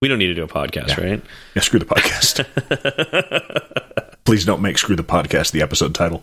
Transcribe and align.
We 0.00 0.08
don't 0.08 0.18
need 0.18 0.28
to 0.28 0.34
do 0.34 0.44
a 0.44 0.48
podcast, 0.48 0.96
Yeah. 0.96 1.04
right? 1.04 1.22
Yeah, 1.54 1.60
screw 1.60 1.78
the 1.78 1.84
podcast. 1.84 2.46
Please 4.24 4.46
don't 4.46 4.62
make 4.62 4.78
screw 4.78 4.96
the 4.96 5.02
podcast 5.04 5.50
the 5.52 5.60
episode 5.60 5.94
title. 5.94 6.22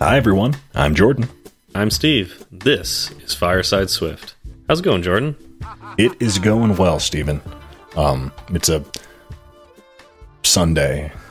Hi 0.00 0.16
everyone, 0.16 0.56
I'm 0.74 0.94
Jordan. 0.94 1.28
I'm 1.74 1.90
Steve. 1.90 2.46
This 2.50 3.10
is 3.22 3.34
Fireside 3.34 3.90
Swift. 3.90 4.34
How's 4.66 4.80
it 4.80 4.84
going, 4.84 5.02
Jordan? 5.02 5.36
It 5.98 6.12
is 6.20 6.38
going 6.38 6.76
well, 6.76 6.98
Stephen. 6.98 7.42
Um, 7.96 8.32
it's 8.50 8.68
a 8.68 8.84
Sunday. 10.42 11.12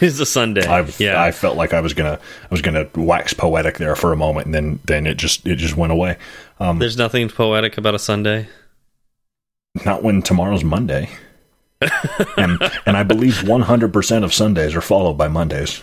It's 0.00 0.20
a 0.20 0.26
Sunday. 0.26 0.64
I've, 0.64 1.00
yeah. 1.00 1.20
I 1.20 1.32
felt 1.32 1.56
like 1.56 1.74
I 1.74 1.80
was 1.80 1.92
gonna 1.92 2.12
I 2.44 2.48
was 2.52 2.62
gonna 2.62 2.88
wax 2.94 3.34
poetic 3.34 3.78
there 3.78 3.96
for 3.96 4.12
a 4.12 4.16
moment, 4.16 4.46
and 4.46 4.54
then 4.54 4.78
then 4.84 5.08
it 5.08 5.16
just 5.16 5.44
it 5.44 5.56
just 5.56 5.76
went 5.76 5.90
away. 5.90 6.18
Um, 6.60 6.78
There's 6.78 6.96
nothing 6.96 7.28
poetic 7.28 7.78
about 7.78 7.96
a 7.96 7.98
Sunday. 7.98 8.46
not 9.84 10.04
when 10.04 10.22
tomorrow's 10.22 10.62
Monday, 10.62 11.08
and 12.36 12.62
and 12.86 12.96
I 12.96 13.02
believe 13.02 13.42
100 13.48 13.92
percent 13.92 14.24
of 14.24 14.32
Sundays 14.32 14.76
are 14.76 14.80
followed 14.80 15.14
by 15.14 15.26
Mondays. 15.26 15.82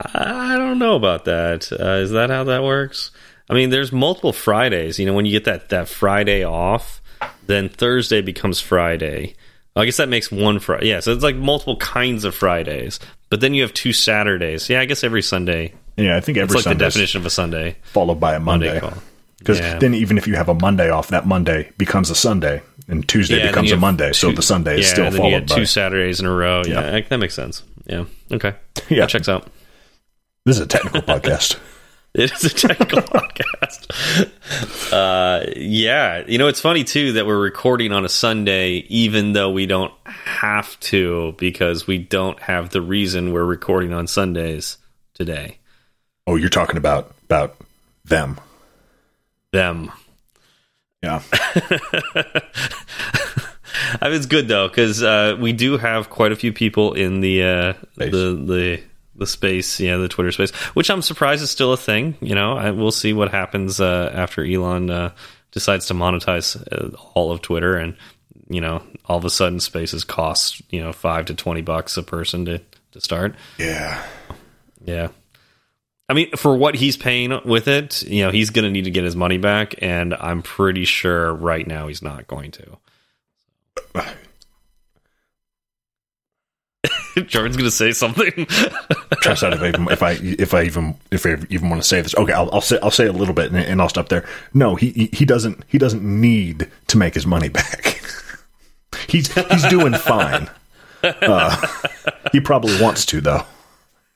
I 0.00 0.56
don't 0.56 0.80
know 0.80 0.96
about 0.96 1.24
that. 1.26 1.70
Uh, 1.70 1.98
is 2.02 2.10
that 2.10 2.30
how 2.30 2.42
that 2.42 2.64
works? 2.64 3.12
I 3.48 3.54
mean, 3.54 3.70
there's 3.70 3.92
multiple 3.92 4.32
Fridays. 4.32 4.98
You 4.98 5.06
know, 5.06 5.14
when 5.14 5.24
you 5.26 5.30
get 5.30 5.44
that 5.44 5.68
that 5.68 5.88
Friday 5.88 6.42
off, 6.42 7.00
then 7.46 7.68
Thursday 7.68 8.20
becomes 8.20 8.60
Friday. 8.60 9.34
I 9.74 9.84
guess 9.86 9.96
that 9.96 10.08
makes 10.08 10.30
one 10.30 10.58
Friday. 10.58 10.88
Yeah, 10.88 11.00
so 11.00 11.12
it's 11.12 11.22
like 11.22 11.36
multiple 11.36 11.76
kinds 11.78 12.24
of 12.24 12.34
Fridays. 12.34 13.00
But 13.30 13.40
then 13.40 13.54
you 13.54 13.62
have 13.62 13.72
two 13.72 13.92
Saturdays. 13.92 14.68
Yeah, 14.68 14.80
I 14.80 14.84
guess 14.84 15.02
every 15.02 15.22
Sunday. 15.22 15.72
Yeah, 15.96 16.16
I 16.16 16.20
think 16.20 16.36
It's 16.38 16.42
every 16.42 16.54
like 16.56 16.64
the 16.64 16.70
Sunday 16.70 16.84
definition 16.84 17.20
of 17.20 17.26
a 17.26 17.30
Sunday. 17.30 17.76
followed 17.84 18.20
by 18.20 18.34
a 18.34 18.40
Monday. 18.40 18.80
Because 19.38 19.58
Yeah. 19.60 19.78
then 19.78 19.94
even 19.94 20.18
if 20.18 20.26
you 20.26 20.34
have 20.36 20.48
a 20.48 20.54
Monday 20.54 20.90
off, 20.90 21.08
that 21.08 21.26
Monday 21.26 21.70
becomes 21.78 22.10
a 22.10 22.14
Sunday, 22.14 22.60
and 22.86 23.08
Tuesday 23.08 23.38
Yeah, 23.38 23.48
becomes 23.48 23.72
a 23.72 23.76
Monday. 23.76 24.12
so 24.12 24.30
the 24.30 24.42
Sunday 24.42 24.78
is 24.80 24.86
yeah, 24.86 24.92
still 24.92 25.10
followed 25.10 25.30
get 25.30 25.48
by. 25.48 25.54
two 25.56 25.66
Saturdays 25.66 26.20
in 26.20 26.26
a 26.26 26.30
row. 26.32 26.62
Yeah, 26.66 26.94
Yeah. 26.94 27.00
that 27.08 27.16
makes 27.18 27.34
sense. 27.34 27.62
Yeah. 27.86 28.04
Okay. 28.30 28.52
Yeah. 28.90 29.00
That 29.00 29.08
checks 29.08 29.28
out. 29.28 29.48
This 30.44 30.56
is 30.56 30.62
a 30.62 30.66
technical 30.66 31.00
podcast. 31.02 31.56
It 32.14 32.30
is 32.30 32.44
a 32.44 32.50
technical 32.50 33.00
podcast. 33.02 33.88
Uh, 34.92 35.50
yeah, 35.56 36.22
you 36.26 36.36
know 36.36 36.46
it's 36.48 36.60
funny 36.60 36.84
too 36.84 37.12
that 37.12 37.26
we're 37.26 37.40
recording 37.40 37.90
on 37.92 38.04
a 38.04 38.08
Sunday, 38.08 38.84
even 38.88 39.32
though 39.32 39.50
we 39.50 39.64
don't 39.64 39.94
have 40.04 40.78
to 40.80 41.34
because 41.38 41.86
we 41.86 41.96
don't 41.96 42.38
have 42.40 42.68
the 42.70 42.82
reason 42.82 43.32
we're 43.32 43.46
recording 43.46 43.94
on 43.94 44.06
Sundays 44.06 44.76
today. 45.14 45.58
Oh, 46.26 46.36
you're 46.36 46.50
talking 46.50 46.76
about 46.76 47.14
about 47.24 47.56
them. 48.04 48.38
Them. 49.52 49.90
Yeah. 51.02 51.22
I 54.00 54.08
mean, 54.08 54.12
it's 54.12 54.26
good 54.26 54.48
though 54.48 54.68
because 54.68 55.02
uh, 55.02 55.36
we 55.40 55.52
do 55.54 55.78
have 55.78 56.10
quite 56.10 56.32
a 56.32 56.36
few 56.36 56.52
people 56.52 56.92
in 56.92 57.20
the 57.20 57.42
uh, 57.42 57.72
the 57.96 58.06
the 58.06 58.82
the 59.22 59.26
space, 59.26 59.80
yeah, 59.80 59.96
the 59.96 60.08
Twitter 60.08 60.32
space, 60.32 60.50
which 60.74 60.90
I'm 60.90 61.02
surprised 61.02 61.42
is 61.42 61.50
still 61.50 61.72
a 61.72 61.76
thing. 61.76 62.16
You 62.20 62.34
know, 62.34 62.56
I, 62.56 62.70
we'll 62.70 62.90
see 62.90 63.12
what 63.12 63.30
happens 63.30 63.80
uh, 63.80 64.10
after 64.12 64.44
Elon 64.44 64.90
uh, 64.90 65.12
decides 65.52 65.86
to 65.86 65.94
monetize 65.94 66.60
uh, 66.72 66.96
all 67.14 67.32
of 67.32 67.40
Twitter, 67.40 67.76
and 67.76 67.96
you 68.48 68.60
know, 68.60 68.82
all 69.06 69.16
of 69.16 69.24
a 69.24 69.30
sudden, 69.30 69.60
spaces 69.60 70.04
cost 70.04 70.60
you 70.70 70.82
know 70.82 70.92
five 70.92 71.26
to 71.26 71.34
twenty 71.34 71.62
bucks 71.62 71.96
a 71.96 72.02
person 72.02 72.44
to 72.46 72.60
to 72.92 73.00
start. 73.00 73.34
Yeah. 73.58 74.04
Yeah. 74.84 75.08
I 76.08 76.14
mean, 76.14 76.30
for 76.36 76.56
what 76.56 76.74
he's 76.74 76.96
paying 76.96 77.40
with 77.44 77.68
it, 77.68 78.02
you 78.02 78.24
know, 78.24 78.30
he's 78.30 78.50
going 78.50 78.64
to 78.64 78.70
need 78.70 78.84
to 78.84 78.90
get 78.90 79.04
his 79.04 79.16
money 79.16 79.38
back, 79.38 79.74
and 79.80 80.12
I'm 80.12 80.42
pretty 80.42 80.84
sure 80.84 81.32
right 81.32 81.66
now 81.66 81.88
he's 81.88 82.02
not 82.02 82.26
going 82.26 82.50
to. 82.50 82.78
Jordan's 87.26 87.56
going 87.56 87.68
to 87.68 87.70
say 87.70 87.92
something. 87.92 88.46
Trust 89.20 89.42
decide 89.42 89.52
if 89.54 89.62
I 89.62 89.68
even 89.68 89.88
if 89.88 90.02
I 90.02 90.12
if 90.12 90.54
I 90.54 90.62
even 90.64 90.96
if 91.10 91.26
I 91.26 91.36
even 91.50 91.68
want 91.70 91.82
to 91.82 91.88
say 91.88 92.00
this. 92.00 92.14
Okay, 92.14 92.32
I'll, 92.32 92.50
I'll 92.52 92.60
say 92.60 92.78
I'll 92.82 92.90
say 92.90 93.06
a 93.06 93.12
little 93.12 93.34
bit 93.34 93.52
and, 93.52 93.56
and 93.56 93.80
I'll 93.80 93.88
stop 93.88 94.08
there. 94.08 94.26
No, 94.54 94.74
he, 94.74 94.90
he 94.90 95.06
he 95.12 95.24
doesn't 95.24 95.64
he 95.68 95.78
doesn't 95.78 96.02
need 96.02 96.70
to 96.88 96.96
make 96.96 97.14
his 97.14 97.26
money 97.26 97.48
back. 97.50 98.02
he's 99.08 99.32
he's 99.32 99.66
doing 99.68 99.94
fine. 99.94 100.48
Uh, 101.02 101.66
he 102.32 102.40
probably 102.40 102.80
wants 102.80 103.06
to 103.06 103.20
though. 103.20 103.44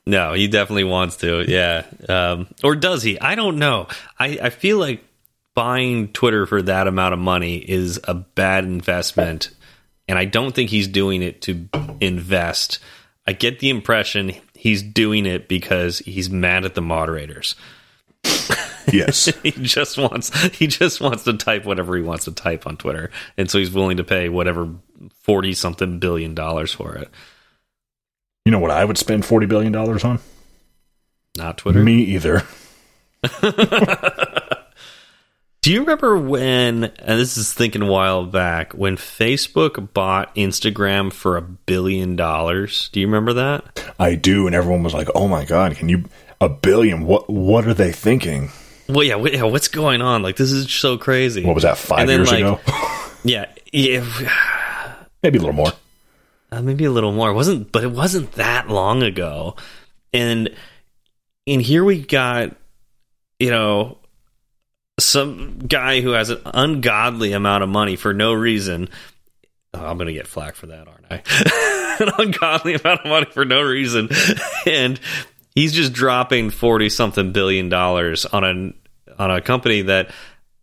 no, 0.06 0.32
he 0.32 0.46
definitely 0.48 0.84
wants 0.84 1.16
to. 1.18 1.44
Yeah. 1.50 1.84
Um, 2.08 2.46
or 2.62 2.76
does 2.76 3.02
he? 3.02 3.18
I 3.20 3.34
don't 3.34 3.58
know. 3.58 3.88
I, 4.18 4.38
I 4.42 4.50
feel 4.50 4.78
like 4.78 5.02
buying 5.54 6.08
Twitter 6.12 6.46
for 6.46 6.62
that 6.62 6.86
amount 6.86 7.14
of 7.14 7.18
money 7.18 7.56
is 7.56 7.98
a 8.04 8.14
bad 8.14 8.64
investment. 8.64 9.50
And 10.08 10.18
I 10.18 10.24
don't 10.24 10.54
think 10.54 10.70
he's 10.70 10.88
doing 10.88 11.22
it 11.22 11.42
to 11.42 11.68
invest. 12.00 12.78
I 13.26 13.32
get 13.32 13.58
the 13.58 13.70
impression 13.70 14.32
he's 14.54 14.82
doing 14.82 15.26
it 15.26 15.48
because 15.48 15.98
he's 16.00 16.30
mad 16.30 16.64
at 16.64 16.74
the 16.74 16.82
moderators. 16.82 17.54
Yes. 18.92 19.26
he 19.42 19.50
just 19.50 19.98
wants 19.98 20.36
he 20.50 20.66
just 20.66 21.00
wants 21.00 21.24
to 21.24 21.32
type 21.34 21.64
whatever 21.64 21.96
he 21.96 22.02
wants 22.02 22.26
to 22.26 22.32
type 22.32 22.66
on 22.66 22.76
Twitter, 22.76 23.10
and 23.36 23.50
so 23.50 23.58
he's 23.58 23.72
willing 23.72 23.96
to 23.96 24.04
pay 24.04 24.28
whatever 24.28 24.72
forty 25.22 25.54
something 25.54 25.98
billion 25.98 26.34
dollars 26.34 26.72
for 26.72 26.94
it. 26.94 27.10
You 28.44 28.52
know 28.52 28.58
what 28.58 28.70
I 28.70 28.84
would 28.84 28.98
spend 28.98 29.24
forty 29.24 29.46
billion 29.46 29.72
dollars 29.72 30.04
on? 30.04 30.20
Not 31.36 31.58
Twitter. 31.58 31.82
Me 31.82 31.96
either. 32.02 32.44
Do 35.66 35.72
you 35.72 35.80
remember 35.80 36.16
when? 36.16 36.84
And 36.84 37.18
this 37.18 37.36
is 37.36 37.52
thinking 37.52 37.82
a 37.82 37.86
while 37.86 38.24
back 38.24 38.72
when 38.74 38.96
Facebook 38.96 39.92
bought 39.92 40.32
Instagram 40.36 41.12
for 41.12 41.36
a 41.36 41.42
billion 41.42 42.14
dollars. 42.14 42.88
Do 42.92 43.00
you 43.00 43.08
remember 43.08 43.32
that? 43.32 43.92
I 43.98 44.14
do, 44.14 44.46
and 44.46 44.54
everyone 44.54 44.84
was 44.84 44.94
like, 44.94 45.08
"Oh 45.16 45.26
my 45.26 45.44
god, 45.44 45.74
can 45.74 45.88
you 45.88 46.04
a 46.40 46.48
billion? 46.48 47.04
What 47.04 47.28
what 47.28 47.66
are 47.66 47.74
they 47.74 47.90
thinking? 47.90 48.50
Well, 48.88 49.02
yeah, 49.02 49.16
what, 49.16 49.32
yeah. 49.32 49.42
What's 49.42 49.66
going 49.66 50.02
on? 50.02 50.22
Like 50.22 50.36
this 50.36 50.52
is 50.52 50.72
so 50.72 50.98
crazy. 50.98 51.44
What 51.44 51.56
was 51.56 51.64
that 51.64 51.78
five 51.78 52.06
then, 52.06 52.20
years 52.20 52.30
like- 52.30 52.42
ago? 52.42 52.60
Yeah, 53.24 53.46
yeah. 53.72 54.04
Maybe 55.24 55.38
a 55.38 55.40
little 55.40 55.52
more. 55.52 55.72
uh, 56.52 56.62
maybe 56.62 56.84
a 56.84 56.92
little 56.92 57.10
more. 57.10 57.30
It 57.30 57.34
wasn't, 57.34 57.72
but 57.72 57.82
it 57.82 57.90
wasn't 57.90 58.30
that 58.34 58.68
long 58.68 59.02
ago. 59.02 59.56
And 60.12 60.48
and 61.44 61.60
here 61.60 61.82
we 61.82 62.02
got, 62.02 62.54
you 63.40 63.50
know, 63.50 63.98
some 64.98 65.58
guy 65.58 66.00
who 66.00 66.10
has 66.10 66.30
an 66.30 66.40
ungodly 66.46 67.32
amount 67.32 67.62
of 67.62 67.68
money 67.68 67.96
for 67.96 68.14
no 68.14 68.32
reason. 68.32 68.88
Oh, 69.74 69.84
I'm 69.84 69.98
gonna 69.98 70.12
get 70.12 70.26
flack 70.26 70.54
for 70.54 70.66
that, 70.66 70.88
aren't 70.88 71.06
I? 71.10 71.96
an 72.04 72.12
ungodly 72.18 72.74
amount 72.74 73.00
of 73.00 73.06
money 73.06 73.26
for 73.30 73.44
no 73.44 73.62
reason, 73.62 74.08
and 74.66 74.98
he's 75.54 75.72
just 75.72 75.92
dropping 75.92 76.50
forty 76.50 76.88
something 76.88 77.32
billion 77.32 77.68
dollars 77.68 78.24
on 78.24 78.44
a 78.44 79.22
on 79.22 79.30
a 79.30 79.40
company 79.40 79.82
that 79.82 80.10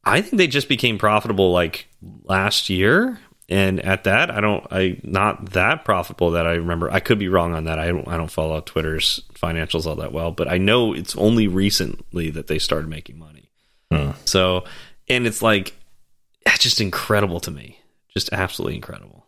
I 0.03 0.21
think 0.21 0.37
they 0.37 0.47
just 0.47 0.67
became 0.67 0.97
profitable 0.97 1.51
like 1.51 1.87
last 2.23 2.69
year. 2.69 3.19
And 3.49 3.81
at 3.81 4.05
that, 4.05 4.31
I 4.31 4.39
don't, 4.39 4.65
I 4.71 4.99
not 5.03 5.51
that 5.51 5.83
profitable 5.83 6.31
that 6.31 6.47
I 6.47 6.53
remember. 6.53 6.89
I 6.89 6.99
could 7.01 7.19
be 7.19 7.27
wrong 7.27 7.53
on 7.53 7.65
that. 7.65 7.77
I 7.77 7.87
don't, 7.87 8.07
I 8.07 8.17
don't 8.17 8.31
follow 8.31 8.61
Twitter's 8.61 9.21
financials 9.33 9.85
all 9.85 9.97
that 9.97 10.13
well, 10.13 10.31
but 10.31 10.47
I 10.47 10.57
know 10.57 10.93
it's 10.93 11.15
only 11.17 11.47
recently 11.47 12.29
that 12.31 12.47
they 12.47 12.57
started 12.57 12.89
making 12.89 13.19
money. 13.19 13.42
Hmm. 13.95 14.11
So, 14.25 14.65
and 15.07 15.27
it's 15.27 15.41
like, 15.41 15.75
it's 16.45 16.59
just 16.59 16.81
incredible 16.81 17.39
to 17.41 17.51
me, 17.51 17.79
just 18.13 18.31
absolutely 18.31 18.75
incredible. 18.75 19.25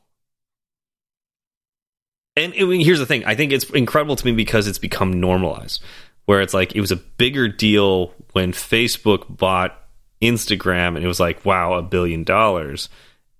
And 2.38 2.54
here's 2.54 3.00
the 3.00 3.06
thing: 3.06 3.24
I 3.25 3.36
think 3.36 3.54
it's 3.54 3.69
incredible 3.69 4.16
to 4.18 4.25
me 4.25 4.34
because 4.34 4.68
it's 4.68 4.78
become 4.78 5.19
normalized. 5.19 5.81
Where 6.25 6.42
it's 6.42 6.54
like 6.54 6.75
it 6.75 6.81
was 6.81 6.92
a 6.92 6.95
bigger 6.95 7.48
deal 7.48 8.13
when 8.34 8.51
Facebook 8.51 9.38
bought 9.38 9.80
Instagram, 10.22 10.95
and 10.95 11.04
it 11.04 11.07
was 11.07 11.19
like, 11.19 11.45
wow, 11.45 11.74
a 11.74 11.81
billion 11.81 12.24
dollars. 12.24 12.89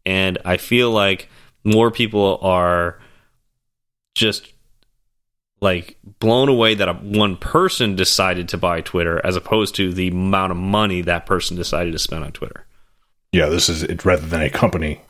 And 0.06 0.38
I 0.46 0.58
feel 0.58 0.92
like 0.92 1.30
more 1.64 1.90
people 1.90 2.38
are 2.42 3.00
just 4.14 4.54
like 5.66 5.98
blown 6.20 6.48
away 6.48 6.76
that 6.76 6.88
a, 6.88 6.94
one 6.94 7.36
person 7.36 7.96
decided 7.98 8.48
to 8.50 8.58
buy 8.58 8.80
Twitter 8.80 9.20
as 9.26 9.36
opposed 9.36 9.76
to 9.76 9.92
the 9.94 10.08
amount 10.08 10.52
of 10.52 10.58
money 10.58 11.02
that 11.02 11.26
person 11.26 11.58
decided 11.58 11.92
to 11.92 12.00
spend 12.00 12.24
on 12.24 12.32
Twitter. 12.32 12.66
Yeah, 13.34 13.48
this 13.50 13.68
is 13.68 13.84
it, 13.84 14.06
rather 14.06 14.26
than 14.26 14.42
a 14.42 14.50
company, 14.50 15.02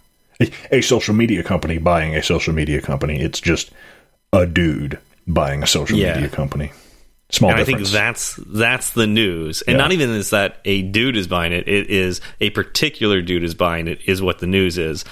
a, 0.41 0.49
a 0.71 0.81
social 0.81 1.13
media 1.13 1.43
company 1.43 1.77
buying 1.77 2.15
a 2.15 2.23
social 2.23 2.53
media 2.53 2.81
company. 2.81 3.21
It's 3.21 3.39
just 3.39 3.69
a 4.33 4.47
dude 4.47 4.97
buying 5.27 5.61
a 5.61 5.67
social 5.67 5.97
Yeah. 5.97 6.15
media 6.15 6.29
company. 6.29 6.71
Small 7.31 7.51
and 7.51 7.59
I 7.59 7.63
think 7.63 7.81
that's 7.81 8.39
that's 8.47 8.91
the 8.91 9.07
news, 9.07 9.61
and 9.63 9.75
Yeah. 9.75 9.81
not 9.83 9.91
even 9.91 10.09
is 10.11 10.29
that 10.29 10.57
a 10.63 10.83
dude 10.83 11.17
is 11.17 11.27
buying 11.27 11.51
it. 11.51 11.67
It 11.67 11.89
is 11.89 12.21
a 12.39 12.49
particular 12.51 13.21
dude 13.21 13.43
is 13.43 13.53
buying 13.53 13.87
it. 13.87 13.99
Is 14.05 14.21
what 14.21 14.39
the 14.39 14.47
news 14.47 14.77
is, 14.77 15.03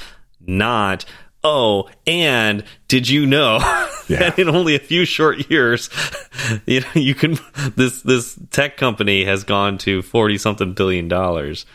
not 0.45 1.05
Oh, 1.43 1.89
and 2.07 2.63
did 2.87 3.09
you 3.09 3.25
know 3.25 3.57
Yeah. 4.07 4.19
that 4.19 4.39
in 4.39 4.49
only 4.49 4.75
a 4.75 4.79
few 4.79 5.05
short 5.05 5.49
years, 5.49 5.89
you 6.65 6.81
know, 6.81 6.87
you 6.95 7.15
can 7.15 7.37
this 7.75 8.01
this 8.01 8.37
tech 8.51 8.77
company 8.77 9.25
has 9.25 9.43
gone 9.43 9.77
to 9.79 10.01
forty 10.01 10.37
something 10.37 10.73
billion 10.73 11.07
dollars. 11.07 11.65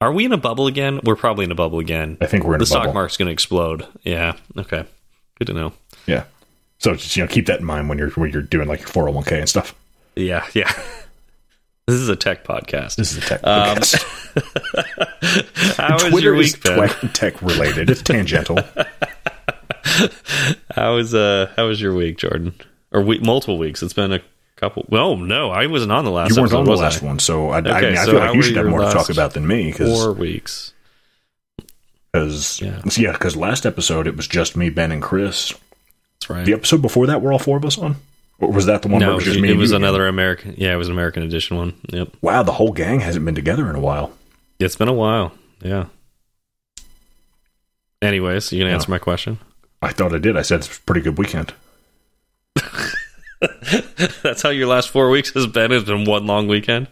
Are 0.00 0.12
we 0.12 0.24
in 0.24 0.32
a 0.32 0.36
bubble 0.38 0.66
again? 0.66 1.00
We're 1.04 1.16
probably 1.16 1.44
in 1.44 1.52
a 1.52 1.54
bubble 1.56 1.78
again. 1.78 2.16
I 2.20 2.26
think 2.26 2.44
we're 2.44 2.54
in 2.54 2.58
the 2.58 2.62
a 2.64 2.66
stock 2.66 2.82
bubble. 2.84 2.94
market's 2.94 3.16
going 3.18 3.26
to 3.26 3.32
explode. 3.32 3.86
Yeah. 4.02 4.34
Okay. 4.56 4.86
Good 5.38 5.46
to 5.48 5.52
know. 5.52 5.72
Yeah. 6.06 6.24
So 6.78 6.94
just 6.94 7.14
you 7.16 7.22
know, 7.22 7.28
keep 7.28 7.46
that 7.46 7.60
in 7.60 7.66
mind 7.66 7.88
when 7.88 7.98
you're 7.98 8.10
when 8.10 8.30
you're 8.30 8.40
doing 8.42 8.66
like 8.68 8.80
your 8.80 8.88
401k 8.88 9.32
and 9.40 9.48
stuff. 9.48 9.74
Yeah. 10.16 10.46
Yeah. 10.54 10.72
This 11.90 11.98
is 11.98 12.08
a 12.08 12.14
tech 12.14 12.44
podcast. 12.44 12.94
This 12.94 13.10
is 13.10 13.18
a 13.18 13.20
tech 13.22 13.40
Um, 13.42 13.78
podcast. 13.78 15.76
How 15.76 15.94
was 15.94 16.04
Twitter 16.04 16.20
your 16.20 16.36
is 16.36 16.52
week, 16.54 16.62
Ben? 16.62 16.88
twe- 16.88 17.12
tech 17.12 17.42
related. 17.42 17.90
It's 17.90 18.00
tangential. 18.04 18.58
How 20.72 20.94
was 20.94 21.14
uh 21.16 21.50
how 21.56 21.66
was 21.66 21.80
your 21.80 21.92
week, 21.92 22.18
Jordan? 22.18 22.54
Or 22.92 23.02
week, 23.02 23.22
multiple 23.22 23.58
weeks? 23.58 23.82
It's 23.82 23.92
been 23.92 24.12
a 24.12 24.20
couple. 24.54 24.86
Well, 24.88 25.16
no, 25.16 25.50
I 25.50 25.66
wasn't 25.66 25.90
on 25.90 26.04
the 26.04 26.12
last. 26.12 26.30
You 26.30 26.36
weren't 26.36 26.52
episode, 26.52 26.58
on 26.60 26.64
the 26.66 26.76
last 26.76 27.02
I? 27.02 27.06
one, 27.06 27.18
so 27.18 27.50
I, 27.50 27.58
I, 27.58 27.60
mean, 27.62 27.74
I 27.98 28.04
so 28.04 28.12
feel 28.12 28.20
like 28.20 28.34
you 28.36 28.42
should 28.42 28.56
have 28.56 28.66
more 28.66 28.82
to 28.82 28.90
talk 28.92 29.10
about 29.10 29.34
than 29.34 29.48
me 29.48 29.72
because 29.72 29.88
Four 30.00 30.12
weeks. 30.12 30.72
because 32.12 32.60
Yeah. 32.62 32.82
yeah, 32.96 33.12
because 33.12 33.34
last 33.36 33.66
episode 33.66 34.06
it 34.06 34.16
was 34.16 34.28
just 34.28 34.56
me, 34.56 34.70
Ben, 34.70 34.92
and 34.92 35.02
Chris. 35.02 35.52
That's 36.20 36.30
right. 36.30 36.46
The 36.46 36.52
episode 36.52 36.82
before 36.82 37.08
that, 37.08 37.20
were 37.20 37.32
all 37.32 37.40
four 37.40 37.56
of 37.56 37.64
us 37.64 37.78
on, 37.78 37.96
or 38.40 38.50
was 38.50 38.66
that 38.66 38.82
the 38.82 38.88
one 38.88 39.00
where 39.00 39.08
it 39.08 39.12
no, 39.12 39.16
was 39.16 39.24
just 39.24 39.38
it, 39.38 39.42
me? 39.42 39.50
it 39.50 39.56
was 39.56 39.72
another 39.72 40.06
American. 40.06 40.54
Yeah, 40.56 40.72
it 40.72 40.76
was 40.76 40.88
an 40.88 40.94
American 40.94 41.22
edition 41.22 41.56
one. 41.56 41.74
Yep. 41.90 42.16
Wow, 42.20 42.42
the 42.42 42.52
whole 42.52 42.72
gang 42.72 43.00
hasn't 43.00 43.24
been 43.24 43.34
together 43.34 43.68
in 43.68 43.76
a 43.76 43.80
while. 43.80 44.12
It's 44.58 44.76
been 44.76 44.88
a 44.88 44.94
while. 44.94 45.32
Yeah. 45.60 45.86
Anyways, 48.02 48.50
you 48.52 48.60
gonna 48.60 48.72
answer 48.72 48.90
my 48.90 48.98
question? 48.98 49.38
I 49.82 49.92
thought 49.92 50.14
I 50.14 50.18
did. 50.18 50.36
I 50.36 50.42
said 50.42 50.60
it's 50.60 50.78
a 50.78 50.80
pretty 50.80 51.02
good 51.02 51.18
weekend. 51.18 51.52
That's 54.22 54.42
how 54.42 54.50
your 54.50 54.68
last 54.68 54.88
four 54.90 55.10
weeks 55.10 55.32
has 55.34 55.46
been. 55.46 55.72
It's 55.72 55.84
been 55.84 56.04
one 56.04 56.26
long 56.26 56.48
weekend. 56.48 56.88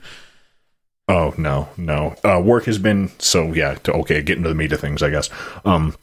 Oh 1.08 1.34
no, 1.38 1.70
no. 1.78 2.14
Uh, 2.22 2.40
work 2.44 2.66
has 2.66 2.78
been 2.78 3.10
so 3.18 3.52
yeah. 3.54 3.74
To, 3.74 3.92
okay, 3.94 4.20
getting 4.22 4.42
to 4.42 4.50
the 4.50 4.54
meat 4.54 4.72
of 4.72 4.80
things, 4.80 5.02
I 5.02 5.08
guess. 5.08 5.30
Um, 5.64 5.96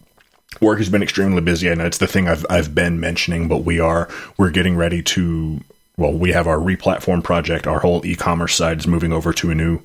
work 0.61 0.77
has 0.79 0.89
been 0.89 1.03
extremely 1.03 1.41
busy, 1.41 1.67
and 1.67 1.81
it's 1.81 1.97
the 1.97 2.07
thing 2.07 2.27
I've 2.27 2.45
I've 2.49 2.73
been 2.75 2.99
mentioning. 2.99 3.47
But 3.47 3.59
we 3.59 3.79
are 3.79 4.09
we're 4.37 4.51
getting 4.51 4.75
ready 4.75 5.01
to. 5.03 5.61
Well, 5.97 6.13
we 6.13 6.33
have 6.33 6.45
our 6.45 6.57
replatform 6.57 7.23
project. 7.23 7.67
Our 7.67 7.79
whole 7.79 8.05
e-commerce 8.05 8.53
side 8.53 8.79
is 8.79 8.87
moving 8.87 9.13
over 9.13 9.31
to 9.33 9.51
a 9.51 9.55
new 9.55 9.81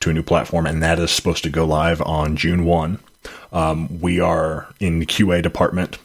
to 0.00 0.10
a 0.10 0.12
new 0.12 0.22
platform, 0.22 0.66
and 0.66 0.82
that 0.82 0.98
is 0.98 1.10
supposed 1.10 1.44
to 1.44 1.50
go 1.50 1.64
live 1.64 2.02
on 2.02 2.36
June 2.36 2.64
one. 2.64 2.98
Um, 3.52 4.00
we 4.00 4.18
are 4.18 4.68
in 4.80 4.98
the 4.98 5.06
QA 5.06 5.42
department, 5.42 5.98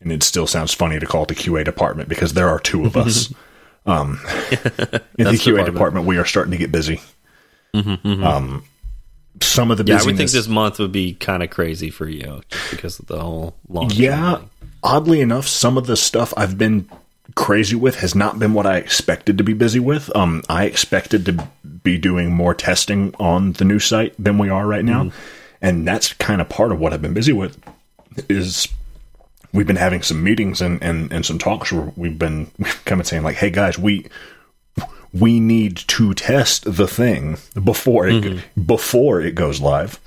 and 0.00 0.12
it 0.12 0.22
still 0.22 0.46
sounds 0.46 0.72
funny 0.72 1.00
to 1.00 1.06
call 1.06 1.24
it 1.24 1.28
the 1.28 1.34
QA 1.34 1.64
department 1.64 2.08
because 2.08 2.34
there 2.34 2.48
are 2.48 2.60
two 2.60 2.84
of 2.84 2.96
us. 2.96 3.32
um, 3.86 4.20
in 5.18 5.26
the 5.26 5.32
QA 5.32 5.44
department. 5.44 5.66
department, 5.66 6.06
we 6.06 6.18
are 6.18 6.24
starting 6.24 6.52
to 6.52 6.58
get 6.58 6.70
busy. 6.70 7.00
Um, 7.74 8.64
some 9.44 9.70
of 9.70 9.78
the 9.78 9.84
Yeah, 9.84 10.00
I 10.00 10.04
would 10.04 10.16
think 10.16 10.30
this 10.30 10.48
month 10.48 10.78
would 10.78 10.92
be 10.92 11.14
kind 11.14 11.42
of 11.42 11.50
crazy 11.50 11.90
for 11.90 12.08
you 12.08 12.42
just 12.48 12.70
because 12.70 12.98
of 12.98 13.06
the 13.06 13.20
whole 13.20 13.54
long. 13.68 13.90
yeah. 13.92 14.40
Oddly 14.82 15.20
enough, 15.20 15.46
some 15.46 15.78
of 15.78 15.86
the 15.86 15.96
stuff 15.96 16.34
I've 16.36 16.58
been 16.58 16.88
crazy 17.34 17.74
with 17.74 17.96
has 18.00 18.14
not 18.14 18.38
been 18.38 18.52
what 18.52 18.66
I 18.66 18.76
expected 18.76 19.38
to 19.38 19.44
be 19.44 19.54
busy 19.54 19.80
with. 19.80 20.14
Um, 20.14 20.42
I 20.48 20.64
expected 20.66 21.24
to 21.26 21.48
be 21.82 21.96
doing 21.96 22.32
more 22.32 22.54
testing 22.54 23.14
on 23.18 23.52
the 23.52 23.64
new 23.64 23.78
site 23.78 24.14
than 24.22 24.36
we 24.36 24.50
are 24.50 24.66
right 24.66 24.84
now, 24.84 25.10
and 25.62 25.88
that's 25.88 26.12
kind 26.14 26.40
of 26.42 26.48
part 26.50 26.70
of 26.70 26.78
what 26.80 26.92
I've 26.92 27.00
been 27.02 27.14
busy 27.14 27.32
with. 27.32 27.58
Is 28.28 28.68
we've 29.54 29.66
been 29.66 29.76
having 29.76 30.02
some 30.02 30.22
meetings 30.22 30.60
and, 30.60 30.82
and, 30.82 31.10
and 31.12 31.24
some 31.24 31.38
talks 31.38 31.72
where 31.72 31.90
we've 31.96 32.18
been 32.18 32.46
kind 32.84 33.00
of 33.00 33.06
saying 33.06 33.22
like, 33.22 33.36
"Hey 33.36 33.48
guys, 33.50 33.78
we 33.78 34.06
we 35.14 35.40
need 35.40 35.76
to 35.76 36.12
test 36.14 36.76
the 36.76 36.88
thing 36.88 37.38
before 37.62 38.06
it 38.08 38.42
before 38.66 39.20
it 39.20 39.34
goes 39.34 39.60
live." 39.60 39.98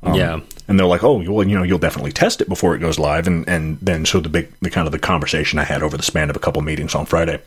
Um, 0.00 0.14
yeah. 0.14 0.40
and 0.68 0.78
they're 0.78 0.86
like, 0.86 1.02
"Oh, 1.02 1.18
well, 1.28 1.46
you 1.46 1.56
know, 1.56 1.64
you'll 1.64 1.78
definitely 1.80 2.12
test 2.12 2.40
it 2.40 2.48
before 2.48 2.72
it 2.76 2.78
goes 2.78 3.00
live." 3.00 3.26
And 3.26 3.48
and 3.48 3.78
then 3.82 4.06
so 4.06 4.20
the 4.20 4.28
big, 4.28 4.48
the 4.60 4.70
kind 4.70 4.86
of 4.86 4.92
the 4.92 4.98
conversation 4.98 5.58
I 5.58 5.64
had 5.64 5.82
over 5.82 5.96
the 5.96 6.04
span 6.04 6.30
of 6.30 6.36
a 6.36 6.38
couple 6.38 6.62
meetings 6.62 6.94
on 6.94 7.04
Friday 7.04 7.40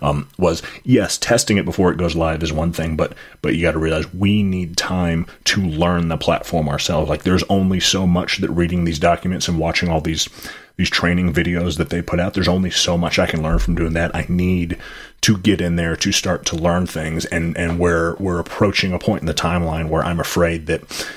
um, 0.00 0.26
was, 0.38 0.62
yes, 0.84 1.18
testing 1.18 1.58
it 1.58 1.66
before 1.66 1.92
it 1.92 1.98
goes 1.98 2.16
live 2.16 2.42
is 2.42 2.50
one 2.52 2.72
thing, 2.72 2.96
but 2.96 3.12
but 3.42 3.54
you 3.54 3.60
got 3.62 3.72
to 3.72 3.78
realize 3.78 4.12
we 4.14 4.42
need 4.42 4.78
time 4.78 5.26
to 5.44 5.60
learn 5.60 6.08
the 6.08 6.16
platform 6.16 6.68
ourselves. 6.70 7.10
Like, 7.10 7.24
there's 7.24 7.44
only 7.50 7.78
so 7.78 8.06
much 8.06 8.38
that 8.38 8.50
reading 8.50 8.84
these 8.84 8.98
documents 8.98 9.46
and 9.46 9.58
watching 9.58 9.90
all 9.90 10.00
these 10.00 10.30
these 10.78 10.88
training 10.88 11.34
videos 11.34 11.76
that 11.76 11.90
they 11.90 12.00
put 12.00 12.20
out. 12.20 12.32
There's 12.34 12.48
only 12.48 12.70
so 12.70 12.96
much 12.96 13.18
I 13.18 13.26
can 13.26 13.42
learn 13.42 13.58
from 13.58 13.74
doing 13.74 13.92
that. 13.94 14.14
I 14.14 14.24
need 14.28 14.78
to 15.22 15.36
get 15.36 15.60
in 15.60 15.74
there 15.76 15.96
to 15.96 16.12
start 16.12 16.46
to 16.46 16.56
learn 16.56 16.86
things, 16.86 17.26
and 17.26 17.58
and 17.58 17.78
we're 17.78 18.14
we're 18.16 18.38
approaching 18.38 18.92
a 18.92 18.98
point 18.98 19.20
in 19.20 19.26
the 19.26 19.34
timeline 19.34 19.88
where 19.90 20.04
I'm 20.04 20.20
afraid 20.20 20.66
that 20.66 21.10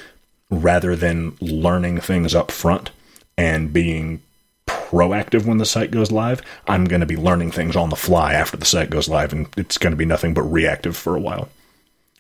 rather 0.50 0.96
than 0.98 1.38
learning 1.40 2.02
things 2.02 2.36
up 2.36 2.52
front 2.52 2.90
and 3.38 3.72
being 3.72 4.22
proactive 4.66 5.46
when 5.46 5.58
the 5.60 5.66
site 5.66 5.92
goes 5.92 6.12
live, 6.12 6.42
I'm 6.68 6.86
going 6.86 7.00
to 7.00 7.06
be 7.06 7.16
learning 7.16 7.52
things 7.52 7.76
on 7.76 7.90
the 7.90 7.96
fly 7.96 8.34
after 8.34 8.58
the 8.58 8.66
site 8.66 8.90
goes 8.90 9.08
live, 9.08 9.32
and 9.32 9.48
it's 9.56 9.78
going 9.78 9.92
to 9.92 9.98
be 9.98 10.06
nothing 10.06 10.34
but 10.34 10.42
reactive 10.42 10.98
for 10.98 11.16
a 11.16 11.20
while. 11.20 11.50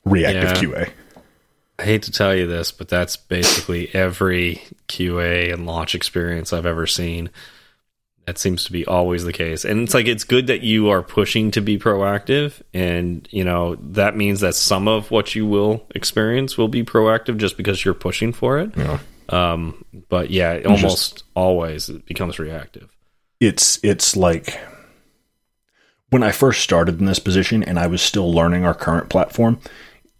Reactive 0.06 0.44
Yeah. 0.44 0.54
QA. 0.86 0.90
I 1.82 1.86
hate 1.86 2.04
to 2.04 2.12
tell 2.12 2.36
you 2.36 2.46
this, 2.46 2.72
but 2.72 2.90
that's 2.90 3.18
basically 3.18 3.90
every 3.96 4.62
QA 4.88 5.52
and 5.52 5.66
launch 5.66 5.96
experience 5.96 6.54
I've 6.54 6.68
ever 6.68 6.86
seen. 6.86 7.32
That 8.28 8.38
seems 8.38 8.66
to 8.66 8.72
be 8.72 8.86
always 8.86 9.24
the 9.24 9.34
case. 9.34 9.66
And 9.66 9.82
it's 9.82 9.96
like 9.96 10.06
it's 10.06 10.24
good 10.24 10.46
that 10.46 10.62
you 10.62 10.90
are 10.90 11.02
pushing 11.02 11.50
to 11.52 11.60
be 11.62 11.80
proactive 11.80 12.62
and, 12.72 13.28
you 13.32 13.44
know, 13.44 13.76
that 13.82 14.16
means 14.16 14.42
that 14.42 14.54
some 14.54 14.88
of 14.88 15.10
what 15.10 15.34
you 15.34 15.48
will 15.48 15.84
experience 15.96 16.56
will 16.56 16.68
be 16.68 16.84
proactive 16.84 17.38
just 17.38 17.58
because 17.58 17.84
you're 17.84 17.96
pushing 17.96 18.32
for 18.32 18.60
it. 18.60 18.78
Know, 18.78 19.00
Um, 19.30 19.84
but 20.08 20.30
yeah, 20.30 20.54
it 20.54 20.68
almost 20.68 21.24
always 21.34 21.90
it 21.90 22.06
becomes 22.06 22.38
reactive. 22.38 22.96
it's 23.40 23.80
it's 23.84 24.16
like 24.16 24.56
when 26.12 26.22
I 26.22 26.32
first 26.32 26.62
started 26.62 27.00
in 27.00 27.06
this 27.08 27.20
position 27.20 27.64
and 27.64 27.80
I 27.80 27.88
was 27.88 28.04
still 28.04 28.32
learning 28.32 28.66
our 28.66 28.76
current 28.76 29.10
platform. 29.10 29.60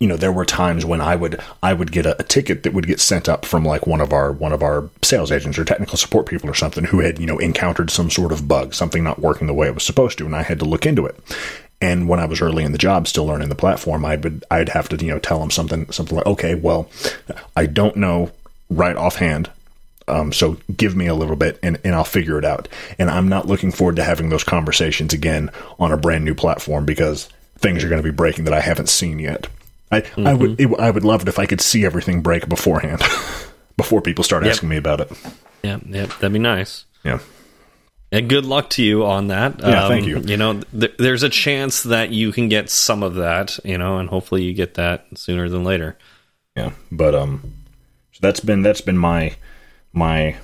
You 0.02 0.08
know, 0.08 0.18
there 0.18 0.32
were 0.32 0.46
times 0.46 0.84
when 0.84 1.00
I 1.00 1.16
would 1.16 1.40
I 1.62 1.74
would 1.74 1.92
get 1.92 2.06
a, 2.06 2.20
a 2.20 2.24
ticket 2.24 2.64
that 2.64 2.74
would 2.74 2.88
get 2.88 3.00
sent 3.00 3.30
up 3.30 3.46
from 3.46 3.64
like 3.64 3.86
one 3.86 4.02
of 4.02 4.12
our 4.12 4.32
one 4.32 4.52
of 4.52 4.64
our 4.64 4.90
sales 5.04 5.32
agents 5.32 5.60
or 5.60 5.64
technical 5.64 5.98
support 5.98 6.26
people 6.26 6.50
or 6.50 6.56
something 6.56 6.84
who 6.84 7.00
had 7.00 7.20
you 7.20 7.28
know 7.28 7.38
encountered 7.38 7.92
some 7.92 8.10
sort 8.10 8.32
of 8.32 8.48
bug, 8.48 8.74
something 8.74 9.04
not 9.04 9.20
working 9.20 9.48
the 9.48 9.54
way 9.54 9.68
it 9.68 9.76
was 9.76 9.84
supposed 9.84 10.18
to, 10.18 10.26
and 10.26 10.36
I 10.36 10.42
had 10.42 10.60
to 10.60 10.66
look 10.66 10.86
into 10.86 11.06
it. 11.06 11.18
And 11.80 12.10
when 12.10 12.20
I 12.20 12.26
was 12.26 12.42
early 12.42 12.64
in 12.64 12.72
the 12.72 12.78
job, 12.78 13.08
still 13.08 13.26
learning 13.26 13.50
the 13.50 13.56
platform, 13.56 14.04
I 14.04 14.16
would 14.16 14.44
I'd 14.50 14.70
have 14.70 14.90
to 14.90 14.98
you 14.98 15.12
know 15.12 15.20
tell 15.20 15.40
them 15.40 15.52
something 15.52 15.92
something 15.92 16.18
like, 16.18 16.26
okay, 16.26 16.56
well, 16.56 16.90
I 17.56 17.68
don't 17.68 17.96
know 17.96 18.32
right 18.70 18.96
offhand 18.96 19.50
um, 20.08 20.34
so 20.34 20.58
give 20.76 20.96
me 20.96 21.08
a 21.08 21.16
little 21.16 21.36
bit 21.36 21.58
and, 21.64 21.80
and 21.84 21.96
I'll 21.96 22.04
figure 22.04 22.38
it 22.38 22.46
out. 22.46 22.68
And 23.00 23.10
I'm 23.10 23.30
not 23.30 23.48
looking 23.48 23.72
forward 23.72 23.96
to 23.96 24.04
having 24.04 24.30
those 24.30 24.44
conversations 24.44 25.14
again 25.14 25.50
on 25.80 25.92
a 25.92 25.98
brand 25.98 26.26
new 26.26 26.36
platform 26.36 26.86
because 26.86 27.30
things 27.58 27.84
are 27.84 27.90
going 27.90 28.02
to 28.02 28.10
be 28.10 28.16
breaking 28.16 28.46
that 28.46 28.54
I 28.54 28.60
haven't 28.60 28.90
seen 28.90 29.20
yet. 29.20 29.48
I, 29.92 30.04
I 30.18 30.34
would 30.34 30.60
it, 30.60 30.70
I 30.80 30.90
would 30.92 31.04
love 31.04 31.22
it 31.24 31.28
if 31.28 31.38
I 31.40 31.46
could 31.46 31.62
see 31.62 31.86
everything 31.86 32.22
break 32.22 32.48
beforehand 32.48 33.02
before 33.78 34.02
people 34.02 34.24
start 34.24 34.44
Yep. 34.44 34.52
asking 34.54 34.70
me 34.70 34.78
about 34.78 35.02
it. 35.02 35.12
Yeah, 35.64 35.80
yeah, 35.86 36.06
that'd 36.06 36.32
be 36.34 36.40
nice. 36.40 36.86
Yeah. 37.04 37.20
And 38.14 38.28
good 38.30 38.46
luck 38.46 38.70
to 38.72 38.84
you 38.84 39.06
on 39.06 39.28
that. 39.28 39.64
Um, 39.64 39.70
Yeah, 39.72 39.88
thank 39.88 40.06
you. 40.06 40.20
You 40.20 40.36
know, 40.38 40.60
th- 40.78 40.96
there's 40.98 41.24
a 41.24 41.30
chance 41.30 41.84
that 41.84 42.10
you 42.12 42.32
can 42.34 42.50
get 42.50 42.70
some 42.70 43.04
of 43.04 43.16
that, 43.16 43.58
you 43.64 43.78
know, 43.78 43.98
and 44.00 44.10
hopefully 44.10 44.44
you 44.44 44.54
get 44.54 44.74
that 44.76 45.06
sooner 45.16 45.48
than 45.50 45.64
later. 45.64 45.98
Yeah. 46.56 46.72
But 46.92 47.16
um 47.16 47.42
so 48.12 48.20
that's 48.22 48.40
been 48.42 48.62
that's 48.62 48.82
been 48.82 48.98
my 48.98 49.36
my 49.94 50.38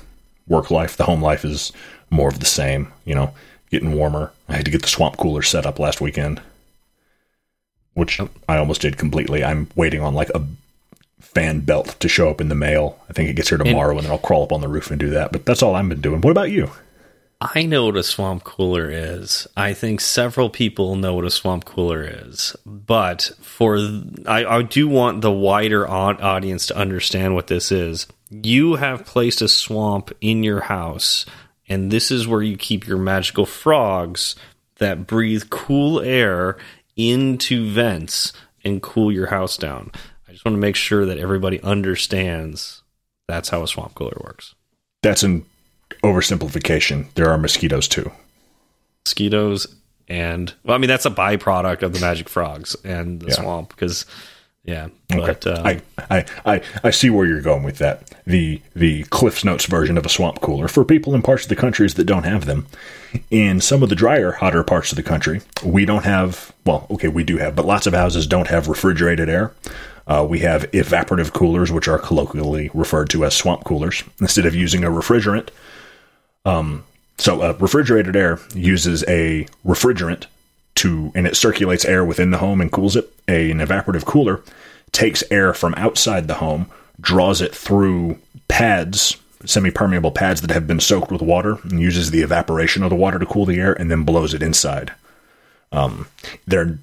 work 0.48 0.72
life. 0.72 0.96
The 0.98 1.04
home 1.06 1.22
life 1.22 1.44
is 1.46 1.72
more 2.10 2.30
of 2.30 2.40
the 2.40 2.46
same, 2.46 2.92
you 3.06 3.16
know, 3.16 3.34
getting 3.70 3.94
warmer. 3.94 4.32
I 4.48 4.56
had 4.56 4.66
to 4.66 4.72
get 4.72 4.82
the 4.82 4.88
swamp 4.88 5.18
cooler 5.18 5.42
set 5.42 5.66
up 5.66 5.78
last 5.80 6.00
weekend. 6.00 6.42
Which 7.98 8.22
I 8.48 8.58
almost 8.58 8.82
did 8.82 8.98
completely. 8.98 9.44
I'm 9.44 9.70
waiting 9.76 10.02
on 10.02 10.14
like 10.14 10.30
a 10.36 10.46
fan 11.20 11.62
belt 11.62 11.96
to 12.00 12.08
show 12.08 12.30
up 12.30 12.40
in 12.40 12.48
the 12.48 12.54
mail. 12.54 13.00
I 13.10 13.14
think 13.14 13.28
it 13.28 13.34
gets 13.34 13.50
here 13.50 13.58
tomorrow 13.58 13.98
and 13.98 14.06
then 14.06 14.12
I'll 14.12 14.20
crawl 14.20 14.44
up 14.44 14.52
on 14.52 14.62
the 14.62 14.68
roof 14.68 14.92
and 14.92 15.00
do 15.00 15.10
that. 15.10 15.32
But 15.32 15.48
that's 15.48 15.64
all 15.64 15.74
I've 15.74 15.90
been 15.90 16.00
doing. 16.00 16.22
What 16.22 16.30
about 16.30 16.52
you? 16.52 16.70
I 17.42 17.64
know 17.64 17.86
what 17.86 17.98
a 17.98 18.04
swamp 18.04 18.44
cooler 18.44 18.90
is. 18.92 19.48
I 19.58 19.74
think 19.74 20.02
several 20.02 20.52
people 20.52 20.96
know 20.96 21.16
what 21.16 21.26
a 21.26 21.32
swamp 21.32 21.66
cooler 21.66 22.04
is. 22.04 22.56
But 22.68 23.32
for 23.42 23.78
I, 24.28 24.46
I 24.46 24.62
do 24.62 24.88
want 24.88 25.22
the 25.22 25.32
wider 25.32 25.88
audience 25.88 26.68
to 26.68 26.78
understand 26.78 27.34
what 27.34 27.48
this 27.48 27.72
is. 27.72 28.06
You 28.30 28.76
have 28.76 29.06
placed 29.06 29.42
a 29.42 29.48
swamp 29.48 30.12
in 30.22 30.44
your 30.44 30.62
house, 30.62 31.26
and 31.68 31.92
this 31.92 32.12
is 32.12 32.28
where 32.28 32.44
you 32.44 32.58
keep 32.58 32.86
your 32.86 32.98
magical 32.98 33.46
frogs 33.46 34.36
that 34.80 35.08
breathe 35.08 35.50
cool 35.50 36.00
air 36.02 36.58
into 36.98 37.70
vents 37.72 38.34
and 38.66 38.82
cool 38.82 39.12
your 39.12 39.28
house 39.28 39.56
down. 39.56 39.92
I 40.28 40.34
just 40.34 40.44
want 40.44 40.56
to 40.56 40.60
make 40.62 40.76
sure 40.76 41.06
that 41.06 41.18
everybody 41.20 41.62
understands 41.62 42.82
that's 43.28 43.50
how 43.50 43.64
a 43.64 43.68
swamp 43.68 43.96
cooler 43.96 44.18
works. 44.24 44.56
That's 45.04 45.24
an 45.24 45.46
oversimplification. 46.04 47.14
There 47.14 47.30
are 47.30 47.38
mosquitoes 47.38 47.88
too. 47.88 48.12
Mosquitoes 49.06 49.68
and 50.10 50.54
well, 50.64 50.76
I 50.76 50.78
mean 50.80 50.88
that's 50.90 51.06
a 51.06 51.12
byproduct 51.12 51.82
of 51.84 51.94
the 51.94 52.00
magic 52.00 52.30
frogs 52.30 52.76
and 52.84 53.20
the 53.20 53.28
Yeah. 53.28 53.34
swamp 53.36 53.70
because 53.70 54.06
yeah, 54.68 54.90
Okay. 55.12 55.26
but 55.26 55.48
uh, 55.48 55.62
I, 55.66 55.82
I, 56.10 56.26
I, 56.46 56.62
I 56.84 56.90
see 56.92 57.10
where 57.10 57.26
you're 57.26 57.42
going 57.42 57.64
with 57.64 57.78
that. 57.80 58.14
The 58.28 58.62
the 58.76 59.04
Cliff's 59.06 59.44
Notes 59.46 59.66
version 59.66 59.98
of 59.98 60.06
a 60.06 60.10
swamp 60.10 60.42
cooler 60.42 60.68
for 60.68 60.84
people 60.86 61.16
in 61.16 61.22
parts 61.22 61.44
of 61.44 61.50
the 61.50 61.56
countries 61.56 61.94
that 61.96 62.04
don't 62.04 62.24
have 62.26 62.46
them. 62.46 62.68
In 63.32 63.62
some 63.62 63.82
of 63.82 63.88
the 63.90 63.96
drier, 63.96 64.34
hotter 64.34 64.64
parts 64.66 64.92
of 64.92 64.98
the 64.98 65.04
country, 65.04 65.42
we 65.64 65.86
don't 65.86 66.04
have. 66.04 66.54
Well, 66.66 66.86
okay, 66.92 67.08
we 67.08 67.24
do 67.24 67.38
have, 67.38 67.56
but 67.56 67.66
lots 67.66 67.88
of 67.88 67.94
houses 67.94 68.28
don't 68.28 68.48
have 68.50 68.68
refrigerated 68.68 69.30
air. 69.30 69.54
Uh, 70.06 70.26
we 70.30 70.40
have 70.40 70.70
evaporative 70.72 71.34
coolers, 71.34 71.72
which 71.72 71.88
are 71.88 71.98
colloquially 72.00 72.70
referred 72.74 73.10
to 73.12 73.24
as 73.26 73.34
swamp 73.36 73.64
coolers, 73.64 74.04
instead 74.22 74.46
of 74.46 74.54
using 74.56 74.84
a 74.84 74.90
refrigerant. 74.90 75.50
Um, 76.46 76.84
so, 77.18 77.42
uh, 77.42 77.58
refrigerated 77.60 78.16
air 78.16 78.40
uses 78.54 79.04
a 79.08 79.48
refrigerant 79.66 80.26
to, 80.76 81.12
and 81.16 81.26
it 81.26 81.36
circulates 81.36 81.84
air 81.86 82.06
within 82.06 82.32
the 82.32 82.38
home 82.38 82.62
and 82.62 82.72
cools 82.72 82.96
it. 82.96 83.12
A, 83.30 83.52
an 83.52 83.58
evaporative 83.60 84.06
cooler 84.06 84.42
takes 84.98 85.24
air 85.30 85.54
from 85.54 85.76
outside 85.76 86.28
the 86.28 86.34
home, 86.34 86.66
draws 87.00 87.40
it 87.40 87.54
through 87.54 88.18
pads, 88.48 89.16
semi 89.46 89.70
permeable 89.70 90.12
pads 90.12 90.42
that 90.42 90.50
have 90.50 90.66
been 90.66 90.80
soaked 90.80 91.12
with 91.12 91.22
water, 91.22 91.60
and 91.64 91.80
uses 91.80 92.10
the 92.10 92.24
evaporation 92.24 92.82
of 92.82 92.90
the 92.90 92.96
water 92.96 93.20
to 93.20 93.26
cool 93.26 93.46
the 93.46 93.60
air, 93.60 93.74
and 93.74 93.92
then 93.92 94.04
blows 94.04 94.34
it 94.34 94.42
inside. 94.42 94.92
Um, 95.72 96.08
they're 96.48 96.80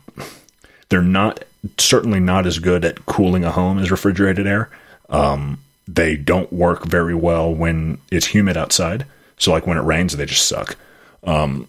they're 0.88 1.02
not 1.02 1.44
certainly 1.76 2.20
not 2.20 2.46
as 2.46 2.60
good 2.60 2.84
at 2.84 3.04
cooling 3.06 3.44
a 3.44 3.50
home 3.50 3.78
as 3.80 3.90
refrigerated 3.90 4.46
air. 4.46 4.70
Um, 5.08 5.58
they 5.88 6.16
don't 6.16 6.52
work 6.52 6.84
very 6.84 7.16
well 7.16 7.52
when 7.52 7.98
it's 8.12 8.26
humid 8.26 8.56
outside. 8.56 9.06
So 9.38 9.50
like 9.50 9.66
when 9.66 9.76
it 9.76 9.82
rains, 9.82 10.16
they 10.16 10.26
just 10.26 10.46
suck. 10.46 10.76
Um, 11.24 11.66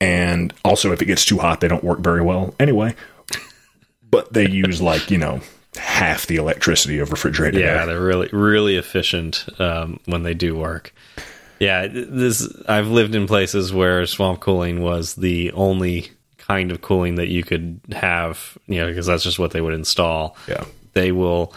and 0.00 0.54
also 0.64 0.92
if 0.92 1.02
it 1.02 1.06
gets 1.06 1.26
too 1.26 1.38
hot, 1.38 1.60
they 1.60 1.68
don't 1.68 1.84
work 1.84 1.98
very 1.98 2.22
well 2.22 2.54
anyway. 2.58 2.94
But 4.10 4.32
they 4.32 4.48
use 4.48 4.80
like 4.80 5.10
you 5.10 5.18
know 5.18 5.42
half 5.98 6.26
the 6.26 6.36
electricity 6.36 6.98
of 6.98 7.10
refrigerated 7.10 7.60
yeah, 7.60 7.80
air. 7.80 7.86
they're 7.86 8.00
really 8.00 8.28
really 8.32 8.76
efficient 8.76 9.46
um, 9.58 10.00
when 10.06 10.22
they 10.22 10.34
do 10.34 10.56
work. 10.56 10.94
Yeah, 11.58 11.88
this 11.88 12.48
I've 12.68 12.88
lived 12.88 13.14
in 13.14 13.26
places 13.26 13.72
where 13.72 14.06
swamp 14.06 14.40
cooling 14.40 14.80
was 14.82 15.14
the 15.16 15.50
only 15.52 16.10
kind 16.36 16.70
of 16.70 16.80
cooling 16.80 17.16
that 17.16 17.28
you 17.28 17.44
could 17.44 17.80
have, 17.92 18.56
you 18.66 18.78
know, 18.78 18.88
because 18.88 19.06
that's 19.06 19.22
just 19.22 19.38
what 19.38 19.50
they 19.50 19.60
would 19.60 19.74
install. 19.74 20.36
Yeah. 20.48 20.64
They 20.94 21.12
will 21.12 21.52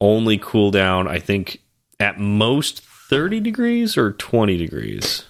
only 0.00 0.38
cool 0.38 0.70
down, 0.70 1.08
I 1.08 1.18
think, 1.18 1.60
at 1.98 2.20
most 2.20 2.80
30 2.80 3.40
degrees 3.40 3.96
or 3.96 4.12
20 4.12 4.56
degrees. 4.56 5.24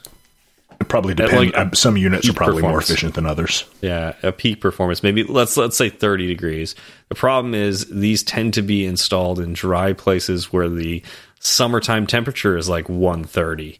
Probably 0.88 1.14
depends. 1.14 1.54
like 1.54 1.57
uh, 1.57 1.71
Some 1.75 1.97
units 1.97 2.28
are 2.28 2.33
probably 2.33 2.62
more 2.62 2.78
efficient 2.78 3.14
than 3.14 3.26
others. 3.26 3.64
Yeah, 3.80 4.14
a 4.23 4.33
peak 4.33 4.61
performance. 4.61 5.02
Maybe 5.02 5.23
let's 5.25 5.57
let's 5.57 5.76
say 5.76 5.88
30 5.90 6.26
degrees. 6.26 6.75
The 7.09 7.14
problem 7.14 7.54
is 7.54 7.87
these 7.90 8.23
tend 8.23 8.54
to 8.54 8.62
be 8.62 8.85
installed 8.87 9.38
in 9.40 9.52
dry 9.52 9.92
places 9.92 10.52
where 10.52 10.68
the 10.68 11.02
summertime 11.40 12.07
temperature 12.07 12.57
is 12.57 12.68
like 12.68 12.88
130 12.88 13.78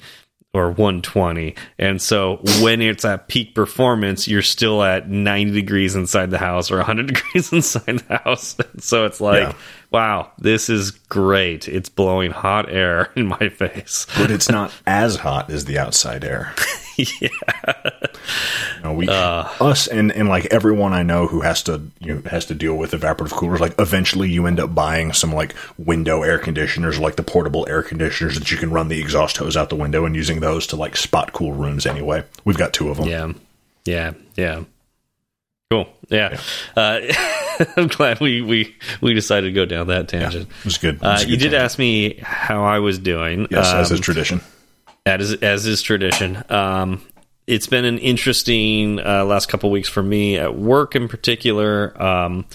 or 0.55 0.69
120. 0.71 1.55
And 1.79 2.01
so 2.01 2.41
when 2.63 2.81
it's 2.81 3.05
at 3.05 3.29
peak 3.29 3.55
performance, 3.55 4.27
you're 4.27 4.41
still 4.43 4.83
at 4.83 5.09
90 5.09 5.53
degrees 5.53 5.95
inside 5.95 6.31
the 6.31 6.39
house 6.39 6.71
or 6.71 6.77
100 6.77 7.07
degrees 7.15 7.53
inside 7.53 7.99
the 8.09 8.19
house. 8.19 8.57
So 8.81 9.05
it's 9.05 9.21
like, 9.21 9.43
Yeah. 9.43 9.55
Wow, 9.91 10.33
this 10.39 10.69
is 10.69 10.91
great. 10.91 11.69
It's 11.69 11.89
blowing 11.89 12.31
hot 12.31 12.71
air 12.71 13.11
in 13.17 13.27
my 13.27 13.49
face. 13.49 14.07
But 14.17 14.31
it's 14.31 14.49
not 14.49 14.73
as 14.87 15.17
hot 15.17 15.51
as 15.51 15.65
the 15.65 15.79
outside 15.79 16.25
air. 16.25 16.55
yeah. 17.21 17.29
You 18.77 18.83
know, 18.83 18.93
we 18.93 19.09
us 19.09 19.87
and 19.87 20.13
and 20.13 20.29
like 20.29 20.47
everyone 20.47 20.93
I 20.93 21.03
know 21.03 21.27
who 21.27 21.41
has 21.41 21.63
to 21.65 21.83
you 22.01 22.15
know, 22.15 22.31
has 22.31 22.47
to 22.47 22.55
deal 22.55 22.75
with 22.75 22.93
evaporative 22.93 23.33
coolers. 23.33 23.61
Like 23.61 23.75
eventually, 23.79 24.29
you 24.31 24.47
end 24.47 24.61
up 24.61 24.75
buying 24.75 25.13
some 25.13 25.33
like 25.33 25.55
window 25.79 26.23
air 26.23 26.39
conditioners, 26.39 26.99
like 26.99 27.17
the 27.17 27.23
portable 27.23 27.67
air 27.69 27.83
conditioners 27.83 28.39
that 28.39 28.51
you 28.51 28.57
can 28.57 28.71
run 28.71 28.89
the 28.89 29.01
exhaust 29.01 29.37
hose 29.37 29.57
out 29.57 29.69
the 29.69 29.77
window 29.77 30.05
and 30.05 30.17
using 30.17 30.41
those 30.41 30.67
to 30.69 30.77
like 30.77 30.97
spot 30.97 31.33
cool 31.33 31.53
rooms. 31.53 31.87
Anyway, 31.87 32.25
we've 32.45 32.59
got 32.59 32.73
two 32.73 32.91
of 32.91 32.99
them. 32.99 33.09
Yeah. 33.09 33.33
Yeah. 33.85 34.13
Yeah. 34.37 34.65
Cool. 35.71 35.87
Yeah. 36.09 36.41
Uh, 36.77 37.01
I'm 37.77 37.89
glad 37.89 38.21
we, 38.21 38.41
we, 38.41 38.75
we 39.03 39.13
decided 39.13 39.49
to 39.49 39.53
go 39.53 39.67
down 39.67 39.89
that 39.89 40.09
tangent. 40.09 40.49
It 40.61 40.65
was 40.65 40.79
good. 40.79 40.95
It 40.97 41.03
Uh, 41.03 41.13
was 41.13 41.25
you 41.27 41.37
good 41.37 41.43
did 41.45 41.53
time. 41.53 41.61
ask 41.61 41.79
me 41.79 42.19
how 42.23 42.65
I 42.65 42.79
was 42.79 42.99
doing. 42.99 43.47
yes, 43.51 43.73
as 43.75 43.91
Um, 43.91 43.95
is 43.97 44.01
tradition. 44.01 44.41
as 45.05 45.35
as 45.35 45.67
is 45.67 45.83
tradition. 45.83 46.43
Um, 46.49 47.03
it's 47.47 47.67
been 47.67 47.85
an 47.85 47.99
interesting 47.99 48.99
uh, 49.01 49.25
last 49.27 49.49
couple 49.51 49.71
weeks 49.71 49.89
for 49.91 50.03
me 50.03 50.39
at 50.39 50.57
work 50.57 50.95
in 50.97 51.07
particular. 51.09 52.01
Um, 52.03 52.47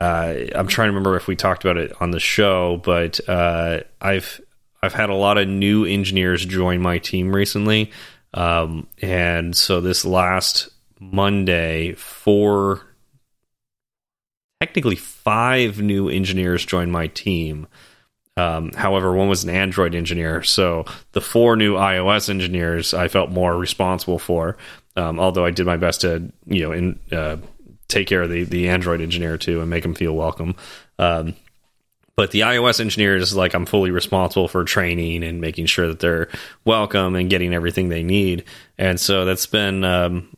uh, 0.00 0.34
I'm 0.54 0.66
trying 0.66 0.86
to 0.86 0.90
remember 0.92 1.16
if 1.16 1.26
we 1.26 1.36
talked 1.36 1.64
about 1.64 1.76
it 1.76 1.92
on 2.00 2.10
the 2.10 2.20
show, 2.20 2.78
but 2.84 3.20
uh, 3.28 3.80
I've 4.00 4.40
I've 4.82 4.94
had 4.94 5.10
a 5.10 5.14
lot 5.14 5.36
of 5.36 5.46
new 5.48 5.84
engineers 5.84 6.44
join 6.46 6.80
my 6.80 6.98
team 6.98 7.34
recently, 7.34 7.90
um, 8.34 8.86
and 9.02 9.54
so 9.56 9.80
this 9.82 10.04
last 10.06 10.68
Monday, 10.98 11.92
four, 11.92 12.82
technically 14.60 14.96
five 14.96 15.80
new 15.80 16.08
engineers 16.08 16.64
joined 16.64 16.92
my 16.92 17.08
team. 17.08 17.66
Um, 18.38 18.72
however, 18.72 19.12
one 19.12 19.28
was 19.28 19.44
an 19.44 19.50
Android 19.50 19.94
engineer, 19.94 20.42
so 20.42 20.84
the 21.12 21.22
four 21.22 21.56
new 21.56 21.74
iOS 21.74 22.28
engineers 22.28 22.92
I 22.92 23.08
felt 23.08 23.30
more 23.30 23.56
responsible 23.56 24.18
for. 24.18 24.58
Um, 24.94 25.18
although 25.18 25.44
I 25.44 25.50
did 25.50 25.66
my 25.66 25.76
best 25.76 26.02
to, 26.02 26.32
you 26.46 26.62
know, 26.62 26.72
in, 26.72 27.00
uh, 27.12 27.36
take 27.88 28.06
care 28.08 28.22
of 28.22 28.30
the 28.30 28.44
the 28.44 28.68
Android 28.68 29.00
engineer 29.00 29.38
too 29.38 29.60
and 29.60 29.70
make 29.70 29.84
him 29.84 29.94
feel 29.94 30.14
welcome. 30.14 30.54
Um, 30.98 31.34
but 32.16 32.30
the 32.30 32.40
iOS 32.40 32.80
engineers, 32.80 33.36
like 33.36 33.54
I'm 33.54 33.66
fully 33.66 33.90
responsible 33.90 34.48
for 34.48 34.64
training 34.64 35.22
and 35.22 35.40
making 35.40 35.66
sure 35.66 35.88
that 35.88 36.00
they're 36.00 36.28
welcome 36.64 37.14
and 37.14 37.28
getting 37.28 37.52
everything 37.52 37.90
they 37.90 38.02
need. 38.02 38.44
And 38.78 38.98
so 38.98 39.26
that's 39.26 39.46
been 39.46 39.84
um, 39.84 40.35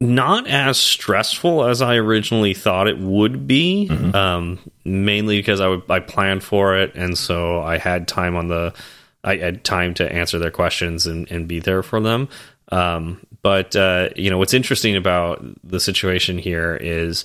not 0.00 0.46
as 0.46 0.78
stressful 0.78 1.64
as 1.64 1.80
I 1.80 1.96
originally 1.96 2.54
thought 2.54 2.88
it 2.88 2.98
would 2.98 3.46
be. 3.46 3.88
Um, 4.14 4.58
mainly 4.84 5.38
because 5.38 5.60
I 5.60 5.68
would, 5.68 5.82
I 5.90 6.00
planned 6.00 6.42
for 6.42 6.76
it, 6.76 6.94
and 6.94 7.16
so 7.16 7.62
I 7.62 7.78
had 7.78 8.06
time 8.08 8.36
on 8.36 8.48
the 8.48 8.74
I 9.22 9.36
had 9.36 9.64
time 9.64 9.94
to 9.94 10.12
answer 10.12 10.38
their 10.38 10.50
questions 10.50 11.06
and, 11.06 11.30
and 11.30 11.48
be 11.48 11.58
there 11.58 11.82
for 11.82 11.98
them. 12.00 12.28
Um, 12.70 13.26
but 13.42 13.74
uh, 13.76 14.10
you 14.16 14.30
know 14.30 14.38
what's 14.38 14.54
interesting 14.54 14.96
about 14.96 15.44
the 15.62 15.80
situation 15.80 16.38
here 16.38 16.76
is 16.80 17.24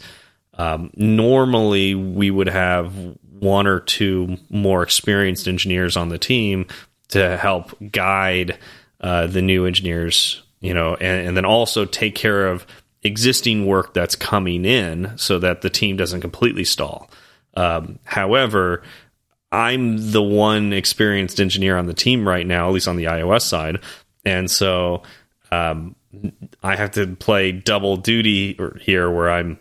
um, 0.57 0.91
normally 0.95 1.95
we 1.95 2.31
would 2.31 2.49
have 2.49 2.93
one 3.39 3.67
or 3.67 3.79
two 3.79 4.37
more 4.49 4.83
experienced 4.83 5.47
engineers 5.47 5.95
on 5.95 6.09
the 6.09 6.17
team 6.17 6.67
to 7.09 7.37
help 7.37 7.73
guide 7.91 8.57
uh, 9.01 9.27
the 9.27 9.41
new 9.41 9.65
engineers, 9.65 10.43
you 10.59 10.73
know, 10.73 10.95
and, 10.95 11.27
and 11.27 11.37
then 11.37 11.45
also 11.45 11.85
take 11.85 12.15
care 12.15 12.47
of 12.47 12.65
existing 13.03 13.65
work 13.65 13.93
that's 13.93 14.15
coming 14.15 14.65
in 14.65 15.17
so 15.17 15.39
that 15.39 15.61
the 15.61 15.69
team 15.69 15.95
doesn't 15.95 16.21
completely 16.21 16.65
stall. 16.65 17.09
Um, 17.55 17.99
however, 18.03 18.83
I'm 19.51 20.11
the 20.11 20.21
one 20.21 20.73
experienced 20.73 21.39
engineer 21.39 21.77
on 21.77 21.87
the 21.87 21.93
team 21.93 22.27
right 22.27 22.45
now, 22.45 22.67
at 22.67 22.73
least 22.73 22.87
on 22.87 22.97
the 22.97 23.05
iOS 23.05 23.41
side, 23.41 23.79
and 24.25 24.49
so 24.51 25.03
um, 25.51 25.95
I 26.61 26.75
have 26.75 26.91
to 26.91 27.15
play 27.15 27.51
double 27.51 27.97
duty 27.97 28.57
here, 28.81 29.09
where 29.09 29.29
I'm 29.29 29.57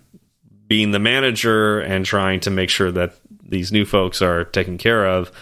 being 0.66 0.90
the 0.90 0.98
manager 0.98 1.80
and 1.80 2.04
trying 2.04 2.40
to 2.40 2.50
make 2.50 2.70
sure 2.70 2.92
that 2.92 3.14
these 3.42 3.72
new 3.72 3.86
folks 3.86 4.20
are 4.20 4.44
taken 4.44 4.76
care 4.76 5.06
of, 5.06 5.32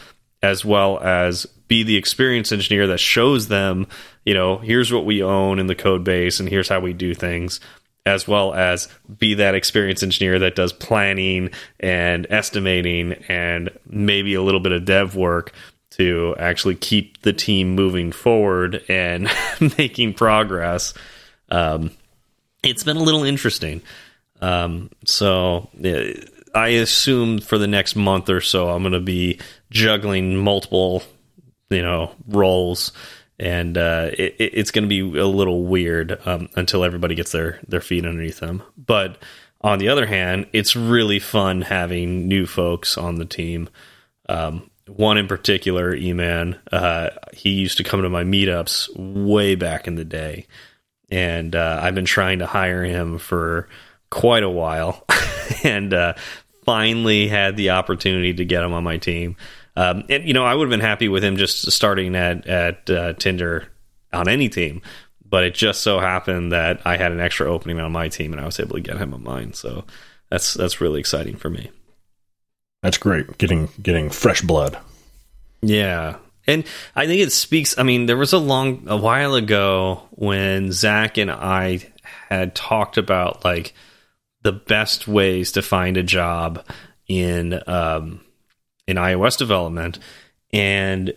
as 0.43 0.65
well 0.65 1.01
as 1.01 1.47
be 1.67 1.83
the 1.83 1.97
experienced 1.97 2.53
engineer 2.53 2.87
that 2.89 3.01
shows 3.01 3.49
them, 3.49 3.89
you 4.27 4.35
know, 4.35 4.59
here's 4.59 4.93
what 4.93 5.07
we 5.07 5.23
own 5.23 5.59
in 5.59 5.69
the 5.69 5.75
code 5.75 6.05
base 6.05 6.41
and 6.41 6.49
here's 6.49 6.69
how 6.69 6.81
we 6.81 6.93
do 6.93 7.15
things, 7.15 7.61
as 8.05 8.29
well 8.29 8.53
as 8.53 8.89
be 9.19 9.35
that 9.35 9.55
experienced 9.55 10.03
engineer 10.03 10.41
that 10.41 10.57
does 10.57 10.73
planning 10.73 11.51
and 11.81 12.27
estimating 12.29 13.13
and 13.29 13.71
maybe 13.89 14.35
a 14.35 14.43
little 14.43 14.61
bit 14.61 14.73
of 14.73 14.85
dev 14.85 15.15
work 15.17 15.53
to 15.91 16.35
actually 16.39 16.75
keep 16.75 17.23
the 17.23 17.33
team 17.33 17.75
moving 17.75 18.13
forward 18.13 18.83
and 18.89 19.31
making 19.79 20.13
progress. 20.13 20.93
Um, 21.51 21.93
it's 22.63 22.83
been 22.83 22.97
a 22.97 23.03
little 23.03 23.23
interesting. 23.23 23.81
Um, 24.41 24.91
so 25.05 25.71
I 26.53 26.69
assume 26.69 27.39
for 27.39 27.59
the 27.59 27.69
next 27.69 27.95
month 27.95 28.29
or 28.29 28.41
so, 28.41 28.71
I'm 28.71 28.83
going 28.83 28.93
to 28.93 29.01
be 29.01 29.39
juggling 29.71 30.37
multiple, 30.37 31.05
you 31.71 31.83
know, 31.83 32.11
roles, 32.27 32.93
and 33.39 33.77
uh, 33.79 34.11
it, 34.13 34.37
it- 34.39 34.53
it's 34.55 34.71
going 34.71 34.85
to 34.85 34.89
be 34.89 35.19
a 35.19 35.27
little 35.27 35.65
weird 35.65 36.19
um, 36.27 36.49
until 36.57 36.85
everybody 36.85 37.15
gets 37.15 37.33
their 37.33 37.61
their 37.69 37.81
feet 37.81 38.05
underneath 38.07 38.41
them. 38.41 38.63
But 38.77 39.19
on 39.61 39.79
the 39.79 39.89
other 39.89 40.07
hand, 40.07 40.47
it's 40.53 40.77
really 40.77 41.19
fun 41.19 41.63
having 41.63 42.29
new 42.29 42.47
folks 42.47 42.97
on 42.99 43.17
the 43.17 43.25
team. 43.25 43.69
Um, 44.29 44.71
one 44.87 45.19
in 45.19 45.27
particular, 45.27 45.95
E-Man, 45.95 46.59
uh, 46.71 47.11
he 47.33 47.51
used 47.51 47.79
to 47.79 47.85
come 47.85 48.03
to 48.03 48.09
my 48.09 48.23
meetups 48.23 48.89
way 48.97 49.57
back 49.57 49.89
in 49.89 49.97
the 49.97 50.05
day, 50.05 50.47
and 51.11 51.57
uh, 51.57 51.81
I've 51.83 51.95
been 51.97 52.05
trying 52.05 52.39
to 52.39 52.47
hire 52.47 52.85
him 52.85 53.19
for 53.19 53.69
quite 54.11 54.45
a 54.45 54.49
while, 54.51 55.05
and 55.65 55.93
uh, 55.93 56.15
finally 56.65 57.27
had 57.29 57.57
the 57.57 57.71
opportunity 57.71 58.35
to 58.35 58.45
get 58.45 58.63
him 58.63 58.73
on 58.73 58.85
my 58.85 58.97
team. 58.99 59.37
Um, 59.77 60.05
and 60.09 60.25
you 60.25 60.35
know, 60.35 60.45
I 60.45 60.55
would 60.55 60.67
have 60.67 60.71
been 60.71 60.81
happy 60.81 61.09
with 61.09 61.23
him 61.23 61.37
just 61.37 61.71
starting 61.71 62.15
at 62.15 62.47
at 62.47 62.91
uh, 62.91 63.13
Tinder 63.15 63.69
on 64.13 64.29
any 64.29 64.49
team, 64.49 64.83
but 65.25 65.45
it 65.45 65.55
just 65.55 65.83
so 65.83 65.99
happened 65.99 66.53
that 66.53 66.81
I 66.85 66.97
had 66.97 67.13
an 67.13 67.21
extra 67.21 67.51
opening 67.53 67.79
on 67.81 67.93
my 67.93 68.09
team, 68.09 68.33
and 68.33 68.41
I 68.41 68.47
was 68.47 68.59
able 68.59 68.77
to 68.77 68.81
get 68.81 68.97
him 68.99 69.13
on 69.13 69.23
mine. 69.23 69.53
So 69.53 69.85
that's 70.31 70.55
that's 70.55 70.81
really 70.81 71.01
exciting 71.01 71.37
for 71.37 71.51
me. 71.51 71.71
That's 72.83 72.99
great. 72.99 73.39
Getting 73.39 73.69
getting 73.83 74.11
fresh 74.11 74.41
blood. 74.41 74.79
Yeah. 75.63 76.17
And 76.47 76.65
I 76.95 77.07
think 77.07 77.21
it 77.21 77.33
speaks. 77.33 77.77
I 77.77 77.83
mean, 77.83 78.07
there 78.07 78.17
was 78.17 78.33
a 78.33 78.39
long, 78.39 78.85
a 78.87 78.97
while 78.97 79.35
ago 79.35 80.03
when 80.11 80.71
Zach 80.71 81.19
and 81.19 81.31
I 81.31 81.81
had 82.29 82.55
talked 82.55 82.99
about 82.99 83.45
like 83.45 83.75
the 84.43 84.53
best 84.53 85.09
ways 85.09 85.53
to 85.53 85.63
find 85.63 85.97
a 85.97 86.05
job 86.05 86.65
in 87.09 87.61
um, 87.67 88.21
in 88.87 88.97
iOS 88.97 89.37
development, 89.37 89.99
and 90.53 91.13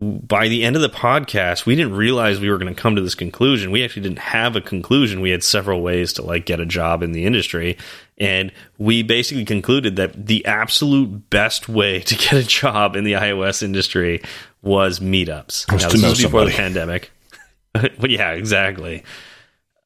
by 0.00 0.48
the 0.48 0.64
end 0.64 0.76
of 0.76 0.82
the 0.82 0.88
podcast, 0.88 1.66
we 1.66 1.76
didn't 1.76 1.94
realize 1.94 2.40
we 2.40 2.50
were 2.50 2.58
going 2.58 2.74
to 2.74 2.80
come 2.80 2.96
to 2.96 3.02
this 3.02 3.14
conclusion. 3.14 3.70
We 3.70 3.84
actually 3.84 4.02
didn't 4.02 4.18
have 4.18 4.56
a 4.56 4.60
conclusion. 4.60 5.20
We 5.20 5.30
had 5.30 5.42
several 5.42 5.82
ways 5.82 6.12
to 6.14 6.22
like 6.22 6.46
get 6.46 6.60
a 6.60 6.66
job 6.66 7.02
in 7.02 7.12
the 7.12 7.24
industry, 7.24 7.78
and 8.18 8.52
we 8.78 9.02
basically 9.02 9.44
concluded 9.44 9.96
that 9.96 10.26
the 10.26 10.44
absolute 10.46 11.30
best 11.30 11.68
way 11.68 12.00
to 12.00 12.14
get 12.16 12.34
a 12.34 12.42
job 12.44 12.96
in 12.96 13.04
the 13.04 13.12
iOS 13.12 13.62
industry 13.62 14.22
was 14.62 15.00
meetups. 15.00 15.70
Was 15.72 15.82
now, 15.82 15.88
this 15.90 16.02
was 16.02 16.22
before 16.22 16.44
the 16.44 16.50
pandemic. 16.50 17.10
but 17.72 18.10
yeah, 18.10 18.32
exactly. 18.32 19.04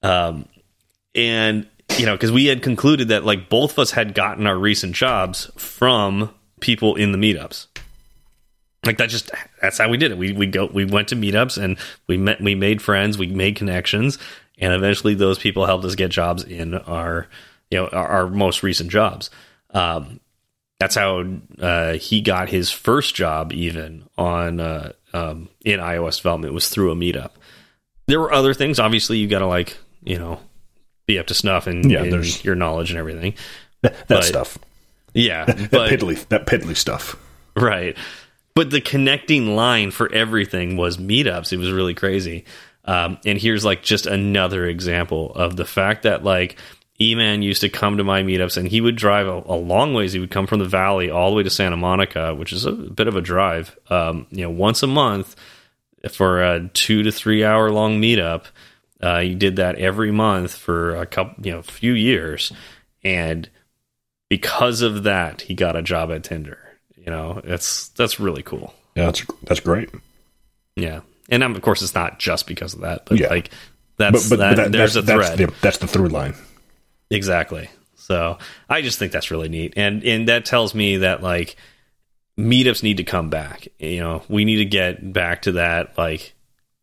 Um, 0.03 0.47
and 1.15 1.67
you 1.97 2.07
know, 2.07 2.15
because 2.15 2.33
we 2.33 2.47
had 2.47 2.63
concluded 2.63 3.09
that 3.09 3.25
like 3.25 3.49
both 3.49 3.73
of 3.73 3.79
us 3.79 3.91
had 3.91 4.15
gotten 4.15 4.47
our 4.47 4.59
recent 4.59 4.95
jobs 4.95 5.51
from 5.57 6.31
people 6.61 6.95
in 6.97 7.13
the 7.13 7.19
meetups. 7.19 7.67
Like 8.85 8.99
that 8.99 9.09
just 9.11 9.31
that's 9.61 9.79
how 9.79 9.89
we 9.89 9.97
did 9.97 10.13
it. 10.13 10.19
We 10.19 10.33
we 10.33 10.47
go 10.47 10.67
we 10.67 10.85
went 10.85 11.09
to 11.09 11.17
meetups 11.17 11.63
and 11.63 11.77
we 12.07 12.17
met 12.17 12.41
we 12.41 12.55
made 12.55 12.81
friends 12.81 13.19
we 13.19 13.27
made 13.27 13.57
connections 13.57 14.19
and 14.59 14.73
eventually 14.73 15.15
those 15.15 15.39
people 15.39 15.67
helped 15.67 15.85
us 15.85 15.95
get 15.97 16.11
jobs 16.11 16.45
in 16.45 16.75
our 16.75 17.27
you 17.71 17.79
know 17.79 17.89
our, 17.89 18.07
our 18.09 18.27
most 18.29 18.63
recent 18.63 18.91
jobs. 18.91 19.31
Um 19.71 20.21
that's 20.79 20.95
how 20.95 21.25
uh 21.61 21.95
he 21.95 22.21
got 22.21 22.49
his 22.49 22.71
first 22.71 23.15
job 23.17 23.53
even 23.53 24.05
on 24.17 24.61
uh 24.61 24.93
um 25.13 25.49
in 25.65 25.81
iOS 25.81 26.19
development 26.19 26.55
was 26.55 26.69
through 26.69 26.93
a 26.93 26.97
meetup. 26.97 27.33
There 28.07 28.21
were 28.21 28.33
other 28.33 28.55
things. 28.55 28.79
Obviously 28.79 29.19
you 29.19 29.27
got 29.27 29.41
to 29.41 29.47
like 29.47 29.77
you 30.05 30.19
know 30.19 30.41
be 31.07 31.19
up 31.19 31.27
to 31.27 31.35
snuff 31.35 31.67
and 31.67 31.91
Yeah, 31.91 32.05
your 32.05 32.55
knowledge 32.55 32.91
and 32.91 32.99
everything. 32.99 33.35
That, 33.83 33.95
that 34.07 34.09
But- 34.09 34.25
stuff. 34.25 34.57
Yeah 35.15 35.45
That 35.45 35.71
but 35.71 35.91
piddly 35.91 36.29
that 36.29 36.47
piddly 36.47 36.77
stuff. 36.77 37.17
Right. 37.57 37.97
But 38.55 38.71
the 38.71 38.81
connecting 38.81 39.55
line 39.55 39.91
for 39.91 40.13
everything 40.13 40.77
was 40.77 40.97
meetups. 40.97 41.53
It 41.53 41.59
was 41.59 41.71
really 41.71 41.95
crazy. 41.95 42.45
Um, 42.85 43.19
and 43.25 43.39
here's 43.39 43.65
like 43.65 43.83
just 43.83 44.07
another 44.07 44.67
example 44.67 45.33
of 45.35 45.57
the 45.57 45.65
fact 45.65 46.03
that 46.05 46.25
like 46.25 46.59
E-Man 47.01 47.43
used 47.43 47.61
to 47.61 47.69
come 47.69 47.99
to 47.99 48.05
my 48.05 48.23
meetups 48.23 48.57
and 48.57 48.67
he 48.67 48.81
would 48.81 48.97
drive 48.97 49.29
a, 49.29 49.43
a 49.47 49.55
long 49.55 49.95
ways. 49.95 50.13
He 50.13 50.19
would 50.19 50.31
come 50.31 50.47
from 50.47 50.59
the 50.59 50.65
valley 50.65 51.11
all 51.11 51.31
the 51.31 51.37
way 51.37 51.43
to 51.43 51.51
Santa 51.51 51.77
Monica, 51.77 52.35
which 52.35 52.53
is 52.53 52.65
a 52.65 52.73
bit 52.73 53.07
of 53.07 53.15
a 53.17 53.21
drive. 53.21 53.79
Um, 53.91 54.27
you 54.31 54.43
know, 54.43 54.51
once 54.51 54.83
a 54.83 54.89
month 54.89 55.37
for 56.11 56.43
a 56.43 56.69
two 56.69 57.03
to 57.03 57.13
three 57.13 57.45
hour 57.45 57.71
long 57.71 58.01
meetup. 58.01 58.47
Uh, 59.01 59.21
he 59.21 59.35
did 59.35 59.57
that 59.57 59.77
every 59.77 60.11
month 60.11 60.55
for 60.55 60.97
a 60.97 61.07
couple, 61.07 61.45
you 61.45 61.53
know, 61.53 61.63
few 61.63 61.93
years, 61.93 62.53
and 63.05 63.49
because 64.29 64.83
of 64.83 65.05
that, 65.05 65.43
he 65.43 65.55
got 65.55 65.77
a 65.77 65.83
job 65.83 66.11
at 66.11 66.25
Tinder. 66.25 66.59
You 66.97 67.07
know, 67.07 67.41
that's 67.45 67.89
that's 67.91 68.21
really 68.21 68.43
cool. 68.43 68.75
Yeah, 68.95 69.07
that's 69.07 69.25
that's 69.45 69.61
great. 69.61 69.91
Yeah, 70.77 71.01
and 71.29 71.43
um, 71.43 71.55
of 71.57 71.63
course, 71.63 71.83
it's 71.83 71.95
not 71.95 72.19
just 72.19 72.47
because 72.47 72.75
of 72.75 72.81
that, 72.81 73.07
but 73.07 73.19
Yeah. 73.19 73.29
like 73.29 73.51
that's 73.97 74.29
but, 74.29 74.39
that, 74.39 74.57
but 74.57 74.63
that, 74.65 74.73
there's 74.73 74.95
that's, 74.95 75.09
a 75.09 75.13
thread 75.13 75.39
that's 75.39 75.53
the 75.53 75.61
that's 75.61 75.79
the 75.79 75.87
through 75.87 76.09
line. 76.09 76.35
exactly. 77.11 77.71
So 77.97 78.39
I 78.69 78.81
just 78.83 78.99
think 78.99 79.13
that's 79.13 79.31
really 79.31 79.49
neat, 79.49 79.75
and 79.77 80.03
and 80.05 80.29
that 80.29 80.45
tells 80.45 80.75
me 80.75 80.99
that 80.99 81.23
like 81.23 81.57
meetups 82.39 82.83
need 82.83 82.99
to 82.99 83.05
come 83.05 83.31
back. 83.31 83.69
You 83.79 84.01
know, 84.01 84.23
we 84.29 84.45
need 84.45 84.57
to 84.57 84.65
get 84.65 85.13
back 85.13 85.43
to 85.43 85.53
that 85.53 85.97
like 85.99 86.35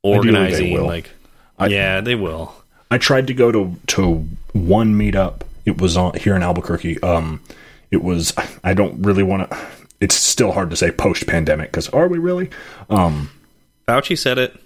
organizing. 0.03 0.81
Like, 0.83 1.09
I- 1.57 1.67
yeah, 1.67 2.01
they 2.01 2.15
will. 2.15 2.53
I 2.91 2.97
tried 2.97 3.27
to 3.27 3.33
go 3.33 3.51
to 3.51 3.75
to 3.87 4.27
one 4.53 4.97
meetup. 4.97 5.41
It 5.65 5.81
was 5.81 5.97
on 5.97 6.13
here 6.15 6.35
in 6.35 6.43
Albuquerque. 6.43 7.01
Um, 7.01 7.41
it 7.91 8.03
was. 8.03 8.33
I 8.63 8.73
don't 8.73 9.01
really 9.01 9.23
want 9.23 9.49
to. 9.49 9.57
It's 10.01 10.15
still 10.15 10.51
hard 10.51 10.69
to 10.69 10.75
say 10.75 10.91
post 10.91 11.25
pandemic 11.27 11.71
because 11.71 11.89
are 11.89 12.07
we 12.07 12.17
really? 12.19 12.49
Um, 12.89 13.29
Fauci 13.87 14.17
said 14.17 14.37
it. 14.37 14.59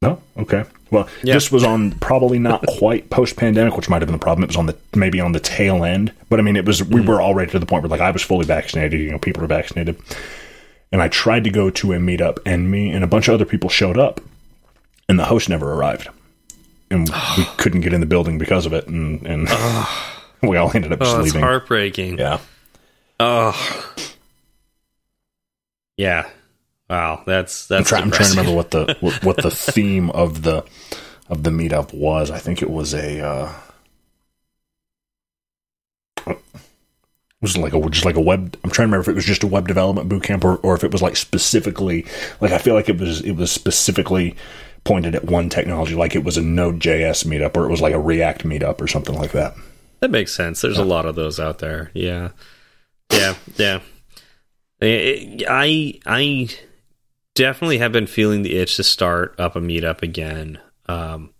no. 0.00 0.20
Okay. 0.36 0.64
Well, 0.90 1.08
Yeah. 1.22 1.34
this 1.34 1.50
was 1.50 1.64
on 1.64 1.92
probably 1.92 2.38
not 2.38 2.64
quite 2.78 3.08
post 3.10 3.36
pandemic, 3.36 3.76
which 3.76 3.88
might 3.88 4.02
have 4.02 4.08
been 4.08 4.18
the 4.18 4.22
problem. 4.22 4.44
It 4.44 4.48
was 4.48 4.56
on 4.56 4.66
the 4.66 4.76
maybe 4.94 5.20
on 5.20 5.32
the 5.32 5.40
tail 5.40 5.84
end, 5.84 6.12
but 6.28 6.38
I 6.38 6.42
mean, 6.42 6.56
it 6.56 6.64
was. 6.66 6.82
We 6.84 7.00
were 7.00 7.20
already 7.22 7.50
to 7.52 7.58
the 7.58 7.66
point 7.66 7.82
where 7.82 7.90
like 7.90 8.00
I 8.00 8.10
was 8.10 8.22
fully 8.22 8.44
vaccinated. 8.46 9.00
You 9.00 9.10
know, 9.10 9.18
people 9.18 9.40
were 9.42 9.46
vaccinated, 9.46 9.96
and 10.90 11.00
I 11.02 11.08
tried 11.08 11.44
to 11.44 11.50
go 11.50 11.70
to 11.70 11.92
a 11.92 11.96
meetup, 11.98 12.38
and 12.44 12.70
me 12.70 12.90
and 12.90 13.04
a 13.04 13.06
bunch 13.06 13.28
of 13.28 13.34
other 13.34 13.44
people 13.46 13.70
showed 13.70 13.98
up, 13.98 14.20
and 15.08 15.18
the 15.18 15.24
host 15.26 15.48
never 15.48 15.72
arrived, 15.72 16.08
and 16.90 17.08
we 17.36 17.44
couldn't 17.58 17.80
get 17.82 17.92
in 17.92 18.00
the 18.00 18.06
building 18.06 18.38
because 18.38 18.66
of 18.66 18.72
it, 18.72 18.86
and 18.88 19.24
and 19.26 19.48
we 20.48 20.56
all 20.56 20.70
ended 20.74 20.92
up 20.92 21.00
just 21.00 21.16
Oh, 21.16 21.20
it's 21.20 21.34
leaving. 21.34 21.42
heartbreaking. 21.42 22.18
Yeah. 22.18 22.38
Oh, 23.20 23.94
yeah. 25.96 26.28
Wow, 26.90 27.22
that's 27.26 27.70
I'm, 27.76 27.84
that's. 27.84 27.88
try, 27.88 28.00
I'm 28.00 28.10
trying 28.10 28.30
to 28.30 28.36
remember 28.38 28.56
what 28.56 28.70
the 28.70 28.96
what, 29.00 29.24
what 29.24 29.36
the 29.38 29.50
theme 29.50 30.10
of 30.10 30.42
the 30.42 30.64
of 31.28 31.42
the 31.42 31.50
meetup 31.50 31.94
was. 31.94 32.30
I 32.30 32.38
think 32.38 32.60
it 32.62 32.70
was 32.70 32.92
a 32.94 33.20
uh, 33.24 33.52
it 36.26 36.36
was 37.40 37.56
like 37.56 37.72
a 37.72 37.90
just 37.90 38.04
like 38.04 38.16
a 38.16 38.20
web. 38.20 38.56
I'm 38.62 38.70
trying 38.70 38.88
to 38.88 38.92
remember 38.92 39.02
if 39.02 39.08
it 39.08 39.14
was 39.14 39.24
just 39.24 39.42
a 39.42 39.46
web 39.46 39.68
development 39.68 40.08
boot 40.08 40.22
camp 40.24 40.44
or, 40.44 40.56
or 40.56 40.74
if 40.74 40.84
it 40.84 40.92
was 40.92 41.02
like 41.02 41.16
specifically 41.16 42.04
like 42.40 42.52
I 42.52 42.58
feel 42.58 42.74
like 42.74 42.88
it 42.88 42.98
was 42.98 43.20
it 43.22 43.32
was 43.32 43.50
specifically 43.50 44.36
pointed 44.84 45.14
at 45.14 45.24
one 45.24 45.48
technology, 45.48 45.94
like 45.94 46.14
it 46.16 46.24
was 46.24 46.36
a 46.36 46.42
Node.js 46.42 47.24
meetup 47.24 47.56
or 47.56 47.64
it 47.64 47.70
was 47.70 47.80
like 47.80 47.94
a 47.94 48.00
React 48.00 48.44
meetup 48.44 48.80
or 48.80 48.88
something 48.88 49.14
like 49.14 49.32
that. 49.32 49.54
That 50.02 50.10
makes 50.10 50.34
sense. 50.34 50.60
There's 50.60 50.78
a 50.78 50.84
lot 50.84 51.06
of 51.06 51.14
those 51.14 51.38
out 51.38 51.60
there. 51.60 51.92
Yeah, 51.94 52.30
yeah, 53.12 53.36
yeah. 53.56 53.78
I 54.82 56.00
I 56.04 56.48
definitely 57.36 57.78
have 57.78 57.92
been 57.92 58.08
feeling 58.08 58.42
the 58.42 58.56
itch 58.56 58.74
to 58.76 58.82
start 58.82 59.38
up 59.38 59.54
a 59.54 59.60
meetup 59.60 60.02
again. 60.02 60.58
Um, 60.86 61.30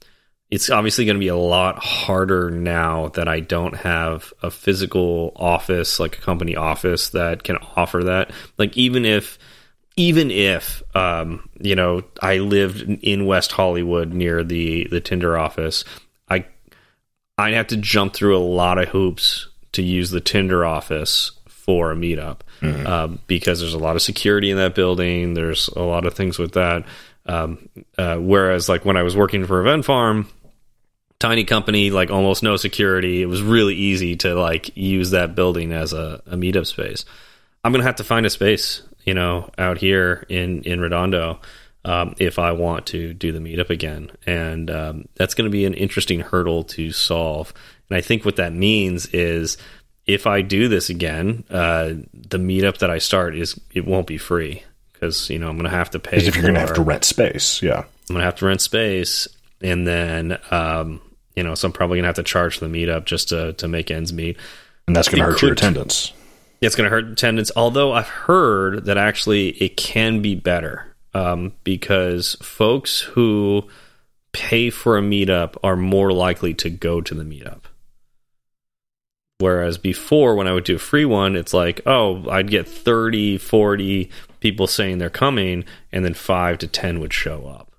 it's 0.48 0.70
obviously 0.70 1.06
going 1.06 1.16
to 1.16 1.20
be 1.20 1.26
a 1.26 1.34
lot 1.34 1.82
harder 1.82 2.52
now 2.52 3.08
that 3.08 3.26
I 3.26 3.40
don't 3.40 3.74
have 3.78 4.32
a 4.44 4.50
physical 4.52 5.32
office, 5.34 5.98
like 5.98 6.18
a 6.18 6.20
company 6.20 6.54
office 6.54 7.08
that 7.08 7.42
can 7.42 7.56
offer 7.74 8.04
that. 8.04 8.30
Like 8.58 8.76
even 8.76 9.04
if 9.04 9.40
even 9.96 10.30
if 10.30 10.84
um, 10.94 11.48
you 11.60 11.74
know 11.74 12.04
I 12.20 12.38
lived 12.38 12.82
in 12.82 13.26
West 13.26 13.50
Hollywood 13.50 14.12
near 14.12 14.44
the 14.44 14.86
the 14.88 15.00
Tinder 15.00 15.36
office, 15.36 15.82
I'd 17.38 17.54
have 17.54 17.68
to 17.68 17.76
jump 17.76 18.14
through 18.14 18.36
a 18.36 18.40
lot 18.40 18.78
of 18.78 18.88
hoops 18.88 19.48
to 19.72 19.82
use 19.82 20.10
the 20.10 20.20
Tinder 20.20 20.64
office 20.64 21.32
for 21.48 21.92
a 21.92 21.96
meetup 21.96 22.40
um, 22.86 23.20
because 23.26 23.60
there's 23.60 23.74
a 23.74 23.78
lot 23.78 23.96
of 23.96 24.02
security 24.02 24.50
in 24.50 24.56
that 24.56 24.74
building. 24.74 25.34
There's 25.34 25.68
a 25.68 25.82
lot 25.82 26.06
of 26.06 26.14
things 26.14 26.38
with 26.38 26.52
that. 26.52 26.84
Um, 27.24 27.68
uh, 27.96 28.16
whereas, 28.16 28.68
like 28.68 28.84
when 28.84 28.96
I 28.96 29.02
was 29.02 29.16
working 29.16 29.46
for 29.46 29.60
Event 29.60 29.84
Farm, 29.84 30.28
tiny 31.20 31.44
company, 31.44 31.90
like 31.90 32.10
almost 32.10 32.42
no 32.42 32.56
security, 32.56 33.22
it 33.22 33.26
was 33.26 33.42
really 33.42 33.74
easy 33.76 34.16
to 34.16 34.34
like 34.34 34.76
use 34.76 35.12
that 35.12 35.34
building 35.34 35.72
as 35.72 35.92
a, 35.92 36.20
a 36.26 36.36
meetup 36.36 36.66
space. 36.66 37.04
I'm 37.64 37.72
gonna 37.72 37.84
have 37.84 37.96
to 37.96 38.04
find 38.04 38.26
a 38.26 38.30
space, 38.30 38.82
you 39.04 39.14
know, 39.14 39.50
out 39.56 39.78
here 39.78 40.26
in 40.28 40.62
in 40.64 40.80
Redondo 40.80 41.40
um, 41.84 42.14
if 42.18 42.38
I 42.38 42.52
want 42.52 42.86
to 42.86 43.12
do 43.12 43.32
the 43.32 43.40
meetup 43.40 43.70
again, 43.70 44.10
and 44.26 44.70
um, 44.70 45.08
that's 45.16 45.34
going 45.34 45.46
to 45.46 45.50
be 45.50 45.64
an 45.64 45.74
interesting 45.74 46.20
hurdle 46.20 46.64
to 46.64 46.92
solve. 46.92 47.52
And 47.90 47.96
I 47.96 48.00
think 48.00 48.24
what 48.24 48.36
that 48.36 48.52
means 48.52 49.06
is 49.06 49.58
if 50.06 50.26
I 50.26 50.42
do 50.42 50.68
this 50.68 50.90
again, 50.90 51.44
uh, 51.50 51.94
the 52.14 52.38
meetup 52.38 52.78
that 52.78 52.90
I 52.90 52.98
start 52.98 53.36
is 53.36 53.58
it 53.72 53.84
won't 53.84 54.06
be 54.06 54.18
free 54.18 54.62
because 54.92 55.28
you 55.30 55.38
know 55.38 55.48
I'm 55.48 55.56
going 55.56 55.70
to 55.70 55.76
have 55.76 55.90
to 55.90 55.98
pay. 55.98 56.16
Because 56.16 56.28
if 56.28 56.36
you're 56.36 56.42
going 56.42 56.54
to 56.54 56.60
have 56.60 56.74
to 56.74 56.82
rent 56.82 57.04
space, 57.04 57.62
yeah. 57.62 57.84
I'm 58.08 58.16
gonna 58.16 58.24
have 58.24 58.36
to 58.36 58.46
rent 58.46 58.60
space, 58.60 59.28
and 59.60 59.86
then 59.86 60.38
um, 60.50 61.00
you 61.34 61.42
know, 61.42 61.54
so 61.54 61.66
I'm 61.66 61.72
probably 61.72 61.98
gonna 61.98 62.08
have 62.08 62.16
to 62.16 62.22
charge 62.22 62.58
for 62.58 62.68
the 62.68 62.74
meetup 62.74 63.04
just 63.04 63.30
to 63.30 63.54
to 63.54 63.68
make 63.68 63.90
ends 63.90 64.12
meet. 64.12 64.36
And 64.86 64.96
that's 64.96 65.08
going 65.08 65.20
to 65.20 65.24
hurt 65.24 65.40
your 65.42 65.52
attendance. 65.52 66.12
it's 66.60 66.74
going 66.74 66.84
to 66.84 66.90
hurt 66.90 67.06
attendance. 67.06 67.52
Although 67.54 67.92
I've 67.92 68.08
heard 68.08 68.86
that 68.86 68.98
actually 68.98 69.50
it 69.50 69.76
can 69.76 70.20
be 70.20 70.34
better 70.34 70.91
um, 71.14 71.52
because 71.64 72.36
folks 72.42 73.00
who 73.00 73.68
pay 74.32 74.70
for 74.70 74.96
a 74.96 75.02
meetup 75.02 75.56
are 75.62 75.76
more 75.76 76.12
likely 76.12 76.54
to 76.54 76.70
go 76.70 77.00
to 77.00 77.14
the 77.14 77.24
meetup. 77.24 77.62
Whereas 79.38 79.76
before, 79.76 80.36
when 80.36 80.46
I 80.46 80.52
would 80.52 80.64
do 80.64 80.76
a 80.76 80.78
free 80.78 81.04
one, 81.04 81.34
it's 81.34 81.52
like, 81.52 81.80
oh, 81.84 82.28
I'd 82.30 82.48
get 82.50 82.68
30, 82.68 83.38
40 83.38 84.08
people 84.40 84.66
saying 84.68 84.98
they're 84.98 85.10
coming, 85.10 85.64
and 85.90 86.04
then 86.04 86.14
five 86.14 86.58
to 86.58 86.68
10 86.68 87.00
would 87.00 87.12
show 87.12 87.46
up. 87.46 87.72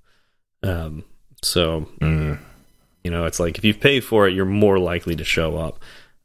Um, 0.61 1.05
so, 1.41 1.87
Mm. 2.01 2.39
you 3.03 3.11
know, 3.11 3.25
it's 3.25 3.39
like 3.39 3.57
if 3.57 3.63
you 3.63 3.73
pay 3.73 3.99
for 4.01 4.27
it, 4.27 4.33
you're 4.33 4.45
more 4.45 4.77
likely 4.77 5.15
to 5.15 5.23
show 5.23 5.55
up. 5.57 5.79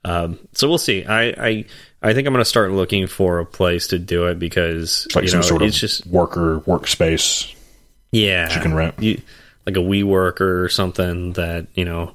Um, 0.04 0.38
so 0.54 0.68
we'll 0.68 0.78
see. 0.78 1.04
I, 1.04 1.22
I, 1.30 1.64
I 2.02 2.14
think 2.14 2.26
I'm 2.26 2.32
going 2.32 2.42
to 2.44 2.48
start 2.48 2.70
looking 2.72 3.06
for 3.08 3.40
a 3.40 3.46
place 3.46 3.88
to 3.88 3.98
do 3.98 4.26
it 4.26 4.38
because 4.38 5.04
It's 5.06 5.16
like 5.16 5.22
you 5.24 5.28
some 5.28 5.40
know, 5.40 5.46
sort 5.46 5.62
it's 5.62 5.76
of 5.76 5.80
just 5.80 6.06
worker 6.06 6.61
workspace. 6.61 7.52
yeah, 8.12 8.54
you 8.54 8.61
can 8.61 8.74
rent. 8.74 8.94
you, 9.00 9.20
like 9.66 9.76
a 9.76 9.80
WeWork 9.80 10.40
or 10.40 10.68
something 10.68 11.32
that 11.34 11.66
you 11.74 11.84
know. 11.84 12.14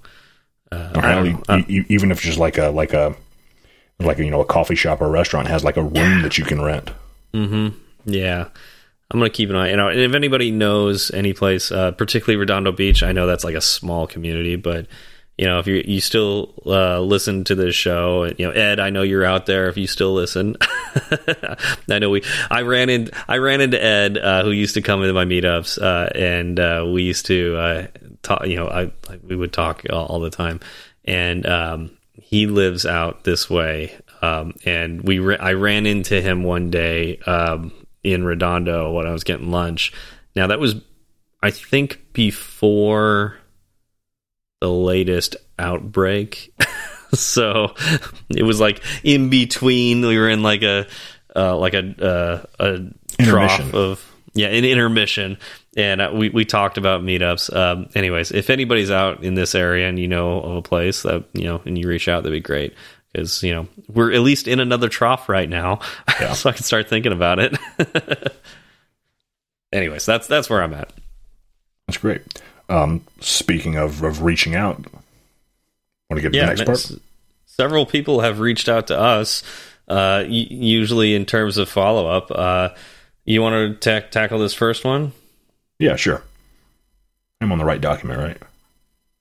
Uh, 0.71 0.91
Or 0.95 1.05
I 1.05 1.11
hell, 1.11 1.23
don't 1.25 1.49
know. 1.49 1.57
e- 1.67 1.79
e- 1.81 1.85
even 1.89 2.11
if 2.11 2.17
it's 2.17 2.25
just 2.25 2.39
like 2.39 2.57
a 2.57 2.69
like 2.69 2.93
a 2.93 3.15
like 3.99 4.17
a, 4.19 4.23
you 4.25 4.31
know 4.31 4.41
a 4.41 4.45
coffee 4.45 4.75
shop 4.75 5.01
or 5.01 5.05
a 5.05 5.09
restaurant 5.11 5.47
has 5.47 5.63
like 5.63 5.77
a 5.77 5.83
room 5.83 6.21
that 6.23 6.37
you 6.37 6.45
can 6.45 6.61
rent. 6.61 6.89
Mm-hmm. 7.33 7.77
Yeah. 8.05 8.47
I'm 9.11 9.19
gonna 9.19 9.29
keep 9.29 9.49
an 9.51 9.55
eye. 9.55 9.69
You 9.69 9.77
know, 9.77 9.89
and 9.89 9.99
if 9.99 10.15
anybody 10.15 10.49
knows 10.49 11.11
any 11.11 11.33
place, 11.33 11.71
uh, 11.71 11.91
particularly 11.91 12.37
Redondo 12.37 12.71
Beach, 12.71 13.03
I 13.03 13.11
know 13.11 13.27
that's 13.27 13.43
like 13.43 13.53
a 13.55 13.61
small 13.61 14.07
community, 14.07 14.55
but 14.55 14.87
you 15.37 15.45
know, 15.45 15.59
if 15.59 15.65
you 15.65 15.83
you 15.85 15.99
still 15.99 16.53
uh, 16.65 16.99
listen 16.99 17.43
to 17.45 17.55
this 17.55 17.73
show, 17.73 18.25
you 18.37 18.45
know, 18.45 18.51
Ed, 18.51 18.79
I 18.79 18.91
know 18.91 19.01
you're 19.01 19.25
out 19.25 19.47
there. 19.47 19.67
If 19.67 19.77
you 19.77 19.87
still 19.87 20.13
listen, 20.13 20.57
I 21.89 21.99
know 21.99 22.11
we. 22.11 22.23
I 22.51 22.61
ran 22.61 22.89
in. 22.89 23.09
I 23.27 23.37
ran 23.37 23.59
into 23.59 23.83
Ed, 23.83 24.17
uh, 24.19 24.43
who 24.43 24.51
used 24.51 24.75
to 24.75 24.81
come 24.83 25.01
into 25.01 25.13
my 25.13 25.25
meetups, 25.25 25.81
uh, 25.81 26.09
and 26.15 26.59
uh, 26.59 26.85
we 26.87 27.03
used 27.03 27.25
to 27.27 27.57
uh, 27.57 27.87
talk. 28.21 28.45
You 28.45 28.57
know, 28.57 28.67
I 28.67 28.91
we 29.23 29.35
would 29.35 29.51
talk 29.51 29.83
all, 29.91 30.05
all 30.05 30.19
the 30.19 30.29
time, 30.29 30.59
and 31.03 31.47
um, 31.47 31.97
he 32.13 32.45
lives 32.45 32.85
out 32.85 33.23
this 33.23 33.49
way. 33.49 33.97
Um, 34.21 34.53
and 34.65 35.01
we 35.01 35.17
ra 35.17 35.37
I 35.39 35.53
ran 35.53 35.87
into 35.87 36.21
him 36.21 36.43
one 36.43 36.69
day 36.69 37.17
um, 37.25 37.73
in 38.03 38.23
Redondo 38.23 38.91
when 38.91 39.07
I 39.07 39.11
was 39.11 39.23
getting 39.23 39.49
lunch. 39.49 39.93
Now 40.35 40.45
that 40.47 40.59
was, 40.59 40.75
I 41.41 41.49
think, 41.49 42.13
before 42.13 43.37
the 44.63 44.71
latest 44.71 45.35
outbreak. 45.59 46.53
so 47.13 47.75
it 48.29 48.43
was 48.43 48.61
like 48.61 48.81
in 49.03 49.29
between. 49.29 50.05
We 50.05 50.17
were 50.17 50.29
in 50.29 50.41
like 50.41 50.63
a 50.63 50.87
uh, 51.35 51.57
like 51.57 51.73
a 51.73 51.83
uh, 52.01 52.45
a 52.59 53.23
trough 53.25 53.73
of 53.73 54.09
yeah, 54.33 54.47
an 54.47 54.63
intermission, 54.63 55.37
and 55.75 55.99
uh, 55.99 56.11
we 56.13 56.29
we 56.29 56.45
talked 56.45 56.77
about 56.77 57.01
meetups. 57.01 57.53
Um, 57.53 57.89
anyways, 57.93 58.31
if 58.31 58.49
anybody's 58.49 58.89
out 58.89 59.21
in 59.21 59.35
this 59.35 59.53
area 59.53 59.89
and 59.89 59.99
you 59.99 60.07
know 60.07 60.39
of 60.39 60.55
a 60.55 60.61
place 60.61 61.03
that 61.03 61.25
you 61.33 61.43
know 61.43 61.61
and 61.65 61.77
you 61.77 61.89
reach 61.89 62.07
out, 62.07 62.23
that'd 62.23 62.33
be 62.33 62.39
great 62.39 62.73
because 63.11 63.43
you 63.43 63.53
know 63.53 63.67
we're 63.89 64.13
at 64.13 64.21
least 64.21 64.47
in 64.47 64.61
another 64.61 64.87
trough 64.87 65.27
right 65.27 65.49
now, 65.49 65.81
Yeah. 66.21 66.31
so 66.31 66.49
I 66.51 66.53
can 66.53 66.63
start 66.63 66.87
thinking 66.87 67.11
about 67.11 67.39
it. 67.39 67.57
anyways, 69.73 70.05
that's 70.05 70.27
that's 70.27 70.49
where 70.49 70.63
I'm 70.63 70.73
at. 70.73 70.93
That's 71.87 71.97
great. 71.97 72.21
Um, 72.69 73.01
speaking 73.19 73.75
of, 73.75 74.03
of 74.03 74.23
reaching 74.23 74.55
out, 74.55 74.77
want 76.09 76.15
to 76.15 76.21
get 76.21 76.33
to 76.33 76.39
the 76.39 76.45
next 76.45 76.65
part? 76.65 77.01
several 77.45 77.85
people 77.85 78.21
have 78.21 78.39
reached 78.39 78.67
out 78.67 78.87
to 78.87 78.99
us, 78.99 79.43
uh, 79.87 80.23
usually 80.27 81.15
in 81.15 81.25
terms 81.25 81.57
of 81.57 81.69
follow 81.69 82.07
up. 82.07 82.31
Uh, 82.31 82.69
you 83.25 83.41
want 83.41 83.81
to 83.81 84.01
ta 84.01 84.07
tackle 84.07 84.39
this 84.39 84.53
first 84.53 84.83
one? 84.83 85.11
Yeah, 85.79 85.95
sure. 85.95 86.23
I'm 87.41 87.51
on 87.51 87.57
the 87.57 87.65
right 87.65 87.81
document, 87.81 88.19
right? 88.19 88.37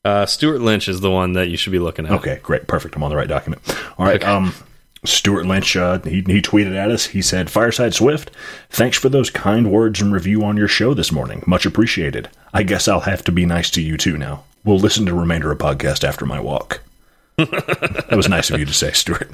Uh, 0.04 0.26
Stewart 0.26 0.60
Lynch 0.60 0.88
is 0.88 1.00
the 1.00 1.10
one 1.10 1.34
that 1.34 1.48
you 1.48 1.56
should 1.56 1.72
be 1.72 1.78
looking 1.78 2.06
at. 2.06 2.12
Okay, 2.12 2.40
great, 2.42 2.66
perfect. 2.66 2.96
I'm 2.96 3.02
on 3.02 3.10
the 3.10 3.16
right 3.16 3.28
document. 3.28 3.62
All 3.98 4.06
right. 4.06 4.16
Okay. 4.16 4.26
Um, 4.26 4.54
Stewart 5.04 5.46
Lynch, 5.46 5.76
uh, 5.76 5.98
he, 6.00 6.22
he 6.22 6.40
tweeted 6.40 6.76
at 6.76 6.90
us. 6.90 7.06
He 7.06 7.22
said, 7.22 7.50
"Fireside 7.50 7.94
Swift, 7.94 8.30
thanks 8.70 8.96
for 8.96 9.08
those 9.08 9.30
kind 9.30 9.70
words 9.70 10.00
and 10.00 10.12
review 10.12 10.44
on 10.44 10.56
your 10.56 10.68
show 10.68 10.94
this 10.94 11.10
morning. 11.10 11.42
Much 11.46 11.66
appreciated. 11.66 12.28
I 12.54 12.62
guess 12.62 12.86
I'll 12.86 13.00
have 13.00 13.24
to 13.24 13.32
be 13.32 13.44
nice 13.44 13.70
to 13.70 13.82
you 13.82 13.96
too 13.96 14.16
now. 14.16 14.44
We'll 14.64 14.78
listen 14.78 15.04
to 15.06 15.12
the 15.12 15.18
remainder 15.18 15.50
of 15.50 15.58
podcast 15.58 16.04
after 16.04 16.24
my 16.24 16.40
walk." 16.40 16.80
that 17.36 18.12
was 18.12 18.28
nice 18.28 18.50
of 18.50 18.60
you 18.60 18.66
to 18.66 18.74
say, 18.74 18.92
Stewart. 18.92 19.30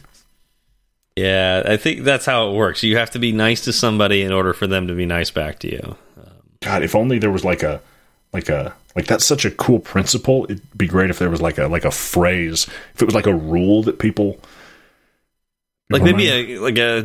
Yeah, 1.17 1.65
I 1.67 1.77
think 1.77 2.05
that's 2.05 2.27
how 2.27 2.49
it 2.49 2.55
works. 2.55 2.85
You 2.85 2.97
have 2.97 3.11
to 3.11 3.19
be 3.19 3.33
nice 3.33 3.65
to 3.65 3.73
somebody 3.73 4.23
in 4.23 4.33
order 4.33 4.53
for 4.55 4.69
them 4.69 4.87
to 4.87 4.95
be 4.95 5.05
nice 5.05 5.31
back 5.31 5.59
to 5.61 5.71
you. 5.71 5.97
God, 6.61 6.83
if 6.83 6.95
only 6.95 7.19
there 7.19 7.31
was 7.31 7.45
like 7.45 7.63
a, 7.63 7.81
like 8.33 8.49
a, 8.49 8.75
like 8.95 9.07
that's 9.07 9.25
such 9.25 9.45
a 9.45 9.51
cool 9.51 9.81
principle. 9.81 10.45
It'd 10.45 10.79
be 10.79 10.87
great 10.87 11.11
if 11.11 11.19
there 11.19 11.29
was 11.29 11.43
like 11.43 11.59
a, 11.59 11.67
like 11.67 11.85
a 11.85 11.91
phrase. 11.91 12.69
If 12.95 13.03
it 13.03 13.07
was 13.07 13.15
like 13.15 13.27
a 13.27 13.35
rule 13.35 13.83
that 13.83 13.99
people. 13.99 14.41
Like 15.91 16.03
maybe 16.03 16.29
a 16.29 16.59
like 16.59 16.79
a. 16.79 16.99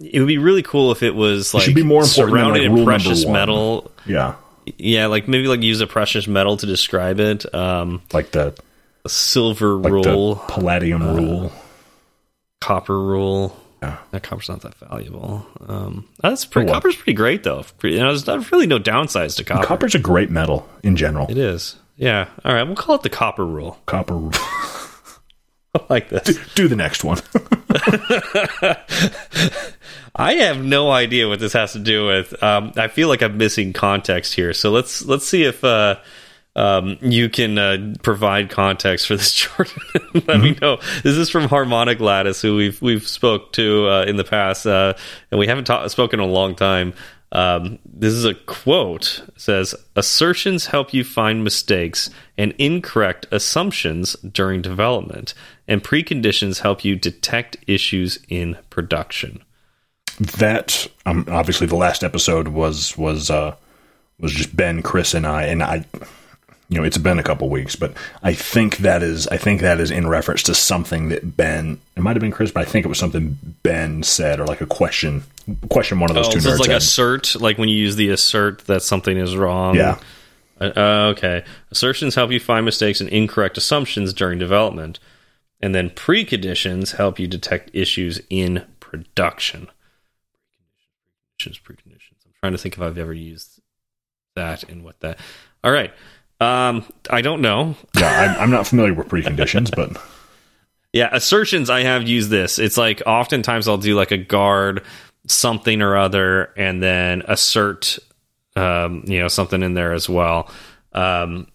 It 0.00 0.18
would 0.18 0.28
be 0.28 0.38
really 0.38 0.62
cool 0.62 0.92
if 0.92 1.02
it 1.02 1.14
was 1.14 1.54
like 1.54 1.62
it 1.62 1.66
should 1.66 1.74
be 1.74 1.82
more 1.82 2.02
important 2.02 2.16
than, 2.16 2.30
surrounded 2.30 2.60
like, 2.60 2.66
in 2.66 2.74
rule 2.74 2.84
precious 2.84 3.26
metal. 3.26 3.92
Yeah, 4.04 4.34
Yeah, 4.76 5.06
like 5.06 5.28
maybe 5.28 5.46
like 5.46 5.62
use 5.62 5.80
a 5.80 5.86
precious 5.86 6.26
metal 6.26 6.56
to 6.56 6.66
describe 6.66 7.20
it. 7.20 7.52
Um, 7.54 8.02
like 8.12 8.32
the 8.32 8.54
silver 9.06 9.74
like 9.74 9.92
rule. 9.92 10.34
the 10.34 10.40
palladium 10.52 11.16
rule. 11.16 11.52
copper 12.60 12.98
rule. 12.98 13.56
Yeah. 13.82 13.98
That 14.10 14.22
copper's 14.22 14.48
not 14.48 14.62
that 14.62 14.74
valuable. 14.76 15.46
Um, 15.66 16.08
that's 16.20 16.44
pretty. 16.44 16.70
Copper's 16.70 16.96
pretty 16.96 17.12
great 17.12 17.44
though. 17.44 17.64
You 17.82 17.98
know, 17.98 18.06
there's 18.06 18.26
not 18.26 18.50
really 18.50 18.66
no 18.66 18.78
downsides 18.78 19.36
to 19.36 19.44
copper. 19.44 19.66
Copper's 19.66 19.94
a 19.94 19.98
great 19.98 20.30
metal 20.30 20.68
in 20.82 20.96
general. 20.96 21.30
It 21.30 21.38
is. 21.38 21.76
Yeah. 21.96 22.28
All 22.44 22.54
right. 22.54 22.64
We'll 22.64 22.74
call 22.74 22.96
it 22.96 23.02
the 23.02 23.10
copper 23.10 23.44
rule. 23.44 23.78
Copper. 23.86 24.14
I 24.32 24.85
like 25.88 26.08
this. 26.08 26.38
Do 26.54 26.68
the 26.68 26.76
next 26.76 27.04
one. 27.04 27.18
I 30.16 30.34
have 30.34 30.64
no 30.64 30.90
idea 30.90 31.28
what 31.28 31.40
this 31.40 31.52
has 31.52 31.72
to 31.72 31.78
do 31.78 32.06
with. 32.06 32.42
Um, 32.42 32.72
I 32.76 32.88
feel 32.88 33.08
like 33.08 33.22
I'm 33.22 33.36
missing 33.36 33.72
context 33.72 34.34
here. 34.34 34.54
So 34.54 34.70
let's 34.70 35.04
let's 35.04 35.26
see 35.26 35.44
if 35.44 35.62
uh, 35.62 35.96
um, 36.54 36.96
you 37.02 37.28
can 37.28 37.58
uh, 37.58 37.94
provide 38.02 38.48
context 38.48 39.06
for 39.06 39.16
this, 39.16 39.32
Jordan. 39.34 39.82
Let 40.26 40.40
me 40.40 40.56
know. 40.60 40.78
This 41.02 41.16
is 41.16 41.28
from 41.28 41.48
Harmonic 41.48 42.00
Lattice, 42.00 42.40
who 42.40 42.56
we've 42.56 42.80
we've 42.80 43.06
spoke 43.06 43.52
to 43.52 43.88
uh, 43.88 44.04
in 44.04 44.16
the 44.16 44.24
past, 44.24 44.66
uh, 44.66 44.94
and 45.30 45.38
we 45.38 45.46
haven't 45.46 45.68
spoken 45.90 46.20
in 46.20 46.28
a 46.28 46.32
long 46.32 46.54
time. 46.54 46.94
Um, 47.32 47.78
this 47.84 48.12
is 48.12 48.24
a 48.24 48.34
quote. 48.34 49.22
It 49.28 49.40
says 49.40 49.74
assertions 49.96 50.66
help 50.66 50.94
you 50.94 51.04
find 51.04 51.42
mistakes 51.42 52.08
and 52.38 52.52
incorrect 52.58 53.26
assumptions 53.32 54.14
during 54.16 54.62
development, 54.62 55.34
and 55.66 55.82
preconditions 55.82 56.60
help 56.60 56.84
you 56.84 56.96
detect 56.96 57.56
issues 57.66 58.18
in 58.28 58.56
production. 58.70 59.42
that 60.38 60.86
um, 61.04 61.26
obviously 61.30 61.66
the 61.66 61.76
last 61.76 62.02
episode 62.02 62.48
was 62.48 62.96
was 62.96 63.30
uh 63.30 63.54
was 64.18 64.32
just 64.32 64.56
Ben, 64.56 64.82
Chris, 64.82 65.14
and 65.14 65.26
I, 65.26 65.42
and 65.44 65.62
I. 65.62 65.84
You 66.68 66.78
know, 66.78 66.84
it's 66.84 66.98
been 66.98 67.18
a 67.18 67.22
couple 67.22 67.48
weeks, 67.48 67.76
but 67.76 67.92
I 68.24 68.34
think 68.34 68.78
that 68.78 69.02
is 69.02 69.28
I 69.28 69.36
think 69.36 69.60
that 69.60 69.78
is 69.78 69.90
in 69.92 70.08
reference 70.08 70.42
to 70.44 70.54
something 70.54 71.10
that 71.10 71.36
Ben. 71.36 71.78
It 71.96 72.02
might 72.02 72.16
have 72.16 72.20
been 72.20 72.32
Chris, 72.32 72.50
but 72.50 72.66
I 72.66 72.70
think 72.70 72.84
it 72.84 72.88
was 72.88 72.98
something 72.98 73.38
Ben 73.62 74.02
said 74.02 74.40
or 74.40 74.46
like 74.46 74.60
a 74.60 74.66
question 74.66 75.22
question 75.68 76.00
one 76.00 76.10
of 76.10 76.16
those 76.16 76.26
Oh, 76.28 76.32
two 76.32 76.38
nerds 76.38 76.52
is 76.54 76.58
like 76.60 76.70
had. 76.70 76.78
assert, 76.78 77.40
like 77.40 77.56
when 77.56 77.68
you 77.68 77.76
use 77.76 77.94
the 77.94 78.10
assert 78.10 78.64
that 78.66 78.82
something 78.82 79.16
is 79.16 79.36
wrong. 79.36 79.76
Yeah. 79.76 79.98
Uh, 80.60 80.72
uh, 80.76 81.12
okay. 81.16 81.44
Assertions 81.70 82.14
help 82.16 82.30
you 82.32 82.40
find 82.40 82.64
mistakes 82.64 83.00
and 83.00 83.08
incorrect 83.10 83.56
assumptions 83.56 84.12
during 84.12 84.38
development, 84.38 84.98
and 85.60 85.72
then 85.74 85.90
preconditions 85.90 86.96
help 86.96 87.18
you 87.20 87.28
detect 87.28 87.70
issues 87.74 88.20
in 88.28 88.64
production. 88.80 89.68
Preconditions, 91.38 91.60
preconditions. 91.62 92.26
I'm 92.26 92.32
trying 92.40 92.52
to 92.52 92.58
think 92.58 92.74
if 92.74 92.80
I've 92.80 92.98
ever 92.98 93.12
used 93.12 93.60
that 94.34 94.64
and 94.64 94.82
what 94.84 94.98
that. 95.00 95.18
All 95.62 95.72
right. 95.72 95.92
Um, 96.40 96.84
I 97.08 97.22
don't 97.22 97.40
know. 97.40 97.76
yeah, 97.96 98.34
I'm, 98.36 98.42
I'm 98.42 98.50
not 98.50 98.66
familiar 98.66 98.92
with 98.94 99.08
preconditions, 99.08 99.74
but 99.74 100.00
Yeah, 100.96 101.10
assertions. 101.12 101.68
I 101.68 101.82
have 101.82 102.08
used 102.08 102.30
this. 102.30 102.58
It's 102.58 102.78
like 102.78 103.02
oftentimes 103.04 103.68
I'll 103.68 103.76
do 103.76 103.94
like 103.94 104.12
a 104.12 104.16
guard 104.16 104.82
something 105.26 105.82
or 105.82 105.94
other, 105.94 106.54
and 106.56 106.82
then 106.82 107.22
assert, 107.28 107.98
um, 108.54 109.02
you 109.06 109.18
know, 109.18 109.28
something 109.28 109.62
in 109.62 109.74
there 109.74 109.92
as 109.92 110.08
well. 110.08 110.50
Um, 110.92 111.48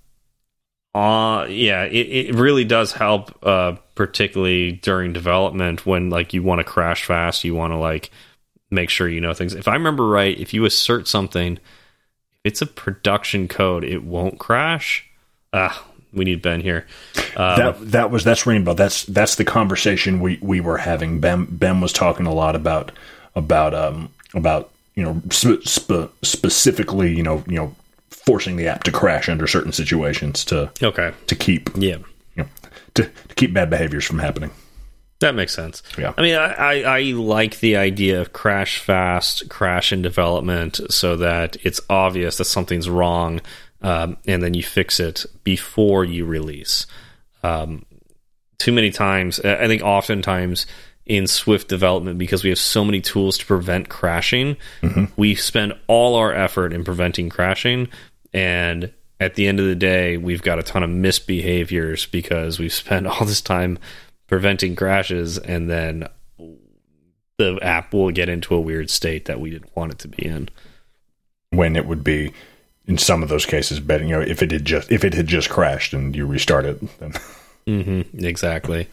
uh, 0.93 1.47
yeah, 1.49 1.85
it, 1.85 1.95
it 2.29 2.35
really 2.35 2.65
does 2.65 2.91
help, 2.91 3.35
uh, 3.43 3.77
particularly 3.95 4.73
during 4.73 5.11
development 5.11 5.87
when 5.87 6.11
like 6.11 6.35
you 6.35 6.43
want 6.43 6.59
to 6.59 6.63
crash 6.63 7.05
fast, 7.05 7.43
you 7.43 7.55
want 7.55 7.73
to 7.73 7.77
like 7.77 8.11
make 8.69 8.91
sure 8.91 9.09
you 9.09 9.21
know 9.21 9.33
things. 9.33 9.55
If 9.55 9.67
I 9.67 9.73
remember 9.73 10.05
right, 10.05 10.37
if 10.39 10.53
you 10.53 10.65
assert 10.65 11.07
something, 11.07 11.57
it's 12.43 12.61
a 12.61 12.65
production 12.65 13.47
code, 13.47 13.83
it 13.83 14.03
won't 14.03 14.39
crash. 14.39 15.05
Ah, 15.53 15.85
we 16.13 16.25
need 16.25 16.41
Ben 16.41 16.61
here. 16.61 16.85
that 17.35 17.77
that 17.91 18.11
was 18.11 18.23
that's 18.23 18.45
rainbow. 18.45 18.73
That's 18.73 19.03
that's 19.05 19.35
the 19.35 19.45
conversation 19.45 20.19
we 20.19 20.37
we 20.41 20.59
were 20.61 20.77
having. 20.77 21.19
Ben 21.19 21.45
Ben 21.49 21.81
was 21.81 21.93
talking 21.93 22.25
a 22.25 22.33
lot 22.33 22.55
about 22.55 22.91
about 23.35 23.73
um 23.73 24.09
about 24.33 24.71
you 24.95 25.03
know 25.03 25.21
sp- 25.31 25.63
sp- 25.63 26.11
specifically 26.21 27.15
you 27.15 27.23
know 27.23 27.43
you 27.47 27.55
know 27.55 27.75
forcing 28.09 28.55
the 28.55 28.67
app 28.67 28.83
to 28.83 28.91
crash 28.91 29.29
under 29.29 29.47
certain 29.47 29.71
situations 29.71 30.43
to 30.45 30.71
Okay. 30.83 31.11
to 31.27 31.35
keep 31.35 31.69
Yeah. 31.75 31.97
you 32.35 32.43
know 32.43 32.47
to, 32.95 33.03
to 33.03 33.35
keep 33.35 33.53
bad 33.53 33.69
behaviors 33.69 34.05
from 34.05 34.19
happening. 34.19 34.51
That 35.21 35.35
makes 35.35 35.53
sense. 35.53 35.83
Yeah. 35.99 36.13
I 36.17 36.21
mean, 36.23 36.35
I, 36.35 36.53
I, 36.53 36.81
I 36.81 37.01
like 37.11 37.59
the 37.59 37.77
idea 37.77 38.21
of 38.21 38.33
crash 38.33 38.79
fast, 38.79 39.49
crash 39.49 39.93
in 39.93 40.01
development, 40.01 40.79
so 40.89 41.15
that 41.17 41.57
it's 41.63 41.79
obvious 41.91 42.37
that 42.37 42.45
something's 42.45 42.89
wrong, 42.89 43.39
um, 43.83 44.17
and 44.25 44.41
then 44.41 44.55
you 44.55 44.63
fix 44.63 44.99
it 44.99 45.25
before 45.43 46.03
you 46.03 46.25
release. 46.25 46.87
Um, 47.43 47.85
too 48.57 48.71
many 48.71 48.89
times, 48.89 49.39
I 49.39 49.67
think, 49.67 49.83
oftentimes 49.83 50.65
in 51.05 51.27
Swift 51.27 51.67
development, 51.67 52.17
because 52.17 52.43
we 52.43 52.49
have 52.49 52.59
so 52.59 52.83
many 52.83 52.99
tools 52.99 53.37
to 53.37 53.45
prevent 53.45 53.89
crashing, 53.89 54.57
we 55.17 55.35
spend 55.35 55.73
all 55.85 56.15
our 56.15 56.33
effort 56.33 56.73
in 56.73 56.83
preventing 56.83 57.29
crashing, 57.29 57.89
and 58.33 58.91
at 59.19 59.35
the 59.35 59.47
end 59.47 59.59
of 59.59 59.67
the 59.67 59.75
day, 59.75 60.17
we've 60.17 60.41
got 60.41 60.57
a 60.57 60.63
ton 60.63 60.81
of 60.81 60.89
misbehaviors 60.89 62.09
because 62.09 62.57
we've 62.57 62.73
spent 62.73 63.05
all 63.07 63.23
this 63.23 63.41
time 63.41 63.77
preventing 64.31 64.75
crashes, 64.77 65.37
and 65.37 65.69
then 65.69 66.07
the 67.37 67.59
app 67.61 67.93
will 67.93 68.09
get 68.11 68.29
into 68.29 68.55
a 68.55 68.61
weird 68.61 68.89
state 68.89 69.25
that 69.25 69.39
we 69.41 69.49
didn't 69.49 69.75
want 69.75 69.91
it 69.91 69.99
to 69.99 70.07
be 70.07 70.25
in. 70.25 70.47
When 71.49 71.75
it 71.75 71.85
would 71.85 72.03
be 72.03 72.31
in 72.87 72.97
some 72.97 73.21
of 73.23 73.29
those 73.29 73.45
cases 73.45 73.81
better, 73.81 74.05
you 74.05 74.11
know, 74.11 74.21
if 74.21 74.41
it 74.41 74.51
had 74.51 74.63
just 74.63 74.89
if 74.89 75.03
it 75.03 75.13
had 75.13 75.27
just 75.27 75.49
crashed 75.49 75.93
and 75.93 76.15
you 76.15 76.25
restart 76.25 76.65
it, 76.65 76.99
then 76.99 77.11
Mm-hmm, 77.67 78.25
exactly. 78.25 78.87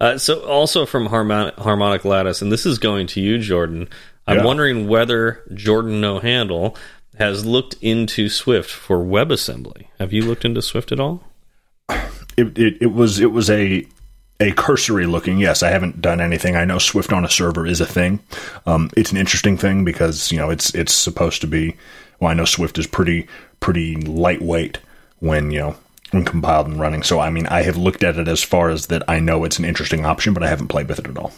Uh, 0.00 0.16
so, 0.18 0.44
also 0.46 0.86
from 0.86 1.06
Harmonic, 1.06 1.56
Harmonic 1.56 2.04
Lattice, 2.04 2.40
and 2.40 2.52
this 2.52 2.64
is 2.64 2.78
going 2.78 3.08
to 3.08 3.20
you, 3.20 3.38
Jordan. 3.38 3.88
I'm 4.28 4.36
Yeah. 4.38 4.44
wondering 4.44 4.86
whether 4.86 5.42
Jordan 5.52 6.00
No 6.00 6.20
Handle 6.20 6.76
has 7.18 7.44
looked 7.44 7.74
into 7.80 8.28
Swift 8.28 8.70
for 8.70 8.98
WebAssembly. 8.98 9.86
Have 9.98 10.12
you 10.12 10.22
looked 10.22 10.44
into 10.44 10.62
Swift 10.62 10.92
at 10.92 11.00
all? 11.00 11.24
it, 12.36 12.56
it, 12.56 12.76
it 12.82 12.92
was 12.92 13.18
it 13.18 13.32
was 13.32 13.50
a 13.50 13.84
a 14.40 14.52
cursory 14.52 15.06
looking. 15.06 15.38
Yes, 15.38 15.62
I 15.62 15.70
haven't 15.70 16.00
done 16.00 16.20
anything. 16.20 16.56
I 16.56 16.64
know 16.64 16.78
Swift 16.78 17.12
on 17.12 17.24
a 17.24 17.30
server 17.30 17.66
is 17.66 17.80
a 17.80 17.86
thing. 17.86 18.20
Um, 18.66 18.90
it's 18.96 19.10
an 19.10 19.16
interesting 19.16 19.56
thing 19.56 19.84
because 19.84 20.30
you 20.30 20.38
know 20.38 20.50
it's 20.50 20.74
it's 20.74 20.92
supposed 20.92 21.40
to 21.40 21.46
be. 21.46 21.76
Well, 22.20 22.30
I 22.30 22.34
know 22.34 22.44
Swift 22.44 22.78
is 22.78 22.86
pretty 22.86 23.26
pretty 23.60 23.96
lightweight 23.96 24.78
when 25.18 25.50
you 25.50 25.60
know 25.60 25.76
when 26.10 26.24
compiled 26.24 26.68
and 26.68 26.80
running. 26.80 27.02
So 27.02 27.20
I 27.20 27.30
mean, 27.30 27.46
I 27.46 27.62
have 27.62 27.76
looked 27.76 28.02
at 28.02 28.16
it 28.18 28.28
as 28.28 28.42
far 28.42 28.70
as 28.70 28.86
that. 28.86 29.02
I 29.08 29.18
know 29.18 29.44
it's 29.44 29.58
an 29.58 29.64
interesting 29.64 30.04
option, 30.04 30.34
but 30.34 30.42
I 30.42 30.48
haven't 30.48 30.68
played 30.68 30.88
with 30.88 30.98
it 30.98 31.08
at 31.08 31.18
all. 31.18 31.32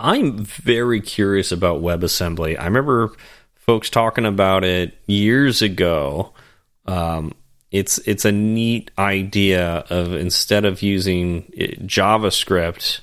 I'm 0.00 0.44
very 0.44 1.00
curious 1.00 1.50
about 1.50 1.82
WebAssembly. 1.82 2.58
I 2.58 2.64
remember 2.64 3.12
folks 3.54 3.90
talking 3.90 4.24
about 4.24 4.64
it 4.64 4.96
years 5.06 5.60
ago. 5.60 6.32
Um, 6.86 7.34
it's 7.70 7.98
it's 7.98 8.24
a 8.24 8.32
neat 8.32 8.90
idea 8.98 9.84
of 9.90 10.14
instead 10.14 10.64
of 10.64 10.82
using 10.82 11.42
JavaScript 11.82 13.00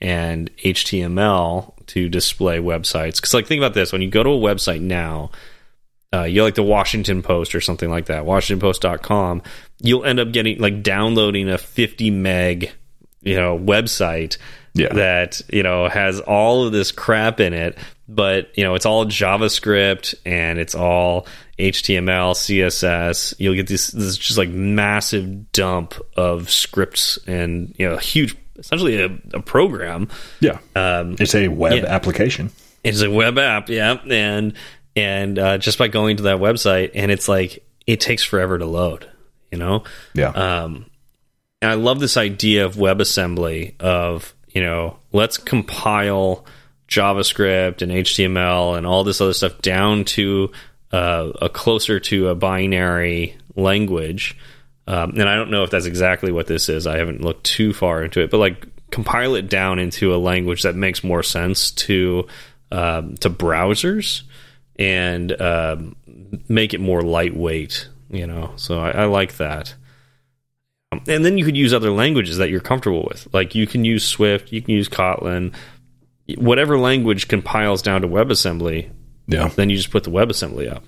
and 0.00 0.50
HTML 0.58 1.72
to 1.86 2.08
display 2.08 2.58
websites. 2.58 3.16
Because 3.16 3.34
like 3.34 3.46
think 3.46 3.60
about 3.60 3.74
this: 3.74 3.92
when 3.92 4.02
you 4.02 4.10
go 4.10 4.22
to 4.22 4.30
a 4.30 4.38
website 4.38 4.80
now, 4.80 5.30
uh, 6.12 6.22
you 6.24 6.42
like 6.42 6.54
the 6.54 6.62
Washington 6.62 7.22
Post 7.22 7.54
or 7.54 7.60
something 7.60 7.90
like 7.90 8.06
that, 8.06 8.24
WashingtonPost.com, 8.24 9.42
you'll 9.82 10.04
end 10.04 10.20
up 10.20 10.32
getting 10.32 10.58
like 10.58 10.82
downloading 10.82 11.48
a 11.48 11.58
50 11.58 12.10
meg, 12.10 12.72
you 13.22 13.36
know, 13.36 13.58
website 13.58 14.36
Yeah. 14.74 14.92
that 14.94 15.40
you 15.52 15.62
know 15.62 15.88
has 15.88 16.20
all 16.20 16.66
of 16.66 16.72
this 16.72 16.92
crap 16.92 17.40
in 17.40 17.52
it, 17.52 17.76
but 18.08 18.50
you 18.56 18.64
know 18.64 18.74
it's 18.74 18.86
all 18.86 19.06
JavaScript 19.06 20.14
and 20.24 20.58
it's 20.58 20.74
all 20.74 21.26
HTML, 21.58 22.34
CSS. 22.34 23.34
You'll 23.38 23.54
get 23.54 23.66
this 23.66 23.88
this 23.88 24.16
just 24.16 24.38
like 24.38 24.48
massive 24.48 25.50
dump 25.52 25.94
of 26.16 26.50
scripts 26.50 27.18
and 27.26 27.74
you 27.78 27.88
know 27.88 27.94
a 27.94 28.00
huge, 28.00 28.36
essentially 28.58 29.00
a, 29.02 29.18
a 29.34 29.40
program. 29.40 30.08
Yeah, 30.40 30.58
Um, 30.76 31.16
it's 31.18 31.34
a 31.34 31.48
web 31.48 31.82
yeah. 31.82 31.88
application. 31.88 32.50
it's 32.84 33.02
a 33.02 33.10
web 33.10 33.38
app, 33.38 33.68
yeah, 33.68 33.98
and 34.08 34.54
and 34.94 35.38
uh, 35.38 35.58
just 35.58 35.78
by 35.78 35.88
going 35.88 36.18
to 36.18 36.24
that 36.24 36.38
website, 36.38 36.92
and 36.94 37.10
it's 37.10 37.28
like 37.28 37.64
it 37.86 38.00
takes 38.00 38.22
forever 38.22 38.58
to 38.58 38.66
load, 38.66 39.08
you 39.50 39.58
know. 39.58 39.84
Yeah, 40.14 40.30
Um, 40.30 40.86
and 41.60 41.70
I 41.70 41.74
love 41.74 41.98
this 42.00 42.16
idea 42.16 42.66
of 42.66 42.76
WebAssembly 42.76 43.80
of 43.80 44.32
you 44.48 44.62
know 44.62 44.98
let's 45.12 45.38
compile 45.38 46.44
JavaScript 46.88 47.82
and 47.82 47.92
HTML 47.92 48.76
and 48.76 48.86
all 48.86 49.04
this 49.04 49.20
other 49.20 49.34
stuff 49.34 49.60
down 49.60 50.04
to 50.04 50.50
uh, 50.92 51.32
a 51.42 51.48
closer 51.48 52.00
to 52.00 52.28
a 52.28 52.34
binary 52.34 53.36
language. 53.56 54.36
Um, 54.86 55.10
and 55.10 55.28
I 55.28 55.36
don't 55.36 55.50
know 55.50 55.64
if 55.64 55.70
that's 55.70 55.86
exactly 55.86 56.32
what 56.32 56.46
this 56.46 56.68
is. 56.68 56.86
I 56.86 56.96
haven't 56.96 57.20
looked 57.20 57.44
too 57.44 57.72
far 57.74 58.02
into 58.02 58.20
it, 58.20 58.30
but 58.30 58.38
like 58.38 58.66
compile 58.90 59.34
it 59.34 59.50
down 59.50 59.78
into 59.78 60.14
a 60.14 60.16
language 60.16 60.62
that 60.62 60.74
makes 60.74 61.04
more 61.04 61.22
sense 61.22 61.70
to 61.72 62.26
um, 62.72 63.16
to 63.18 63.28
browsers 63.28 64.22
and 64.76 65.38
um, 65.40 65.96
make 66.48 66.72
it 66.72 66.80
more 66.80 67.02
lightweight. 67.02 67.88
You 68.10 68.26
know, 68.26 68.52
so 68.56 68.80
I, 68.80 68.90
I 68.90 69.04
like 69.04 69.36
that. 69.36 69.74
Um, 70.90 71.02
And 71.06 71.22
then 71.22 71.36
you 71.36 71.44
could 71.44 71.58
use 71.58 71.74
other 71.74 71.90
languages 71.90 72.38
that 72.38 72.48
you're 72.48 72.60
comfortable 72.60 73.06
with. 73.06 73.28
Like 73.34 73.54
you 73.54 73.66
can 73.66 73.84
use 73.84 74.04
Swift, 74.06 74.52
you 74.52 74.62
can 74.62 74.72
use 74.72 74.88
Kotlin, 74.88 75.54
whatever 76.36 76.78
language 76.78 77.28
compiles 77.28 77.82
down 77.82 78.00
to 78.00 78.08
WebAssembly. 78.08 78.90
Yeah. 79.28 79.48
Then 79.48 79.70
you 79.70 79.76
just 79.76 79.90
put 79.90 80.04
the 80.04 80.10
WebAssembly 80.10 80.70
up. 80.72 80.82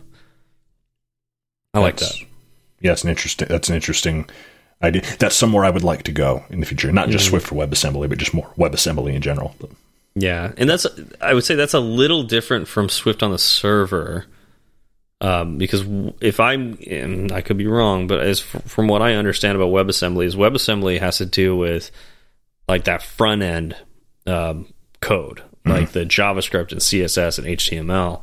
I 1.72 1.78
like 1.78 1.98
that. 1.98 2.14
Yeah, 2.80 2.92
it's 2.92 3.04
an 3.04 3.10
interesting. 3.10 3.46
That's 3.48 3.68
an 3.68 3.76
interesting 3.76 4.28
idea. 4.82 5.02
That's 5.18 5.36
somewhere 5.36 5.64
I 5.64 5.70
would 5.70 5.84
like 5.84 6.02
to 6.04 6.12
go 6.12 6.44
in 6.50 6.60
the 6.60 6.66
future. 6.66 6.90
Not 6.90 7.10
just 7.10 7.26
Swift 7.26 7.46
for 7.46 7.54
WebAssembly, 7.54 8.08
but 8.08 8.18
just 8.18 8.34
more 8.34 8.50
WebAssembly 8.58 9.14
in 9.14 9.22
general. 9.22 9.54
But, 9.60 9.70
Yeah, 10.14 10.52
and 10.56 10.68
that's 10.68 10.86
I 11.20 11.34
would 11.34 11.44
say 11.44 11.54
that's 11.54 11.74
a 11.74 11.80
little 11.80 12.22
different 12.24 12.66
from 12.66 12.88
Swift 12.88 13.22
on 13.22 13.30
the 13.30 13.38
server, 13.38 14.26
um, 15.20 15.58
because 15.58 15.84
if 16.20 16.40
I'm 16.40 16.78
and 16.88 17.30
I 17.30 17.42
could 17.42 17.58
be 17.58 17.66
wrong, 17.66 18.06
but 18.06 18.20
as 18.20 18.40
from 18.40 18.88
what 18.88 19.02
I 19.02 19.14
understand 19.14 19.56
about 19.56 19.70
WebAssembly, 19.70 20.24
is 20.24 20.34
WebAssembly 20.34 20.98
has 20.98 21.18
to 21.18 21.26
do 21.26 21.56
with 21.56 21.90
like 22.66 22.84
that 22.84 23.02
front 23.02 23.42
end 23.42 23.76
um, 24.26 24.72
code, 25.00 25.42
like 25.64 25.90
the 25.92 26.04
JavaScript 26.04 26.72
and 26.72 26.80
CSS 26.80 27.38
and 27.38 27.46
HTML. 27.46 28.22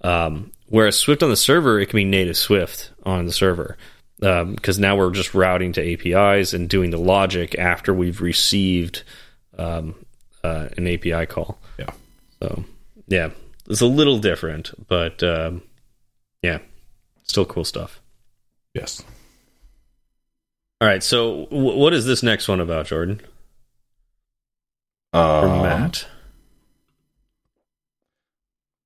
Um, 0.00 0.52
whereas 0.68 0.96
Swift 0.98 1.22
on 1.22 1.30
the 1.30 1.36
server, 1.36 1.78
it 1.80 1.86
can 1.86 1.96
be 1.96 2.04
native 2.04 2.36
Swift 2.36 2.92
on 3.04 3.26
the 3.26 3.32
server 3.32 3.76
because 4.18 4.78
now 4.78 4.96
we're 4.96 5.10
just 5.12 5.34
routing 5.34 5.72
to 5.74 5.92
APIs 5.92 6.52
and 6.52 6.68
doing 6.68 6.90
the 6.90 6.98
logic 6.98 7.56
after 7.58 7.94
we've 7.94 8.20
received 8.20 9.02
um, 9.56 9.94
uh, 10.42 10.68
an 10.76 10.86
API 10.88 11.26
call. 11.26 11.58
yeah. 11.78 11.90
So 12.42 12.64
yeah, 13.06 13.30
it's 13.68 13.80
a 13.80 13.86
little 13.86 14.18
different, 14.18 14.72
but 14.88 15.22
um, 15.22 15.62
yeah, 16.42 16.58
still 17.24 17.44
cool 17.44 17.64
stuff. 17.64 18.00
Yes. 18.74 19.02
All 20.80 20.86
right, 20.86 21.02
so 21.02 21.46
w- 21.46 21.76
what 21.76 21.92
is 21.92 22.06
this 22.06 22.22
next 22.22 22.46
one 22.46 22.60
about, 22.60 22.86
Jordan 22.86 23.20
or 25.12 25.46
Um, 25.46 25.62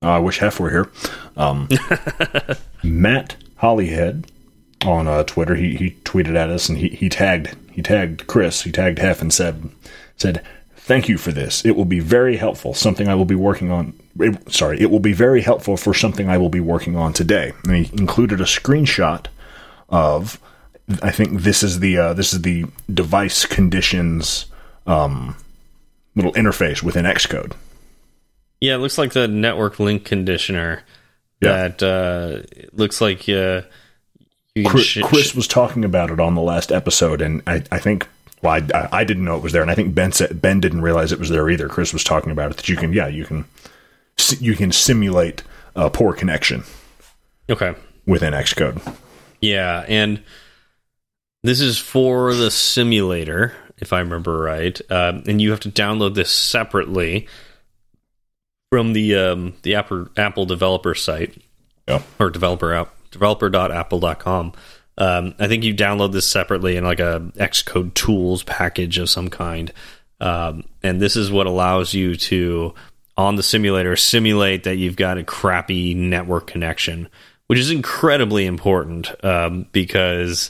Matt? 0.03 0.11
I 0.11 0.19
wish 0.19 0.39
Hef 0.39 0.61
were 0.61 0.71
here. 0.71 0.91
Um, 1.37 1.69
Matt 2.83 3.37
Hollyhead 3.57 4.31
on 4.85 5.07
uh, 5.07 5.25
Twitter, 5.25 5.55
he, 5.55 5.77
he 5.77 5.91
tweeted 6.05 6.37
at 6.37 6.51
us 6.51 6.69
and 6.69 6.79
he, 6.79 6.89
he 6.89 7.09
tagged 7.09 7.57
he 7.73 7.81
tagged 7.83 8.27
Chris, 8.27 8.63
he 8.63 8.73
tagged 8.73 8.99
Hef 8.99 9.23
and 9.23 9.33
said 9.33 9.71
said 10.17 10.45
thank 10.77 11.09
you 11.09 11.17
for 11.17 11.33
this. 11.33 11.65
It 11.65 11.77
will 11.77 11.85
be 11.85 12.01
very 12.01 12.37
helpful. 12.37 12.75
Something 12.75 13.09
I 13.09 13.15
will 13.15 13.25
be 13.25 13.35
working 13.35 13.71
on. 13.71 13.95
It, 14.19 14.53
sorry, 14.53 14.81
it 14.81 14.91
will 14.91 15.01
be 15.01 15.13
very 15.13 15.41
helpful 15.41 15.77
for 15.77 15.95
something 15.95 16.29
I 16.29 16.39
will 16.39 16.49
be 16.49 16.61
working 16.61 16.97
on 16.97 17.13
today. 17.13 17.53
And 17.65 17.87
he 17.87 17.97
included 17.97 18.41
a 18.41 18.45
screenshot 18.45 19.27
of. 19.89 20.39
I 21.01 21.13
think 21.13 21.43
this 21.43 21.63
is 21.63 21.79
the 21.79 21.97
uh, 21.97 22.13
this 22.13 22.35
is 22.35 22.43
the 22.43 22.67
device 22.93 23.47
conditions 23.47 24.47
um, 24.87 25.37
little 26.17 26.33
interface 26.33 26.83
within 26.83 27.05
Xcode. 27.05 27.53
Yeah, 28.63 28.77
it 28.77 28.79
looks 28.79 28.97
like 28.97 29.13
the 29.13 29.27
network 29.27 29.81
link 29.81 30.05
conditioner. 30.05 30.85
Yeah. 31.41 31.69
That 31.69 31.83
uh, 31.83 32.67
looks 32.73 33.01
like 33.01 33.29
uh, 33.29 33.63
you 34.55 34.69
Chris, 34.69 34.97
Chris 35.03 35.35
was 35.35 35.49
talking 35.49 35.85
about 35.85 36.11
it 36.13 36.21
on 36.21 36.37
the 36.37 36.43
last 36.43 36.71
episode, 36.71 37.23
and 37.23 37.43
I, 37.45 37.65
I 37.73 37.81
think 37.81 38.07
well, 38.41 38.53
I, 38.53 38.79
I- 38.79 39.01
I 39.01 39.05
didn't 39.05 39.25
know 39.25 39.37
it 39.37 39.43
was 39.43 39.53
there, 39.53 39.63
and 39.63 39.71
I 39.71 39.75
think 39.75 39.97
Ben 39.97 40.13
said 40.13 40.41
Ben 40.41 40.61
didn't 40.61 40.83
realize 40.83 41.11
it 41.11 41.19
was 41.19 41.29
there 41.29 41.51
either. 41.51 41.69
Chris 41.69 41.93
was 41.93 42.05
talking 42.05 42.31
about 42.31 42.53
it 42.53 42.57
that 42.59 42.69
you 42.69 42.77
can, 42.77 42.93
yeah, 42.93 43.09
you 43.09 43.25
can, 43.25 43.47
you 44.39 44.55
can 44.55 44.71
simulate 44.71 45.43
a 45.75 45.91
poor 45.91 46.13
connection 46.13 46.63
okay. 47.51 47.75
within 48.07 48.33
Xcode. 48.33 48.95
Yeah, 49.41 49.85
and 49.89 50.23
this 51.43 51.61
is 51.61 51.79
for 51.79 52.33
the 52.33 52.53
simulator, 52.53 53.55
if 53.79 53.93
I 53.93 53.99
remember 53.99 54.39
right, 54.39 54.81
um, 54.89 55.25
and 55.27 55.43
you 55.43 55.51
have 55.51 55.59
to 55.61 55.69
download 55.69 56.15
this 56.15 56.31
separately 56.31 57.27
from 58.73 58.95
the 58.95 59.15
um, 59.15 59.53
the 59.65 59.75
Apple, 59.75 60.09
Apple 60.17 60.47
developer 60.47 60.95
site 60.95 61.37
Yeah. 61.87 62.01
or 62.19 62.31
developer 62.31 62.73
app 62.73 62.95
developer.apple.com. 63.11 64.55
Um, 64.97 65.35
I 65.39 65.47
think 65.47 65.63
you 65.63 65.75
download 65.75 66.13
this 66.13 66.27
separately 66.27 66.79
in 66.79 66.85
like 66.85 66.99
a 66.99 67.21
Xcode 67.37 67.93
tools 67.93 68.43
package 68.45 68.97
of 68.97 69.11
some 69.11 69.29
kind, 69.29 69.71
um, 70.23 70.65
and 70.83 71.03
this 71.03 71.17
is 71.17 71.31
what 71.31 71.47
allows 71.47 71.93
you 71.93 72.17
to 72.17 72.73
on 73.19 73.37
the 73.37 73.43
simulator 73.43 73.95
simulate 73.95 74.65
that 74.65 74.77
you've 74.77 74.97
got 74.97 75.19
a 75.19 75.23
crappy 75.25 75.93
network 75.93 76.47
connection, 76.47 77.11
which 77.49 77.59
is 77.59 77.71
incredibly 77.71 78.47
important 78.47 79.23
um, 79.23 79.67
because 79.73 80.49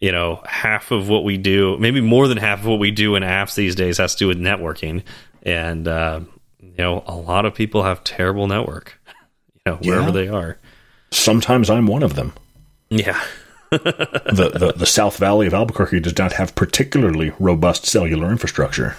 you 0.00 0.10
know 0.10 0.42
half 0.44 0.90
of 0.90 1.08
what 1.08 1.22
we 1.22 1.36
do, 1.38 1.76
maybe 1.78 2.00
more 2.00 2.26
than 2.26 2.38
half 2.38 2.58
of 2.58 2.66
what 2.66 2.80
we 2.80 2.90
do 2.90 3.14
in 3.14 3.22
apps 3.22 3.54
these 3.54 3.76
days, 3.76 3.98
has 3.98 4.16
to 4.16 4.18
do 4.24 4.26
with 4.26 4.40
networking, 4.40 5.04
and 5.44 5.86
uh, 5.86 6.18
you 6.76 6.84
know 6.84 7.02
a 7.06 7.14
lot 7.14 7.44
of 7.44 7.54
people 7.54 7.82
have 7.82 8.02
terrible 8.04 8.46
network, 8.46 8.98
you 9.54 9.72
know 9.72 9.76
wherever 9.78 10.06
Yeah. 10.06 10.10
they 10.10 10.28
are. 10.28 10.58
Sometimes 11.10 11.68
I'm 11.70 11.86
one 11.86 12.02
of 12.02 12.14
them. 12.14 12.32
Yeah. 12.90 13.20
The, 13.72 14.50
the 14.54 14.74
the 14.76 14.86
South 14.86 15.16
Valley 15.16 15.46
of 15.46 15.54
Albuquerque 15.54 16.00
does 16.00 16.18
not 16.18 16.32
have 16.34 16.54
particularly 16.54 17.32
robust 17.38 17.86
cellular 17.86 18.30
infrastructure. 18.30 18.96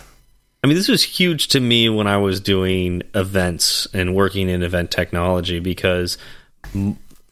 I 0.64 0.68
mean, 0.68 0.76
this 0.76 0.88
was 0.88 1.04
huge 1.04 1.50
to 1.50 1.60
me 1.60 1.90
when 1.90 2.08
I 2.08 2.18
was 2.18 2.40
doing 2.40 3.04
events 3.14 3.86
and 3.94 4.16
working 4.16 4.50
in 4.50 4.64
event 4.64 4.90
technology 4.90 5.60
because, 5.60 6.18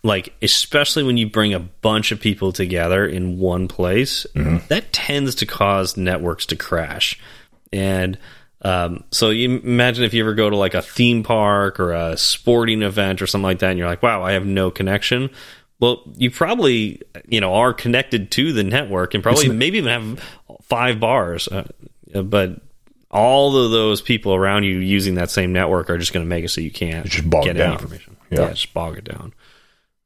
like, 0.04 0.34
especially 0.42 1.02
when 1.02 1.18
you 1.18 1.30
bring 1.30 1.54
a 1.56 1.60
bunch 1.60 2.12
of 2.12 2.20
people 2.20 2.52
together 2.52 3.06
in 3.08 3.40
one 3.40 3.68
place, 3.68 4.28
mm-hmm. 4.36 4.58
that 4.68 4.94
tends 4.94 5.34
to 5.36 5.46
cause 5.48 5.98
networks 5.98 6.46
to 6.48 6.56
crash. 6.56 7.20
And 7.74 8.18
um, 8.64 9.04
so 9.12 9.30
you 9.30 9.58
imagine 9.60 10.04
if 10.04 10.14
you 10.14 10.22
ever 10.24 10.34
go 10.34 10.50
to 10.50 10.56
like 10.56 10.74
a 10.74 10.82
theme 10.82 11.24
park 11.24 11.80
or 11.80 11.94
a 11.94 12.16
sporting 12.18 12.82
event 12.84 13.22
or 13.22 13.28
something 13.28 13.44
like 13.44 13.60
that, 13.60 13.72
and 13.72 13.80
you're 13.80 13.88
like, 13.88 14.04
wow, 14.04 14.24
I 14.24 14.34
have 14.34 14.46
no 14.46 14.70
connection. 14.72 15.30
Well, 15.80 16.04
you 16.16 16.30
probably, 16.30 17.02
you 17.28 17.42
know, 17.42 17.56
are 17.56 17.74
connected 17.74 18.30
to 18.32 18.54
the 18.54 18.64
network 18.64 19.16
and 19.16 19.24
probably 19.24 19.50
maybe 19.50 19.80
even 19.80 19.90
have 19.90 20.24
five 20.62 21.00
bars, 21.00 21.48
uh, 21.48 21.68
but 22.24 22.62
all 23.10 23.58
of 23.58 23.72
those 23.72 24.00
people 24.02 24.36
around 24.36 24.64
you 24.64 24.78
using 24.78 25.16
that 25.16 25.32
same 25.32 25.52
network 25.52 25.90
are 25.90 25.98
just 25.98 26.14
going 26.14 26.26
to 26.26 26.30
make 26.30 26.46
it 26.46 26.50
so 26.50 26.62
you 26.62 26.72
can't 26.72 27.08
Just 27.08 27.28
bog 27.30 27.46
get 27.46 27.58
down. 27.58 27.74
information. 27.74 28.16
Yeah. 28.30 28.42
Yeah. 28.42 28.50
just 28.52 28.74
bog 28.74 28.98
it 29.00 29.04
down. 29.06 29.34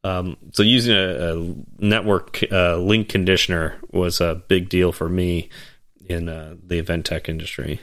Um, 0.05 0.37
so 0.53 0.63
using 0.63 0.95
a, 0.95 1.35
a 1.35 1.55
network 1.79 2.39
uh, 2.51 2.77
link 2.77 3.09
conditioner 3.09 3.75
was 3.91 4.21
a 4.21 4.41
big 4.47 4.69
deal 4.69 4.91
for 4.91 5.09
me 5.09 5.49
in 6.07 6.29
uh, 6.29 6.55
the 6.65 6.79
event 6.79 7.05
tech 7.05 7.27
industry. 7.27 7.81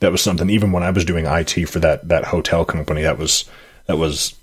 That 0.00 0.12
was 0.12 0.22
something. 0.22 0.50
Even 0.50 0.72
when 0.72 0.82
I 0.82 0.90
was 0.90 1.04
doing 1.04 1.26
IT 1.26 1.68
for 1.68 1.78
that 1.80 2.08
that 2.08 2.24
hotel 2.24 2.64
company, 2.64 3.02
that 3.02 3.18
was 3.18 3.44
that 3.86 3.98
was 3.98 4.34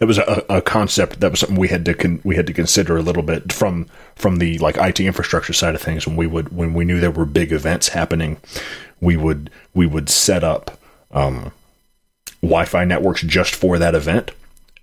it 0.00 0.06
was 0.06 0.18
a, 0.18 0.44
a 0.48 0.62
concept 0.62 1.20
that 1.20 1.30
was 1.30 1.40
something 1.40 1.58
we 1.58 1.68
had 1.68 1.84
to 1.84 1.94
con- 1.94 2.20
we 2.24 2.36
had 2.36 2.46
to 2.46 2.54
consider 2.54 2.96
a 2.96 3.02
little 3.02 3.22
bit 3.22 3.52
from 3.52 3.86
from 4.16 4.36
the 4.36 4.58
like 4.58 4.76
IT 4.78 5.00
infrastructure 5.00 5.52
side 5.52 5.74
of 5.74 5.82
things. 5.82 6.06
When 6.06 6.16
we 6.16 6.26
would 6.26 6.56
when 6.56 6.72
we 6.72 6.84
knew 6.84 7.00
there 7.00 7.10
were 7.10 7.26
big 7.26 7.52
events 7.52 7.88
happening, 7.88 8.38
we 9.00 9.16
would 9.16 9.50
we 9.74 9.86
would 9.86 10.08
set 10.08 10.42
up 10.42 10.78
um, 11.10 11.52
Wi-Fi 12.42 12.84
networks 12.84 13.22
just 13.22 13.54
for 13.54 13.78
that 13.78 13.94
event. 13.94 14.30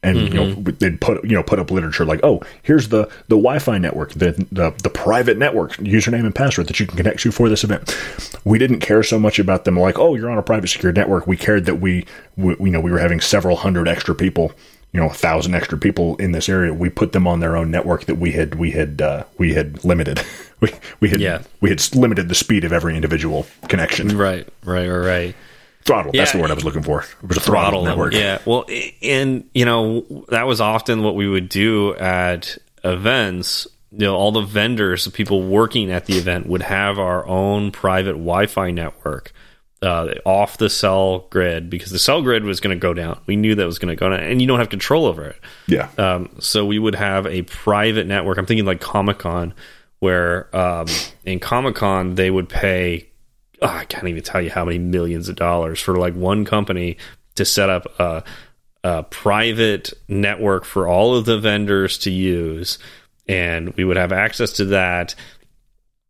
And 0.04 0.18
you 0.20 0.30
know 0.30 0.54
they'd 0.54 1.02
put 1.02 1.24
you 1.24 1.32
know 1.32 1.42
put 1.44 1.58
up 1.60 1.72
literature 1.72 2.06
like 2.06 2.20
oh 2.24 2.42
here's 2.62 2.90
the 2.90 3.06
the 3.30 3.36
Wi-Fi 3.36 3.80
network 3.80 4.14
the, 4.14 4.32
the 4.52 4.72
the 4.84 4.90
private 4.92 5.38
network 5.38 5.74
username 5.78 6.24
and 6.24 6.36
password 6.36 6.68
that 6.68 6.80
you 6.80 6.86
can 6.86 6.96
connect 6.98 7.20
to 7.22 7.32
for 7.32 7.50
this 7.50 7.64
event. 7.64 7.98
We 8.46 8.60
didn't 8.60 8.80
care 8.80 9.02
so 9.02 9.18
much 9.18 9.40
about 9.40 9.66
them 9.66 9.78
like 9.78 9.98
oh 9.98 10.16
you're 10.16 10.30
on 10.30 10.38
a 10.38 10.44
private 10.44 10.68
secure 10.70 10.92
network. 10.92 11.26
We 11.26 11.36
cared 11.36 11.66
that 11.66 11.76
we, 11.76 12.06
we 12.36 12.56
you 12.60 12.70
know 12.72 12.80
we 12.80 12.92
were 12.92 13.00
having 13.00 13.20
several 13.20 13.56
hundred 13.58 13.88
extra 13.88 14.14
people 14.14 14.54
you 14.94 15.00
know 15.02 15.08
a 15.10 15.14
thousand 15.14 15.56
extra 15.56 15.78
people 15.78 16.16
in 16.18 16.32
this 16.32 16.48
area. 16.48 16.74
We 16.74 16.90
put 16.90 17.12
them 17.12 17.28
on 17.28 17.40
their 17.40 17.58
own 17.58 17.72
network 17.72 18.06
that 18.06 18.16
we 18.16 18.32
had 18.32 18.56
we 18.56 18.72
had 18.72 19.02
uh, 19.02 19.24
we 19.40 19.54
had 19.56 19.84
limited. 19.84 20.22
we 20.62 20.72
we 21.00 21.10
had 21.10 21.20
Yeah. 21.20 21.42
we 21.60 21.70
had 21.70 21.84
limited 21.96 22.30
the 22.30 22.36
speed 22.36 22.64
of 22.64 22.72
every 22.72 22.96
individual 22.96 23.46
connection. 23.68 24.16
Right, 24.18 24.48
right, 24.64 24.88
right, 24.88 25.06
right. 25.06 25.36
Throttle. 25.88 26.12
That's 26.14 26.34
the 26.34 26.40
word 26.40 26.52
I 26.52 26.54
was 26.54 26.66
looking 26.66 26.84
for. 26.84 27.02
It 27.02 27.28
was 27.28 27.38
a 27.38 27.42
throttle, 27.42 27.84
them. 27.84 27.92
network. 27.92 28.14
Yeah. 28.14 28.40
Well, 28.46 28.66
and 29.02 29.50
you 29.54 29.66
know 29.66 30.26
that 30.30 30.46
was 30.46 30.62
often 30.62 31.02
what 31.02 31.16
we 31.16 31.28
would 31.28 31.50
do 31.50 31.96
at 31.96 32.58
events. 32.84 33.68
You 33.92 34.00
know, 34.00 34.16
all 34.16 34.32
the 34.34 34.42
vendors, 34.42 35.06
the 35.06 35.12
people 35.12 35.44
working 35.44 35.92
at 35.92 36.06
the 36.06 36.18
event, 36.18 36.46
would 36.48 36.62
have 36.62 37.00
our 37.00 37.26
own 37.26 37.72
private 37.72 38.12
Wi-Fi 38.12 38.72
network 38.72 39.32
uh, 39.82 40.14
off 40.26 40.58
the 40.58 40.70
cell 40.70 41.28
grid 41.30 41.70
because 41.70 41.92
the 41.92 42.00
cell 42.00 42.22
grid 42.22 42.44
was 42.44 42.60
going 42.60 42.76
to 42.76 42.80
go 42.80 42.94
down. 42.94 43.20
We 43.26 43.36
knew 43.36 43.56
that 43.56 43.66
was 43.66 43.80
going 43.80 43.96
to 43.96 44.00
go 44.00 44.10
down, 44.10 44.20
and 44.20 44.42
you 44.42 44.48
don't 44.48 44.60
have 44.60 44.70
control 44.70 45.06
over 45.06 45.26
it. 45.26 45.40
Yeah. 45.68 45.90
Um, 45.98 46.30
so 46.40 46.66
we 46.66 46.80
would 46.80 46.96
have 46.96 47.28
a 47.28 47.44
private 47.44 48.08
network. 48.08 48.38
I'm 48.38 48.46
thinking 48.46 48.66
like 48.66 48.82
Comic 48.82 49.20
Con, 49.20 49.54
where 50.00 50.54
um, 50.56 50.88
in 51.26 51.40
Comic 51.40 51.76
Con 51.76 52.16
they 52.16 52.32
would 52.32 52.50
pay. 52.50 53.08
Oh, 53.62 53.68
I 53.68 53.86
can't 53.86 54.08
even 54.08 54.24
tell 54.24 54.42
you 54.42 54.50
how 54.50 54.66
many 54.66 54.80
millions 54.80 55.30
of 55.30 55.36
dollars 55.36 55.80
for 55.80 55.98
like 55.98 56.14
one 56.14 56.46
company 56.46 56.98
to 57.36 57.46
set 57.46 57.70
up 57.70 58.00
a, 58.00 58.24
a 58.84 59.04
private 59.04 59.94
network 60.08 60.66
for 60.66 60.88
all 60.88 61.16
of 61.16 61.26
the 61.26 61.40
vendors 61.40 61.98
to 62.00 62.12
use, 62.12 62.80
and 63.28 63.74
we 63.76 63.84
would 63.84 63.98
have 63.98 64.12
access 64.12 64.54
to 64.54 64.66
that. 64.66 65.16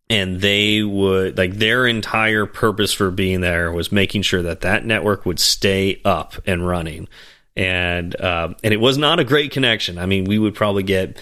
And 0.09 0.39
they 0.39 0.83
would 0.83 1.37
like 1.37 1.55
their 1.55 1.85
entire 1.85 2.45
purpose 2.45 2.93
for 2.93 3.11
being 3.11 3.41
there 3.41 3.73
was 3.73 3.91
making 3.91 4.21
sure 4.21 4.41
that 4.43 4.61
that 4.61 4.85
network 4.85 5.25
would 5.25 5.39
stay 5.39 5.99
up 6.05 6.35
and 6.45 6.65
running 6.65 7.09
and 7.57 8.21
um, 8.21 8.55
and 8.63 8.73
it 8.73 8.77
was 8.77 8.97
not 8.97 9.19
a 9.19 9.23
great 9.23 9.51
connection. 9.51 9.97
I 9.97 10.05
mean, 10.05 10.25
we 10.25 10.37
would 10.37 10.53
probably 10.53 10.83
get 10.83 11.19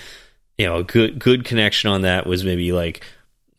you 0.57 0.67
know 0.67 0.77
a 0.77 0.83
good 0.83 1.17
good 1.17 1.45
connection 1.45 1.89
on 1.89 2.01
that 2.01 2.27
was 2.27 2.43
maybe 2.43 2.73
like 2.73 3.03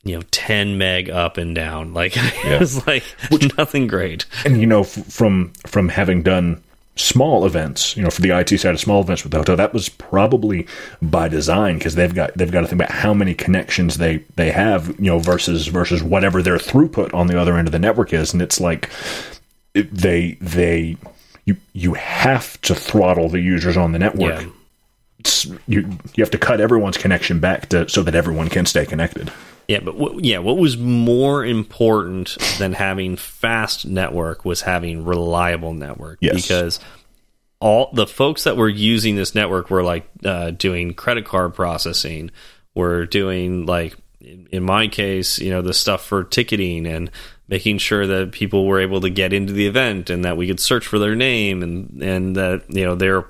you 0.07 0.17
know 0.17 0.23
10 0.31 0.79
meg 0.79 1.11
up 1.11 1.37
and 1.39 1.55
down. 1.55 1.93
Like 1.95 2.13
it 2.17 2.61
was 2.61 2.87
like 2.87 3.05
nothing 3.59 3.87
great. 3.87 4.27
and 4.45 4.61
you 4.61 4.67
know 4.67 4.81
f- 4.83 5.07
from 5.13 5.53
from 5.67 5.89
having 5.89 6.23
done 6.23 6.63
small 6.99 7.45
events 7.45 7.95
you 7.95 8.03
know 8.03 8.09
for 8.09 8.23
the 8.23 8.31
IT 8.31 8.49
side 8.59 8.73
of 8.73 8.81
small 8.81 9.03
events 9.03 9.23
with 9.23 9.31
the 9.31 9.37
hotel 9.37 9.55
that 9.55 9.75
was 9.75 9.91
probably 9.91 10.67
by 11.03 11.29
design 11.29 11.77
because 11.77 11.95
they've 11.95 12.15
got 12.15 12.33
they've 12.39 12.51
got 12.51 12.63
to 12.63 12.67
think 12.67 12.81
about 12.81 12.91
how 12.91 13.13
many 13.13 13.35
connections 13.35 13.99
they 13.99 14.17
they 14.37 14.51
have 14.51 14.89
you 14.99 15.05
know 15.11 15.19
versus 15.19 15.67
versus 15.67 16.03
whatever 16.03 16.41
their 16.41 16.57
throughput 16.57 17.13
on 17.13 17.27
the 17.27 17.39
other 17.39 17.59
end 17.59 17.69
of 17.69 17.73
the 17.73 17.79
network 17.79 18.15
is 18.15 18.33
and 18.33 18.41
it's 18.41 18.61
like 18.63 18.89
they 19.75 20.39
they 20.41 20.97
you 21.45 21.55
you 21.75 21.93
have 21.93 22.59
to 22.63 22.75
throttle 22.75 23.29
the 23.29 23.41
users 23.41 23.77
on 23.77 23.93
the 23.93 23.99
network 23.99 24.41
Yeah. 24.45 25.57
You 25.67 25.81
you 26.15 26.23
have 26.23 26.31
to 26.31 26.39
cut 26.39 26.61
everyone's 26.63 26.97
connection 26.97 27.41
back 27.41 27.69
to 27.71 27.89
so 27.91 28.03
that 28.05 28.15
everyone 28.15 28.49
can 28.49 28.65
stay 28.65 28.87
connected 28.87 29.31
Yeah, 29.69 29.81
but 29.81 29.97
what, 29.97 30.25
yeah, 30.25 30.39
what 30.39 30.59
was 30.59 30.77
more 30.77 31.45
important 31.45 32.37
than 32.59 32.73
having 32.73 33.17
fast 33.17 33.85
network 33.85 34.45
was 34.45 34.61
having 34.61 35.05
reliable 35.05 35.75
network. 35.75 36.19
Yes. 36.21 36.43
Because 36.43 36.81
all 37.59 37.91
the 37.93 38.07
folks 38.07 38.45
that 38.45 38.57
were 38.57 38.69
using 38.69 39.17
this 39.17 39.35
network 39.35 39.71
were 39.71 39.83
like 39.83 40.09
uh, 40.25 40.51
doing 40.53 40.95
credit 40.95 41.25
card 41.25 41.55
processing, 41.55 42.31
were 42.75 43.07
doing 43.07 43.67
like 43.67 43.97
in 44.21 44.47
in 44.53 44.63
my 44.63 44.87
case, 44.89 45.39
you 45.39 45.51
know, 45.51 45.63
the 45.63 45.75
stuff 45.75 46.05
for 46.05 46.23
ticketing 46.23 46.87
and 46.87 47.11
making 47.49 47.79
sure 47.79 48.07
that 48.07 48.33
people 48.33 48.67
were 48.67 48.81
able 48.81 49.01
to 49.01 49.11
get 49.11 49.33
into 49.33 49.53
the 49.53 49.67
event 49.67 50.11
and 50.11 50.25
that 50.25 50.37
we 50.37 50.47
could 50.47 50.61
search 50.61 50.87
for 50.87 50.99
their 50.99 51.15
name 51.15 51.63
and 51.63 52.03
and 52.03 52.37
that 52.37 52.63
you 52.69 52.85
know 52.85 52.95
they're 52.95 53.25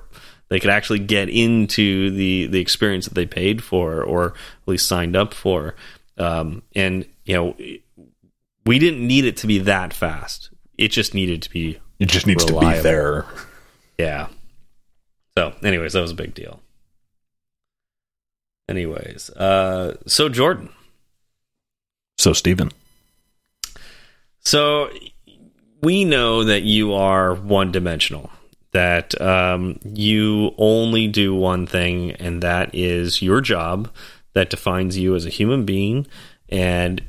they 0.49 0.59
could 0.59 0.69
actually 0.69 0.99
get 0.99 1.29
into 1.29 2.11
the 2.11 2.47
the 2.47 2.59
experience 2.59 3.05
that 3.05 3.13
they 3.13 3.25
paid 3.25 3.63
for 3.63 4.03
or 4.03 4.27
at 4.27 4.67
least 4.67 4.87
signed 4.87 5.15
up 5.15 5.33
for 5.33 5.75
um, 6.17 6.63
and 6.75 7.05
you 7.25 7.33
know 7.35 7.55
we 8.65 8.79
didn't 8.79 9.05
need 9.05 9.25
it 9.25 9.37
to 9.37 9.47
be 9.47 9.59
that 9.59 9.93
fast. 9.93 10.49
It 10.77 10.89
just 10.89 11.13
needed 11.13 11.41
to 11.43 11.49
be 11.49 11.79
it 11.99 12.09
just 12.09 12.27
needs 12.27 12.45
to 12.45 12.59
be 12.59 12.79
there. 12.79 13.25
Yeah. 13.97 14.27
So 15.37 15.53
anyways 15.63 15.93
that 15.93 16.01
was 16.01 16.11
a 16.11 16.15
big 16.15 16.33
deal. 16.33 16.59
Anyways 18.69 19.29
uh 19.31 19.95
so 20.05 20.29
jordan. 20.29 20.69
So 22.17 22.33
Steven. 22.33 22.71
So 24.39 24.89
we 25.81 26.05
know 26.05 26.43
that 26.43 26.63
you 26.63 26.93
are 26.93 27.33
one 27.33 27.71
dimensional, 27.71 28.31
that 28.71 29.19
um, 29.21 29.79
you 29.83 30.53
only 30.57 31.07
do 31.07 31.35
one 31.35 31.67
thing, 31.67 32.11
and 32.13 32.41
that 32.41 32.73
is 32.73 33.21
your 33.21 33.41
job 33.41 33.91
that 34.37 34.51
defines 34.51 34.97
you 34.97 35.15
as 35.15 35.25
a 35.25 35.29
human 35.29 35.65
being. 35.65 36.05
And 36.49 37.01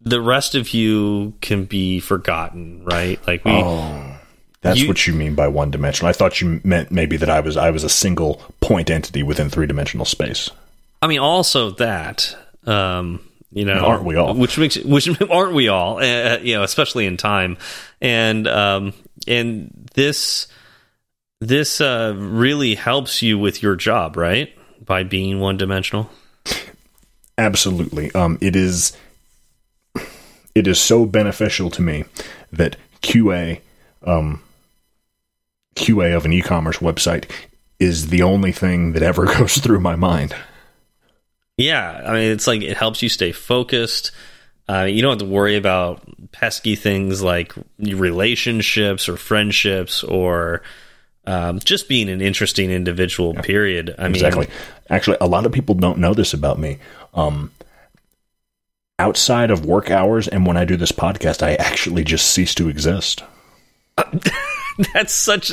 the 0.00 0.20
rest 0.20 0.54
of 0.54 0.70
you 0.72 1.34
can 1.40 1.64
be 1.64 1.98
forgotten, 2.00 2.84
right? 2.84 3.18
Like 3.26 3.44
we. 3.44 3.50
Oh, 3.52 4.16
that's 4.62 4.78
You- 4.80 4.88
what 4.88 5.06
you 5.06 5.12
mean 5.14 5.34
by 5.34 5.48
one 5.48 5.70
dimensional. 5.70 6.08
I 6.08 6.12
thought 6.12 6.40
you 6.40 6.60
meant 6.64 6.90
maybe 6.90 7.16
that 7.16 7.28
I 7.28 7.40
was 7.40 7.56
I 7.56 7.70
was 7.70 7.82
a 7.84 7.88
single 7.88 8.40
point 8.60 8.88
entity 8.90 9.22
within 9.22 9.50
three 9.50 9.66
dimensional 9.66 10.06
space. 10.06 10.50
I 11.02 11.06
mean, 11.06 11.18
also 11.18 11.70
that, 11.72 12.36
um, 12.66 13.20
you 13.52 13.64
know, 13.64 13.84
Aren't 13.84 14.04
we 14.04 14.16
all? 14.16 14.34
Which 14.34 14.58
makes 14.58 14.76
which 14.76 15.08
aren't 15.30 15.54
we 15.54 15.68
all? 15.68 15.98
Uh, 15.98 16.38
you 16.42 16.54
know, 16.54 16.62
especially 16.62 17.06
in 17.06 17.16
time, 17.16 17.56
and 18.00 18.46
um, 18.46 18.92
and 19.26 19.88
this 19.94 20.46
this 21.40 21.80
uh, 21.80 22.14
really 22.16 22.74
helps 22.74 23.22
you 23.22 23.38
with 23.38 23.62
your 23.62 23.76
job, 23.76 24.16
right? 24.16 24.54
By 24.84 25.02
being 25.04 25.40
one 25.40 25.56
dimensional. 25.56 26.10
Absolutely. 27.40 28.12
Um, 28.12 28.36
it 28.42 28.54
is 28.54 28.94
it 30.54 30.66
is 30.66 30.78
so 30.78 31.06
beneficial 31.06 31.70
to 31.70 31.80
me 31.80 32.04
that 32.52 32.76
QA 33.00 33.62
um, 34.06 34.42
QA 35.74 36.14
of 36.14 36.26
an 36.26 36.34
e-commerce 36.34 36.78
website 36.78 37.30
is 37.78 38.08
the 38.08 38.22
only 38.22 38.52
thing 38.52 38.92
that 38.92 39.02
ever 39.02 39.24
goes 39.38 39.56
through 39.56 39.80
my 39.80 39.96
mind. 39.96 40.36
Yeah, 41.56 42.02
I 42.06 42.12
mean, 42.12 42.30
it's 42.30 42.46
like 42.46 42.60
it 42.60 42.76
helps 42.76 43.02
you 43.02 43.08
stay 43.08 43.32
focused. 43.32 44.10
Uh, 44.68 44.84
you 44.84 45.00
don't 45.00 45.18
have 45.18 45.26
to 45.26 45.34
worry 45.34 45.56
about 45.56 46.02
pesky 46.32 46.76
things 46.76 47.22
like 47.22 47.54
relationships 47.78 49.08
or 49.08 49.16
friendships 49.16 50.04
or 50.04 50.62
um, 51.30 51.60
just 51.60 51.88
being 51.88 52.08
an 52.08 52.20
interesting 52.20 52.70
individual. 52.70 53.34
Yeah, 53.34 53.42
period. 53.42 53.94
I 53.98 54.08
exactly. 54.08 54.46
mean, 54.46 54.56
actually, 54.88 55.18
a 55.20 55.28
lot 55.28 55.46
of 55.46 55.52
people 55.52 55.76
don't 55.76 55.98
know 55.98 56.12
this 56.12 56.34
about 56.34 56.58
me. 56.58 56.78
Um, 57.14 57.52
outside 58.98 59.50
of 59.50 59.64
work 59.64 59.90
hours 59.90 60.28
and 60.28 60.44
when 60.44 60.56
I 60.56 60.64
do 60.64 60.76
this 60.76 60.92
podcast, 60.92 61.42
I 61.42 61.54
actually 61.54 62.04
just 62.04 62.32
cease 62.32 62.54
to 62.56 62.68
exist. 62.68 63.22
that's 64.94 65.12
such 65.12 65.52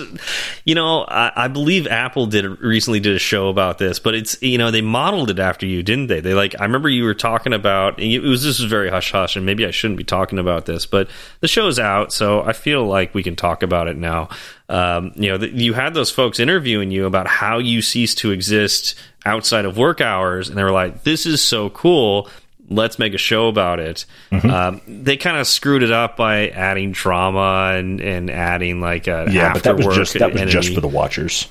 you 0.64 0.76
know 0.76 1.04
I, 1.04 1.32
I, 1.36 1.48
believe 1.48 1.88
apple 1.88 2.28
did 2.28 2.46
recently 2.62 3.00
did 3.00 3.16
a 3.16 3.20
show 3.20 3.50
about 3.50 3.78
this 3.78 4.00
but 4.00 4.16
it's 4.16 4.42
you 4.42 4.58
know 4.58 4.72
they 4.72 4.82
modeled 4.82 5.30
it 5.30 5.40
after 5.40 5.66
you 5.66 5.84
didn't 5.84 6.08
they? 6.08 6.20
They 6.20 6.34
like 6.34 6.56
i 6.60 6.64
remember 6.64 6.88
you 6.90 7.04
were 7.04 7.14
talking 7.14 7.54
about 7.54 8.00
it 8.00 8.20
was 8.20 8.44
this 8.44 8.60
was 8.60 8.70
very 8.70 8.90
hush 8.90 9.12
hush 9.12 9.36
and 9.36 9.46
maybe 9.46 9.66
i 9.66 9.72
shouldn't 9.72 9.98
be 9.98 10.04
talking 10.04 10.40
about 10.40 10.66
this 10.66 10.86
but 10.86 11.10
the 11.42 11.48
show's 11.48 11.80
out 11.80 12.14
so 12.14 12.42
i 12.44 12.54
feel 12.54 12.86
like 12.86 13.14
we 13.14 13.24
can 13.24 13.36
talk 13.36 13.64
about 13.64 13.88
it 13.88 13.98
now. 13.98 14.30
Um, 14.70 15.14
you 15.16 15.30
know 15.30 15.46
you 15.46 15.74
had 15.74 15.94
those 15.94 16.12
folks 16.12 16.42
interviewing 16.42 16.92
you 16.92 17.06
about 17.06 17.26
how 17.26 17.60
you 17.60 17.82
cease 17.82 18.14
to 18.16 18.32
exist 18.32 18.96
outside 19.26 19.64
of 19.64 19.78
work 19.78 20.02
hours 20.02 20.50
and 20.50 20.58
they 20.58 20.64
were 20.64 20.72
like 20.72 21.04
this 21.04 21.26
is 21.26 21.42
so 21.42 21.70
cool 21.70 22.30
let's 22.70 23.00
make 23.00 23.14
a 23.14 23.18
show 23.18 23.48
about 23.48 23.80
it. 23.80 24.06
Mm-hmm. 24.32 24.50
Um, 24.50 24.82
they 24.88 25.18
kind 25.18 25.38
of 25.38 25.48
screwed 25.48 25.84
it 25.84 25.92
up 25.92 26.18
by 26.18 26.50
adding 26.50 26.92
drama 26.92 27.76
and, 27.78 28.02
and 28.02 28.30
adding 28.30 28.82
like 28.82 29.08
a 29.08 29.28
yeah, 29.30 29.54
but 29.54 29.64
that 29.64 29.78
was 29.78 29.96
just 29.96 30.20
that 30.20 30.34
was 30.34 30.52
just 30.52 30.74
for 30.74 30.82
the 30.82 30.88
watchers. 30.88 31.48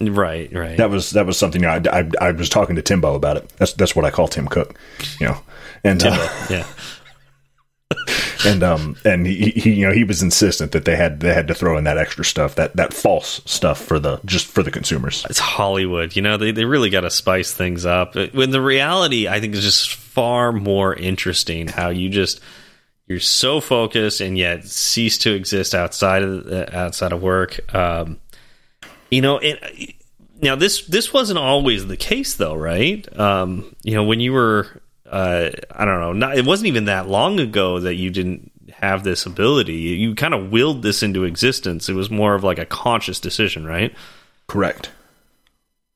Right, 0.00 0.50
right. 0.52 0.78
That 0.78 0.90
was 0.90 1.10
that 1.10 1.26
was 1.26 1.38
something 1.38 1.64
I, 1.66 1.82
I, 1.92 2.10
I 2.20 2.30
was 2.32 2.48
talking 2.48 2.76
to 2.76 2.82
Timbo 2.82 3.14
about 3.14 3.36
it. 3.36 3.48
That's 3.58 3.74
that's 3.74 3.94
what 3.94 4.04
I 4.04 4.10
call 4.10 4.28
Tim 4.28 4.48
Cook, 4.48 4.78
you 5.18 5.26
know. 5.26 5.38
And 5.84 6.00
Timbo, 6.00 6.18
uh, 6.18 6.46
yeah. 6.48 6.66
and 8.46 8.62
um 8.62 8.96
and 9.04 9.26
he, 9.26 9.50
he 9.50 9.74
you 9.74 9.86
know 9.86 9.92
he 9.92 10.04
was 10.04 10.22
insistent 10.22 10.72
that 10.72 10.84
they 10.86 10.96
had 10.96 11.20
they 11.20 11.34
had 11.34 11.48
to 11.48 11.54
throw 11.54 11.76
in 11.76 11.84
that 11.84 11.98
extra 11.98 12.24
stuff 12.24 12.54
that 12.54 12.74
that 12.76 12.94
false 12.94 13.42
stuff 13.44 13.78
for 13.78 13.98
the 13.98 14.20
just 14.24 14.46
for 14.46 14.62
the 14.62 14.70
consumers. 14.70 15.26
It's 15.28 15.38
Hollywood, 15.38 16.16
you 16.16 16.22
know 16.22 16.38
they 16.38 16.50
they 16.52 16.64
really 16.64 16.88
got 16.88 17.02
to 17.02 17.10
spice 17.10 17.52
things 17.52 17.84
up. 17.84 18.14
When 18.14 18.50
the 18.50 18.62
reality, 18.62 19.28
I 19.28 19.40
think, 19.40 19.54
is 19.54 19.62
just 19.62 19.99
far 20.20 20.52
more 20.52 20.94
interesting. 20.94 21.66
How 21.66 21.88
you 21.88 22.10
just 22.10 22.42
you're 23.06 23.20
so 23.20 23.58
focused 23.58 24.20
and 24.20 24.36
yet 24.36 24.66
cease 24.66 25.16
to 25.18 25.32
exist 25.32 25.74
outside 25.74 26.22
of 26.22 26.46
uh, 26.46 26.66
outside 26.72 27.12
of 27.12 27.22
work. 27.22 27.74
Um, 27.74 28.20
you 29.10 29.22
know, 29.22 29.38
it, 29.38 29.94
now 30.42 30.56
this 30.56 30.84
this 30.84 31.10
wasn't 31.10 31.38
always 31.38 31.86
the 31.86 31.96
case 31.96 32.34
though, 32.34 32.54
right? 32.54 33.18
Um, 33.18 33.74
you 33.82 33.94
know, 33.94 34.04
when 34.04 34.20
you 34.20 34.34
were 34.34 34.82
uh, 35.10 35.52
I 35.70 35.86
don't 35.86 36.00
know, 36.00 36.12
not, 36.12 36.36
it 36.36 36.44
wasn't 36.44 36.68
even 36.68 36.84
that 36.84 37.08
long 37.08 37.40
ago 37.40 37.80
that 37.80 37.94
you 37.94 38.10
didn't 38.10 38.52
have 38.74 39.04
this 39.04 39.24
ability. 39.24 39.72
You 39.72 40.14
kind 40.14 40.34
of 40.34 40.52
willed 40.52 40.82
this 40.82 41.02
into 41.02 41.24
existence. 41.24 41.88
It 41.88 41.94
was 41.94 42.10
more 42.10 42.34
of 42.34 42.44
like 42.44 42.58
a 42.58 42.66
conscious 42.66 43.18
decision, 43.20 43.64
right? 43.64 43.94
Correct. 44.48 44.90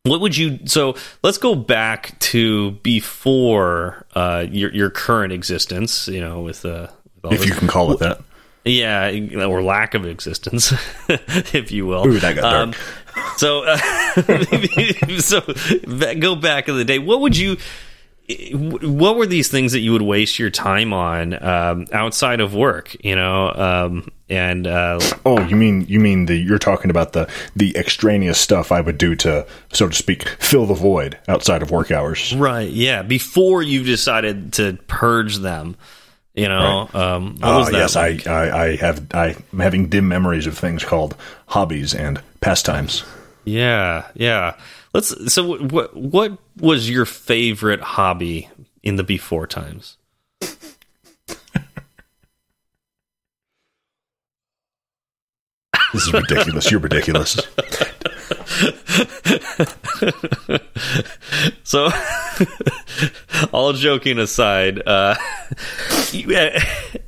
What 0.05 0.21
would 0.21 0.37
you? 0.37 0.59
So 0.67 0.97
let's 1.23 1.39
go 1.39 1.55
back 1.55 2.19
to 2.21 2.73
before 2.83 4.05
uh, 4.15 4.45
your 4.51 4.71
your 4.71 4.91
current 4.91 5.33
existence. 5.33 6.09
You 6.09 6.21
know, 6.21 6.43
with, 6.43 6.67
uh, 6.67 6.89
with 7.23 7.33
if 7.33 7.39
this. 7.41 7.49
you 7.49 7.55
can 7.55 7.69
call 7.69 7.93
it 7.93 8.01
that. 8.01 8.21
Yeah, 8.67 9.11
or 9.47 9.63
lack 9.63 9.95
of 9.95 10.07
existence, 10.07 10.73
if 11.09 11.73
you 11.73 11.87
will. 11.87 12.07
Ooh, 12.07 12.19
that 12.21 12.35
got 12.35 12.43
dark. 12.43 12.69
Um, 12.69 12.75
so, 13.37 13.63
uh, 13.67 15.19
so 15.21 15.41
go 16.15 16.35
back 16.37 16.69
in 16.69 16.77
the 16.77 16.85
day. 16.85 16.99
What 16.99 17.21
would 17.21 17.37
you? 17.37 17.57
What 18.29 19.17
were 19.17 19.27
these 19.27 19.49
things 19.51 19.73
that 19.73 19.81
you 19.81 19.93
would 19.93 20.03
waste 20.03 20.39
your 20.39 20.49
time 20.49 20.95
on 20.95 21.43
um, 21.45 21.87
outside 21.93 22.41
of 22.41 22.55
work 22.55 22.97
you 23.05 23.15
know 23.15 23.53
um, 23.53 24.11
and 24.31 24.67
uh, 24.67 24.99
oh 25.27 25.41
you 25.43 25.55
mean 25.55 25.85
you 25.89 26.01
mean 26.01 26.25
the 26.25 26.35
you're 26.35 26.59
talking 26.59 26.91
about 26.91 27.13
the 27.13 27.31
the 27.55 27.77
extraneous 27.77 28.39
stuff 28.39 28.73
i 28.73 28.81
would 28.81 28.97
do 28.97 29.15
to 29.15 29.47
so 29.73 29.89
to 29.89 29.95
speak 29.95 30.27
fill 30.27 30.65
the 30.65 30.75
void 30.75 31.19
outside 31.29 31.61
of 31.61 31.71
work 31.71 31.91
hours 31.91 32.35
right 32.37 32.71
yeah 32.71 33.03
before 33.03 33.63
you 33.63 33.85
decided 33.85 34.55
to 34.55 34.79
purge 34.87 35.37
them 35.39 35.77
you 36.33 36.49
know 36.49 36.89
right. 36.95 36.95
um, 36.95 37.37
uh, 37.43 37.69
yes 37.73 37.95
like? 37.95 38.27
I, 38.27 38.49
I 38.49 38.65
i 38.65 38.77
have 38.77 39.07
i'm 39.13 39.59
having 39.59 39.91
dim 39.91 40.09
memories 40.09 40.47
of 40.47 40.57
things 40.57 40.83
called 40.83 41.15
hobbies 41.47 41.95
and 41.95 42.23
pastimes 42.41 43.05
yeah 43.45 44.07
yeah 44.15 44.57
Let's. 44.95 45.35
So, 45.35 45.59
what 45.59 45.95
what 45.97 46.39
was 46.59 46.89
your 46.89 47.05
favorite 47.05 47.81
hobby 47.81 48.49
in 48.85 48.95
the 48.95 49.03
before 49.03 49.49
times? 49.49 49.99
This 55.93 56.07
is 56.09 56.13
ridiculous. 56.13 56.71
You're 56.71 56.81
ridiculous. 56.81 57.41
so, 61.63 61.89
all 63.53 63.73
joking 63.73 64.19
aside, 64.19 64.83
uh, 64.87 65.15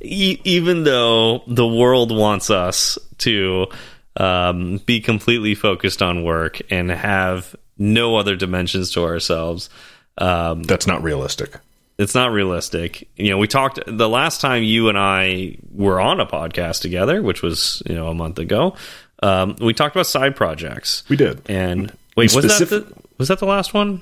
even 0.01 0.83
though 0.83 1.43
the 1.47 1.67
world 1.67 2.15
wants 2.15 2.49
us 2.49 2.97
to 3.19 3.67
um, 4.15 4.77
be 4.85 5.01
completely 5.01 5.53
focused 5.55 6.01
on 6.01 6.23
work 6.23 6.61
and 6.69 6.89
have 6.89 7.55
no 7.77 8.15
other 8.15 8.35
dimensions 8.35 8.91
to 8.91 9.03
ourselves. 9.03 9.69
Um, 10.17 10.63
That's 10.63 10.87
not 10.87 11.03
realistic. 11.03 11.57
It's 11.97 12.13
not 12.13 12.31
realistic. 12.31 13.07
You 13.15 13.31
know, 13.31 13.37
we 13.37 13.47
talked 13.47 13.79
the 13.87 14.09
last 14.09 14.39
time 14.39 14.63
you 14.63 14.89
and 14.89 14.97
I 14.97 15.57
were 15.71 15.99
on 15.99 16.19
a 16.19 16.27
podcast 16.27 16.81
together, 16.81 17.21
which 17.21 17.41
was 17.41 17.81
you 17.87 17.95
know 17.95 18.07
a 18.07 18.13
month 18.13 18.37
ago. 18.37 18.75
Um, 19.23 19.55
we 19.59 19.73
talked 19.73 19.95
about 19.95 20.05
side 20.05 20.35
projects. 20.35 21.03
We 21.09 21.15
did. 21.15 21.41
And 21.49 21.91
wait, 22.15 22.35
was 22.35 22.59
that 22.59 22.69
the, 22.69 22.93
was 23.17 23.29
that 23.29 23.39
the 23.39 23.47
last 23.47 23.73
one? 23.73 24.01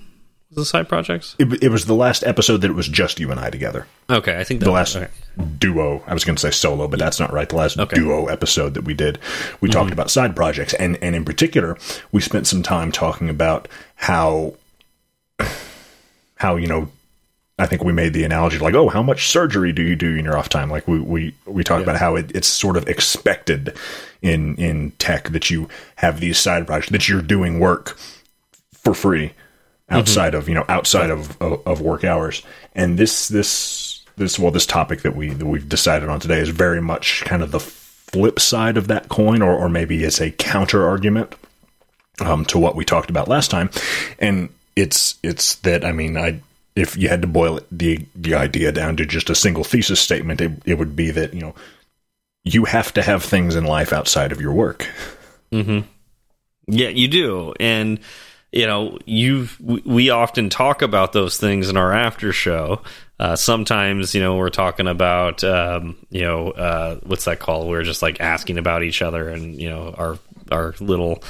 Was 0.55 0.63
the 0.63 0.77
side 0.77 0.87
projects? 0.87 1.35
It, 1.37 1.61
it, 1.61 1.69
was 1.69 1.85
the 1.85 1.95
last 1.95 2.23
episode 2.23 2.61
that 2.61 2.71
it 2.71 2.75
was 2.75 2.87
just 2.87 3.19
you 3.19 3.29
and 3.29 3.39
I 3.39 3.49
together. 3.49 3.87
Okay, 4.09 4.39
I 4.39 4.45
think 4.45 4.61
the 4.61 4.71
last 4.71 4.97
duo. 5.59 6.01
I 6.07 6.13
was 6.13 6.23
going 6.23 6.37
to 6.37 6.41
say 6.41 6.51
solo, 6.51 6.87
but 6.87 6.97
that's 6.97 7.19
not 7.19 7.33
right. 7.33 7.49
The 7.49 7.57
last 7.57 7.77
okay. 7.77 7.97
duo 7.97 8.27
episode 8.27 8.73
that 8.75 8.85
we 8.85 8.93
did, 8.93 9.19
we 9.59 9.67
mm 9.67 9.71
-hmm. 9.71 9.73
talked 9.73 9.91
about 9.91 10.09
side 10.09 10.33
projects, 10.33 10.73
and 10.73 10.97
and 11.03 11.13
in 11.15 11.25
particular, 11.25 11.77
we 12.11 12.21
spent 12.21 12.47
some 12.47 12.63
time 12.63 12.91
talking 12.91 13.29
about 13.29 13.67
how 13.95 14.53
how 16.37 16.55
you 16.55 16.67
know 16.67 16.87
I 17.59 17.67
think 17.67 17.83
we 17.83 17.93
made 17.93 18.13
the 18.13 18.25
analogy 18.25 18.57
like, 18.57 18.75
oh, 18.77 18.89
how 18.89 19.03
much 19.03 19.27
surgery 19.27 19.73
do 19.73 19.81
you 19.81 19.95
do 19.95 20.15
in 20.15 20.25
your 20.25 20.37
off 20.37 20.49
time? 20.49 20.73
Like 20.73 20.87
we 20.87 20.99
we 20.99 21.33
we 21.45 21.63
talked 21.63 21.85
yeah. 21.85 21.89
about 21.89 21.99
how 21.99 22.15
it, 22.15 22.31
it's 22.35 22.47
sort 22.47 22.77
of 22.77 22.87
expected 22.87 23.77
in 24.21 24.55
in 24.55 24.91
tech 24.97 25.29
that 25.29 25.49
you 25.49 25.67
have 25.95 26.19
these 26.19 26.39
side 26.39 26.65
projects 26.65 26.91
that 26.91 27.07
you're 27.07 27.21
doing 27.21 27.59
work 27.59 27.97
for 28.73 28.93
free 28.93 29.33
outside 29.89 30.33
mm-hmm. 30.33 30.37
of 30.37 30.49
you 30.49 30.55
know 30.55 30.65
outside 30.67 31.09
of, 31.09 31.39
of, 31.41 31.65
of 31.67 31.81
work 31.81 32.03
hours. 32.03 32.43
And 32.73 32.97
this 32.97 33.27
this 33.27 34.03
this 34.17 34.39
well 34.39 34.51
this 34.51 34.65
topic 34.65 35.01
that 35.01 35.15
we 35.15 35.29
that 35.29 35.45
we've 35.45 35.67
decided 35.67 36.09
on 36.09 36.19
today 36.19 36.39
is 36.39 36.49
very 36.49 36.81
much 36.81 37.23
kind 37.25 37.43
of 37.43 37.51
the 37.51 37.59
flip 37.59 38.39
side 38.39 38.77
of 38.77 38.87
that 38.87 39.09
coin, 39.09 39.41
or 39.41 39.53
or 39.53 39.69
maybe 39.69 40.03
it's 40.03 40.21
a 40.21 40.31
counter 40.31 40.87
argument 40.87 41.35
um, 42.19 42.45
to 42.45 42.57
what 42.57 42.75
we 42.75 42.85
talked 42.85 43.09
about 43.09 43.27
last 43.27 43.51
time. 43.51 43.69
And 44.19 44.49
it's 44.75 45.17
it's 45.23 45.55
that 45.57 45.85
I 45.85 45.91
mean 45.91 46.17
I 46.17 46.41
if 46.75 46.97
you 46.97 47.07
had 47.07 47.21
to 47.21 47.27
boil 47.27 47.57
it, 47.57 47.65
the 47.71 48.05
the 48.15 48.35
idea 48.35 48.71
down 48.71 48.97
to 48.97 49.05
just 49.05 49.29
a 49.29 49.35
single 49.35 49.63
thesis 49.63 49.99
statement, 49.99 50.41
it, 50.41 50.51
it 50.65 50.77
would 50.77 50.95
be 50.95 51.11
that 51.11 51.33
you 51.33 51.41
know 51.41 51.55
you 52.43 52.65
have 52.65 52.93
to 52.93 53.01
have 53.01 53.23
things 53.23 53.55
in 53.55 53.65
life 53.65 53.93
outside 53.93 54.31
of 54.31 54.41
your 54.41 54.53
work. 54.53 54.87
Mm-hmm. 55.51 55.87
Yeah, 56.67 56.89
you 56.89 57.07
do, 57.07 57.53
and 57.59 57.99
you 58.55 58.65
know, 58.65 58.97
you 59.05 59.49
we 59.59 60.09
often 60.09 60.49
talk 60.49 60.81
about 60.81 61.11
those 61.11 61.37
things 61.37 61.69
in 61.69 61.75
our 61.75 61.91
after 61.91 62.31
show. 62.31 62.81
Uh, 63.19 63.35
sometimes, 63.35 64.15
you 64.15 64.21
know, 64.21 64.37
we're 64.37 64.49
talking 64.49 64.87
about, 64.87 65.43
um, 65.43 65.97
you 66.09 66.21
know, 66.21 66.51
uh, 66.51 66.95
what's 67.03 67.25
that 67.25 67.39
called? 67.39 67.67
We're 67.67 67.83
just 67.83 68.01
like 68.01 68.21
asking 68.21 68.57
about 68.57 68.83
each 68.83 69.01
other, 69.01 69.27
and 69.27 69.61
you 69.61 69.69
know, 69.69 69.93
our 69.97 70.17
our 70.51 70.73
little 70.79 71.21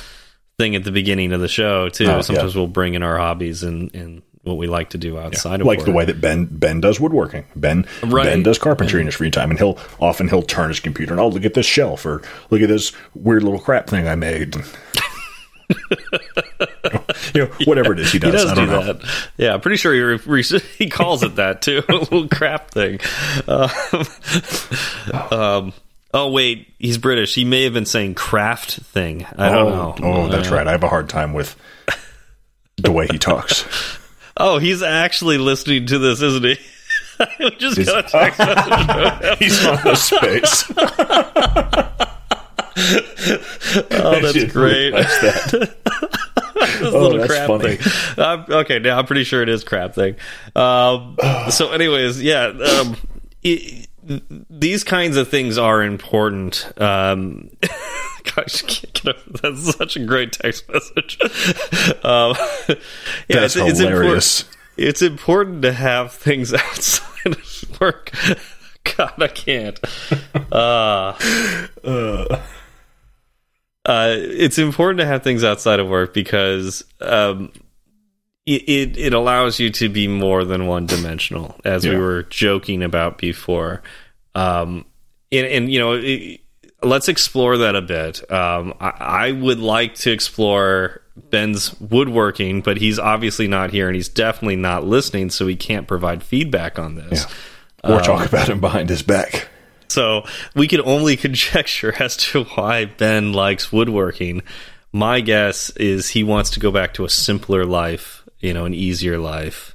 thing 0.60 0.76
at 0.76 0.84
the 0.84 0.92
beginning 0.92 1.34
of 1.34 1.42
the 1.42 1.48
show 1.48 1.90
too. 1.90 2.06
Oh, 2.06 2.22
sometimes 2.22 2.54
yeah. 2.54 2.62
we'll 2.62 2.68
bring 2.68 2.94
in 2.94 3.02
our 3.02 3.18
hobbies 3.18 3.64
and 3.64 3.94
and 3.96 4.22
what 4.44 4.58
we 4.58 4.68
like 4.68 4.92
to 4.92 5.00
do 5.00 5.18
outside 5.18 5.62
of 5.62 5.66
like 5.66 5.80
work. 5.80 5.88
the 5.88 5.92
way 5.92 6.06
that 6.06 6.22
Ben 6.22 6.46
Ben 6.46 6.80
does 6.80 7.00
woodworking. 7.00 7.46
Ben 7.56 7.88
Right. 8.04 8.26
Ben 8.26 8.44
does 8.44 8.60
carpentry 8.60 9.00
in 9.00 9.08
his 9.08 9.16
free 9.16 9.32
time, 9.32 9.50
and 9.50 9.58
he'll 9.58 9.80
often 10.00 10.28
he'll 10.28 10.44
turn 10.44 10.68
his 10.68 10.80
computer 10.80 11.14
and 11.14 11.20
oh 11.20 11.30
look 11.30 11.46
at 11.46 11.56
this 11.56 11.66
shelf 11.66 12.06
or 12.06 12.22
look 12.52 12.62
at 12.62 12.70
this 12.70 12.92
weird 13.16 13.42
little 13.42 13.60
crap 13.60 13.88
thing 13.88 14.08
I 14.08 14.14
made. 14.14 14.56
You 17.34 17.42
know, 17.42 17.50
whatever 17.66 17.94
it 17.94 18.00
is 18.00 18.12
he 18.12 18.20
does. 18.20 18.32
He 18.34 18.38
does 18.38 18.46
I 18.52 18.56
do 18.56 18.66
don't 18.66 18.70
know. 18.86 18.94
that. 18.94 19.30
Yeah, 19.38 19.54
I'm 19.54 19.62
pretty 19.62 19.78
sure 19.78 19.94
he 19.94 20.00
re- 20.02 20.20
re- 20.26 20.44
he 20.78 20.90
calls 20.90 21.24
it 21.24 21.36
that 21.36 21.62
too. 21.62 21.84
a 21.90 21.94
little 21.94 22.28
crap 22.28 22.72
thing. 22.72 23.00
Um, 23.48 23.70
um, 25.32 25.74
oh 26.14 26.32
wait, 26.32 26.74
he's 26.80 26.98
British. 26.98 27.34
He 27.36 27.46
may 27.46 27.64
have 27.64 27.74
been 27.74 27.86
saying 27.86 28.16
craft 28.16 28.72
thing. 28.78 29.26
I 29.38 29.50
don't 29.50 29.68
oh, 29.72 29.96
know. 30.00 30.14
oh, 30.24 30.28
that's 30.30 30.52
Uh, 30.52 30.56
right. 30.56 30.68
I 30.68 30.72
have 30.72 30.84
a 30.84 30.90
hard 30.90 31.10
time 31.10 31.34
with 31.34 31.56
the 32.78 32.92
way 32.92 33.08
he 33.10 33.18
talks. 33.18 33.66
Oh, 34.38 34.58
he's 34.60 34.82
actually 34.84 35.38
listening 35.38 35.86
to 35.88 35.98
this, 36.00 36.22
isn't 36.22 36.44
he? 36.44 36.58
I 37.18 37.50
just 37.58 37.78
got 37.86 38.06
a 38.06 38.10
text 38.10 38.40
message. 38.40 39.40
He's 39.40 39.66
on 39.66 39.80
the 39.86 39.96
space. 39.96 40.66
Oh, 43.92 44.20
that's 44.22 44.52
great. 44.52 44.92
That's 44.92 45.20
that. 45.22 45.52
this 45.52 46.82
Oh, 46.82 46.90
little 47.00 47.18
that's 47.20 47.28
crap 47.28 47.48
funny. 47.48 47.76
thing. 47.78 48.24
Um, 48.24 48.46
okay, 48.50 48.80
now 48.80 48.98
I'm 49.00 49.06
pretty 49.06 49.24
sure 49.24 49.42
it 49.42 49.50
is 49.50 49.64
crap 49.64 49.94
thing. 49.96 50.16
Um, 50.56 51.18
so, 51.50 51.72
anyways, 51.72 52.22
yeah, 52.22 52.46
um, 52.48 52.98
it, 53.44 53.88
these 54.50 54.84
kinds 54.84 55.18
of 55.18 55.28
things 55.30 55.58
are 55.58 55.82
important. 55.84 56.72
Um, 56.80 57.50
gosh, 58.36 58.64
I 58.64 58.68
can't 58.68 58.94
get 58.94 59.08
over, 59.16 59.38
that's 59.42 59.76
such 59.76 59.96
a 59.96 60.06
great 60.06 60.34
text 60.34 60.66
message. 60.70 61.18
Um, 62.04 62.36
yeah, 63.28 63.40
That's 63.42 63.56
it's, 63.56 63.70
it's 63.72 63.80
hilarious. 63.80 64.42
important. 64.42 64.58
It's 64.78 65.02
important 65.02 65.62
to 65.64 65.72
have 65.74 66.12
things 66.12 66.54
outside 66.54 67.26
of 67.28 67.80
work. 67.82 68.12
God, 68.98 69.14
I 69.22 69.28
can't. 69.28 69.80
Uh, 70.52 71.14
uh, 71.84 72.42
it's 73.88 74.58
important 74.58 75.00
to 75.00 75.06
have 75.06 75.24
things 75.24 75.44
outside 75.44 75.80
of 75.80 75.88
work 75.88 76.14
because 76.14 76.84
um, 77.02 77.52
it, 78.46 78.68
it 78.68 78.98
it 78.98 79.14
allows 79.14 79.60
you 79.60 79.70
to 79.72 79.90
be 79.90 80.08
more 80.08 80.44
than 80.44 80.68
one 80.68 80.86
dimensional, 80.86 81.56
as 81.64 81.86
we 81.86 81.96
were 81.96 82.24
joking 82.24 82.84
about 82.84 83.18
before. 83.18 83.84
Um, 84.34 84.86
and, 85.32 85.46
and 85.48 85.72
you 85.72 85.80
know, 85.80 85.94
it, 85.94 86.42
let's 86.84 87.08
explore 87.08 87.58
that 87.58 87.76
a 87.76 87.82
bit. 87.82 88.30
Um, 88.32 88.74
I, 88.80 88.90
I 89.00 89.32
would 89.32 89.60
like 89.60 89.96
to 89.96 90.12
explore 90.12 91.02
Ben's 91.16 91.80
woodworking, 91.80 92.62
but 92.62 92.78
he's 92.78 93.00
obviously 93.00 93.48
not 93.48 93.72
here, 93.72 93.88
and 93.88 93.96
he's 93.96 94.10
definitely 94.10 94.58
not 94.58 94.86
listening, 94.86 95.30
so 95.30 95.48
he 95.48 95.56
can't 95.56 95.88
provide 95.88 96.24
feedback 96.24 96.78
on 96.78 96.96
this. 96.96 97.26
Or 97.84 98.02
talk 98.02 98.28
about 98.28 98.50
him 98.50 98.60
behind 98.60 98.90
his 98.90 99.04
back. 99.04 99.48
So 99.96 100.26
we 100.54 100.68
can 100.68 100.82
only 100.82 101.16
conjecture 101.28 101.94
as 101.98 102.18
to 102.18 102.44
why 102.44 102.84
Ben 102.84 103.32
likes 103.32 103.72
woodworking. 103.72 104.42
My 104.92 105.22
guess 105.22 105.70
is 105.72 106.10
he 106.10 106.24
wants 106.24 106.50
to 106.52 106.60
go 106.60 106.70
back 106.70 106.96
to 106.96 107.06
a 107.06 107.10
simpler 107.10 107.66
life, 107.66 108.28
you 108.40 108.54
know, 108.54 108.66
an 108.66 108.74
easier 108.74 109.18
life, 109.18 109.74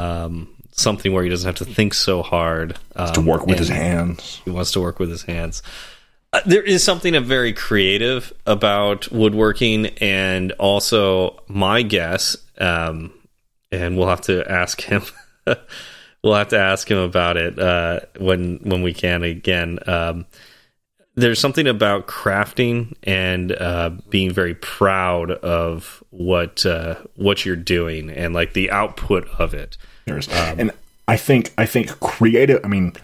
um, 0.00 0.48
something 0.72 1.12
where 1.12 1.22
he 1.22 1.30
doesn't 1.30 1.46
have 1.46 1.66
to 1.66 1.72
think 1.72 1.94
so 1.94 2.22
hard. 2.22 2.76
Um, 2.96 3.12
To 3.12 3.20
work 3.20 3.46
with 3.46 3.60
his 3.60 3.68
hands. 3.68 4.40
He 4.44 4.50
wants 4.50 4.72
to 4.72 4.80
work 4.80 4.98
with 4.98 5.08
his 5.08 5.22
hands. 5.22 5.62
Uh, 6.32 6.40
there 6.44 6.62
is 6.62 6.82
something 6.82 7.22
very 7.22 7.52
creative 7.52 8.32
about 8.46 9.10
woodworking, 9.12 9.86
and 10.00 10.50
also 10.52 11.40
my 11.46 11.82
guess, 11.82 12.36
um, 12.58 13.12
and 13.70 13.96
we'll 13.96 14.08
have 14.08 14.22
to 14.22 14.50
ask 14.50 14.80
him. 14.80 15.04
we'll 16.24 16.34
have 16.34 16.48
to 16.48 16.58
ask 16.58 16.90
him 16.90 16.98
about 16.98 17.36
it 17.36 17.58
uh, 17.58 18.00
when 18.18 18.56
when 18.62 18.82
we 18.82 18.92
can 18.92 19.22
again. 19.22 19.78
Um, 19.86 20.26
there's 21.16 21.38
something 21.38 21.68
about 21.68 22.08
crafting 22.08 22.94
and 23.04 23.52
uh, 23.52 23.90
being 24.08 24.32
very 24.32 24.54
proud 24.54 25.30
of 25.30 26.02
what 26.10 26.66
uh, 26.66 26.96
what 27.14 27.44
you're 27.44 27.54
doing 27.54 28.10
and 28.10 28.34
like 28.34 28.54
the 28.54 28.70
output 28.70 29.28
of 29.38 29.54
it. 29.54 29.76
There's, 30.06 30.28
and 30.28 30.72
I 31.06 31.16
think 31.16 31.52
I 31.56 31.66
think 31.66 32.00
creative. 32.00 32.64
I 32.64 32.68
mean, 32.68 32.94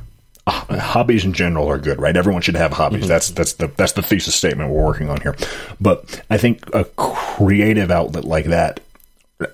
hobbies 0.48 1.24
in 1.24 1.32
general 1.32 1.68
are 1.68 1.78
good, 1.78 2.00
right? 2.00 2.16
Everyone 2.16 2.42
should 2.42 2.56
have 2.56 2.72
hobbies. 2.72 3.06
That's 3.06 3.30
that's 3.30 3.52
the 3.52 3.68
that's 3.68 3.92
the 3.92 4.02
thesis 4.02 4.34
statement 4.34 4.70
we're 4.70 4.84
working 4.84 5.08
on 5.08 5.20
here. 5.20 5.36
But 5.80 6.22
I 6.30 6.38
think 6.38 6.68
a 6.74 6.84
creative 6.84 7.90
outlet 7.90 8.24
like 8.24 8.46
that. 8.46 8.80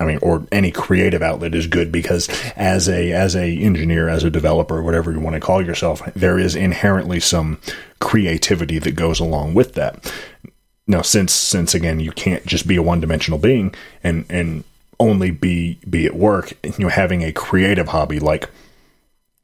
I 0.00 0.04
mean, 0.04 0.18
or 0.22 0.46
any 0.50 0.70
creative 0.70 1.22
outlet 1.22 1.54
is 1.54 1.66
good 1.66 1.92
because 1.92 2.28
as 2.56 2.88
a 2.88 3.12
as 3.12 3.36
a 3.36 3.56
engineer, 3.56 4.08
as 4.08 4.24
a 4.24 4.30
developer, 4.30 4.82
whatever 4.82 5.12
you 5.12 5.20
want 5.20 5.34
to 5.34 5.40
call 5.40 5.64
yourself, 5.64 6.02
there 6.14 6.38
is 6.38 6.54
inherently 6.54 7.20
some 7.20 7.58
creativity 8.00 8.78
that 8.78 8.92
goes 8.92 9.20
along 9.20 9.54
with 9.54 9.74
that. 9.74 10.12
Now, 10.86 11.02
since 11.02 11.32
since 11.32 11.74
again, 11.74 12.00
you 12.00 12.12
can't 12.12 12.46
just 12.46 12.66
be 12.66 12.76
a 12.76 12.82
one 12.82 13.00
dimensional 13.00 13.38
being 13.38 13.74
and 14.02 14.24
and 14.28 14.64
only 14.98 15.30
be 15.30 15.78
be 15.88 16.06
at 16.06 16.14
work. 16.14 16.52
You 16.64 16.72
know, 16.78 16.88
having 16.88 17.22
a 17.22 17.32
creative 17.32 17.88
hobby 17.88 18.18
like 18.18 18.48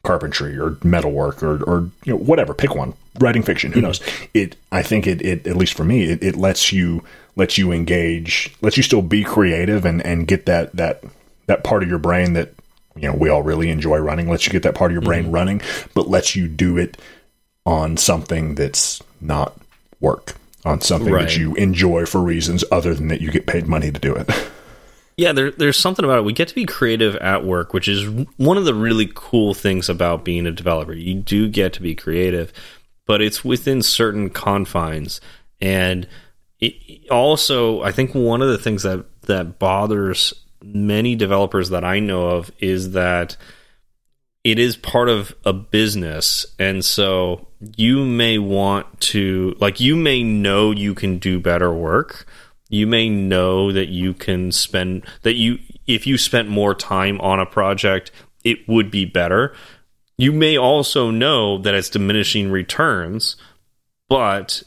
carpentry 0.02 0.58
or 0.58 0.78
metalwork 0.82 1.42
or 1.42 1.62
or 1.64 1.90
you 2.04 2.12
know 2.12 2.16
whatever, 2.16 2.54
pick 2.54 2.74
one. 2.74 2.94
Writing 3.20 3.42
fiction, 3.42 3.72
who 3.72 3.80
knows? 3.80 4.00
It. 4.32 4.56
I 4.70 4.82
think 4.82 5.06
it. 5.06 5.20
It 5.22 5.46
at 5.46 5.56
least 5.56 5.74
for 5.74 5.84
me, 5.84 6.04
it, 6.04 6.22
it 6.22 6.36
lets 6.36 6.72
you 6.72 7.04
lets 7.36 7.58
you 7.58 7.72
engage, 7.72 8.54
lets 8.62 8.76
you 8.76 8.82
still 8.82 9.02
be 9.02 9.22
creative 9.22 9.84
and 9.84 10.04
and 10.04 10.26
get 10.26 10.46
that 10.46 10.74
that 10.76 11.04
that 11.46 11.64
part 11.64 11.82
of 11.82 11.88
your 11.88 11.98
brain 11.98 12.32
that 12.32 12.54
you 12.96 13.08
know 13.08 13.14
we 13.14 13.28
all 13.28 13.42
really 13.42 13.70
enjoy 13.70 13.98
running. 13.98 14.30
Lets 14.30 14.46
you 14.46 14.52
get 14.52 14.62
that 14.62 14.74
part 14.74 14.90
of 14.90 14.94
your 14.94 15.02
brain 15.02 15.24
mm-hmm. 15.24 15.34
running, 15.34 15.60
but 15.94 16.08
lets 16.08 16.34
you 16.34 16.48
do 16.48 16.78
it 16.78 16.96
on 17.66 17.96
something 17.96 18.54
that's 18.54 19.02
not 19.20 19.56
work, 20.00 20.34
on 20.64 20.80
something 20.80 21.12
Right. 21.12 21.28
that 21.28 21.36
you 21.36 21.54
enjoy 21.54 22.06
for 22.06 22.20
reasons 22.20 22.64
other 22.72 22.94
than 22.94 23.08
that 23.08 23.20
you 23.20 23.30
get 23.30 23.46
paid 23.46 23.66
money 23.66 23.92
to 23.92 24.00
do 24.00 24.14
it. 24.14 24.28
Yeah, 25.16 25.32
there, 25.32 25.50
there's 25.50 25.78
something 25.78 26.04
about 26.04 26.18
it. 26.18 26.24
We 26.24 26.32
get 26.32 26.48
to 26.48 26.54
be 26.54 26.64
creative 26.64 27.16
at 27.16 27.44
work, 27.44 27.74
which 27.74 27.86
is 27.86 28.08
one 28.38 28.56
of 28.56 28.64
the 28.64 28.74
really 28.74 29.10
cool 29.14 29.52
things 29.52 29.88
about 29.88 30.24
being 30.24 30.46
a 30.46 30.50
developer. 30.50 30.94
You 30.94 31.14
do 31.14 31.48
get 31.48 31.74
to 31.74 31.82
be 31.82 31.94
creative, 31.94 32.52
but 33.06 33.20
it's 33.20 33.44
within 33.44 33.82
certain 33.82 34.30
confines. 34.30 35.20
And 35.60 36.06
it, 36.60 37.08
also, 37.10 37.82
I 37.82 37.92
think 37.92 38.14
one 38.14 38.42
of 38.42 38.48
the 38.48 38.58
things 38.58 38.82
that 38.82 39.04
that 39.22 39.58
bothers 39.58 40.34
many 40.62 41.14
developers 41.14 41.70
that 41.70 41.84
I 41.84 41.98
know 42.00 42.28
of 42.28 42.50
is 42.58 42.92
that 42.92 43.36
it 44.44 44.58
is 44.58 44.76
part 44.76 45.08
of 45.08 45.34
a 45.44 45.52
business. 45.52 46.46
And 46.58 46.84
so 46.84 47.48
you 47.76 48.04
may 48.04 48.38
want 48.38 49.00
to 49.00 49.56
like 49.60 49.80
you 49.80 49.96
may 49.96 50.22
know 50.22 50.70
you 50.70 50.94
can 50.94 51.18
do 51.18 51.38
better 51.38 51.72
work. 51.72 52.26
You 52.68 52.86
may 52.86 53.08
know 53.08 53.70
that 53.72 53.88
you 53.88 54.14
can 54.14 54.50
spend 54.50 55.06
that 55.22 55.34
you 55.34 55.58
if 55.86 56.06
you 56.06 56.16
spent 56.18 56.48
more 56.48 56.74
time 56.74 57.20
on 57.20 57.38
a 57.40 57.46
project 57.46 58.10
it 58.44 58.66
would 58.68 58.90
be 58.90 59.04
better 59.04 59.54
you 60.18 60.32
may 60.32 60.56
also 60.56 61.10
know 61.10 61.58
that 61.58 61.74
it's 61.74 61.90
diminishing 61.90 62.50
returns 62.50 63.36
but 64.08 64.62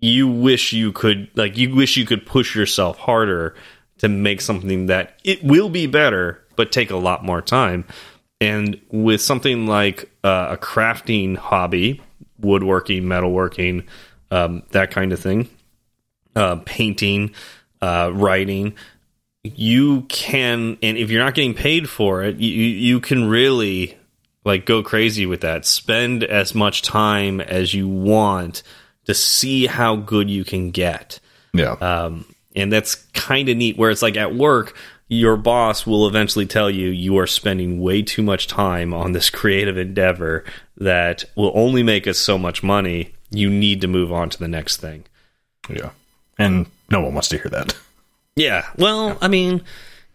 you 0.00 0.28
wish 0.28 0.72
you 0.72 0.92
could 0.92 1.30
like 1.34 1.56
you 1.56 1.74
wish 1.74 1.96
you 1.96 2.04
could 2.04 2.26
push 2.26 2.54
yourself 2.54 2.98
harder 2.98 3.54
to 3.98 4.08
make 4.08 4.40
something 4.40 4.86
that 4.86 5.18
it 5.24 5.42
will 5.42 5.70
be 5.70 5.86
better 5.86 6.44
but 6.56 6.70
take 6.70 6.90
a 6.90 6.96
lot 6.96 7.24
more 7.24 7.40
time. 7.40 7.84
And 8.40 8.80
with 8.90 9.20
something 9.20 9.66
like 9.66 10.10
uh, 10.22 10.48
a 10.50 10.56
crafting 10.56 11.36
hobby 11.36 12.02
woodworking 12.38 13.04
metalworking 13.04 13.86
um, 14.30 14.62
that 14.70 14.90
kind 14.90 15.12
of 15.12 15.20
thing 15.20 15.48
uh, 16.36 16.56
painting 16.66 17.32
uh, 17.80 18.10
writing 18.12 18.74
you 19.42 20.02
can 20.02 20.76
and 20.82 20.98
if 20.98 21.10
you're 21.10 21.22
not 21.22 21.34
getting 21.34 21.54
paid 21.54 21.88
for 21.88 22.22
it 22.22 22.36
you, 22.36 22.50
you 22.50 23.00
can 23.00 23.28
really 23.28 23.96
like 24.44 24.66
go 24.66 24.82
crazy 24.82 25.26
with 25.26 25.40
that 25.40 25.66
spend 25.66 26.22
as 26.22 26.54
much 26.54 26.82
time 26.82 27.40
as 27.40 27.74
you 27.74 27.88
want 27.88 28.62
to 29.06 29.14
see 29.14 29.66
how 29.66 29.96
good 29.96 30.30
you 30.30 30.44
can 30.44 30.70
get 30.70 31.18
yeah. 31.52 31.72
um, 31.72 32.24
and 32.54 32.72
that's 32.72 32.94
kind 32.94 33.48
of 33.48 33.56
neat 33.56 33.76
where 33.76 33.90
it's 33.90 34.02
like 34.02 34.16
at 34.16 34.34
work 34.34 34.76
your 35.08 35.36
boss 35.36 35.86
will 35.86 36.06
eventually 36.06 36.46
tell 36.46 36.70
you 36.70 36.88
you 36.88 37.18
are 37.18 37.26
spending 37.26 37.80
way 37.80 38.02
too 38.02 38.22
much 38.22 38.46
time 38.46 38.94
on 38.94 39.12
this 39.12 39.30
creative 39.30 39.76
endeavor 39.76 40.44
that 40.76 41.24
will 41.36 41.52
only 41.54 41.82
make 41.82 42.06
us 42.06 42.18
so 42.18 42.38
much 42.38 42.62
money 42.62 43.14
you 43.30 43.50
need 43.50 43.80
to 43.80 43.88
move 43.88 44.12
on 44.12 44.28
to 44.28 44.38
the 44.38 44.48
next 44.48 44.78
thing 44.78 45.04
yeah. 45.70 45.90
And 46.38 46.66
no 46.90 47.00
one 47.00 47.14
wants 47.14 47.28
to 47.28 47.38
hear 47.38 47.48
that. 47.50 47.76
yeah 48.36 48.66
well 48.76 49.16
i 49.22 49.28
mean 49.28 49.62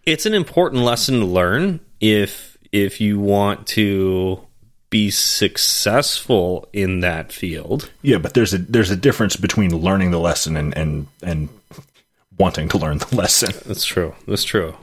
it's 0.05 0.25
an 0.25 0.33
important 0.33 0.83
lesson 0.83 1.19
to 1.19 1.25
learn 1.25 1.79
if 2.01 2.48
if 2.71 2.99
you 3.01 3.19
want 3.19 3.65
to 3.67 4.41
be 4.89 5.09
successful 5.11 6.67
in 6.73 6.99
that 7.01 7.31
field 7.31 7.91
Yeah, 8.01 8.17
but 8.17 8.33
there's 8.33 8.53
a 8.53 8.57
there's 8.57 8.89
a 8.91 8.95
difference 8.95 9.35
between 9.35 9.75
learning 9.75 10.11
the 10.11 10.19
lesson 10.19 10.57
and 10.57 10.75
and 10.75 11.07
and 11.21 11.49
wanting 12.37 12.69
to 12.69 12.77
learn 12.77 12.97
the 12.99 13.15
lesson. 13.15 13.51
that's 13.65 13.85
true 13.85 14.15
that's 14.27 14.43
true 14.43 14.75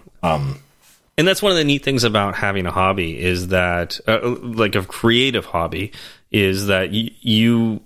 and 1.19 1.27
that's 1.27 1.41
one 1.41 1.51
of 1.53 1.57
the 1.59 1.65
neat 1.65 1.83
things 1.85 2.05
about 2.05 2.35
having 2.35 2.67
a 2.67 2.71
hobby 2.71 3.19
is 3.19 3.49
that 3.49 3.99
uh, 4.07 4.19
like 4.43 4.75
a 4.75 4.83
creative 4.85 5.47
hobby 5.47 5.93
is 6.31 6.67
that 6.67 6.91
you 6.93 7.81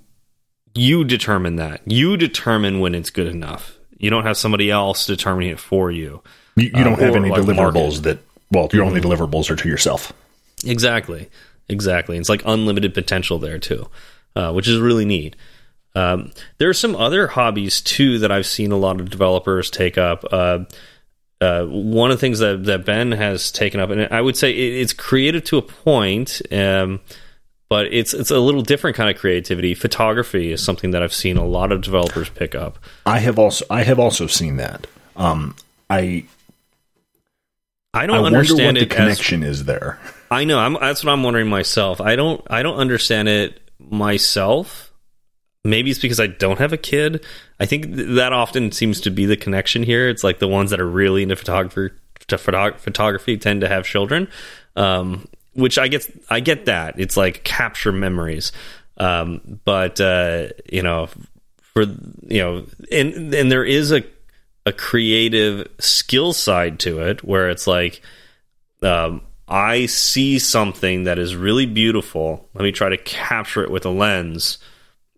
you 0.74 1.04
determine 1.04 1.56
that 1.56 1.80
you 1.86 2.16
determine 2.16 2.80
when 2.80 2.94
it's 2.94 3.10
good 3.10 3.26
enough 3.28 3.78
you 3.98 4.08
don't 4.10 4.24
have 4.24 4.36
somebody 4.36 4.70
else 4.70 5.06
determining 5.06 5.50
it 5.50 5.60
for 5.60 5.90
you 5.90 6.22
You, 6.56 6.64
you 6.64 6.84
don't 6.84 6.94
Uh, 6.94 7.04
have 7.04 7.16
any 7.16 7.30
like 7.30 7.42
deliverables 7.42 7.56
marketing. 7.56 8.02
that. 8.02 8.18
Well, 8.50 8.68
your 8.72 8.84
only 8.84 9.00
deliverables 9.00 9.50
are 9.50 9.56
to 9.56 9.68
yourself. 9.68 10.12
Exactly, 10.64 11.28
exactly. 11.68 12.18
It's 12.18 12.28
like 12.28 12.42
unlimited 12.44 12.94
potential 12.94 13.38
there 13.38 13.58
too, 13.58 13.88
uh, 14.36 14.52
which 14.52 14.68
is 14.68 14.78
really 14.78 15.04
neat. 15.04 15.36
Um, 15.94 16.32
there 16.58 16.68
are 16.68 16.74
some 16.74 16.94
other 16.94 17.26
hobbies 17.26 17.80
too 17.80 18.18
that 18.20 18.30
I've 18.30 18.46
seen 18.46 18.72
a 18.72 18.76
lot 18.76 19.00
of 19.00 19.10
developers 19.10 19.70
take 19.70 19.98
up. 19.98 20.24
Uh, 20.30 20.64
uh, 21.40 21.64
one 21.64 22.10
of 22.10 22.18
the 22.18 22.20
things 22.20 22.38
that, 22.40 22.64
that 22.64 22.84
Ben 22.84 23.12
has 23.12 23.50
taken 23.50 23.80
up, 23.80 23.90
and 23.90 24.08
I 24.12 24.20
would 24.20 24.36
say 24.36 24.50
it, 24.50 24.82
it's 24.82 24.92
creative 24.92 25.42
to 25.44 25.58
a 25.58 25.62
point, 25.62 26.42
um, 26.52 27.00
but 27.68 27.86
it's 27.92 28.12
it's 28.12 28.30
a 28.30 28.38
little 28.38 28.62
different 28.62 28.96
kind 28.96 29.08
of 29.08 29.20
creativity. 29.20 29.74
Photography 29.74 30.52
is 30.52 30.62
something 30.62 30.90
that 30.90 31.02
I've 31.02 31.14
seen 31.14 31.38
a 31.38 31.46
lot 31.46 31.72
of 31.72 31.80
developers 31.80 32.28
pick 32.28 32.54
up. 32.54 32.78
I 33.06 33.20
have 33.20 33.38
also 33.38 33.64
I 33.70 33.84
have 33.84 33.98
also 33.98 34.26
seen 34.26 34.56
that. 34.56 34.86
Um, 35.16 35.56
I 35.88 36.24
I 37.92 38.04
I 38.04 38.06
don't 38.06 38.22
wonder 38.22 38.38
understand 38.38 38.76
what 38.76 38.80
the 38.80 38.86
it 38.86 38.92
as 38.92 38.96
connection 38.96 39.42
is 39.42 39.64
there. 39.64 39.98
I 40.30 40.44
know. 40.44 40.58
I'm, 40.58 40.74
that's 40.74 41.02
what 41.04 41.12
I'm 41.12 41.22
wondering 41.22 41.48
myself. 41.48 42.00
I 42.00 42.16
don't. 42.16 42.40
I 42.48 42.62
don't 42.62 42.76
understand 42.76 43.28
it 43.28 43.60
myself. 43.78 44.92
Maybe 45.64 45.90
it's 45.90 45.98
because 45.98 46.20
I 46.20 46.28
don't 46.28 46.58
have 46.58 46.72
a 46.72 46.78
kid. 46.78 47.24
I 47.58 47.66
think 47.66 47.94
th 47.96 48.16
that 48.16 48.32
often 48.32 48.72
seems 48.72 49.00
to 49.02 49.10
be 49.10 49.26
the 49.26 49.36
connection 49.36 49.82
here. 49.82 50.08
It's 50.08 50.22
like 50.22 50.38
the 50.38 50.48
ones 50.48 50.70
that 50.70 50.80
are 50.80 50.88
really 50.88 51.22
into 51.22 51.36
photography 51.36 51.94
to 52.28 52.38
photo 52.38 52.72
photography 52.76 53.36
tend 53.36 53.60
to 53.62 53.68
have 53.68 53.84
children, 53.84 54.28
um, 54.76 55.26
which 55.54 55.76
I 55.76 55.88
get. 55.88 56.06
I 56.30 56.40
get 56.40 56.66
that. 56.66 56.98
It's 56.98 57.16
like 57.16 57.42
capture 57.42 57.92
memories, 57.92 58.52
um, 58.98 59.60
but 59.64 60.00
uh, 60.00 60.48
you 60.72 60.82
know, 60.82 61.08
for 61.60 61.82
you 61.82 62.38
know, 62.38 62.66
and 62.92 63.34
and 63.34 63.50
there 63.50 63.64
is 63.64 63.90
a 63.90 64.02
a 64.66 64.72
creative 64.72 65.68
skill 65.78 66.32
side 66.32 66.78
to 66.80 67.00
it 67.00 67.24
where 67.24 67.48
it's 67.48 67.66
like 67.66 68.02
um, 68.82 69.22
I 69.48 69.86
see 69.86 70.38
something 70.38 71.04
that 71.04 71.18
is 71.18 71.34
really 71.34 71.66
beautiful. 71.66 72.48
Let 72.54 72.62
me 72.62 72.72
try 72.72 72.88
to 72.90 72.96
capture 72.98 73.62
it 73.64 73.70
with 73.70 73.84
a 73.84 73.90
lens 73.90 74.58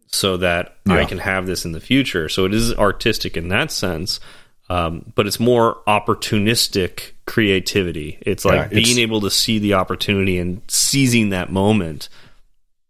so 0.06 0.36
that 0.38 0.76
I 0.86 1.04
can 1.06 1.18
have 1.18 1.46
this 1.46 1.64
in 1.64 1.72
the 1.72 1.80
future. 1.80 2.28
So 2.28 2.44
it 2.44 2.52
is 2.54 2.74
artistic 2.74 3.36
in 3.36 3.48
that 3.48 3.70
sense, 3.70 4.20
um, 4.68 5.10
but 5.14 5.26
it's 5.26 5.40
more 5.40 5.78
opportunistic 5.86 7.12
creativity. 7.26 8.18
It's 8.20 8.44
like 8.44 8.54
Yeah, 8.54 8.66
it's- 8.78 8.84
being 8.84 8.98
able 8.98 9.20
to 9.22 9.30
see 9.30 9.58
the 9.58 9.74
opportunity 9.74 10.38
and 10.38 10.60
seizing 10.68 11.30
that 11.30 11.50
moment, 11.50 12.08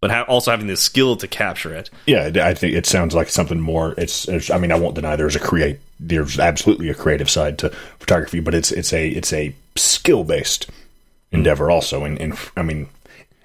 but 0.01 0.11
ha 0.11 0.23
also 0.23 0.51
having 0.51 0.67
the 0.67 0.77
skill 0.77 1.17
to 1.17 1.29
capture 1.29 1.73
it. 1.75 1.91
Yeah, 2.07 2.31
I 2.43 2.55
think 2.55 2.75
it 2.75 2.87
sounds 2.87 3.15
like 3.15 3.29
something 3.29 3.61
more. 3.61 3.95
It's, 3.97 4.27
it's 4.29 4.51
I 4.51 4.59
mean, 4.59 4.73
I 4.73 4.77
won't 4.77 4.95
deny 4.97 5.15
there's 5.17 5.37
a 5.37 5.41
create. 5.41 5.79
There's 6.05 6.39
absolutely 6.39 6.89
a 6.89 6.95
creative 6.95 7.31
side 7.31 7.59
to 7.59 7.71
photography, 7.99 8.41
but 8.41 8.55
it's 8.55 8.73
it's 8.73 8.93
a 8.93 9.09
it's 9.09 9.33
a 9.33 9.55
skill 9.77 10.25
based 10.25 10.69
endeavor 11.31 11.71
also. 11.71 12.05
And, 12.05 12.21
and 12.21 12.39
I 12.57 12.63
mean, 12.63 12.89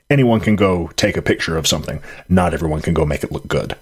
anyone 0.09 0.39
can 0.39 0.55
go 0.55 0.87
take 0.95 1.17
a 1.17 1.21
picture 1.21 1.57
of 1.57 1.67
something. 1.67 2.01
Not 2.29 2.53
everyone 2.53 2.81
can 2.81 2.93
go 2.93 3.05
make 3.05 3.23
it 3.23 3.31
look 3.31 3.47
good. 3.47 3.75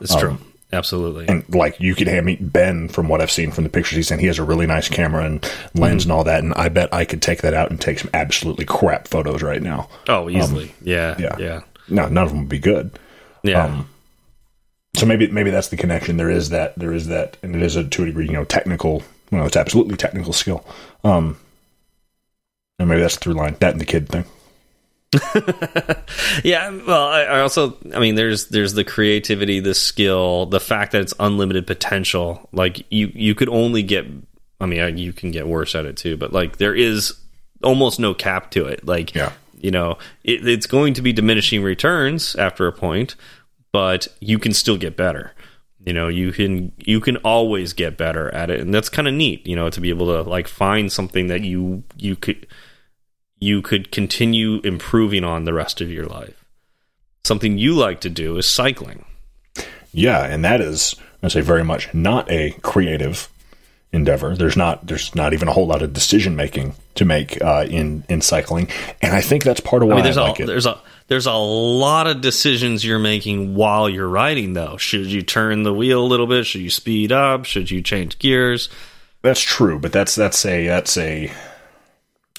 It's 0.00 0.14
true. 0.14 0.38
Absolutely. 0.72 1.28
And 1.28 1.44
like 1.54 1.78
you 1.80 1.94
could 1.94 2.08
hand 2.08 2.26
me 2.26 2.36
Ben 2.36 2.88
from 2.88 3.08
what 3.08 3.20
I've 3.20 3.30
seen 3.30 3.52
from 3.52 3.64
the 3.64 3.70
pictures 3.70 3.96
he's 3.96 4.08
sent, 4.08 4.20
he 4.20 4.26
has 4.26 4.38
a 4.38 4.44
really 4.44 4.66
nice 4.66 4.88
camera 4.88 5.24
and 5.24 5.52
lens 5.74 6.04
and 6.04 6.12
all 6.12 6.24
that. 6.24 6.42
And 6.42 6.52
I 6.54 6.68
bet 6.68 6.92
I 6.92 7.04
could 7.04 7.22
take 7.22 7.42
that 7.42 7.54
out 7.54 7.70
and 7.70 7.80
take 7.80 8.00
some 8.00 8.10
absolutely 8.12 8.64
crap 8.64 9.08
photos 9.08 9.42
right 9.42 9.62
now. 9.62 9.88
oh, 10.08 10.28
easily. 10.28 10.74
yeah. 10.82 11.10
um, 11.12 11.22
yeah. 11.22 11.36
Yeah. 11.38 11.60
No, 11.88 12.08
none 12.08 12.24
of 12.24 12.30
them 12.30 12.40
would 12.40 12.48
be 12.48 12.58
good. 12.58 12.98
Yeah. 13.42 13.64
Um, 13.64 13.88
so 14.96 15.06
maybe 15.06 15.28
maybe 15.28 15.50
that's 15.50 15.68
the 15.68 15.76
connection. 15.76 16.16
There 16.16 16.30
is 16.30 16.48
that 16.50 16.78
there 16.78 16.92
is 16.92 17.06
that, 17.08 17.36
and 17.42 17.54
it 17.54 17.62
is 17.62 17.76
a 17.76 17.84
to 17.84 18.02
a 18.02 18.06
degree, 18.06 18.26
you 18.26 18.32
know, 18.32 18.44
technical. 18.44 19.02
You 19.30 19.38
know, 19.38 19.44
it's 19.44 19.56
absolutely 19.56 19.96
technical 19.96 20.32
skill. 20.32 20.64
Um, 21.04 21.36
and 22.78 22.88
maybe 22.88 23.00
that's 23.00 23.16
the 23.16 23.20
through 23.20 23.34
line. 23.34 23.56
That 23.60 23.72
and 23.72 23.80
the 23.80 23.84
kid 23.84 24.08
thing. 24.08 24.24
Yeah, 26.44 26.70
well, 26.86 27.06
I, 27.08 27.22
I 27.22 27.40
also, 27.40 27.76
I 27.94 27.98
mean, 27.98 28.14
there's 28.14 28.46
there's 28.48 28.74
the 28.74 28.84
creativity, 28.84 29.60
the 29.60 29.74
skill, 29.74 30.46
the 30.46 30.60
fact 30.60 30.92
that 30.92 31.00
it's 31.02 31.14
unlimited 31.18 31.66
potential. 31.66 32.48
Like 32.52 32.84
you, 32.90 33.10
you 33.14 33.34
could 33.34 33.48
only 33.48 33.82
get. 33.82 34.06
I 34.60 34.66
mean, 34.66 34.96
you 34.98 35.12
can 35.12 35.30
get 35.32 35.46
worse 35.46 35.74
at 35.74 35.86
it 35.86 35.96
too, 35.96 36.16
but 36.16 36.32
like 36.32 36.58
there 36.58 36.74
is 36.74 37.14
almost 37.62 37.98
no 37.98 38.14
cap 38.14 38.50
to 38.52 38.66
it. 38.66 38.86
Like, 38.86 39.14
Yeah. 39.14 39.32
you 39.58 39.70
know, 39.70 39.98
it, 40.24 40.46
it's 40.46 40.66
going 40.66 40.94
to 40.94 41.02
be 41.02 41.12
diminishing 41.12 41.62
returns 41.62 42.34
after 42.36 42.66
a 42.66 42.72
point, 42.72 43.16
but 43.76 44.08
you 44.20 44.38
can 44.38 44.54
still 44.54 44.78
get 44.78 44.96
better. 44.96 45.34
You 45.84 45.92
know, 45.92 46.08
you 46.08 46.32
can 46.32 46.72
you 46.78 46.98
can 46.98 47.18
always 47.18 47.74
get 47.74 47.98
better 47.98 48.30
at 48.30 48.48
it, 48.48 48.58
and 48.60 48.72
that's 48.72 48.88
kind 48.88 49.06
of 49.06 49.12
neat. 49.12 49.46
You 49.46 49.54
know, 49.54 49.68
to 49.68 49.82
be 49.82 49.90
able 49.90 50.06
to 50.06 50.22
like 50.22 50.48
find 50.48 50.90
something 50.90 51.26
that 51.26 51.42
you 51.42 51.84
you 51.94 52.16
could 52.16 52.46
you 53.38 53.60
could 53.60 53.92
continue 53.92 54.62
improving 54.64 55.24
on 55.24 55.44
the 55.44 55.52
rest 55.52 55.82
of 55.82 55.90
your 55.90 56.06
life. 56.06 56.42
Something 57.22 57.58
you 57.58 57.74
like 57.74 58.00
to 58.00 58.08
do 58.08 58.38
is 58.38 58.48
cycling. 58.48 59.04
Yeah, 59.92 60.24
and 60.24 60.42
that 60.42 60.62
is 60.62 60.96
I 61.22 61.28
say 61.28 61.42
very 61.42 61.62
much 61.62 61.92
not 61.92 62.30
a 62.30 62.52
creative 62.62 63.28
endeavor. 63.92 64.34
There's 64.34 64.56
not 64.56 64.86
there's 64.86 65.14
not 65.14 65.34
even 65.34 65.48
a 65.48 65.52
whole 65.52 65.66
lot 65.66 65.82
of 65.82 65.92
decision 65.92 66.34
making 66.34 66.76
to 66.94 67.04
make 67.04 67.42
uh, 67.42 67.66
in 67.68 68.04
in 68.08 68.22
cycling, 68.22 68.70
and 69.02 69.14
I 69.14 69.20
think 69.20 69.44
that's 69.44 69.60
part 69.60 69.82
of 69.82 69.88
why 69.90 69.96
I 69.96 69.98
I, 69.98 69.98
mean, 69.98 70.04
there's 70.04 70.16
like 70.16 70.40
a 70.40 70.44
it. 70.44 70.46
there's 70.46 70.64
a 70.64 70.80
there's 71.08 71.26
a 71.26 71.34
lot 71.34 72.06
of 72.06 72.20
decisions 72.20 72.84
you're 72.84 72.98
making 72.98 73.54
while 73.54 73.88
you're 73.88 74.08
riding. 74.08 74.54
Though, 74.54 74.76
should 74.76 75.06
you 75.06 75.22
turn 75.22 75.62
the 75.62 75.74
wheel 75.74 76.02
a 76.02 76.06
little 76.06 76.26
bit? 76.26 76.46
Should 76.46 76.62
you 76.62 76.70
speed 76.70 77.12
up? 77.12 77.44
Should 77.44 77.70
you 77.70 77.82
change 77.82 78.18
gears? 78.18 78.68
That's 79.22 79.40
true, 79.40 79.78
but 79.78 79.92
that's 79.92 80.14
that's 80.14 80.44
a 80.44 80.66
that's 80.66 80.96
a 80.96 81.32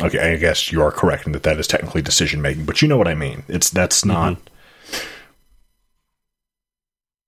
okay. 0.01 0.33
I 0.33 0.37
guess 0.37 0.71
you 0.71 0.81
are 0.81 0.91
correct 0.91 1.25
in 1.25 1.33
that 1.33 1.43
that 1.43 1.59
is 1.59 1.67
technically 1.67 2.01
decision 2.01 2.41
making, 2.41 2.65
but 2.65 2.81
you 2.81 2.87
know 2.87 2.97
what 2.97 3.07
I 3.07 3.15
mean. 3.15 3.43
It's 3.47 3.69
that's 3.69 4.01
mm-hmm. 4.01 4.09
not. 4.09 4.37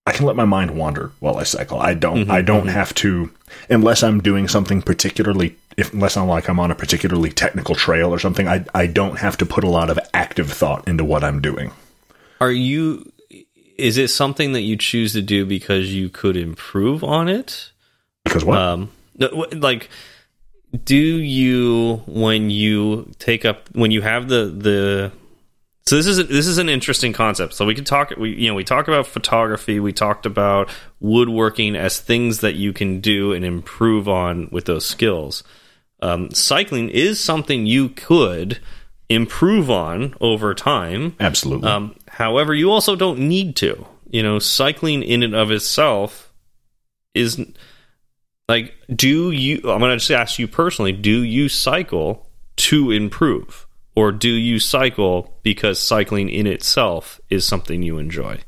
I 0.05 0.11
can 0.11 0.25
let 0.25 0.35
my 0.35 0.45
mind 0.45 0.71
wander 0.71 1.11
while 1.19 1.37
I 1.37 1.43
cycle. 1.43 1.79
I 1.79 1.93
don't. 1.93 2.21
Mm-hmm. 2.21 2.31
I 2.31 2.41
don't 2.41 2.61
mm-hmm. 2.61 2.69
have 2.69 2.93
to 2.95 3.31
unless 3.69 4.03
I'm 4.03 4.21
doing 4.21 4.47
something 4.47 4.81
particularly. 4.81 5.55
If 5.79 5.93
unless 5.93 6.17
I'm 6.17 6.27
like 6.27 6.49
I'm 6.49 6.59
on 6.59 6.71
a 6.71 6.75
particularly 6.75 7.31
technical 7.31 7.75
trail 7.75 8.13
or 8.13 8.19
something, 8.19 8.47
I 8.47 8.65
I 8.73 8.87
don't 8.87 9.17
have 9.17 9.37
to 9.37 9.45
put 9.45 9.63
a 9.63 9.69
lot 9.69 9.89
of 9.89 9.99
active 10.13 10.51
thought 10.51 10.87
into 10.87 11.03
what 11.03 11.23
I'm 11.23 11.41
doing. 11.41 11.71
Are 12.41 12.51
you? 12.51 13.11
Is 13.77 13.97
it 13.97 14.09
something 14.09 14.53
that 14.53 14.61
you 14.61 14.75
choose 14.75 15.13
to 15.13 15.21
do 15.21 15.45
because 15.45 15.93
you 15.93 16.09
could 16.09 16.35
improve 16.35 17.03
on 17.03 17.29
it? 17.29 17.71
Because 18.25 18.43
what? 18.43 18.57
Um, 18.57 18.91
like, 19.53 19.89
do 20.83 20.95
you 20.95 22.03
when 22.05 22.49
you 22.49 23.11
take 23.19 23.45
up 23.45 23.69
when 23.73 23.91
you 23.91 24.01
have 24.01 24.27
the 24.27 24.45
the 24.45 25.11
so 25.89 25.95
this 25.95 26.05
is 26.05 26.19
a, 26.19 26.23
this 26.23 26.45
is 26.45 26.59
an 26.59 26.69
interesting 26.69 27.13
concept. 27.13 27.55
So 27.55 27.65
we 27.65 27.73
can 27.73 27.83
talk 27.83 28.11
we 28.15 28.35
you 28.35 28.47
know 28.47 28.53
we 28.53 28.63
talk 28.63 28.87
about 28.87 29.07
photography, 29.07 29.79
we 29.79 29.91
talked 29.91 30.27
about 30.27 30.69
woodworking 30.99 31.75
as 31.75 31.99
things 31.99 32.41
that 32.41 32.55
you 32.55 32.73
can 32.73 32.99
do 32.99 33.33
and 33.33 33.43
improve 33.43 34.07
on 34.07 34.49
with 34.51 34.65
those 34.65 34.85
skills. 34.85 35.43
Um, 36.01 36.31
cycling 36.31 36.89
is 36.89 37.19
something 37.19 37.65
you 37.65 37.89
could 37.89 38.59
improve 39.09 39.69
on 39.69 40.15
over 40.21 40.53
time. 40.53 41.15
Absolutely. 41.19 41.69
Um, 41.69 41.95
however, 42.07 42.53
you 42.53 42.71
also 42.71 42.95
don't 42.95 43.19
need 43.19 43.55
to. 43.57 43.85
You 44.09 44.23
know, 44.23 44.39
cycling 44.39 45.03
in 45.03 45.23
and 45.23 45.35
of 45.35 45.51
itself 45.51 46.33
is 47.13 47.39
like, 48.47 48.73
do 48.93 49.31
you? 49.31 49.57
I'm 49.57 49.79
going 49.79 49.91
to 49.91 49.97
just 49.97 50.11
ask 50.11 50.39
you 50.39 50.47
personally: 50.47 50.91
Do 50.91 51.23
you 51.23 51.49
cycle 51.49 52.27
to 52.57 52.91
improve, 52.91 53.67
or 53.95 54.11
do 54.11 54.29
you 54.29 54.59
cycle 54.59 55.37
because 55.43 55.79
cycling 55.79 56.29
in 56.29 56.47
itself 56.47 57.19
is 57.29 57.45
something 57.45 57.83
you 57.83 57.97
enjoy? 57.97 58.39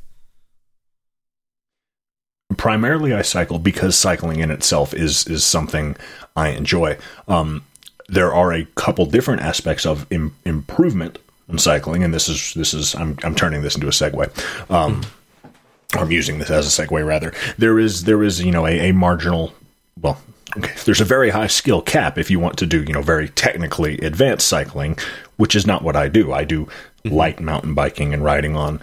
Primarily 2.58 3.14
I 3.14 3.22
cycle 3.22 3.60
because 3.60 3.98
cycling 3.98 4.40
in 4.40 4.52
itself 4.52 4.94
is 4.94 5.26
is 5.28 5.44
something 5.44 5.96
I 6.36 6.50
enjoy. 6.50 6.98
Um, 7.28 7.66
there 8.08 8.34
are 8.34 8.52
a 8.52 8.66
couple 8.76 9.06
different 9.06 9.42
aspects 9.42 9.86
of 9.86 10.06
Im- 10.12 10.36
improvement 10.46 11.18
in 11.48 11.58
cycling, 11.58 12.04
and 12.04 12.14
this 12.14 12.28
is 12.28 12.54
this 12.54 12.74
is 12.74 12.96
I'm 12.96 13.18
I'm 13.24 13.36
turning 13.36 13.62
this 13.62 13.76
into 13.76 13.88
a 13.88 13.92
segue. 13.92 14.72
Um, 14.72 15.02
or 15.96 16.02
I'm 16.02 16.12
using 16.12 16.40
this 16.40 16.50
as 16.50 16.80
a 16.80 16.86
segue 16.86 17.06
rather. 17.06 17.34
There 17.58 17.80
is 17.80 18.04
there 18.04 18.24
is 18.24 18.42
you 18.42 18.52
know 18.52 18.66
a, 18.66 18.90
a 18.90 18.94
marginal 18.94 19.54
well. 20.00 20.22
Okay, 20.58 20.74
there's 20.84 21.00
a 21.00 21.06
very 21.06 21.30
high 21.30 21.48
skill 21.48 21.82
cap 21.82 22.18
if 22.18 22.30
you 22.30 22.38
want 22.38 22.58
to 22.58 22.66
do, 22.66 22.84
you 22.84 22.92
know, 22.92 23.02
very 23.02 23.30
technically 23.30 23.98
advanced 24.00 24.46
cycling, 24.46 24.98
which 25.38 25.56
is 25.56 25.66
not 25.66 25.82
what 25.82 25.96
I 25.96 26.10
do. 26.10 26.34
I 26.34 26.44
do 26.44 26.68
light 27.06 27.40
mountain 27.40 27.74
biking 27.74 28.14
and 28.14 28.22
riding 28.22 28.58
on 28.58 28.82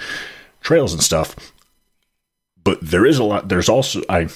trails 0.62 0.94
and 0.94 1.02
stuff 1.02 1.36
but 2.68 2.78
there 2.82 3.06
is 3.06 3.18
a 3.18 3.24
lot 3.24 3.48
there's 3.48 3.68
also 3.68 4.02
i 4.08 4.28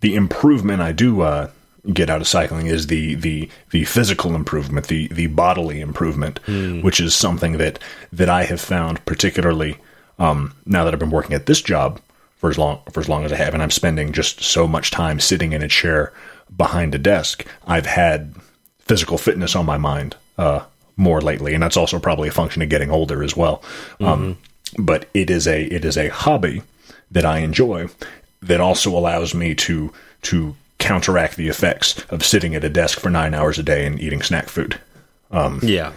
the 0.00 0.14
improvement 0.14 0.80
i 0.80 0.92
do 0.92 1.20
uh 1.20 1.48
get 1.92 2.10
out 2.10 2.20
of 2.20 2.28
cycling 2.28 2.66
is 2.66 2.88
the 2.88 3.14
the 3.14 3.48
the 3.70 3.84
physical 3.84 4.34
improvement, 4.34 4.88
the 4.88 5.08
the 5.08 5.26
bodily 5.28 5.80
improvement, 5.80 6.40
which 6.82 7.00
is 7.00 7.14
something 7.14 7.58
that 7.58 7.78
that 8.12 8.28
I 8.28 8.44
have 8.44 8.60
found 8.60 9.04
particularly 9.06 9.78
um, 10.18 10.54
now 10.66 10.84
that 10.84 10.92
I've 10.92 11.00
been 11.00 11.10
working 11.10 11.34
at 11.34 11.46
this 11.46 11.62
job 11.62 12.00
for 12.36 12.50
as 12.50 12.58
long 12.58 12.80
for 12.92 13.00
as 13.00 13.08
long 13.08 13.24
as 13.24 13.32
I 13.32 13.36
have, 13.36 13.54
and 13.54 13.62
I'm 13.62 13.70
spending 13.70 14.12
just 14.12 14.42
so 14.42 14.66
much 14.66 14.90
time 14.90 15.20
sitting 15.20 15.52
in 15.52 15.62
a 15.62 15.68
chair 15.68 16.12
behind 16.54 16.94
a 16.94 16.98
desk. 16.98 17.46
I've 17.66 17.86
had 17.86 18.34
physical 18.80 19.18
fitness 19.18 19.54
on 19.54 19.66
my 19.66 19.78
mind 19.78 20.16
uh, 20.36 20.64
more 20.96 21.20
lately, 21.20 21.54
and 21.54 21.62
that's 21.62 21.76
also 21.76 21.98
probably 21.98 22.28
a 22.28 22.32
function 22.32 22.62
of 22.62 22.68
getting 22.68 22.90
older 22.90 23.22
as 23.22 23.36
well. 23.36 23.62
Um, 24.00 24.38
but 24.78 25.08
it 25.14 25.30
is 25.30 25.46
a 25.46 25.64
it 25.64 25.84
is 25.84 25.96
a 25.96 26.08
hobby 26.08 26.62
that 27.10 27.24
I 27.24 27.38
enjoy 27.38 27.88
that 28.42 28.60
also 28.60 28.96
allows 28.96 29.34
me 29.34 29.54
to 29.54 29.92
to 30.22 30.54
counteract 30.78 31.36
the 31.36 31.48
effects 31.48 32.04
of 32.10 32.24
sitting 32.24 32.54
at 32.54 32.64
a 32.64 32.68
desk 32.68 33.00
for 33.00 33.10
nine 33.10 33.34
hours 33.34 33.58
a 33.58 33.62
day 33.62 33.84
and 33.86 34.00
eating 34.00 34.22
snack 34.22 34.48
food. 34.48 34.78
Yeah. 35.62 35.92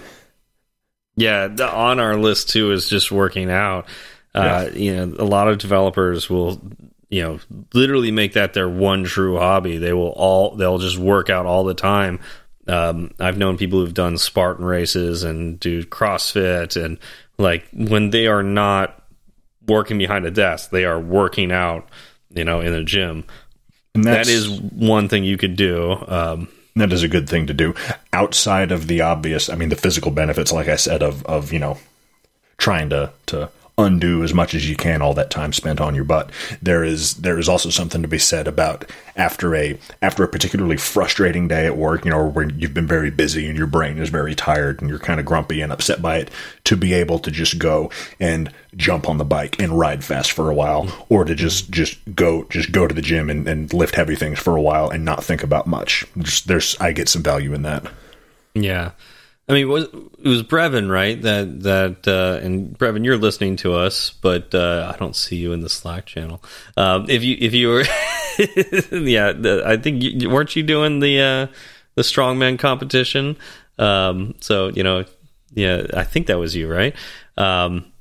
Yeah, 1.16 1.48
the, 1.48 1.70
on 1.70 2.00
our 2.00 2.16
list 2.18 2.50
too 2.50 2.72
is 2.72 2.90
just 2.90 3.12
working 3.12 3.52
out. 3.52 3.86
Uh, 4.34 4.70
You 4.74 4.96
know, 4.96 5.16
a 5.20 5.26
lot 5.26 5.50
of 5.50 5.58
developers 5.58 6.30
will, 6.30 6.62
you 7.10 7.22
know, 7.22 7.40
literally 7.74 8.12
make 8.12 8.34
that 8.34 8.54
their 8.54 8.70
one 8.70 9.04
true 9.04 9.38
hobby. 9.38 9.78
They 9.78 9.94
will 9.94 10.10
all 10.10 10.56
they'll 10.56 10.80
just 10.80 10.98
work 10.98 11.30
out 11.30 11.46
all 11.46 11.64
the 11.64 11.74
time. 11.74 12.20
Um, 12.68 13.12
I've 13.20 13.38
known 13.38 13.58
people 13.58 13.80
who've 13.80 13.94
done 13.94 14.18
Spartan 14.18 14.66
races 14.66 15.24
and 15.24 15.60
do 15.60 15.84
CrossFit, 15.84 16.82
and 16.82 16.98
like 17.38 17.66
when 17.74 18.12
they 18.12 18.28
are 18.28 18.44
not 18.44 19.01
working 19.68 19.98
behind 19.98 20.26
a 20.26 20.32
desk, 20.32 20.70
they 20.70 20.86
are 20.86 21.00
working 21.00 21.52
out. 21.52 21.88
You 22.34 22.46
know, 22.46 22.62
in 22.62 22.74
a 22.74 22.82
gym. 22.82 23.26
And 23.94 24.06
that's, 24.06 24.48
one 24.48 25.10
thing 25.10 25.26
you 25.26 25.38
could 25.38 25.58
do. 25.58 26.02
Um, 26.08 26.48
that 26.76 26.94
is 26.94 27.04
a 27.04 27.08
good 27.08 27.28
thing 27.28 27.48
to 27.48 27.54
do 27.54 27.74
outside 28.14 28.72
of 28.72 28.88
the 28.88 29.02
obvious. 29.02 29.50
I 29.50 29.56
mean, 29.56 29.70
the 29.70 29.76
physical 29.76 30.12
benefits, 30.12 30.52
like 30.52 30.68
I 30.68 30.78
said, 30.78 31.04
of 31.04 31.26
of 31.26 31.52
you 31.52 31.60
know 31.60 31.78
trying 32.58 32.90
to 32.90 33.12
to 33.28 33.50
undo 33.78 34.24
as 34.24 34.34
much 34.34 34.54
as 34.54 34.70
you 34.70 34.76
can 34.76 35.02
all 35.02 35.14
that 35.14 35.32
time 35.32 35.54
spent 35.54 35.82
on 35.82 35.96
your 35.96 36.04
butt. 36.04 36.30
There 36.62 36.84
is 36.84 37.16
there 37.16 37.40
is 37.40 37.50
also 37.50 37.70
something 37.70 38.02
to 38.02 38.08
be 38.08 38.20
said 38.20 38.48
about 38.48 38.90
after 39.16 39.56
a 39.56 39.78
after 40.02 40.24
a 40.24 40.28
particularly 40.28 40.78
frustrating 40.78 41.48
day 41.48 41.66
at 41.66 41.78
work, 41.78 42.06
you 42.06 42.12
know, 42.12 42.28
where 42.28 42.50
you've 42.50 42.74
been 42.74 42.88
very 42.88 43.10
busy 43.10 43.48
and 43.48 43.58
your 43.58 43.68
brain 43.68 43.98
is 43.98 44.10
very 44.10 44.36
tired 44.36 44.82
and 44.82 44.90
you're 44.90 45.00
kind 45.00 45.20
of 45.20 45.26
grumpy 45.26 45.62
and 45.62 45.72
upset 45.72 46.02
by 46.02 46.18
it, 46.18 46.30
to 46.66 46.76
be 46.76 46.94
able 46.94 47.20
to 47.20 47.32
just 47.32 47.60
go 47.60 47.90
and 48.20 48.52
jump 48.76 49.10
on 49.10 49.18
the 49.18 49.26
bike 49.26 49.62
and 49.62 49.78
ride 49.78 50.04
fast 50.04 50.32
for 50.32 50.50
a 50.50 50.56
while, 50.56 50.86
mm-hmm. 50.86 51.14
or 51.14 51.26
to 51.26 51.36
just 51.36 51.72
just 51.72 51.98
go 52.16 52.44
just 52.50 52.72
go 52.72 52.88
to 52.88 52.96
the 52.96 53.02
gym 53.02 53.30
and, 53.30 53.48
and 53.48 53.74
lift 53.74 53.96
heavy 53.96 54.16
things 54.16 54.40
for 54.40 54.56
a 54.56 54.62
while 54.62 54.90
and 54.90 55.06
not 55.06 55.24
think 55.24 55.44
about 55.44 55.68
much. 55.68 56.06
Just, 56.18 56.48
there's 56.48 56.76
I 56.80 56.92
get 56.92 57.10
some 57.10 57.24
value 57.24 57.54
in 57.54 57.64
that. 57.64 57.86
Yeah, 58.54 58.92
I 59.52 59.54
mean, 59.56 59.64
it 59.64 59.70
was, 59.70 59.84
it 59.84 60.30
was 60.30 60.44
Brevin, 60.44 60.90
right? 60.90 61.22
That 61.22 61.64
that 61.64 62.08
uh, 62.08 62.40
and 62.42 62.78
Brevin, 62.80 63.04
you're 63.04 63.18
listening 63.18 63.58
to 63.58 63.74
us, 63.74 64.12
but 64.22 64.56
uh, 64.56 64.90
I 64.96 64.98
don't 64.98 65.14
see 65.16 65.36
you 65.36 65.52
in 65.52 65.60
the 65.60 65.68
Slack 65.68 66.06
channel. 66.06 66.42
Um, 66.78 67.06
if 67.10 67.22
you 67.22 67.36
if 67.38 67.54
you 67.54 67.68
were, 67.68 67.82
yeah, 68.98 69.34
the, 69.34 69.64
I 69.66 69.76
think 69.76 70.04
you, 70.04 70.30
weren't 70.30 70.56
you 70.56 70.64
doing 70.64 71.02
the 71.02 71.20
uh, 71.20 71.48
the 71.96 72.02
strongman 72.02 72.60
competition? 72.60 73.36
Um, 73.78 74.36
so 74.40 74.70
you 74.70 74.84
know, 74.84 75.04
yeah, 75.54 75.86
I 75.96 76.06
think 76.06 76.28
that 76.28 76.40
was 76.40 76.56
you, 76.56 76.72
right? 76.72 76.96
Um, 77.36 77.92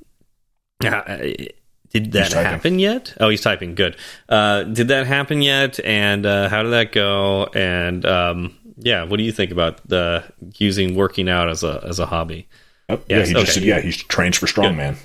did 1.91 2.13
that 2.13 2.31
happen 2.31 2.79
yet? 2.79 3.13
Oh, 3.19 3.27
he's 3.27 3.41
typing. 3.41 3.75
Good. 3.75 3.97
Uh, 4.29 4.63
did 4.63 4.87
that 4.87 5.05
happen 5.05 5.41
yet? 5.41 5.81
And 5.83 6.25
uh, 6.25 6.47
how 6.47 6.63
did 6.63 6.69
that 6.69 6.93
go? 6.93 7.47
And 7.53 8.05
um, 8.05 8.57
yeah, 8.81 9.03
what 9.03 9.17
do 9.17 9.23
you 9.23 9.31
think 9.31 9.51
about 9.51 9.87
the 9.87 10.23
using 10.57 10.95
working 10.95 11.29
out 11.29 11.49
as 11.49 11.63
a 11.63 11.83
as 11.87 11.99
a 11.99 12.05
hobby? 12.05 12.47
Yep. 12.89 13.05
Yes, 13.07 13.31
yeah, 13.31 13.37
he 13.39 13.45
just 13.45 13.57
yeah 13.61 13.79
he 13.79 13.91
trains 13.91 14.37
for 14.37 14.47
strongman. 14.47 14.97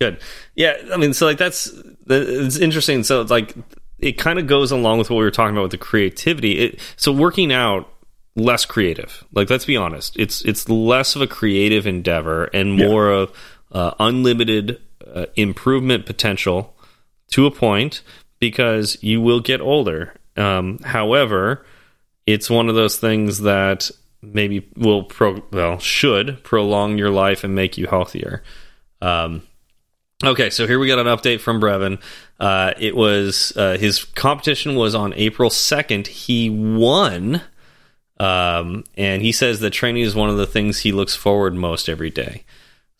Good. 0.00 0.18
Yeah, 0.56 0.76
I 0.92 0.96
mean, 0.96 1.14
so 1.14 1.26
like 1.26 1.38
that's 1.38 1.72
it's 2.08 2.56
interesting. 2.58 3.04
So 3.04 3.20
it's 3.20 3.30
like 3.30 3.54
it 3.98 4.12
kind 4.18 4.38
of 4.38 4.46
goes 4.46 4.70
along 4.72 4.98
with 4.98 5.08
what 5.08 5.16
we 5.16 5.24
were 5.24 5.30
talking 5.30 5.54
about 5.54 5.62
with 5.62 5.70
the 5.70 5.78
creativity. 5.78 6.58
It, 6.58 6.80
so 6.96 7.12
working 7.12 7.52
out 7.52 7.88
less 8.36 8.64
creative. 8.64 9.24
Like 9.32 9.48
let's 9.50 9.64
be 9.64 9.76
honest, 9.76 10.16
it's 10.18 10.44
it's 10.44 10.68
less 10.68 11.14
of 11.16 11.22
a 11.22 11.26
creative 11.26 11.86
endeavor 11.86 12.44
and 12.46 12.78
Yeah. 12.78 12.88
more 12.88 13.08
of 13.10 13.32
uh, 13.72 13.92
unlimited 14.00 14.80
uh, 15.14 15.26
improvement 15.36 16.06
potential 16.06 16.74
to 17.28 17.46
a 17.46 17.50
point 17.50 18.02
because 18.40 18.98
you 19.00 19.20
will 19.20 19.40
get 19.40 19.60
older. 19.60 20.14
Um, 20.36 20.78
however, 20.80 21.64
it's 22.26 22.48
one 22.48 22.68
of 22.68 22.74
those 22.74 22.96
things 22.96 23.40
that 23.40 23.90
maybe 24.22 24.70
will 24.76 25.04
pro 25.04 25.42
well 25.52 25.78
should 25.78 26.42
prolong 26.42 26.98
your 26.98 27.10
life 27.10 27.44
and 27.44 27.54
make 27.54 27.76
you 27.76 27.86
healthier. 27.86 28.42
Um, 29.02 29.42
okay, 30.24 30.50
so 30.50 30.66
here 30.66 30.78
we 30.78 30.86
got 30.86 30.98
an 30.98 31.06
update 31.06 31.40
from 31.40 31.60
Brevin. 31.60 32.00
Uh, 32.40 32.72
it 32.78 32.96
was 32.96 33.52
uh, 33.56 33.76
his 33.78 34.04
competition 34.04 34.76
was 34.76 34.94
on 34.94 35.12
April 35.14 35.50
second. 35.50 36.06
He 36.06 36.48
won, 36.50 37.42
um, 38.18 38.84
and 38.96 39.22
he 39.22 39.32
says 39.32 39.60
that 39.60 39.70
training 39.70 40.02
is 40.02 40.14
one 40.14 40.30
of 40.30 40.36
the 40.36 40.46
things 40.46 40.80
he 40.80 40.92
looks 40.92 41.14
forward 41.14 41.54
most 41.54 41.88
every 41.88 42.10
day. 42.10 42.44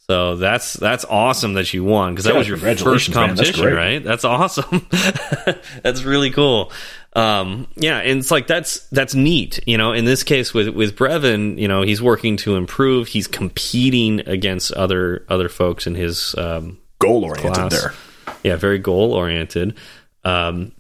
So 0.07 0.37
that's 0.37 0.75
that's 0.75 1.07
awesome 1.07 1.55
that 1.55 1.73
you 1.73 1.83
won 1.83 2.13
because 2.13 2.27
that 2.27 2.35
Yeah, 2.35 2.39
was 2.39 2.49
your 2.49 2.59
first 2.59 3.07
congratulations, 3.07 3.17
man. 3.17 3.37
That's 3.37 3.51
competition, 3.53 3.75
right? 3.75 4.05
That's 4.05 4.25
awesome. 4.27 4.87
that's 5.83 6.03
really 6.03 6.31
cool. 6.31 6.71
Um, 7.15 7.69
yeah, 7.77 7.99
and 7.99 8.19
it's 8.19 8.31
like 8.31 8.47
that's 8.47 8.81
that's 8.89 9.15
neat. 9.15 9.61
You 9.67 9.79
know, 9.79 9.93
in 9.93 10.05
this 10.05 10.25
case 10.25 10.53
with 10.53 10.69
with 10.69 10.97
Brevin, 10.97 11.59
you 11.59 11.69
know, 11.69 11.83
he's 11.83 12.03
working 12.03 12.37
to 12.39 12.57
improve. 12.57 13.09
He's 13.09 13.29
competing 13.29 14.21
against 14.29 14.73
other 14.73 15.25
other 15.29 15.49
folks 15.49 15.87
in 15.87 15.95
his 15.95 16.35
um, 16.37 16.79
Goal 16.99 17.25
oriented 17.25 17.71
there. 17.71 17.95
yeah, 18.43 18.57
very 18.57 18.79
goal 18.79 19.13
oriented. 19.13 19.77
Um, 20.25 20.73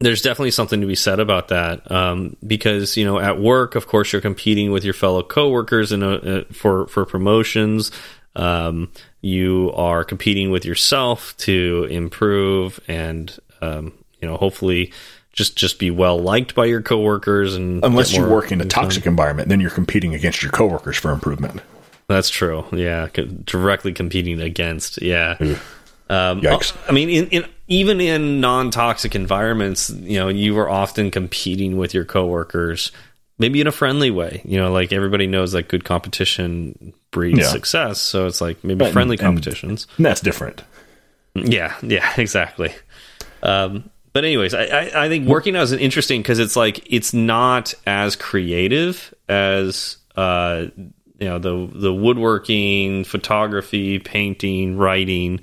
there's 0.00 0.22
definitely 0.22 0.50
something 0.50 0.80
to 0.82 0.86
be 0.86 0.94
said 0.94 1.20
about 1.20 1.48
that 1.48 1.90
um, 1.90 2.36
because 2.46 2.96
you 2.96 3.04
know 3.04 3.18
at 3.18 3.38
work, 3.38 3.74
of 3.74 3.86
course, 3.86 4.12
you're 4.12 4.22
competing 4.22 4.70
with 4.70 4.84
your 4.84 4.94
fellow 4.94 5.22
coworkers 5.22 5.92
and 5.92 6.02
uh, 6.02 6.44
for 6.52 6.86
for 6.86 7.04
promotions. 7.04 7.90
Um, 8.34 8.92
you 9.22 9.72
are 9.74 10.04
competing 10.04 10.50
with 10.50 10.64
yourself 10.64 11.34
to 11.38 11.88
improve 11.90 12.78
and 12.86 13.36
um, 13.62 13.92
you 14.20 14.28
know 14.28 14.36
hopefully 14.36 14.92
just 15.36 15.54
just 15.56 15.78
be 15.78 15.90
well 15.90 16.18
liked 16.18 16.54
by 16.54 16.64
your 16.64 16.82
coworkers 16.82 17.54
and 17.54 17.84
Unless 17.84 18.12
you 18.14 18.26
work 18.26 18.50
in 18.50 18.60
a 18.60 18.64
toxic 18.64 19.06
environment, 19.06 19.48
then 19.48 19.60
you're 19.60 19.70
competing 19.70 20.14
against 20.14 20.42
your 20.42 20.50
coworkers 20.50 20.96
for 20.96 21.12
improvement. 21.12 21.60
That's 22.08 22.30
true. 22.30 22.64
Yeah, 22.72 23.08
directly 23.44 23.92
competing 23.92 24.40
against. 24.40 25.00
Yeah. 25.02 25.36
Um, 26.08 26.40
Yikes. 26.40 26.76
I 26.88 26.92
mean, 26.92 27.08
in, 27.10 27.28
in 27.28 27.44
even 27.68 28.00
in 28.00 28.40
non-toxic 28.40 29.14
environments, 29.16 29.90
you 29.90 30.18
know, 30.18 30.28
you 30.28 30.56
are 30.58 30.70
often 30.70 31.10
competing 31.10 31.76
with 31.78 31.92
your 31.94 32.04
coworkers, 32.04 32.92
maybe 33.38 33.60
in 33.60 33.66
a 33.66 33.72
friendly 33.72 34.10
way. 34.12 34.40
You 34.44 34.56
know, 34.58 34.70
like 34.72 34.92
everybody 34.92 35.26
knows 35.26 35.50
that 35.52 35.66
good 35.68 35.84
competition 35.84 36.92
breeds 37.10 37.40
Yeah. 37.40 37.46
success. 37.48 38.00
So 38.00 38.26
it's 38.26 38.40
like 38.40 38.62
maybe 38.62 38.78
But- 38.78 38.92
friendly 38.92 39.14
and- 39.16 39.20
competitions. 39.26 39.86
And 39.96 40.06
that's 40.06 40.20
different. 40.20 40.62
Yeah, 41.34 41.74
yeah, 41.82 42.08
exactly. 42.16 42.72
Um, 43.42 43.90
but 44.16 44.24
anyways, 44.24 44.54
I, 44.54 44.64
I, 44.64 45.04
I 45.04 45.08
think 45.10 45.28
working 45.28 45.56
out 45.56 45.64
is 45.64 45.72
an 45.72 45.78
interesting 45.78 46.22
because 46.22 46.38
it's 46.38 46.56
like 46.56 46.90
it's 46.90 47.12
not 47.12 47.74
as 47.86 48.16
creative 48.16 49.12
as 49.28 49.98
uh, 50.16 50.68
you 51.18 51.28
know 51.28 51.38
the 51.38 51.68
the 51.70 51.92
woodworking, 51.92 53.04
photography, 53.04 53.98
painting, 53.98 54.78
writing 54.78 55.42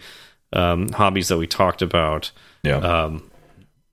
um, 0.54 0.90
hobbies 0.90 1.28
that 1.28 1.38
we 1.38 1.46
talked 1.46 1.84
about. 1.84 2.32
Yeah. 2.64 2.78
Um, 2.78 3.30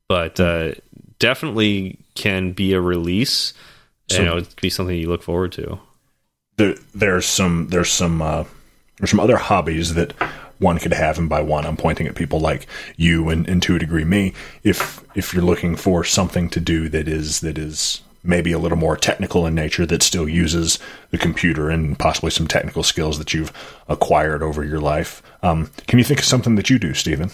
but 0.08 0.40
uh, 0.40 0.72
definitely 1.18 1.98
can 2.14 2.52
be 2.52 2.72
a 2.72 2.80
release. 2.80 3.52
you 4.10 4.24
know, 4.24 4.38
it 4.38 4.48
could 4.48 4.62
be 4.62 4.70
something 4.70 4.96
you 4.96 5.10
look 5.10 5.22
forward 5.22 5.52
to. 5.52 5.78
there, 6.56 6.74
there's 6.94 7.26
some 7.26 7.68
there's 7.68 7.90
some 7.90 8.22
uh, 8.22 8.44
there's 8.96 9.10
some 9.10 9.20
other 9.20 9.36
hobbies 9.36 9.92
that 9.92 10.14
one 10.60 10.78
could 10.78 10.92
have, 10.92 11.18
and 11.18 11.28
by 11.28 11.40
one 11.40 11.66
I'm 11.66 11.76
pointing 11.76 12.06
at 12.06 12.14
people 12.14 12.38
like 12.38 12.66
you 12.96 13.28
and, 13.28 13.48
and 13.48 13.62
to 13.64 13.74
a 13.74 13.78
degree 13.78 14.04
me. 14.04 14.34
If 14.62 15.02
if 15.14 15.34
you're 15.34 15.42
looking 15.42 15.74
for 15.74 16.04
something 16.04 16.48
to 16.50 16.60
do 16.60 16.88
that 16.90 17.08
is 17.08 17.40
that 17.40 17.58
is 17.58 18.02
maybe 18.22 18.52
a 18.52 18.58
little 18.58 18.78
more 18.78 18.96
technical 18.96 19.46
in 19.46 19.54
nature 19.54 19.86
that 19.86 20.02
still 20.02 20.28
uses 20.28 20.78
the 21.10 21.18
computer 21.18 21.70
and 21.70 21.98
possibly 21.98 22.30
some 22.30 22.46
technical 22.46 22.82
skills 22.82 23.18
that 23.18 23.32
you've 23.32 23.52
acquired 23.88 24.42
over 24.42 24.62
your 24.62 24.80
life, 24.80 25.22
um, 25.42 25.70
can 25.86 25.98
you 25.98 26.04
think 26.04 26.20
of 26.20 26.26
something 26.26 26.54
that 26.56 26.68
you 26.68 26.78
do, 26.78 26.92
Stephen? 26.92 27.30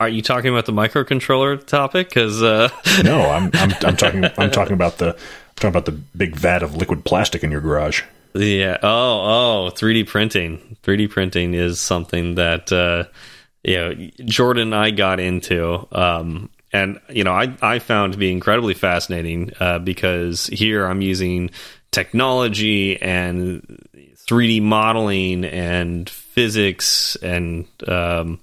Are 0.00 0.08
you 0.08 0.22
talking 0.22 0.50
about 0.50 0.66
the 0.66 0.72
microcontroller 0.72 1.64
topic? 1.64 2.08
Because 2.08 2.42
uh, 2.42 2.70
No, 3.04 3.30
I'm 3.30 3.50
I'm, 3.54 3.72
I'm 3.82 3.96
talking 3.96 4.24
I'm 4.38 4.50
talking 4.50 4.72
about 4.72 4.98
the 4.98 5.14
I'm 5.14 5.54
talking 5.56 5.68
about 5.70 5.84
the 5.84 5.92
big 5.92 6.36
vat 6.36 6.62
of 6.62 6.74
liquid 6.74 7.04
plastic 7.04 7.44
in 7.44 7.50
your 7.50 7.60
garage. 7.60 8.02
Yeah. 8.34 8.78
Oh, 8.82 9.68
oh, 9.68 9.70
3D 9.74 10.06
printing. 10.06 10.76
3D 10.82 11.10
printing 11.10 11.54
is 11.54 11.80
something 11.80 12.36
that 12.36 12.72
uh, 12.72 13.04
you 13.64 13.76
know 13.76 13.94
Jordan 14.24 14.72
and 14.72 14.74
I 14.74 14.90
got 14.90 15.20
into 15.20 15.86
um, 15.92 16.50
and 16.72 17.00
you 17.08 17.24
know, 17.24 17.32
I 17.32 17.56
I 17.60 17.78
found 17.78 18.12
to 18.12 18.18
be 18.18 18.30
incredibly 18.30 18.74
fascinating 18.74 19.52
uh, 19.58 19.78
because 19.78 20.46
here 20.46 20.86
I'm 20.86 21.00
using 21.00 21.50
technology 21.90 23.00
and 23.00 23.62
3D 24.28 24.62
modeling 24.62 25.44
and 25.44 26.08
physics 26.08 27.16
and 27.16 27.66
um, 27.88 28.38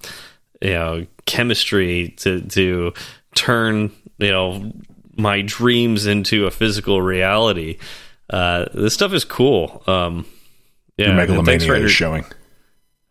you 0.62 0.74
know 0.74 1.06
chemistry 1.26 2.10
to 2.18 2.42
to 2.42 2.94
turn 3.36 3.92
you 4.18 4.32
know 4.32 4.74
my 5.16 5.42
dreams 5.42 6.06
into 6.06 6.46
a 6.46 6.52
physical 6.52 7.02
reality. 7.02 7.78
Uh, 8.30 8.66
this 8.74 8.94
stuff 8.94 9.14
is 9.14 9.24
cool. 9.24 9.84
Um, 9.88 10.26
yeah, 10.98 11.08
Your 11.08 11.16
megalomania 11.16 11.74
is 11.76 11.92
showing. 11.92 12.26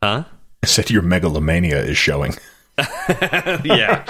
Huh? 0.03 0.25
I 0.63 0.67
said 0.67 0.91
your 0.91 1.03
megalomania 1.03 1.83
is 1.83 1.97
showing. 1.97 2.35
yeah, 2.79 4.05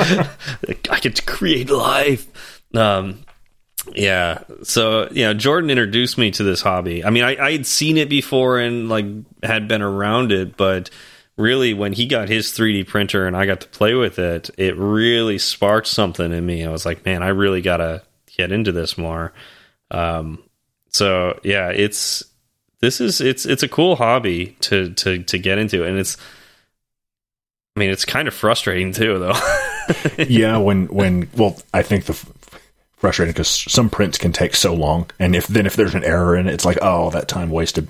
I 0.90 1.00
get 1.00 1.16
to 1.16 1.22
create 1.22 1.70
life. 1.70 2.62
Um, 2.74 3.22
yeah. 3.94 4.42
So 4.62 5.08
you 5.10 5.24
know, 5.24 5.34
Jordan 5.34 5.70
introduced 5.70 6.18
me 6.18 6.30
to 6.32 6.42
this 6.42 6.62
hobby. 6.62 7.04
I 7.04 7.10
mean, 7.10 7.22
I 7.22 7.36
I'd 7.36 7.66
seen 7.66 7.96
it 7.96 8.08
before 8.08 8.58
and 8.58 8.88
like 8.88 9.04
had 9.42 9.68
been 9.68 9.82
around 9.82 10.32
it, 10.32 10.56
but 10.56 10.90
really 11.36 11.74
when 11.74 11.92
he 11.92 12.06
got 12.06 12.28
his 12.28 12.48
3D 12.48 12.86
printer 12.88 13.26
and 13.26 13.36
I 13.36 13.46
got 13.46 13.60
to 13.60 13.68
play 13.68 13.94
with 13.94 14.18
it, 14.18 14.50
it 14.56 14.76
really 14.76 15.38
sparked 15.38 15.86
something 15.86 16.32
in 16.32 16.44
me. 16.44 16.64
I 16.64 16.70
was 16.70 16.86
like, 16.86 17.04
man, 17.04 17.22
I 17.22 17.28
really 17.28 17.62
gotta 17.62 18.02
get 18.36 18.50
into 18.50 18.72
this 18.72 18.98
more. 18.98 19.32
Um, 19.90 20.42
so 20.96 21.38
yeah, 21.42 21.68
it's 21.68 22.24
this 22.80 23.00
is 23.00 23.20
it's 23.20 23.44
it's 23.44 23.62
a 23.62 23.68
cool 23.68 23.96
hobby 23.96 24.56
to 24.60 24.90
to 24.94 25.22
to 25.24 25.38
get 25.38 25.58
into, 25.58 25.84
and 25.84 25.98
it's. 25.98 26.16
I 27.74 27.78
mean, 27.80 27.90
it's 27.90 28.06
kind 28.06 28.26
of 28.26 28.32
frustrating 28.32 28.94
too, 28.94 29.18
though. 29.18 29.34
yeah, 30.24 30.56
when 30.56 30.86
when 30.86 31.28
well, 31.36 31.60
I 31.74 31.82
think 31.82 32.06
the 32.06 32.14
frustrating 32.96 33.34
because 33.34 33.50
some 33.50 33.90
prints 33.90 34.16
can 34.16 34.32
take 34.32 34.56
so 34.56 34.72
long, 34.72 35.10
and 35.18 35.36
if 35.36 35.46
then 35.46 35.66
if 35.66 35.76
there's 35.76 35.94
an 35.94 36.02
error 36.02 36.36
in 36.36 36.48
it, 36.48 36.54
it's 36.54 36.64
like 36.64 36.78
oh 36.80 37.10
that 37.10 37.28
time 37.28 37.50
wasted. 37.50 37.88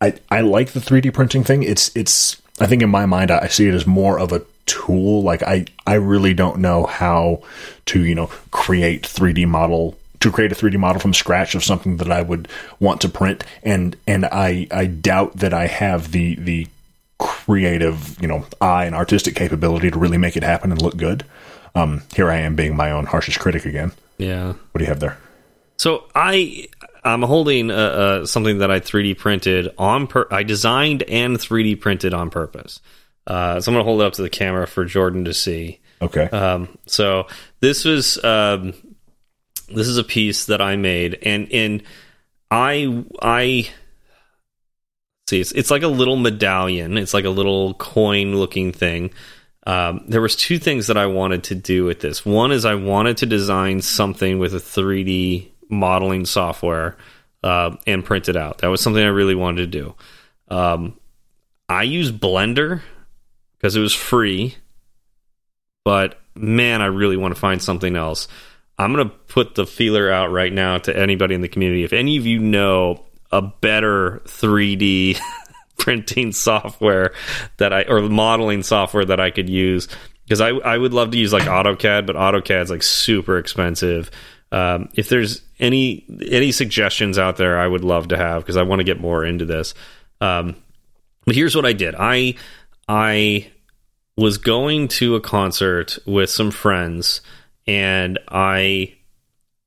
I 0.00 0.14
I 0.30 0.42
like 0.42 0.70
the 0.70 0.80
3D 0.80 1.12
printing 1.12 1.42
thing. 1.42 1.64
It's 1.64 1.90
it's 1.96 2.40
I 2.60 2.66
think 2.66 2.82
in 2.82 2.90
my 2.90 3.06
mind 3.06 3.32
I, 3.32 3.48
see 3.48 3.66
it 3.66 3.74
as 3.74 3.86
more 3.86 4.20
of 4.20 4.30
a 4.30 4.44
tool. 4.66 5.24
Like 5.24 5.42
I 5.42 5.66
I 5.84 5.94
really 5.94 6.32
don't 6.32 6.60
know 6.60 6.86
how 6.86 7.42
to 7.86 8.04
you 8.04 8.14
know 8.14 8.28
create 8.52 9.02
3D 9.02 9.48
model 9.48 9.98
to 10.22 10.30
create 10.32 10.52
a 10.52 10.54
3D 10.54 10.78
model 10.78 11.00
from 11.00 11.12
scratch 11.14 11.54
of 11.54 11.62
something 11.62 11.98
that 11.98 12.10
I 12.10 12.22
would 12.22 12.48
want 12.80 13.00
to 13.02 13.08
print, 13.08 13.44
and 13.62 13.96
and 14.06 14.24
I 14.26 14.66
I 14.70 14.86
doubt 14.86 15.36
that 15.38 15.52
I 15.52 15.66
have 15.66 16.12
the 16.12 16.36
the 16.36 16.66
creative, 17.18 18.20
you 18.20 18.26
know, 18.28 18.44
eye 18.60 18.84
and 18.84 18.94
artistic 18.94 19.36
capability 19.36 19.90
to 19.90 19.98
really 19.98 20.18
make 20.18 20.36
it 20.36 20.42
happen 20.42 20.72
and 20.72 20.82
look 20.82 20.96
good. 20.96 21.24
Um, 21.74 22.02
here 22.14 22.30
I 22.30 22.38
am 22.38 22.56
being 22.56 22.76
my 22.76 22.90
own 22.90 23.06
harshest 23.06 23.38
critic 23.38 23.64
again. 23.64 23.92
yeah. 24.18 24.48
What 24.48 24.78
do 24.78 24.84
you 24.84 24.88
have 24.88 25.00
there? 25.00 25.18
So 25.76 26.04
I 26.14 26.68
I'm 27.04 27.22
holding 27.22 27.70
uh, 27.70 27.74
uh, 27.74 28.26
something 28.26 28.58
that 28.58 28.70
I 28.70 28.80
3D 28.80 29.18
printed 29.18 29.72
on 29.78 30.06
per 30.06 30.26
I 30.30 30.42
designed 30.42 31.02
and 31.04 31.36
3D 31.36 31.80
printed 31.80 32.14
on 32.14 32.30
purpose. 32.30 32.80
Uh, 33.26 33.60
so 33.60 33.70
I'm 33.70 33.74
gonna 33.74 33.84
hold 33.84 34.00
it 34.00 34.04
up 34.04 34.12
to 34.14 34.22
the 34.22 34.30
camera 34.30 34.66
for 34.66 34.84
Jordan 34.84 35.24
to 35.24 35.34
see. 35.34 35.80
Okay. 36.00 36.24
Um, 36.24 36.76
so 36.86 37.26
this 37.60 37.84
was 37.84 38.22
um, 38.24 38.74
this 39.74 39.88
is 39.88 39.98
a 39.98 40.04
piece 40.04 40.46
that 40.46 40.60
I 40.60 40.76
made, 40.76 41.18
and 41.22 41.50
and 41.52 41.82
I 42.50 43.04
I 43.20 43.70
see 45.28 45.40
it's 45.40 45.52
it's 45.52 45.70
like 45.70 45.82
a 45.82 45.88
little 45.88 46.16
medallion. 46.16 46.98
It's 46.98 47.14
like 47.14 47.24
a 47.24 47.30
little 47.30 47.74
coin 47.74 48.36
looking 48.36 48.72
thing. 48.72 49.10
Um, 49.64 50.04
there 50.08 50.20
was 50.20 50.34
two 50.34 50.58
things 50.58 50.88
that 50.88 50.96
I 50.96 51.06
wanted 51.06 51.44
to 51.44 51.54
do 51.54 51.84
with 51.84 52.00
this. 52.00 52.26
One 52.26 52.50
is 52.50 52.64
I 52.64 52.74
wanted 52.74 53.18
to 53.18 53.26
design 53.26 53.80
something 53.80 54.40
with 54.40 54.54
a 54.54 54.58
3D 54.58 55.50
modeling 55.68 56.26
software 56.26 56.96
uh, 57.44 57.76
and 57.86 58.04
print 58.04 58.28
it 58.28 58.36
out. 58.36 58.58
That 58.58 58.68
was 58.68 58.80
something 58.80 59.02
I 59.02 59.08
really 59.08 59.36
wanted 59.36 59.70
to 59.70 59.78
do. 59.78 59.94
Um, 60.48 60.98
I 61.68 61.84
use 61.84 62.10
Blender 62.10 62.80
because 63.56 63.76
it 63.76 63.80
was 63.80 63.94
free 63.94 64.56
but 65.84 66.20
man, 66.34 66.82
I 66.82 66.86
really 66.86 67.16
want 67.16 67.34
to 67.34 67.40
find 67.40 67.62
something 67.62 67.96
else. 67.96 68.28
I'm 68.78 68.92
going 68.92 69.08
to 69.08 69.14
put 69.28 69.54
the 69.54 69.66
feeler 69.66 70.10
out 70.10 70.30
right 70.30 70.52
now 70.52 70.78
to 70.78 70.96
anybody 70.96 71.34
in 71.34 71.40
the 71.40 71.48
community. 71.48 71.84
If 71.84 71.92
any 71.92 72.16
of 72.16 72.26
you 72.26 72.38
know 72.38 73.04
a 73.30 73.42
better 73.42 74.22
3D 74.24 75.18
printing 75.78 76.32
software 76.32 77.12
that 77.58 77.72
I 77.72 77.82
or 77.82 78.02
modeling 78.02 78.62
software 78.62 79.04
that 79.04 79.20
I 79.20 79.30
could 79.30 79.48
use, 79.48 79.88
because 80.24 80.40
I 80.40 80.50
I 80.50 80.78
would 80.78 80.94
love 80.94 81.10
to 81.12 81.18
use 81.18 81.32
like 81.32 81.44
AutoCAD, 81.44 82.06
but 82.06 82.16
AutoCAD's 82.16 82.70
like 82.70 82.82
super 82.82 83.38
expensive. 83.38 84.10
Um, 84.50 84.90
if 84.94 85.08
there's 85.08 85.42
any 85.58 86.04
any 86.30 86.52
suggestions 86.52 87.18
out 87.18 87.36
there, 87.36 87.58
I 87.58 87.66
would 87.66 87.84
love 87.84 88.08
to 88.08 88.16
have 88.16 88.42
because 88.42 88.56
I 88.56 88.62
want 88.62 88.80
to 88.80 88.84
get 88.84 89.00
more 89.00 89.24
into 89.24 89.44
this. 89.44 89.74
Um, 90.20 90.56
but 91.24 91.34
here's 91.34 91.56
what 91.56 91.66
I 91.66 91.72
did. 91.72 91.94
I 91.98 92.34
I 92.88 93.50
was 94.16 94.38
going 94.38 94.88
to 94.88 95.14
a 95.14 95.20
concert 95.20 95.98
with 96.06 96.28
some 96.28 96.50
friends 96.50 97.22
and 97.66 98.18
I 98.28 98.94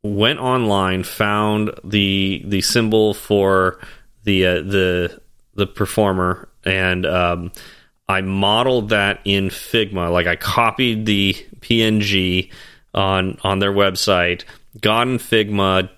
went 0.03 0.39
online, 0.39 1.03
found 1.03 1.71
the 1.83 2.43
the 2.45 2.61
symbol 2.61 3.13
for 3.13 3.79
the 4.23 4.45
uh, 4.45 4.55
the 4.55 5.21
the 5.55 5.67
performer, 5.67 6.49
and 6.63 7.05
um, 7.05 7.51
I 8.07 8.21
modeled 8.21 8.89
that 8.89 9.19
in 9.25 9.49
Figma. 9.49 10.11
Like 10.11 10.27
I 10.27 10.35
copied 10.35 11.05
the 11.05 11.33
PNG 11.59 12.51
on 12.93 13.37
on 13.43 13.59
their 13.59 13.73
website, 13.73 14.43
got 14.81 15.07
in 15.07 15.17
Figma, 15.17 15.89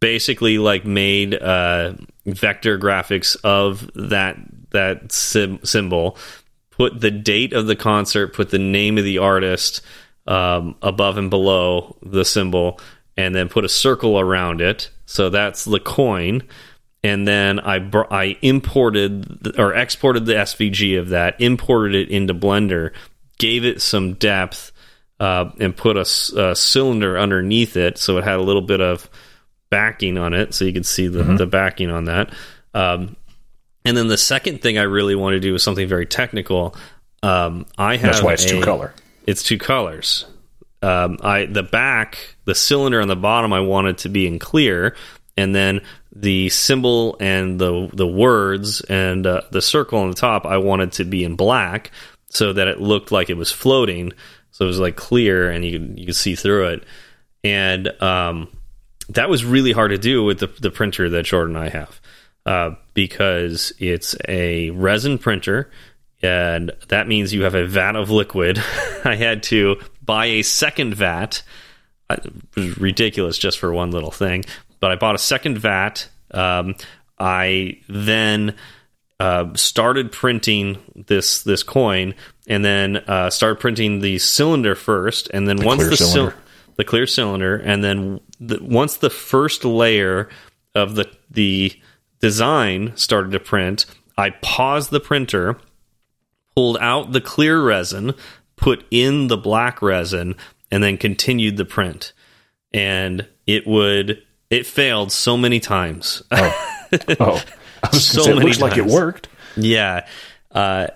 basically 0.00 0.58
like 0.58 0.84
made 0.84 1.34
uh, 1.34 1.94
vector 2.26 2.78
graphics 2.78 3.36
of 3.44 3.90
that 3.94 4.36
that 4.70 5.10
symbol 5.12 6.16
put 6.70 7.00
the 7.00 7.10
date 7.10 7.52
of 7.52 7.66
the 7.66 7.76
concert, 7.76 8.32
put 8.32 8.48
the 8.48 8.58
name 8.58 8.96
of 8.96 9.04
the 9.04 9.18
artist 9.18 9.82
um, 10.30 10.76
above 10.80 11.18
and 11.18 11.28
below 11.28 11.96
the 12.02 12.24
symbol, 12.24 12.80
and 13.16 13.34
then 13.34 13.48
put 13.48 13.64
a 13.64 13.68
circle 13.68 14.18
around 14.18 14.60
it. 14.60 14.88
So 15.04 15.28
that's 15.28 15.64
the 15.64 15.80
coin. 15.80 16.44
And 17.02 17.26
then 17.26 17.58
I 17.58 17.76
I 18.10 18.36
imported 18.40 19.58
or 19.58 19.74
exported 19.74 20.26
the 20.26 20.34
SVG 20.34 20.98
of 20.98 21.08
that, 21.08 21.40
imported 21.40 21.94
it 21.96 22.10
into 22.10 22.32
Blender, 22.32 22.92
gave 23.38 23.64
it 23.64 23.82
some 23.82 24.14
depth, 24.14 24.70
uh, 25.18 25.50
and 25.58 25.76
put 25.76 25.96
a, 25.96 26.00
a, 26.00 26.54
cylinder 26.54 27.18
underneath 27.18 27.76
it, 27.76 27.98
so 27.98 28.18
it 28.18 28.24
had 28.24 28.38
a 28.38 28.42
little 28.42 28.62
bit 28.62 28.80
of 28.80 29.08
backing 29.70 30.16
on 30.16 30.32
it, 30.32 30.54
so 30.54 30.64
you 30.64 30.72
could 30.72 30.86
see 30.86 31.08
the, 31.08 31.22
mm 31.22 31.30
-hmm. 31.30 31.38
the 31.38 31.46
backing 31.46 31.90
on 31.90 32.04
that. 32.04 32.32
Um, 32.74 33.16
and 33.84 33.96
then 33.96 34.08
the 34.08 34.16
second 34.16 34.60
thing 34.60 34.78
I 34.78 34.84
really 34.84 35.14
want 35.14 35.34
to 35.34 35.40
do 35.40 35.54
is 35.54 35.62
something 35.62 35.88
very 35.88 36.06
technical. 36.06 36.74
Um, 37.22 37.66
I 37.78 37.96
have 37.96 38.12
that's 38.12 38.22
why 38.22 38.32
it's 38.32 38.44
a, 38.44 38.48
two 38.48 38.60
color. 38.60 38.92
It's 39.30 39.44
two 39.44 39.58
colors. 39.58 40.26
Um, 40.82 41.18
I 41.22 41.46
the 41.46 41.62
back, 41.62 42.34
the 42.46 42.54
cylinder 42.54 43.00
on 43.00 43.06
the 43.06 43.14
bottom, 43.14 43.52
I 43.52 43.60
wanted 43.60 43.98
to 43.98 44.08
be 44.08 44.26
in 44.26 44.40
clear, 44.40 44.96
and 45.36 45.54
then 45.54 45.82
the 46.12 46.48
symbol 46.48 47.16
and 47.20 47.60
the 47.60 47.88
the 47.92 48.08
words 48.08 48.80
and 48.80 49.24
uh, 49.24 49.42
the 49.52 49.62
circle 49.62 50.00
on 50.00 50.08
the 50.08 50.16
top, 50.16 50.46
I 50.46 50.56
wanted 50.56 50.90
to 50.92 51.04
be 51.04 51.22
in 51.22 51.36
black, 51.36 51.92
so 52.26 52.52
that 52.52 52.66
it 52.66 52.80
looked 52.80 53.12
like 53.12 53.30
it 53.30 53.36
was 53.36 53.52
floating. 53.52 54.12
So 54.50 54.64
it 54.64 54.68
was 54.68 54.80
like 54.80 54.96
clear, 54.96 55.48
and 55.48 55.64
you 55.64 55.94
you 55.94 56.06
could 56.06 56.16
see 56.16 56.34
through 56.34 56.70
it. 56.70 56.84
And 57.44 57.86
um, 58.02 58.48
that 59.10 59.30
was 59.30 59.44
really 59.44 59.70
hard 59.70 59.92
to 59.92 59.98
do 59.98 60.24
with 60.24 60.40
the 60.40 60.48
the 60.48 60.72
printer 60.72 61.08
that 61.08 61.24
Jordan 61.24 61.54
and 61.54 61.64
I 61.66 61.68
have 61.68 62.00
uh, 62.46 62.70
because 62.94 63.72
it's 63.78 64.16
a 64.28 64.70
resin 64.70 65.18
printer, 65.18 65.70
and 66.22 66.72
that 66.88 67.08
means 67.08 67.32
you 67.32 67.44
have 67.44 67.54
a 67.54 67.66
vat 67.66 67.96
of 67.96 68.10
liquid. 68.10 68.58
I 69.04 69.16
had 69.16 69.42
to 69.44 69.80
buy 70.02 70.26
a 70.26 70.42
second 70.42 70.94
vat. 70.94 71.42
It 72.10 72.32
was 72.56 72.78
ridiculous 72.78 73.38
just 73.38 73.58
for 73.58 73.72
one 73.72 73.90
little 73.90 74.10
thing, 74.10 74.44
but 74.80 74.90
I 74.90 74.96
bought 74.96 75.14
a 75.14 75.18
second 75.18 75.58
vat. 75.58 76.08
Um, 76.32 76.74
I 77.18 77.78
then 77.88 78.56
uh, 79.20 79.54
started 79.54 80.10
printing 80.10 80.78
this 81.06 81.42
this 81.42 81.62
coin, 81.62 82.14
and 82.48 82.64
then 82.64 82.96
uh, 82.96 83.30
started 83.30 83.60
printing 83.60 84.00
the 84.00 84.18
cylinder 84.18 84.74
first, 84.74 85.28
and 85.32 85.46
then 85.46 85.56
the 85.56 85.66
once 85.66 85.88
the 85.88 85.96
cylinder. 85.96 86.34
the 86.76 86.84
clear 86.84 87.06
cylinder, 87.06 87.56
and 87.56 87.84
then 87.84 88.20
the, 88.40 88.58
once 88.62 88.96
the 88.96 89.10
first 89.10 89.64
layer 89.64 90.28
of 90.74 90.94
the 90.94 91.08
the 91.30 91.78
design 92.20 92.96
started 92.96 93.32
to 93.32 93.40
print, 93.40 93.86
I 94.16 94.30
paused 94.30 94.90
the 94.90 95.00
printer, 95.00 95.58
pulled 96.54 96.78
out 96.78 97.12
the 97.12 97.20
clear 97.20 97.62
resin, 97.62 98.14
put 98.56 98.84
in 98.90 99.28
the 99.28 99.36
black 99.36 99.82
resin, 99.82 100.34
and 100.70 100.82
then 100.82 100.96
continued 100.96 101.56
the 101.56 101.64
print. 101.64 102.12
And 102.72 103.26
it 103.46 103.66
would 103.66 104.22
it 104.50 104.66
failed 104.66 105.12
so 105.12 105.36
many 105.36 105.60
times. 105.60 106.22
Oh, 106.30 106.86
oh. 107.20 107.42
So 107.92 108.22
say, 108.22 108.32
it 108.32 108.34
many 108.34 108.46
looks 108.46 108.60
like 108.60 108.76
it 108.76 108.84
worked. 108.84 109.28
yeah. 109.56 110.06
Uh, 110.50 110.88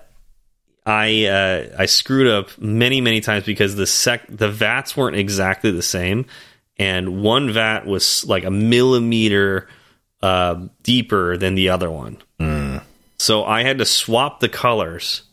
I 0.85 1.25
uh, 1.25 1.75
I 1.79 1.87
screwed 1.87 2.27
up 2.27 2.55
many 2.59 3.01
many 3.01 3.21
times 3.21 3.43
because 3.43 3.75
the 3.75 3.87
sec 3.87 4.27
the 4.29 4.49
vats 4.49 4.95
weren't 4.95 5.15
exactly 5.15 5.71
the 5.71 5.81
same, 5.81 6.27
and 6.77 7.23
one 7.23 7.51
vat 7.51 7.87
was 7.87 8.23
like 8.25 8.43
a 8.43 8.51
millimeter 8.51 9.67
uh, 10.21 10.67
deeper 10.83 11.37
than 11.37 11.55
the 11.55 11.69
other 11.69 11.89
one. 11.89 12.17
So 13.17 13.43
I 13.45 13.63
had 13.63 13.79
to 13.79 13.85
swap 13.85 14.39
the 14.41 14.49
colors, 14.49 15.23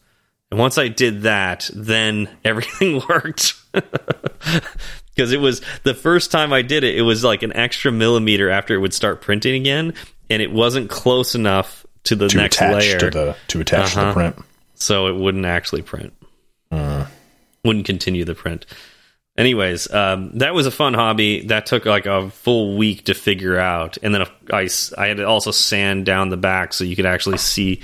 and 0.53 0.59
once 0.61 0.76
I 0.78 0.86
did 0.88 1.22
that, 1.22 1.68
then 1.74 2.28
everything 2.44 3.00
worked. 3.09 3.55
Because 5.14 5.30
it 5.32 5.40
was 5.42 5.61
the 5.82 5.92
first 5.92 6.30
time 6.32 6.55
I 6.55 6.62
did 6.62 6.84
it, 6.84 6.96
it 6.96 7.03
was 7.03 7.22
like 7.22 7.42
an 7.42 7.53
extra 7.55 7.92
millimeter 7.92 8.48
after 8.48 8.74
it 8.74 8.78
would 8.78 8.94
start 8.94 9.20
printing 9.20 9.55
again, 9.61 9.92
and 10.30 10.40
it 10.40 10.50
wasn't 10.50 10.88
close 10.88 11.34
enough 11.34 11.84
to 12.05 12.16
the 12.16 12.28
to 12.28 12.36
next 12.38 12.59
layer 12.62 12.98
to 12.98 13.11
the 13.11 13.36
to 13.48 13.61
attach 13.61 13.90
to 13.90 13.96
the 13.96 14.00
Uh-huh. 14.05 14.12
print. 14.14 14.36
so 14.74 15.09
it 15.09 15.16
wouldn't 15.16 15.44
actually 15.44 15.82
print. 15.82 16.14
Wouldn't 16.70 17.84
continue 17.86 18.24
the 18.24 18.34
print. 18.34 18.64
Anyways, 19.36 19.92
um, 19.92 20.30
that 20.38 20.55
was 20.55 20.66
a 20.66 20.70
fun 20.70 20.94
hobby. 20.94 21.46
That 21.46 21.66
took 21.66 21.84
like 21.84 22.07
a 22.07 22.30
full 22.30 22.78
week 22.78 23.05
to 23.05 23.14
figure 23.14 23.59
out, 23.59 23.98
and 24.03 24.14
then 24.14 24.26
I 24.50 24.68
I 24.96 25.07
had 25.09 25.18
to 25.18 25.26
also 25.26 25.50
sand 25.50 26.07
down 26.07 26.30
the 26.30 26.36
back 26.38 26.72
so 26.72 26.84
you 26.84 26.96
could 26.96 27.07
actually 27.07 27.36
see, 27.38 27.80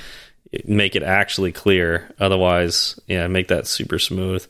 make 0.64 0.96
it 0.96 1.02
actually 1.02 1.52
clear. 1.52 2.10
Otherwise, 2.18 2.98
yeah, 3.06 3.26
make 3.26 3.48
that 3.48 3.66
super 3.66 3.98
smooth. 3.98 4.46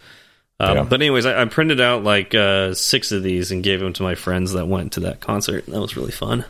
Um, 0.61 0.77
Yeah. 0.77 0.83
But 0.85 1.01
anyways, 1.01 1.27
I, 1.27 1.43
I 1.43 1.45
printed 1.47 1.81
out 1.81 2.05
like 2.05 2.35
uh, 2.35 2.75
six 2.75 3.13
of 3.13 3.23
these 3.23 3.51
and 3.51 3.63
gave 3.63 3.81
them 3.81 3.93
to 3.95 4.03
my 4.03 4.15
friends 4.15 4.53
that 4.53 4.67
went 4.67 4.93
to 4.93 5.01
that 5.01 5.21
concert. 5.21 5.67
That 5.67 5.81
was 5.81 5.97
really 5.97 6.13
fun. 6.13 6.45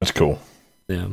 That's 0.00 0.12
cool. 0.12 0.40
Yeah, 0.88 1.08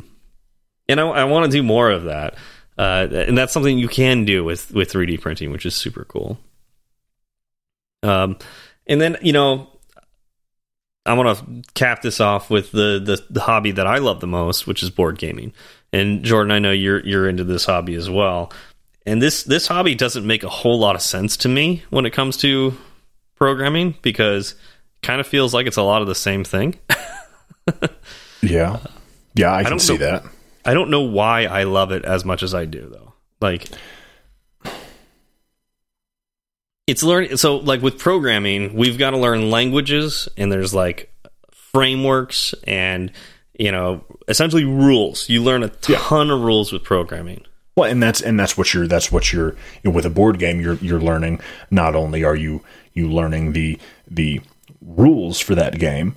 and 0.88 1.00
I, 1.00 1.06
I 1.06 1.24
want 1.24 1.46
to 1.46 1.50
do 1.50 1.62
more 1.62 1.90
of 1.90 2.04
that, 2.04 2.34
uh, 2.76 3.06
and 3.10 3.38
that's 3.38 3.52
something 3.52 3.78
you 3.78 3.88
can 3.88 4.24
do 4.24 4.44
with 4.44 4.72
with 4.72 4.92
3D 4.92 5.20
printing, 5.20 5.52
which 5.52 5.64
is 5.64 5.74
super 5.74 6.04
cool. 6.04 6.38
Um, 8.02 8.38
and 8.86 9.00
then 9.00 9.16
you 9.22 9.32
know, 9.32 9.68
I 11.06 11.14
want 11.14 11.38
to 11.38 11.72
cap 11.74 12.02
this 12.02 12.20
off 12.20 12.50
with 12.50 12.72
the, 12.72 13.00
the 13.02 13.24
the 13.30 13.40
hobby 13.40 13.70
that 13.72 13.86
I 13.86 13.98
love 13.98 14.20
the 14.20 14.26
most, 14.26 14.66
which 14.66 14.82
is 14.82 14.90
board 14.90 15.18
gaming. 15.18 15.52
And 15.92 16.22
Jordan, 16.22 16.52
I 16.52 16.58
know 16.60 16.72
you're 16.72 17.00
you're 17.04 17.28
into 17.28 17.44
this 17.44 17.64
hobby 17.64 17.94
as 17.94 18.08
well. 18.08 18.52
And 19.06 19.20
this 19.20 19.42
this 19.44 19.66
hobby 19.66 19.94
doesn't 19.94 20.26
make 20.26 20.42
a 20.44 20.48
whole 20.48 20.78
lot 20.78 20.94
of 20.94 21.02
sense 21.02 21.36
to 21.38 21.48
me 21.48 21.82
when 21.90 22.06
it 22.06 22.12
comes 22.12 22.36
to 22.38 22.76
programming 23.34 23.94
because 24.02 24.52
it 24.52 24.58
kind 25.02 25.20
of 25.20 25.26
feels 25.26 25.52
like 25.54 25.66
it's 25.66 25.76
a 25.78 25.82
lot 25.82 26.02
of 26.02 26.08
the 26.08 26.14
same 26.14 26.44
thing. 26.44 26.78
Yeah, 28.42 28.80
yeah, 29.34 29.54
I 29.54 29.62
can 29.62 29.72
don't 29.72 29.78
see 29.80 29.98
know- 29.98 30.06
that. 30.06 30.24
I 30.64 30.72
don't 30.74 30.88
know 30.90 31.02
why 31.02 31.44
I 31.44 31.64
love 31.64 31.92
it 31.92 32.04
as 32.06 32.24
much 32.24 32.42
as 32.42 32.54
I 32.54 32.64
do 32.64 32.88
though. 32.90 33.12
Like 33.40 33.68
it's 36.86 37.02
learning 37.02 37.36
so 37.36 37.56
like 37.56 37.82
with 37.82 37.98
programming, 37.98 38.74
we've 38.74 38.98
got 38.98 39.10
to 39.10 39.18
learn 39.18 39.50
languages 39.50 40.28
and 40.36 40.50
there's 40.50 40.74
like 40.74 41.12
frameworks 41.52 42.54
and 42.66 43.12
you 43.60 43.70
know, 43.70 44.02
essentially 44.26 44.64
rules. 44.64 45.28
You 45.28 45.42
learn 45.42 45.62
a 45.62 45.68
ton 45.68 46.30
of 46.30 46.40
rules 46.40 46.72
with 46.72 46.82
programming. 46.82 47.44
Well, 47.76 47.90
and 47.90 48.02
that's 48.02 48.20
and 48.22 48.40
that's 48.40 48.56
what 48.56 48.72
you're 48.72 48.88
that's 48.88 49.12
what 49.12 49.32
you're 49.32 49.50
you 49.50 49.56
know, 49.84 49.90
with 49.90 50.06
a 50.06 50.10
board 50.10 50.38
game 50.38 50.60
you're 50.60 50.74
you're 50.76 51.00
learning. 51.00 51.40
Not 51.70 51.94
only 51.94 52.24
are 52.24 52.34
you 52.34 52.62
you 52.94 53.08
learning 53.08 53.52
the 53.52 53.78
the 54.10 54.40
rules 54.80 55.40
for 55.40 55.54
that 55.54 55.78
game, 55.78 56.16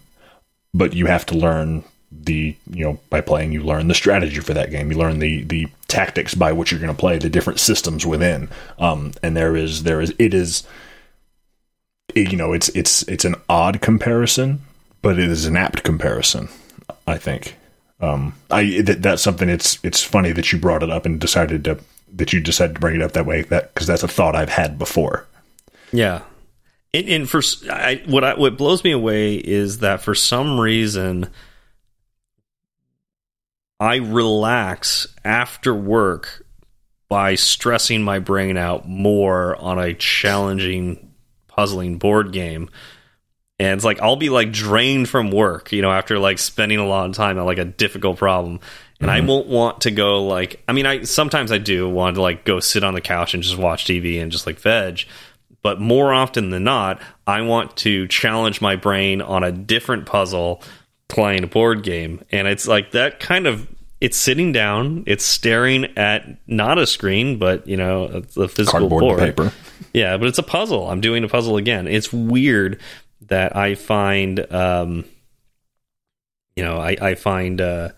but 0.73 0.93
you 0.93 1.05
have 1.07 1.25
to 1.27 1.35
learn 1.37 1.83
the 2.11 2.55
you 2.71 2.85
know 2.85 2.99
by 3.09 3.19
playing 3.19 3.51
you 3.51 3.61
learn 3.63 3.87
the 3.89 3.93
strategy 3.93 4.39
for 4.39 4.53
that 4.53 4.71
game. 4.71 4.89
You 4.91 4.97
learn 4.97 5.19
the 5.19 5.43
the 5.43 5.67
tactics 5.89 6.33
by 6.33 6.53
which 6.53 6.71
you're 6.71 6.79
going 6.79 6.95
to 6.95 6.99
play 6.99 7.17
the 7.17 7.29
different 7.29 7.59
systems 7.59 8.05
within. 8.05 8.49
Um, 8.79 9.11
and 9.21 9.35
there 9.35 9.55
is 9.55 9.83
there 9.83 9.99
is 10.01 10.13
it 10.17 10.33
is 10.33 10.63
it- 12.15 12.31
you 12.31 12.37
know 12.37 12.53
it's 12.53 12.69
it's 12.69 13.03
it's 13.03 13.25
an 13.25 13.35
odd 13.49 13.81
comparison, 13.81 14.61
but 15.01 15.19
it 15.19 15.29
is 15.29 15.45
an 15.45 15.57
apt 15.57 15.83
comparison. 15.83 16.47
I 17.07 17.17
think. 17.17 17.57
Um, 17.99 18.35
I 18.51 18.81
that, 18.81 19.01
that's 19.01 19.21
something. 19.21 19.49
It's 19.49 19.79
it's 19.83 20.03
funny 20.03 20.31
that 20.31 20.51
you 20.51 20.59
brought 20.59 20.83
it 20.83 20.89
up 20.89 21.05
and 21.05 21.19
decided 21.19 21.63
to 21.65 21.79
that 22.15 22.33
you 22.33 22.39
decided 22.39 22.75
to 22.75 22.81
bring 22.81 22.95
it 22.95 23.01
up 23.01 23.13
that 23.13 23.25
way. 23.25 23.43
That 23.43 23.73
because 23.73 23.87
that's 23.87 24.03
a 24.03 24.07
thought 24.07 24.35
I've 24.35 24.49
had 24.49 24.77
before. 24.77 25.25
Yeah. 25.91 26.21
And, 26.93 27.07
and 27.09 27.29
for 27.29 27.41
I, 27.71 28.03
what 28.05 28.23
I, 28.23 28.33
what 28.35 28.57
blows 28.57 28.83
me 28.83 28.91
away 28.91 29.35
is 29.35 29.79
that 29.79 30.01
for 30.01 30.13
some 30.13 30.59
reason 30.59 31.29
I 33.79 33.95
relax 33.95 35.07
after 35.25 35.73
work 35.73 36.45
by 37.09 37.35
stressing 37.35 38.03
my 38.03 38.19
brain 38.19 38.57
out 38.57 38.87
more 38.87 39.55
on 39.57 39.79
a 39.79 39.93
challenging 39.93 41.13
puzzling 41.47 41.97
board 41.97 42.31
game. 42.31 42.69
And 43.59 43.73
it's 43.73 43.85
like 43.85 44.01
I'll 44.01 44.15
be 44.15 44.29
like 44.29 44.51
drained 44.51 45.09
from 45.09 45.31
work, 45.31 45.71
you 45.71 45.81
know, 45.81 45.91
after 45.91 46.19
like 46.19 46.39
spending 46.39 46.79
a 46.79 46.87
lot 46.87 47.07
of 47.07 47.15
time 47.15 47.37
on 47.37 47.45
like 47.45 47.59
a 47.59 47.65
difficult 47.65 48.17
problem. 48.17 48.59
And 48.99 49.11
I 49.11 49.19
mm-hmm. 49.19 49.27
won't 49.27 49.47
want 49.47 49.81
to 49.81 49.91
go 49.91 50.25
like 50.25 50.63
I 50.67 50.73
mean 50.73 50.85
I 50.85 51.03
sometimes 51.03 51.51
I 51.51 51.57
do 51.57 51.89
want 51.89 52.15
to 52.15 52.21
like 52.21 52.45
go 52.45 52.59
sit 52.59 52.83
on 52.83 52.93
the 52.93 53.01
couch 53.01 53.33
and 53.33 53.43
just 53.43 53.57
watch 53.57 53.85
TV 53.85 54.21
and 54.21 54.31
just 54.31 54.47
like 54.47 54.59
veg. 54.59 55.05
But 55.61 55.79
more 55.79 56.13
often 56.13 56.49
than 56.49 56.65
not, 56.65 57.01
I 57.25 57.41
want 57.41 57.77
to 57.77 58.07
challenge 58.07 58.59
my 58.59 58.75
brain 58.75 59.21
on 59.21 59.43
a 59.43 59.51
different 59.51 60.05
puzzle 60.05 60.61
playing 61.07 61.43
a 61.43 61.47
board 61.47 61.83
game. 61.83 62.21
And 62.31 62.47
it's 62.47 62.67
like 62.67 62.91
that 62.91 63.19
kind 63.19 63.47
of 63.47 63.67
it's 64.01 64.17
sitting 64.17 64.51
down, 64.51 65.05
it's 65.07 65.23
staring 65.23 65.85
at 65.97 66.27
not 66.45 66.77
a 66.77 66.85
screen, 66.85 67.39
but 67.39 67.65
you 67.65 67.77
know, 67.77 68.23
a, 68.35 68.41
a 68.41 68.47
physical 68.49 68.89
Cardboard 68.89 69.01
board. 69.01 69.19
paper. 69.19 69.53
Yeah, 69.93 70.17
but 70.17 70.27
it's 70.27 70.39
a 70.39 70.43
puzzle. 70.43 70.89
I'm 70.89 70.99
doing 70.99 71.23
a 71.23 71.29
puzzle 71.29 71.55
again. 71.55 71.87
It's 71.87 72.11
weird 72.11 72.81
that 73.34 73.55
I 73.55 73.73
find, 73.73 74.39
um, 74.53 75.05
you 76.55 76.63
know, 76.63 76.77
I, 76.77 76.95
I 77.01 77.15
find 77.15 77.59
uh, 77.59 77.89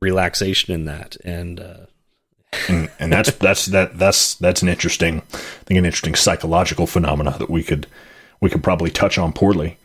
relaxation 0.00 0.72
in 0.72 0.86
that, 0.86 1.18
and 1.22 1.60
uh, 1.60 1.86
and, 2.68 2.90
and 2.98 3.12
that's 3.12 3.32
that's 3.32 3.66
that 3.66 3.98
that's 3.98 4.36
that's 4.36 4.62
an 4.62 4.70
interesting, 4.70 5.18
I 5.34 5.64
think 5.66 5.76
an 5.76 5.84
interesting 5.84 6.14
psychological 6.14 6.86
phenomena 6.86 7.36
that 7.38 7.50
we 7.50 7.62
could 7.62 7.86
we 8.40 8.48
could 8.48 8.62
probably 8.62 8.90
touch 8.90 9.18
on 9.18 9.34
poorly. 9.34 9.76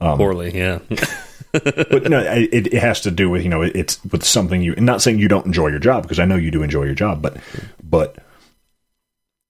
poorly. 0.00 0.56
Yeah, 0.56 0.78
But 1.52 2.08
no, 2.08 2.20
it, 2.20 2.68
it 2.68 2.80
has 2.80 3.02
to 3.02 3.10
do 3.10 3.28
with 3.28 3.42
you 3.42 3.50
know 3.50 3.60
it's 3.60 4.02
with 4.06 4.24
something 4.24 4.62
you. 4.62 4.74
Not 4.76 5.02
saying 5.02 5.18
you 5.18 5.28
don't 5.28 5.44
enjoy 5.44 5.68
your 5.68 5.78
job 5.78 6.04
because 6.04 6.18
I 6.18 6.24
know 6.24 6.36
you 6.36 6.50
do 6.50 6.62
enjoy 6.62 6.84
your 6.84 6.94
job, 6.94 7.20
but 7.20 7.36
but 7.82 8.16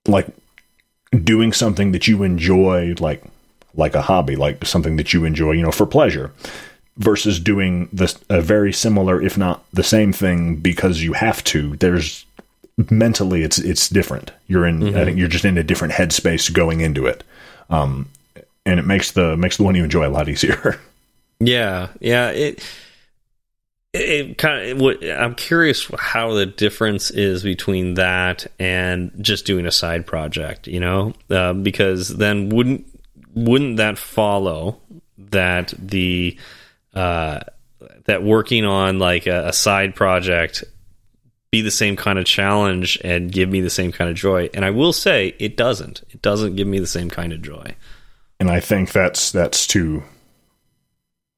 like 0.09 0.26
doing 1.22 1.53
something 1.53 1.92
that 1.92 2.09
you 2.09 2.24
enjoy, 2.24 2.94
like 2.98 3.22
like 3.74 3.94
a 3.94 4.02
hobby, 4.02 4.36
like 4.36 4.64
something 4.64 4.96
that 4.96 5.12
you 5.12 5.24
enjoy, 5.24 5.52
you 5.52 5.62
know, 5.62 5.72
for 5.72 5.86
pleasure, 5.86 6.32
versus 6.98 7.40
doing 7.40 7.88
this 7.92 8.18
a 8.28 8.40
very 8.40 8.72
similar, 8.72 9.20
if 9.20 9.38
not 9.38 9.64
the 9.72 9.82
same 9.82 10.12
thing, 10.12 10.56
because 10.56 11.02
you 11.02 11.12
have 11.14 11.42
to. 11.44 11.76
There's 11.76 12.24
mentally, 12.90 13.42
it's 13.42 13.58
it's 13.58 13.88
different. 13.88 14.32
You're 14.46 14.66
in. 14.66 14.94
I 14.96 15.04
think 15.04 15.18
you're 15.18 15.28
just 15.28 15.44
in 15.44 15.58
a 15.58 15.64
different 15.64 15.94
headspace 15.94 16.52
going 16.52 16.80
into 16.80 17.06
it, 17.06 17.24
um, 17.70 18.08
and 18.66 18.78
it 18.78 18.86
makes 18.86 19.12
the 19.12 19.36
makes 19.36 19.56
the 19.56 19.62
one 19.62 19.74
you 19.74 19.84
enjoy 19.84 20.06
a 20.06 20.10
lot 20.10 20.28
easier. 20.28 20.78
yeah, 21.40 21.88
yeah. 22.00 22.30
It 22.30 22.64
it, 23.92 24.38
kind 24.38 24.70
of. 24.70 24.80
What, 24.80 25.04
I'm 25.04 25.34
curious 25.34 25.90
how 25.98 26.32
the 26.32 26.46
difference 26.46 27.10
is 27.10 27.42
between 27.42 27.94
that 27.94 28.46
and 28.58 29.12
just 29.20 29.44
doing 29.44 29.66
a 29.66 29.72
side 29.72 30.06
project. 30.06 30.66
You 30.66 30.80
know, 30.80 31.14
uh, 31.30 31.52
because 31.52 32.08
then 32.08 32.48
wouldn't 32.50 32.86
wouldn't 33.35 33.78
that 33.78 33.99
follow 33.99 34.80
that 35.18 35.72
the 35.78 36.37
uh, 36.95 37.41
that 38.05 38.22
working 38.22 38.64
on 38.64 38.99
like 38.99 39.26
a, 39.26 39.49
a 39.49 39.53
side 39.53 39.95
project 39.95 40.64
be 41.51 41.61
the 41.61 41.70
same 41.70 41.97
kind 41.97 42.18
of 42.18 42.24
challenge 42.24 42.99
and 43.05 43.30
give 43.30 43.49
me 43.49 43.61
the 43.61 43.70
same 43.70 43.93
kind 43.93 44.11
of 44.11 44.16
joy? 44.16 44.49
And 44.55 44.64
I 44.64 44.70
will 44.70 44.93
say 44.93 45.35
it 45.39 45.57
doesn't. 45.57 46.03
It 46.11 46.22
doesn't 46.22 46.57
give 46.57 46.66
me 46.66 46.78
the 46.78 46.87
same 46.87 47.11
kind 47.11 47.33
of 47.33 47.43
joy. 47.43 47.74
and 48.41 48.51
I 48.51 48.61
think 48.61 48.93
that's 48.93 49.30
that's 49.33 49.66
to 49.68 50.03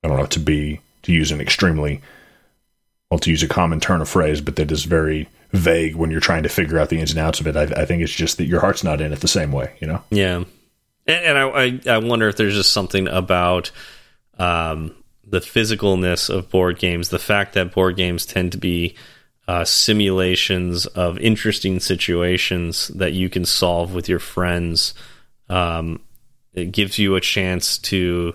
I 0.03 0.09
don't 0.09 0.19
know 0.19 0.27
to 0.27 0.41
be 0.41 0.81
to 1.03 1.13
use 1.13 1.31
an 1.31 1.41
extremely 1.41 2.01
well 3.11 3.19
to 3.21 3.31
use 3.31 3.43
a 3.43 3.49
common 3.49 3.81
turn 3.81 4.01
of 4.01 4.09
phrase, 4.09 4.41
but 4.41 4.57
that 4.57 4.73
is 4.73 4.85
very 4.85 5.29
vague 5.53 5.95
when 5.95 6.11
you're 6.11 6.21
trying 6.21 6.43
to 6.43 6.49
figure 6.49 6.79
out 6.79 6.89
the 6.89 6.99
ins 6.99 7.11
and 7.11 7.21
outs 7.21 7.41
of 7.41 7.47
it. 7.47 7.57
I, 7.57 7.63
I 7.83 7.85
think 7.85 8.03
it's 8.03 8.13
just 8.13 8.39
that 8.39 8.47
your 8.47 8.61
heart's 8.61 8.83
not 8.83 9.01
in 9.01 9.13
it 9.13 9.21
the 9.21 9.29
same 9.29 9.53
way, 9.53 9.77
you 9.81 9.87
know. 9.87 10.03
Yeah, 10.11 10.45
and, 11.07 11.39
and 11.39 11.39
I, 11.39 11.81
I 11.95 11.99
wonder 11.99 12.29
if 12.29 12.37
there's 12.37 12.55
just 12.55 12.73
something 12.73 13.09
about 13.09 13.71
um, 14.39 14.95
the 15.27 15.41
physicalness 15.41 16.29
of 16.29 16.51
board 16.51 16.79
games, 16.79 17.09
the 17.09 17.19
fact 17.19 17.55
that 17.55 17.73
board 17.73 17.97
games 17.97 18.27
tend 18.27 18.53
to 18.53 18.59
be 18.59 18.95
uh, 19.47 19.65
simulations 19.65 20.87
of 20.87 21.19
interesting 21.19 21.81
situations 21.81 22.89
that 22.89 23.13
you 23.13 23.29
can 23.29 23.45
solve 23.45 23.95
with 23.95 24.09
your 24.09 24.19
friends. 24.19 24.95
Um, 25.49 26.01
it 26.55 26.73
gives 26.73 26.99
you 26.99 27.17
a 27.17 27.21
chance 27.21 27.79
to 27.79 28.35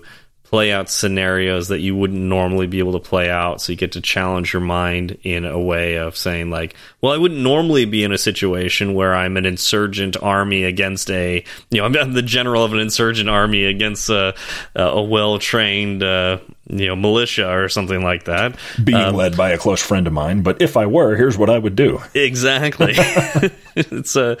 play 0.50 0.72
out 0.72 0.90
scenarios 0.90 1.68
that 1.68 1.78
you 1.78 1.94
wouldn't 1.94 2.20
normally 2.20 2.66
be 2.66 2.80
able 2.80 2.94
to 2.94 2.98
play 2.98 3.30
out. 3.30 3.62
So 3.62 3.70
you 3.70 3.78
get 3.78 3.92
to 3.92 4.00
challenge 4.00 4.52
your 4.52 4.60
mind 4.60 5.16
in 5.22 5.44
a 5.44 5.60
way 5.60 5.94
of 5.94 6.16
saying, 6.16 6.50
like, 6.50 6.74
well, 7.00 7.12
I 7.12 7.18
wouldn't 7.18 7.40
normally 7.40 7.84
be 7.84 8.02
in 8.02 8.10
a 8.10 8.18
situation 8.18 8.94
where 8.94 9.14
I'm 9.14 9.36
an 9.36 9.46
insurgent 9.46 10.20
army 10.20 10.64
against 10.64 11.08
a, 11.08 11.44
you 11.70 11.80
know, 11.80 11.84
I'm 12.00 12.14
the 12.14 12.22
general 12.22 12.64
of 12.64 12.72
an 12.72 12.80
insurgent 12.80 13.30
army 13.30 13.64
against 13.64 14.10
a, 14.10 14.34
a 14.74 15.00
well 15.00 15.38
trained, 15.38 16.02
uh, 16.02 16.38
you 16.66 16.88
know, 16.88 16.96
militia 16.96 17.48
or 17.48 17.68
something 17.68 18.02
like 18.02 18.24
that. 18.24 18.56
Being 18.82 18.98
um, 18.98 19.14
led 19.14 19.36
by 19.36 19.50
a 19.50 19.58
close 19.58 19.80
friend 19.80 20.08
of 20.08 20.12
mine, 20.12 20.42
but 20.42 20.60
if 20.60 20.76
I 20.76 20.86
were, 20.86 21.14
here's 21.14 21.38
what 21.38 21.48
I 21.48 21.58
would 21.58 21.76
do. 21.76 22.02
Exactly. 22.12 22.94
it's 23.76 24.16
a, 24.16 24.36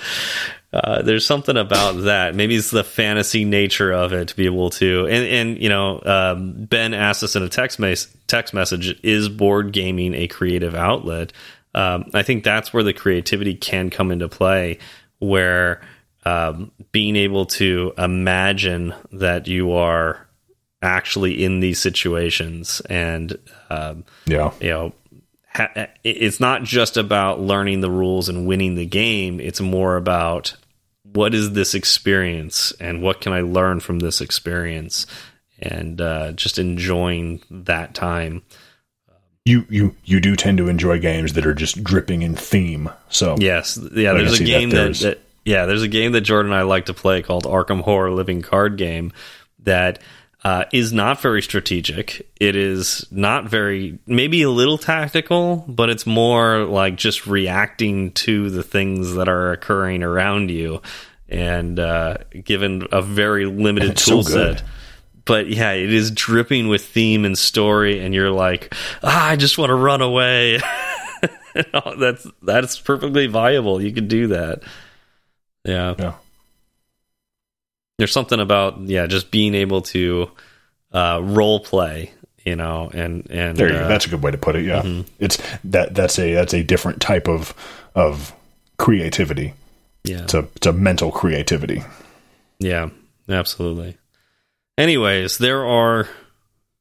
uh, 0.72 1.02
there's 1.02 1.26
something 1.26 1.56
about 1.56 2.02
that. 2.02 2.34
Maybe 2.34 2.54
it's 2.54 2.70
the 2.70 2.84
fantasy 2.84 3.44
nature 3.44 3.92
of 3.92 4.12
it 4.12 4.28
to 4.28 4.36
be 4.36 4.46
able 4.46 4.70
to. 4.70 5.06
And, 5.06 5.26
and 5.26 5.62
you 5.62 5.68
know, 5.68 6.00
um, 6.04 6.64
Ben 6.64 6.94
asked 6.94 7.24
us 7.24 7.34
in 7.34 7.42
a 7.42 7.48
text 7.48 7.80
text 8.28 8.54
message: 8.54 8.98
Is 9.02 9.28
board 9.28 9.72
gaming 9.72 10.14
a 10.14 10.28
creative 10.28 10.74
outlet? 10.74 11.32
Um, 11.74 12.10
I 12.14 12.22
think 12.22 12.44
that's 12.44 12.72
where 12.72 12.82
the 12.82 12.92
creativity 12.92 13.54
can 13.54 13.90
come 13.90 14.12
into 14.12 14.28
play, 14.28 14.78
where 15.18 15.80
um, 16.24 16.70
being 16.92 17.16
able 17.16 17.46
to 17.46 17.92
imagine 17.98 18.94
that 19.12 19.48
you 19.48 19.72
are 19.72 20.26
actually 20.82 21.44
in 21.44 21.60
these 21.60 21.78
situations 21.78 22.80
and 22.88 23.36
um, 23.70 24.04
yeah, 24.26 24.52
you 24.60 24.70
know 24.70 24.92
it's 26.04 26.40
not 26.40 26.62
just 26.62 26.96
about 26.96 27.40
learning 27.40 27.80
the 27.80 27.90
rules 27.90 28.28
and 28.28 28.46
winning 28.46 28.74
the 28.74 28.86
game. 28.86 29.40
It's 29.40 29.60
more 29.60 29.96
about 29.96 30.54
what 31.02 31.34
is 31.34 31.52
this 31.52 31.74
experience 31.74 32.72
and 32.80 33.02
what 33.02 33.20
can 33.20 33.32
I 33.32 33.40
learn 33.40 33.80
from 33.80 33.98
this 33.98 34.20
experience 34.20 35.06
and 35.58 36.00
uh, 36.00 36.32
just 36.32 36.58
enjoying 36.58 37.42
that 37.50 37.94
time. 37.94 38.42
You 39.44 39.64
you 39.68 39.96
you 40.04 40.20
do 40.20 40.36
tend 40.36 40.58
to 40.58 40.68
enjoy 40.68 41.00
games 41.00 41.32
that 41.32 41.46
are 41.46 41.54
just 41.54 41.82
dripping 41.82 42.22
in 42.22 42.36
theme. 42.36 42.90
So 43.08 43.36
yes, 43.38 43.78
yeah. 43.92 44.12
There's 44.12 44.38
a 44.38 44.44
game 44.44 44.70
that, 44.70 44.94
that, 44.94 44.98
that 45.00 45.20
yeah, 45.44 45.66
there's 45.66 45.82
a 45.82 45.88
game 45.88 46.12
that 46.12 46.20
Jordan 46.20 46.52
and 46.52 46.60
I 46.60 46.62
like 46.62 46.86
to 46.86 46.94
play 46.94 47.22
called 47.22 47.44
Arkham 47.44 47.80
Horror 47.80 48.10
Living 48.10 48.42
Card 48.42 48.76
Game 48.76 49.12
that 49.60 50.00
uh, 50.42 50.64
is 50.72 50.92
not 50.92 51.20
very 51.20 51.42
strategic. 51.42 52.26
It 52.40 52.56
is 52.56 53.06
not 53.10 53.44
very, 53.44 53.98
maybe 54.06 54.42
a 54.42 54.50
little 54.50 54.78
tactical, 54.78 55.64
but 55.68 55.90
it's 55.90 56.06
more 56.06 56.64
like 56.64 56.96
just 56.96 57.26
reacting 57.26 58.12
to 58.12 58.48
the 58.48 58.62
things 58.62 59.14
that 59.14 59.28
are 59.28 59.52
occurring 59.52 60.02
around 60.02 60.50
you. 60.50 60.80
And 61.28 61.78
uh, 61.78 62.18
given 62.42 62.88
a 62.90 63.02
very 63.02 63.46
limited 63.46 63.96
tool 63.96 64.22
so 64.22 64.32
set. 64.32 64.62
But 65.26 65.48
yeah, 65.48 65.72
it 65.72 65.92
is 65.92 66.10
dripping 66.10 66.68
with 66.68 66.84
theme 66.84 67.24
and 67.24 67.38
story, 67.38 68.00
and 68.00 68.14
you're 68.14 68.30
like, 68.30 68.74
ah, 69.02 69.28
I 69.28 69.36
just 69.36 69.58
want 69.58 69.70
to 69.70 69.74
run 69.74 70.00
away. 70.00 70.58
that's 71.98 72.26
that's 72.42 72.80
perfectly 72.80 73.26
viable. 73.28 73.80
You 73.80 73.92
can 73.92 74.08
do 74.08 74.28
that. 74.28 74.62
Yeah. 75.64 75.94
Yeah 75.98 76.14
there's 78.00 78.12
something 78.12 78.40
about 78.40 78.80
yeah, 78.80 79.06
just 79.06 79.30
being 79.30 79.54
able 79.54 79.82
to 79.82 80.30
uh, 80.90 81.20
role 81.22 81.60
play, 81.60 82.12
you 82.46 82.56
know, 82.56 82.90
and 82.92 83.30
and 83.30 83.58
there 83.58 83.68
you 83.68 83.76
uh, 83.76 83.82
go. 83.82 83.88
That's 83.88 84.06
a 84.06 84.08
good 84.08 84.22
way 84.22 84.30
to 84.30 84.38
put 84.38 84.56
it. 84.56 84.64
Yeah, 84.64 84.82
mm 84.82 85.02
-hmm. 85.02 85.06
it's 85.18 85.36
that 85.64 85.94
that's 85.94 86.18
a 86.18 86.34
that's 86.34 86.54
a 86.54 86.62
different 86.62 87.00
type 87.02 87.28
of 87.28 87.54
of 87.94 88.32
creativity. 88.78 89.52
Yeah, 90.04 90.22
it's 90.22 90.34
a 90.34 90.48
it's 90.56 90.66
a 90.66 90.72
mental 90.72 91.10
creativity. 91.10 91.82
Yeah, 92.58 92.88
absolutely. 93.28 93.98
Anyways, 94.78 95.36
there 95.36 95.66
are 95.66 96.08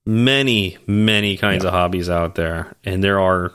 many 0.05 0.77
many 0.87 1.35
kinds 1.35 1.63
yeah. 1.63 1.73
of 1.73 1.73
hobbies 1.73 2.09
out 2.09 2.35
there, 2.35 2.65
and 2.85 3.03
there 3.03 3.19
are 3.19 3.51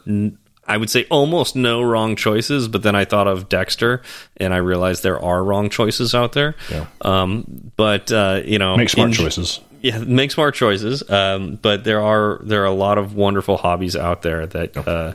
I 0.66 0.76
would 0.76 0.90
say 0.90 1.06
almost 1.10 1.56
no 1.56 1.82
wrong 1.82 2.16
choices, 2.16 2.68
but 2.68 2.82
then 2.82 2.94
I 2.94 3.04
thought 3.04 3.26
of 3.26 3.48
Dexter, 3.48 4.02
and 4.36 4.54
I 4.54 4.58
realized 4.58 5.02
there 5.02 5.20
are 5.20 5.44
wrong 5.44 5.70
choices 5.70 6.14
out 6.14 6.32
there. 6.32 6.54
Yeah. 6.70 6.86
Um, 7.02 7.72
but 7.76 8.10
uh, 8.10 8.42
you 8.44 8.58
know, 8.58 8.76
make 8.76 8.88
smart 8.88 9.12
choices. 9.12 9.60
Yeah, 9.80 9.98
make 9.98 10.30
smart 10.30 10.54
choices. 10.54 11.08
Um, 11.10 11.56
but 11.60 11.84
there 11.84 12.00
are 12.00 12.40
there 12.42 12.62
are 12.62 12.66
a 12.66 12.72
lot 12.72 12.98
of 12.98 13.14
wonderful 13.14 13.56
hobbies 13.56 13.96
out 13.96 14.22
there 14.22 14.46
that 14.46 14.76
uh, 14.76 15.14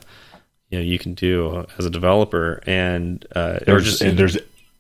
you 0.70 0.78
know 0.78 0.84
you 0.84 1.00
can 1.00 1.16
do 1.16 1.66
as 1.78 1.86
a 1.86 1.90
developer, 1.90 2.62
and 2.68 3.26
uh, 3.36 3.60
there's 3.66 3.98
just, 3.98 4.18
there's 4.18 4.38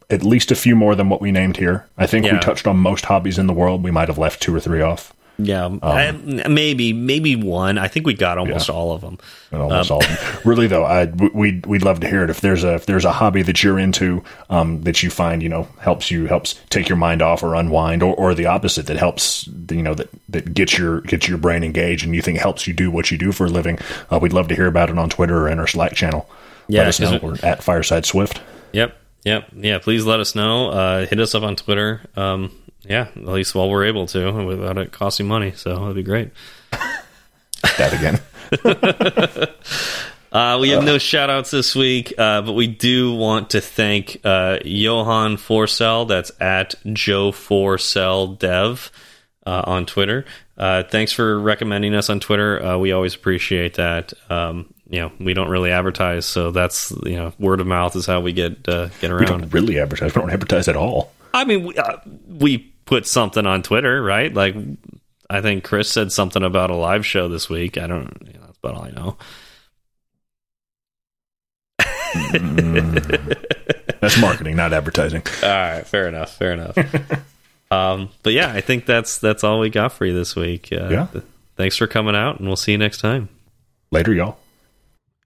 at 0.10 0.24
least 0.24 0.52
a 0.52 0.56
few 0.56 0.76
more 0.76 0.96
than 0.96 1.10
what 1.10 1.22
we 1.22 1.32
named 1.32 1.58
here. 1.58 1.88
I 1.98 2.08
think 2.08 2.26
yeah. 2.26 2.34
we 2.34 2.40
touched 2.40 2.68
on 2.68 2.78
most 2.78 3.06
hobbies 3.06 3.38
in 3.38 3.48
the 3.48 3.54
world. 3.54 3.84
We 3.84 3.92
might 3.92 4.08
have 4.08 4.18
left 4.18 4.42
two 4.42 4.56
or 4.56 4.60
three 4.60 4.82
off. 4.82 5.14
Yeah, 5.42 5.66
um, 5.66 5.80
I, 5.82 6.12
maybe 6.12 6.92
maybe 6.92 7.38
one. 7.38 7.78
I 7.78 7.88
think 7.88 8.06
we 8.06 8.14
got 8.14 8.38
almost 8.38 8.68
yeah, 8.68 8.76
all 8.76 8.92
of 8.92 9.02
them. 9.02 9.18
Almost 9.54 9.90
um, 9.90 9.96
all 9.96 10.04
of 10.04 10.10
them. 10.10 10.42
Really 10.44 10.68
though, 10.68 10.84
I 10.84 11.06
we'd 11.06 11.66
we'd 11.66 11.82
love 11.84 12.02
to 12.02 12.10
hear 12.10 12.24
it. 12.24 12.30
If 12.30 12.42
there's 12.42 12.66
a 12.66 12.76
if 12.76 12.86
there's 12.86 13.06
a 13.06 13.12
hobby 13.14 13.42
that 13.44 13.64
you're 13.64 13.80
into 13.80 14.22
um, 14.50 14.84
that 14.84 15.02
you 15.02 15.10
find 15.10 15.42
you 15.42 15.48
know 15.48 15.68
helps 15.80 16.12
you 16.12 16.26
helps 16.26 16.56
take 16.70 16.90
your 16.90 16.98
mind 16.98 17.22
off 17.22 17.42
or 17.42 17.56
unwind, 17.56 18.04
or, 18.04 18.14
or 18.16 18.34
the 18.34 18.48
opposite 18.48 18.88
that 18.88 18.98
helps 18.98 19.48
you 19.72 19.82
know 19.82 19.94
that 19.94 20.10
that 20.28 20.54
gets 20.54 20.78
your 20.78 21.02
gets 21.02 21.30
your 21.30 21.38
brain 21.38 21.64
engaged 21.64 22.04
and 22.04 22.14
you 22.14 22.22
think 22.22 22.38
helps 22.38 22.68
you 22.68 22.74
do 22.74 22.92
what 22.92 23.10
you 23.10 23.18
do 23.18 23.32
for 23.32 23.46
a 23.46 23.50
living. 23.50 23.80
Uh, 24.12 24.20
we'd 24.22 24.34
love 24.34 24.50
to 24.50 24.56
hear 24.56 24.68
about 24.68 24.90
it 24.90 24.98
on 24.98 25.10
Twitter 25.10 25.38
or 25.38 25.50
in 25.50 25.58
our 25.58 25.68
Slack 25.68 25.94
channel. 25.94 26.30
Yeah, 26.68 26.82
let 26.82 26.88
us 26.90 27.00
know. 27.00 27.20
We're 27.22 27.38
at 27.44 27.64
Fireside 27.64 28.06
Swift. 28.06 28.42
Yep. 28.74 28.96
Yep. 29.24 29.48
Yeah. 29.56 29.80
Please 29.80 30.06
let 30.06 30.20
us 30.20 30.36
know. 30.36 30.70
Uh, 30.70 31.06
hit 31.06 31.20
us 31.20 31.34
up 31.34 31.44
on 31.44 31.56
Twitter. 31.56 32.02
Um, 32.16 32.52
yeah, 32.90 33.08
at 33.16 33.26
least 33.26 33.54
while 33.54 33.70
we're 33.70 33.86
able 33.86 34.08
to 34.08 34.32
without 34.44 34.80
it 34.80 34.92
costing 34.92 35.28
money. 35.28 35.52
So 35.52 35.76
that'd 35.76 35.96
be 35.96 36.04
great. 36.04 36.32
that 37.78 37.94
again. 37.94 38.20
uh, 40.32 40.58
we 40.60 40.70
have 40.70 40.82
uh, 40.82 40.86
no 40.86 40.98
shout 40.98 41.30
outs 41.30 41.52
this 41.52 41.76
week, 41.76 42.14
uh, 42.18 42.42
but 42.42 42.54
we 42.54 42.66
do 42.66 43.14
want 43.14 43.52
to 43.52 43.62
thank 43.62 44.20
uh, 44.24 44.58
Johan 44.66 45.38
Forsell. 45.38 46.08
That's 46.08 46.32
at 46.42 46.74
Joe 46.92 47.32
Forsell 47.32 48.40
Dev 48.40 48.92
uh, 49.46 49.62
on 49.68 49.86
Twitter. 49.86 50.26
Uh, 50.58 50.82
thanks 50.82 51.12
for 51.12 51.40
recommending 51.40 51.94
us 51.94 52.10
on 52.10 52.20
Twitter. 52.20 52.78
we 52.80 52.92
always 52.92 53.14
appreciate 53.14 53.76
that. 53.76 54.14
Um, 54.32 54.74
you 54.90 55.00
know, 55.00 55.12
we 55.20 55.36
don't 55.36 55.50
really 55.50 55.70
advertise, 55.70 56.26
so 56.26 56.50
that's 56.50 56.92
you 57.06 57.18
know, 57.18 57.34
word 57.38 57.62
of 57.62 57.68
mouth 57.68 57.96
is 57.96 58.08
how 58.08 58.22
we 58.22 58.34
get 58.34 58.64
get 58.64 59.04
around. 59.04 59.20
We 59.20 59.26
don't 59.28 59.50
really 59.52 59.80
advertise. 59.80 60.16
We 60.16 60.22
don't 60.22 60.32
advertise 60.32 60.68
at 60.68 60.76
all. 60.76 61.12
I 61.34 61.46
mean, 61.46 61.66
we, 61.66 61.78
uh, 61.78 61.98
we 62.28 62.69
put 62.90 63.06
something 63.06 63.46
on 63.46 63.62
Twitter, 63.62 64.02
right? 64.02 64.34
Like, 64.34 64.56
I 65.30 65.42
think 65.42 65.64
Chris 65.64 65.92
said 65.92 66.12
something 66.12 66.42
about 66.42 66.72
a 66.72 66.76
live 66.76 67.06
show 67.06 67.30
this 67.30 67.48
week. 67.48 67.78
I 67.78 67.86
don't. 67.86 68.12
You 68.26 68.34
know, 68.34 68.46
that's 68.48 68.58
about 68.58 68.76
all 68.76 68.84
I 68.84 68.90
know. 68.90 69.18
mm, 72.34 74.00
that's 74.02 74.20
marketing, 74.20 74.56
not 74.56 74.74
advertising. 74.74 75.22
All 75.44 75.50
right, 75.50 75.86
fair 75.86 76.08
enough. 76.08 76.36
Fair 76.36 76.54
enough. 76.54 76.76
um, 77.72 78.10
but 78.24 78.34
yeah, 78.34 78.52
I 78.52 78.62
think 78.62 78.88
that's 78.88 79.20
that's 79.20 79.44
all 79.44 79.60
we 79.60 79.70
got 79.70 79.94
for 79.94 80.06
you 80.06 80.14
this 80.14 80.36
week. 80.36 80.70
Uh, 80.72 80.90
yeah. 80.90 81.08
Th 81.12 81.24
thanks 81.56 81.78
for 81.78 81.86
coming 81.86 82.16
out, 82.16 82.40
and 82.40 82.48
we'll 82.48 82.56
see 82.58 82.72
you 82.72 82.80
next 82.80 83.00
time. 83.00 83.30
Later, 83.92 84.14
y'all. 84.14 84.40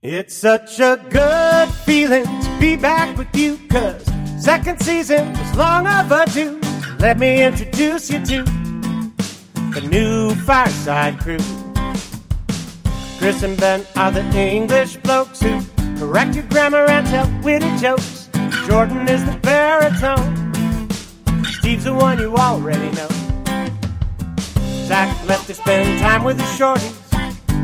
It's 0.02 0.36
such 0.36 0.82
a 0.82 1.02
good 1.10 1.70
feeling 1.86 2.26
to 2.26 2.58
be 2.60 2.76
back 2.76 3.18
with 3.18 3.34
you, 3.34 3.58
cause 3.70 4.06
Second 4.44 4.82
season 4.82 5.32
was 5.32 5.56
long 5.56 5.88
overdue. 5.88 6.63
Let 7.00 7.20
me 7.20 7.44
introduce 7.44 8.10
you 8.10 8.26
to 8.26 8.44
the 9.74 9.88
new 9.90 10.34
Fireside 10.36 11.20
Crew. 11.20 11.38
Chris 13.18 13.44
and 13.44 13.58
Ben 13.60 13.86
are 13.96 14.12
the 14.12 14.24
English 14.36 14.98
blokes 14.98 15.42
who 15.42 15.62
correct 15.98 16.36
your 16.36 16.46
grammar 16.46 16.86
and 16.90 17.06
tell 17.08 17.30
witty 17.42 17.76
jokes. 17.78 18.30
Jordan 18.68 19.08
is 19.08 19.24
the 19.26 19.38
baritone. 19.42 20.54
Steve's 21.46 21.86
the 21.86 21.94
one 21.94 22.20
you 22.20 22.36
already 22.36 22.92
know. 22.92 23.08
Zach 24.86 25.10
left 25.28 25.48
to 25.48 25.54
spend 25.54 26.00
time 26.00 26.24
with 26.24 26.38
the 26.38 26.44
shorties. 26.44 27.00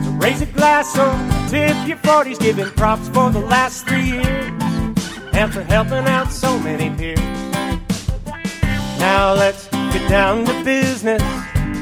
So 0.04 0.12
raise 0.12 0.42
a 0.42 0.46
glass 0.48 0.98
or 0.98 1.12
tip 1.50 1.76
your 1.88 1.98
40s, 1.98 2.40
giving 2.40 2.70
props 2.72 3.08
for 3.10 3.30
the 3.30 3.40
last 3.40 3.88
three 3.88 4.12
years 4.12 4.52
and 5.34 5.54
for 5.54 5.62
helping 5.64 6.06
out 6.08 6.32
so 6.32 6.60
many 6.60 6.90
peers. 6.98 7.39
Now 9.00 9.34
let's 9.34 9.68
get 9.70 10.10
down 10.10 10.46
to 10.46 10.64
business. 10.64 11.22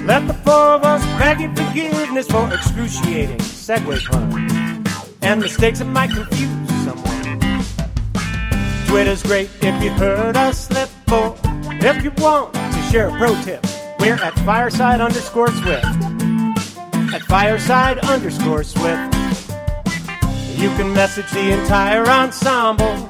Let 0.05 0.27
the 0.27 0.33
four 0.45 0.53
of 0.53 0.83
us 0.83 1.03
your 1.41 1.49
forgiveness 1.55 2.27
for 2.27 2.47
excruciating 2.53 3.39
segue 3.39 4.05
puns 4.05 5.17
and 5.21 5.41
mistakes 5.41 5.79
that 5.79 5.85
might 5.85 6.11
confuse 6.11 6.69
someone. 6.85 7.63
Twitter's 8.87 9.23
great 9.23 9.49
if 9.61 9.83
you 9.83 9.89
heard 9.91 10.37
us 10.37 10.67
slip, 10.67 10.89
or 11.11 11.35
if 11.81 12.03
you 12.03 12.11
want 12.17 12.53
to 12.53 12.81
share 12.91 13.09
a 13.09 13.17
pro 13.17 13.33
tip, 13.41 13.65
we're 13.99 14.13
at 14.13 14.33
fireside 14.45 15.01
underscore 15.01 15.51
swift. 15.51 15.85
At 17.13 17.23
fireside 17.23 17.97
underscore 17.99 18.63
swift. 18.63 19.13
You 20.55 20.69
can 20.77 20.93
message 20.93 21.29
the 21.31 21.51
entire 21.51 22.07
ensemble 22.07 23.09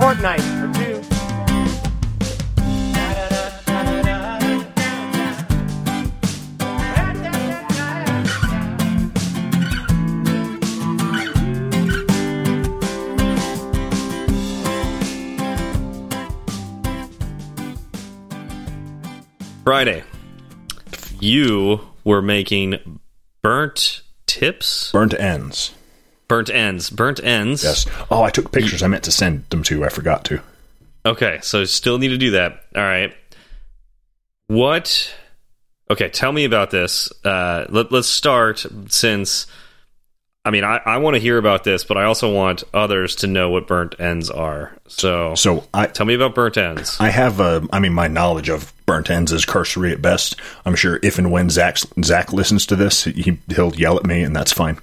fortnight 0.00 0.40
or 0.40 0.72
two. 0.72 1.02
Friday, 19.62 20.02
you 21.20 21.80
were 22.04 22.22
making 22.22 22.98
burnt 23.42 24.00
tips, 24.26 24.90
Burnt 24.92 25.14
ends. 25.14 25.74
Burnt 26.30 26.48
ends, 26.48 26.90
burnt 26.90 27.18
ends. 27.24 27.64
Yes. 27.64 27.86
Oh, 28.08 28.22
I 28.22 28.30
took 28.30 28.52
pictures. 28.52 28.84
I 28.84 28.86
meant 28.86 29.02
to 29.02 29.10
send 29.10 29.44
them 29.50 29.64
to 29.64 29.74
you. 29.74 29.84
I 29.84 29.88
forgot 29.88 30.24
to. 30.26 30.40
Okay, 31.04 31.40
so 31.42 31.64
still 31.64 31.98
need 31.98 32.10
to 32.10 32.18
do 32.18 32.30
that. 32.30 32.62
All 32.76 32.82
right. 32.82 33.12
What? 34.46 35.12
Okay, 35.90 36.08
tell 36.08 36.30
me 36.30 36.44
about 36.44 36.70
this. 36.70 37.10
Uh, 37.24 37.66
let, 37.68 37.90
let's 37.90 38.06
start 38.06 38.64
since. 38.86 39.48
I 40.44 40.50
mean, 40.50 40.62
I, 40.62 40.80
I 40.86 40.98
want 40.98 41.14
to 41.16 41.20
hear 41.20 41.36
about 41.36 41.64
this, 41.64 41.82
but 41.82 41.96
I 41.96 42.04
also 42.04 42.32
want 42.32 42.62
others 42.72 43.16
to 43.16 43.26
know 43.26 43.50
what 43.50 43.66
burnt 43.66 43.96
ends 43.98 44.30
are. 44.30 44.72
So, 44.86 45.34
So 45.34 45.66
I 45.74 45.86
tell 45.86 46.06
me 46.06 46.14
about 46.14 46.36
burnt 46.36 46.56
ends. 46.56 46.96
I 47.00 47.08
have 47.08 47.40
a. 47.40 47.66
I 47.72 47.80
mean, 47.80 47.92
my 47.92 48.06
knowledge 48.06 48.48
of 48.48 48.72
burnt 48.86 49.10
ends 49.10 49.32
is 49.32 49.44
cursory 49.44 49.90
at 49.90 50.00
best. 50.00 50.36
I'm 50.64 50.76
sure 50.76 51.00
if 51.02 51.18
and 51.18 51.32
when 51.32 51.50
Zach 51.50 51.78
Zach 52.04 52.32
listens 52.32 52.66
to 52.66 52.76
this, 52.76 53.02
he 53.02 53.36
he'll 53.48 53.74
yell 53.74 53.96
at 53.96 54.04
me, 54.06 54.22
and 54.22 54.34
that's 54.36 54.52
fine. 54.52 54.78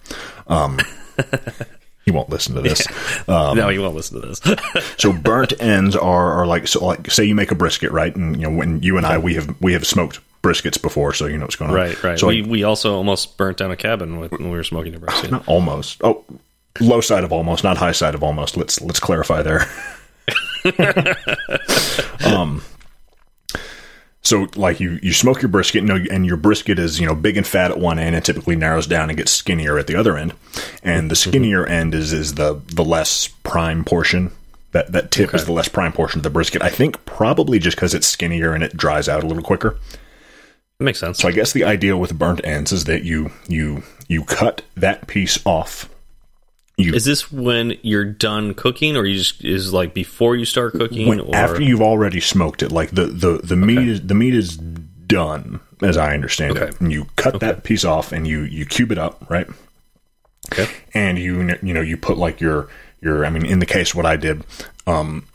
Um, 0.48 0.80
he 2.06 2.12
won't 2.12 2.30
listen 2.30 2.56
to 2.56 2.62
this. 2.62 2.88
Um, 3.28 3.58
no, 3.58 3.70
he 3.70 3.80
won't 3.80 3.96
listen 3.96 4.22
to 4.22 4.28
this. 4.28 4.42
so 4.98 5.12
burnt 5.14 5.54
ends 5.60 5.96
are 5.96 6.34
are 6.34 6.48
like 6.48 6.68
so 6.68 6.86
like 6.86 7.12
say 7.12 7.24
you 7.24 7.36
make 7.36 7.52
a 7.52 7.56
brisket, 7.56 7.92
right? 7.92 8.16
And 8.16 8.40
you 8.40 8.50
know 8.50 8.56
when 8.56 8.82
you 8.82 8.98
and 8.98 9.06
I 9.06 9.18
we 9.18 9.34
have 9.36 9.62
we 9.62 9.74
have 9.74 9.86
smoked 9.86 10.20
briskets 10.42 10.82
before, 10.82 11.14
so 11.14 11.26
you 11.26 11.38
know 11.38 11.46
what's 11.46 11.56
going 11.56 11.72
on. 11.72 11.76
right, 11.76 12.04
right. 12.04 12.20
So 12.20 12.28
we, 12.28 12.42
like, 12.42 12.52
we 12.52 12.64
also 12.64 12.96
almost 12.96 13.38
burnt 13.38 13.58
down 13.58 13.72
a 13.72 13.76
cabin 13.76 14.20
when 14.20 14.30
we 14.30 14.50
were 14.50 14.64
smoking 14.64 14.96
a 14.96 15.00
brisket. 15.00 15.32
not 15.32 15.48
almost. 15.48 16.02
Oh, 16.04 16.24
low 16.80 17.02
side 17.02 17.24
of 17.24 17.32
almost, 17.32 17.64
not 17.64 17.78
high 17.78 17.92
side 17.92 18.16
of 18.16 18.24
almost. 18.24 18.58
Let's 18.58 18.82
let's 18.82 19.00
clarify 19.00 19.42
there. 19.42 19.68
um. 22.26 22.62
So, 24.28 24.48
like 24.58 24.82
you, 24.82 25.00
you 25.02 25.14
smoke 25.14 25.42
your 25.42 25.48
brisket, 25.48 25.84
you 25.84 25.88
know, 25.88 26.04
and 26.12 26.26
your 26.26 26.36
brisket 26.36 26.80
is 26.80 27.00
you 27.00 27.06
know 27.06 27.16
big 27.16 27.38
and 27.38 27.48
fat 27.48 27.72
at 27.72 27.80
one 27.80 27.98
end, 27.98 28.14
and 28.14 28.26
typically 28.26 28.58
narrows 28.58 28.86
down 28.86 29.10
and 29.10 29.18
gets 29.18 29.32
skinnier 29.32 29.78
at 29.78 29.88
the 29.88 29.96
other 29.96 30.18
end. 30.18 30.34
And 30.84 31.10
the 31.10 31.16
mm-hmm. 31.16 31.30
skinnier 31.30 31.66
end 31.66 31.96
is 31.96 32.12
is 32.12 32.36
the 32.36 32.62
the 32.68 32.84
less 32.84 33.30
prime 33.44 33.86
portion. 33.86 34.34
That 34.74 34.92
that 34.92 35.12
tip 35.12 35.34
is 35.34 35.46
the 35.46 35.54
less 35.54 35.70
prime 35.70 35.94
portion 35.94 36.20
of 36.20 36.24
the 36.24 36.30
brisket. 36.30 36.62
I 36.62 36.70
think 36.70 37.06
probably 37.06 37.58
just 37.58 37.78
because 37.78 37.94
it's 37.94 38.06
skinnier 38.06 38.54
and 38.54 38.66
it 38.66 38.76
dries 38.76 39.08
out 39.08 39.24
a 39.24 39.28
little 39.28 39.44
quicker. 39.44 39.80
That 40.78 40.84
makes 40.84 41.00
sense. 41.00 41.20
So 41.20 41.30
I 41.30 41.32
guess 41.32 41.54
the 41.54 41.64
idea 41.64 41.96
with 41.96 42.20
burnt 42.20 42.42
ends 42.44 42.74
is 42.74 42.84
that 42.84 43.06
you 43.06 43.32
you 43.48 43.84
you 44.10 44.26
cut 44.26 44.62
that 44.76 45.08
piece 45.08 45.40
off. 45.46 45.90
You 46.78 46.94
Is 46.94 47.06
this 47.06 47.32
when 47.32 47.76
you're 47.82 48.06
done 48.06 48.54
cooking, 48.54 48.96
or 48.96 49.04
you 49.04 49.18
just 49.18 49.44
is 49.44 49.74
like 49.74 49.96
before 49.96 50.36
you 50.36 50.46
start 50.46 50.74
cooking, 50.74 51.08
when, 51.08 51.20
or 51.20 51.36
after 51.36 51.62
you've 51.62 51.82
already 51.82 52.20
smoked 52.20 52.62
it. 52.62 52.72
Like 52.72 52.92
the 52.92 53.06
the 53.08 53.40
the 53.44 53.56
meat 53.56 53.88
is 53.88 54.06
the 54.06 54.14
meat 54.14 54.36
is 54.36 54.58
done, 54.58 55.60
as 55.82 55.98
I 55.98 56.14
understand 56.14 56.56
it. 56.58 56.80
And 56.80 56.92
you 56.92 57.08
cut 57.16 57.40
that 57.40 57.64
piece 57.64 57.84
off 57.84 58.12
and 58.12 58.28
you 58.28 58.42
you 58.42 58.64
cube 58.64 58.92
it 58.92 59.00
up, 59.00 59.28
right? 59.28 59.48
Okay. 60.54 60.72
And 60.94 61.18
you 61.18 61.58
you 61.64 61.74
know 61.74 61.82
you 61.82 61.98
put 61.98 62.20
like 62.20 62.40
your 62.40 62.70
your 63.02 63.26
I 63.26 63.32
mean 63.32 63.48
in 63.48 63.58
the 63.58 63.66
case 63.66 63.96
what 63.96 64.06
I 64.06 64.16
did, 64.16 64.46
um, 64.86 65.26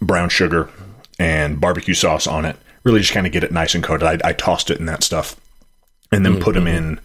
brown 0.00 0.30
sugar 0.30 0.70
and 1.18 1.60
barbecue 1.60 1.92
sauce 1.94 2.26
on 2.26 2.46
it. 2.46 2.56
Really 2.84 3.00
just 3.00 3.12
kind 3.12 3.26
of 3.26 3.34
get 3.34 3.44
it 3.44 3.52
nice 3.52 3.74
and 3.74 3.84
coated. 3.84 4.22
I, 4.22 4.30
I 4.30 4.32
tossed 4.32 4.70
it 4.70 4.78
in 4.78 4.86
that 4.86 5.04
stuff, 5.04 5.38
and 6.10 6.24
then 6.24 6.36
put 6.36 6.38
'em 6.38 6.42
put 6.44 6.54
them 6.54 6.66
in. 6.68 7.00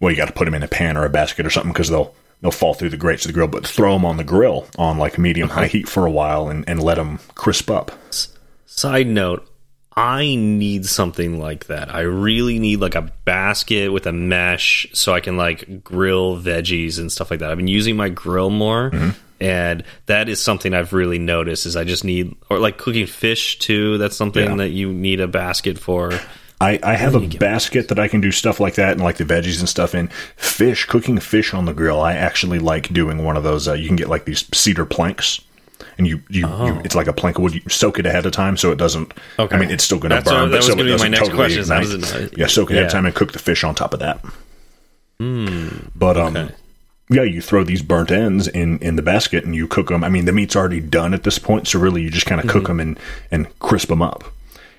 Well, 0.00 0.10
you 0.10 0.18
got 0.18 0.26
to 0.26 0.34
put 0.34 0.44
them 0.44 0.54
in 0.54 0.62
a 0.62 0.68
pan 0.68 0.98
or 0.98 1.06
a 1.06 1.10
basket 1.10 1.46
or 1.46 1.50
something 1.50 1.72
because 1.72 1.88
they'll 1.88 2.14
they'll 2.42 2.50
fall 2.50 2.74
through 2.74 2.90
the 2.90 2.96
grates 2.96 3.24
of 3.24 3.30
the 3.30 3.32
grill. 3.32 3.48
But 3.48 3.66
throw 3.66 3.94
them 3.94 4.04
on 4.04 4.18
the 4.18 4.24
grill 4.24 4.66
on 4.76 4.98
like 4.98 5.18
medium 5.18 5.48
high 5.48 5.68
heat 5.68 5.88
for 5.88 6.04
a 6.04 6.10
while 6.10 6.48
and, 6.48 6.68
and 6.68 6.82
let 6.82 6.96
them 6.96 7.18
crisp 7.34 7.70
up. 7.70 7.92
Side 8.66 9.06
note, 9.06 9.48
I 9.94 10.34
need 10.36 10.86
something 10.86 11.38
like 11.38 11.66
that. 11.66 11.94
I 11.94 12.00
really 12.00 12.58
need 12.58 12.80
like 12.80 12.94
a 12.94 13.12
basket 13.24 13.92
with 13.92 14.06
a 14.06 14.12
mesh 14.12 14.86
so 14.92 15.12
I 15.12 15.20
can 15.20 15.36
like 15.36 15.84
grill 15.84 16.38
veggies 16.40 16.98
and 16.98 17.12
stuff 17.12 17.30
like 17.30 17.40
that. 17.40 17.50
I've 17.50 17.58
been 17.58 17.68
using 17.68 17.96
my 17.96 18.08
grill 18.08 18.48
more 18.48 18.90
mm-hmm. 18.90 19.10
and 19.38 19.84
that 20.06 20.30
is 20.30 20.40
something 20.40 20.72
I've 20.72 20.94
really 20.94 21.18
noticed 21.18 21.66
is 21.66 21.76
I 21.76 21.84
just 21.84 22.04
need 22.04 22.34
or 22.48 22.58
like 22.58 22.78
cooking 22.78 23.06
fish 23.06 23.58
too. 23.58 23.98
That's 23.98 24.16
something 24.16 24.42
Yeah. 24.42 24.56
that 24.56 24.70
you 24.70 24.90
need 24.92 25.20
a 25.20 25.28
basket 25.28 25.78
for. 25.78 26.18
I, 26.62 26.78
I 26.82 26.94
have 26.94 27.14
a 27.14 27.26
basket 27.38 27.88
that 27.88 27.98
I 27.98 28.08
can 28.08 28.20
do 28.20 28.30
stuff 28.30 28.60
like 28.60 28.74
that 28.76 28.92
and 28.92 29.00
like 29.02 29.16
the 29.16 29.24
veggies 29.24 29.58
and 29.60 29.68
stuff 29.68 29.94
in. 29.94 30.08
Fish, 30.36 30.84
cooking 30.86 31.18
fish 31.18 31.52
on 31.54 31.64
the 31.64 31.74
grill. 31.74 32.00
I 32.00 32.14
actually 32.14 32.58
like 32.60 32.92
doing 32.92 33.24
one 33.24 33.36
of 33.36 33.42
those. 33.42 33.66
Uh, 33.68 33.72
you 33.74 33.86
can 33.88 33.96
get 33.96 34.08
like 34.08 34.24
these 34.24 34.44
cedar 34.54 34.84
planks, 34.84 35.40
and 35.98 36.06
you, 36.06 36.22
you, 36.28 36.46
you 36.46 36.80
it's 36.84 36.94
like 36.94 37.06
a 37.08 37.12
plank 37.12 37.36
of 37.38 37.42
wood. 37.42 37.54
You 37.54 37.60
soak 37.68 37.98
it 37.98 38.06
ahead 38.06 38.24
of 38.26 38.32
time 38.32 38.56
so 38.56 38.70
it 38.70 38.76
doesn't. 38.78 39.12
Okay. 39.38 39.56
I 39.56 39.58
mean, 39.58 39.70
it's 39.70 39.84
still 39.84 39.98
going 39.98 40.10
to 40.10 40.22
burn. 40.22 40.34
what- 40.34 40.40
that 40.46 40.50
but 40.50 40.56
was 40.58 40.66
so 40.66 40.72
it 40.72 40.76
be 40.76 40.82
my 40.84 40.88
doesn't 40.90 41.10
next 41.10 41.20
totally 41.20 41.36
question, 41.36 41.60
is 41.60 41.68
how 41.68 41.80
ignite. 41.80 42.00
does 42.00 42.12
it- 42.12 42.38
yeah, 42.38 42.46
soak 42.46 42.70
it 42.70 42.74
ahead 42.74 42.86
of 42.86 42.92
time 42.92 43.06
and 43.06 43.14
cook 43.14 43.32
the 43.32 43.38
fish 43.38 43.64
on 43.64 43.74
top 43.74 43.92
of 43.92 44.00
that. 44.00 44.24
But 45.18 46.16
um, 46.16 46.36
Okay. 46.36 46.54
yeah, 47.10 47.22
you 47.22 47.40
throw 47.40 47.64
these 47.64 47.82
burnt 47.82 48.10
ends 48.10 48.48
in 48.48 48.78
in 48.78 48.96
the 48.96 49.02
basket 49.02 49.44
and 49.44 49.54
you 49.54 49.66
cook 49.68 49.88
them. 49.88 50.02
I 50.04 50.08
mean, 50.08 50.24
the 50.24 50.32
meat's 50.32 50.56
already 50.56 50.80
done 50.80 51.14
at 51.14 51.22
this 51.24 51.38
point, 51.38 51.68
so 51.68 51.78
really 51.78 52.02
you 52.02 52.10
just 52.10 52.26
kind 52.26 52.40
of 52.40 52.46
cook 52.46 52.56
'em 52.56 52.60
cook 52.62 52.68
them 52.68 52.80
and 52.80 52.98
and 53.30 53.58
crisp 53.60 53.88
them 53.88 54.02
up. 54.02 54.24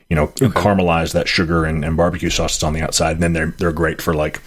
You 0.09 0.15
know, 0.15 0.27
caramelize 0.27 1.13
that 1.13 1.27
sugar 1.27 1.65
and, 1.65 1.83
and 1.83 1.97
barbecue 1.97 2.29
sauce 2.29 2.55
that's 2.55 2.63
on 2.63 2.73
the 2.73 2.81
outside, 2.81 3.13
and 3.13 3.23
then 3.23 3.33
they're 3.33 3.51
they're 3.57 3.71
great 3.71 4.01
for 4.01 4.13
like. 4.13 4.41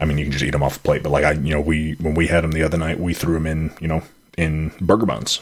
I 0.00 0.04
mean, 0.04 0.18
you 0.18 0.24
can 0.24 0.32
just 0.32 0.42
eat 0.42 0.50
them 0.50 0.64
off 0.64 0.74
the 0.74 0.80
plate, 0.80 1.04
but 1.04 1.10
like 1.10 1.24
I, 1.24 1.32
you 1.32 1.50
know, 1.50 1.60
we 1.60 1.92
when 2.00 2.14
we 2.14 2.26
had 2.26 2.42
them 2.42 2.50
the 2.50 2.64
other 2.64 2.76
night, 2.76 2.98
we 2.98 3.14
threw 3.14 3.34
them 3.34 3.46
in, 3.46 3.72
you 3.80 3.86
know, 3.86 4.02
in 4.36 4.72
burger 4.80 5.06
buns. 5.06 5.40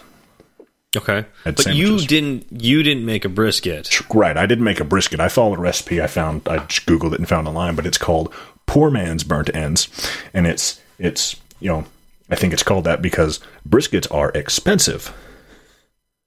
Okay. 0.96 1.24
But 1.44 1.74
you 1.74 1.98
didn't 1.98 2.46
you 2.50 2.82
didn't 2.82 3.06
make 3.06 3.24
a 3.24 3.28
brisket. 3.28 3.88
Right. 4.12 4.36
I 4.36 4.46
didn't 4.46 4.64
make 4.64 4.80
a 4.80 4.84
brisket. 4.84 5.20
I 5.20 5.28
followed 5.28 5.58
a 5.58 5.62
recipe 5.62 6.02
I 6.02 6.08
found. 6.08 6.48
I 6.48 6.58
just 6.66 6.86
googled 6.86 7.12
it 7.12 7.20
and 7.20 7.28
found 7.28 7.46
online, 7.46 7.76
but 7.76 7.86
it's 7.86 7.98
called 7.98 8.34
Poor 8.66 8.90
Man's 8.90 9.22
Burnt 9.22 9.54
Ends, 9.54 9.88
and 10.34 10.46
it's 10.46 10.80
it's 10.98 11.36
you 11.60 11.68
know 11.68 11.84
I 12.28 12.34
think 12.34 12.52
it's 12.52 12.62
called 12.62 12.84
that 12.84 13.02
because 13.02 13.40
briskets 13.68 14.12
are 14.12 14.30
expensive. 14.30 15.14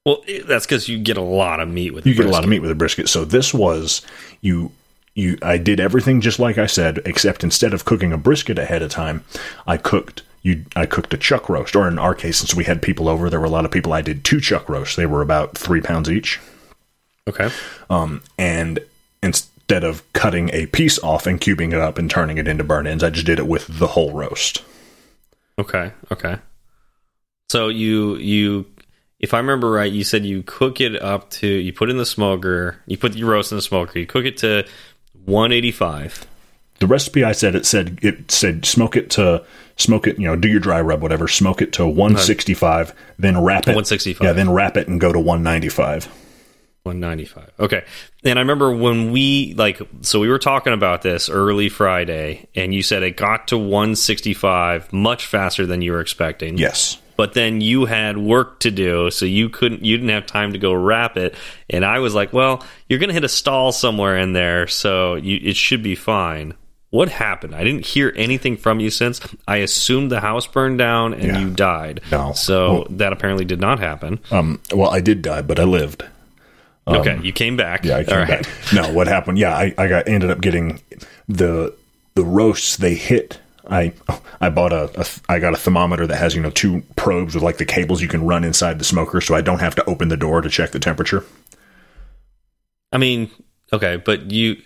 Well, 0.06 0.24
that's 0.46 0.66
cuz 0.66 0.90
you 0.90 0.98
get 0.98 1.18
a 1.18 1.22
lot 1.22 1.60
of 1.60 1.70
meat 1.70 1.94
with 1.94 2.06
You 2.06 2.14
get 2.14 2.26
a 2.26 2.30
lot 2.30 2.44
of 2.44 2.50
meat 2.50 2.60
with 2.60 2.72
a 2.72 2.76
brisket. 2.76 3.08
So 3.10 3.24
this 3.26 3.54
was 3.54 4.02
you 4.42 4.72
you 5.16 5.38
I 5.42 5.58
did 5.58 5.80
everything 5.80 6.22
just 6.22 6.40
like 6.40 6.58
I 6.58 6.66
said, 6.66 7.00
except 7.06 7.44
instead 7.44 7.74
of 7.74 7.86
cooking 7.86 8.12
a 8.12 8.18
brisket 8.18 8.60
ahead 8.60 8.82
of 8.82 8.92
time, 8.92 9.24
I 9.66 9.78
cooked 9.78 10.24
you 10.42 10.66
I 10.76 10.86
cooked 10.86 11.14
a 11.14 11.18
chuck 11.18 11.50
roast. 11.50 11.76
Or 11.76 11.88
in 11.88 11.98
our 11.98 12.14
case, 12.14 12.38
since 12.38 12.54
we 12.54 12.66
had 12.66 12.82
people 12.82 13.08
over, 13.10 13.30
there 13.30 13.40
were 13.40 13.46
a 13.46 13.50
lot 13.50 13.66
of 13.66 13.72
people. 13.72 13.94
I 13.94 14.02
did 14.02 14.24
two 14.24 14.40
chuck 14.40 14.70
roasts. 14.70 14.96
They 14.96 15.06
were 15.06 15.22
about 15.22 15.58
three 15.58 15.82
pounds 15.82 16.10
each. 16.10 16.40
Okay. 17.28 17.50
Um, 17.90 18.22
and 18.38 18.80
instead 19.22 19.84
of 19.84 20.04
cutting 20.12 20.50
a 20.52 20.66
piece 20.68 21.00
off 21.00 21.26
and 21.26 21.40
cubing 21.40 21.72
it 21.72 21.80
up 21.80 21.98
and 21.98 22.12
turning 22.12 22.38
it 22.38 22.48
into 22.48 22.66
burnt 22.66 22.88
ends, 22.88 23.04
I 23.04 23.10
just 23.10 23.26
did 23.26 23.40
it 23.40 23.48
with 23.48 23.68
the 23.80 23.88
whole 23.88 24.12
roast. 24.12 24.64
Okay. 25.58 25.92
Okay. 26.12 26.38
So 27.50 27.70
you 27.70 28.18
you 28.18 28.66
if 29.24 29.34
I 29.34 29.38
remember 29.38 29.72
right, 29.72 29.90
you 29.90 30.04
said 30.04 30.26
you 30.26 30.44
cook 30.44 30.82
it 30.82 31.02
up 31.02 31.30
to 31.30 31.48
you 31.48 31.72
put 31.72 31.90
in 31.90 31.95
the 31.95 32.06
smoker, 32.06 32.82
you 32.86 32.98
put 32.98 33.16
your 33.16 33.32
roast 33.32 33.54
in 33.54 33.58
the 33.58 33.62
smoker, 33.62 33.98
you 33.98 34.06
cook 34.06 34.26
it 34.26 34.36
to 34.40 34.68
185. 35.24 36.28
The 36.80 36.88
recipe 36.88 37.24
I 37.24 37.32
said 37.32 37.56
it 37.56 37.66
said 37.66 38.00
it 38.02 38.30
said 38.30 38.66
smoke 38.66 38.98
it 38.98 39.10
to 39.12 39.45
smoke 39.78 40.08
it, 40.08 40.20
you 40.20 40.28
know, 40.28 40.36
do 40.36 40.50
your 40.50 40.60
dry 40.60 40.82
rub, 40.82 41.02
whatever, 41.02 41.30
smoke 41.30 41.62
it 41.62 41.72
to 41.74 41.88
165, 41.88 42.94
then 43.18 43.41
wrap 43.41 43.64
it 43.64 43.76
165. 43.76 44.26
Yeah, 44.26 44.34
then 44.34 44.52
wrap 44.52 44.76
it 44.76 44.90
and 44.90 45.00
go 45.00 45.14
to 45.14 45.20
195. 45.20 46.04
195. 46.84 47.52
Okay. 47.62 47.86
And 48.26 48.38
I 48.38 48.41
remember 48.41 48.76
when 48.76 49.14
we 49.14 49.54
like 49.54 49.82
so 50.02 50.20
we 50.20 50.28
were 50.28 50.38
talking 50.38 50.74
about 50.74 51.02
this 51.02 51.30
early 51.30 51.70
Friday 51.70 52.50
and 52.56 52.74
you 52.74 52.84
said 52.84 53.04
it 53.04 53.16
got 53.16 53.48
to 53.48 53.58
165 53.58 54.91
much 54.91 55.28
faster 55.28 55.66
than 55.66 55.82
you 55.82 55.94
were 55.94 56.02
expecting. 56.02 56.58
Yes. 56.58 56.98
But 57.15 57.34
then 57.34 57.61
you 57.61 57.85
had 57.85 58.18
work 58.18 58.60
to 58.61 58.72
do, 58.72 59.11
so 59.11 59.26
you 59.26 59.49
couldn't 59.49 59.84
you 59.85 59.98
didn't 59.98 60.10
have 60.10 60.26
time 60.26 60.53
to 60.53 60.60
go 60.60 60.73
wrap 60.73 61.15
it. 61.18 61.35
And 61.69 61.85
I 61.85 61.99
was 61.99 62.15
like, 62.15 62.34
well, 62.34 62.65
you're 62.90 62.99
going 62.99 63.10
to 63.10 63.14
hit 63.14 63.23
a 63.23 63.30
stall 63.30 63.72
somewhere 63.72 64.18
in 64.18 64.34
there, 64.34 64.68
so 64.68 65.15
you, 65.15 65.40
it 65.44 65.56
should 65.56 65.84
be 65.84 65.95
fine. 65.95 66.53
What 66.90 67.10
happened? 67.10 67.56
I 67.56 67.64
didn't 67.64 67.85
hear 67.88 68.14
anything 68.15 68.56
from 68.56 68.80
you 68.80 68.91
since. 68.91 69.19
I 69.48 69.57
assumed 69.57 70.11
the 70.11 70.19
house 70.19 70.45
burned 70.45 70.77
down 70.77 71.14
and 71.15 71.23
Yeah. 71.23 71.40
you 71.40 71.49
died. 71.49 72.02
No. 72.11 72.34
So 72.34 72.72
Well- 72.73 72.88
that 72.91 73.11
apparently 73.14 73.45
did 73.45 73.60
not 73.60 73.80
happen. 73.80 74.19
Um, 74.30 74.60
well, 74.73 74.91
I 74.91 74.99
did 75.02 75.22
die, 75.23 75.41
but 75.41 75.60
I 75.60 75.64
lived. 75.64 76.03
okay, 76.88 77.19
you 77.23 77.31
came 77.34 77.56
back. 77.57 77.81
Um, 77.84 77.90
Yeah, 77.90 77.98
I 77.98 78.03
came 78.03 78.14
All 78.14 78.19
right. 78.26 78.27
back. 78.44 78.73
No, 78.73 78.91
what 78.94 79.07
happened? 79.07 79.38
Yeah, 79.40 79.56
I, 79.56 79.73
I 79.77 79.88
got 79.88 80.07
ended 80.07 80.30
up 80.30 80.41
getting 80.41 80.81
the 81.27 81.73
the 82.15 82.23
roasts. 82.23 82.77
They 82.77 82.94
hit. 82.94 83.40
I 83.69 83.94
I 84.41 84.49
bought 84.49 84.73
a, 84.73 84.91
a 84.99 85.06
I 85.30 85.40
got 85.40 85.53
a 85.53 85.57
thermometer 85.57 86.06
that 86.07 86.18
has 86.18 86.35
you 86.35 86.41
know 86.41 86.52
two 86.52 86.84
probes 86.95 87.34
with 87.35 87.44
like 87.44 87.57
the 87.57 87.65
cables 87.65 88.02
you 88.02 88.07
can 88.07 88.26
run 88.26 88.44
inside 88.44 88.80
the 88.80 88.85
smoker, 88.85 89.22
so 89.22 89.35
I 89.35 89.41
don't 89.41 89.60
have 89.60 89.76
to 89.76 89.85
open 89.85 90.10
the 90.10 90.18
door 90.18 90.41
to 90.41 90.49
check 90.49 90.72
the 90.72 90.80
temperature. 90.80 91.23
I 92.91 92.98
mean, 92.98 93.31
okay, 93.72 93.98
but 93.98 94.31
you. 94.31 94.61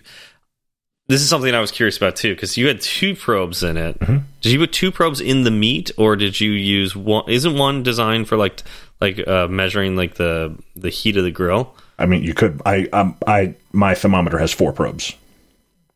This 1.06 1.22
is 1.22 1.30
something 1.30 1.54
I 1.54 1.60
was 1.60 1.70
curious 1.70 1.96
about 1.96 2.16
too, 2.16 2.34
because 2.34 2.58
you 2.58 2.68
had 2.68 2.82
two 2.82 3.14
probes 3.14 3.62
in 3.62 3.78
it. 3.78 3.98
Mm-hmm. 3.98 4.18
Did 4.42 4.52
you 4.52 4.58
put 4.58 4.74
two 4.74 4.92
probes 4.92 5.22
in 5.22 5.44
the 5.44 5.50
meat, 5.50 5.90
or 5.96 6.16
did 6.16 6.38
you 6.38 6.50
use 6.50 6.94
one? 6.94 7.24
Isn't 7.30 7.56
one 7.56 7.82
designed 7.82 8.28
for 8.28 8.36
like 8.36 8.62
like 9.00 9.26
uh, 9.26 9.48
measuring 9.48 9.96
like 9.96 10.16
the 10.16 10.54
the 10.76 10.90
heat 10.90 11.16
of 11.16 11.24
the 11.24 11.30
grill? 11.30 11.74
I 11.98 12.06
mean, 12.06 12.22
you 12.22 12.34
could. 12.34 12.60
I 12.66 12.88
um 12.92 13.16
I 13.26 13.54
my 13.72 13.94
thermometer 13.94 14.38
has 14.38 14.52
four 14.52 14.72
probes. 14.72 15.14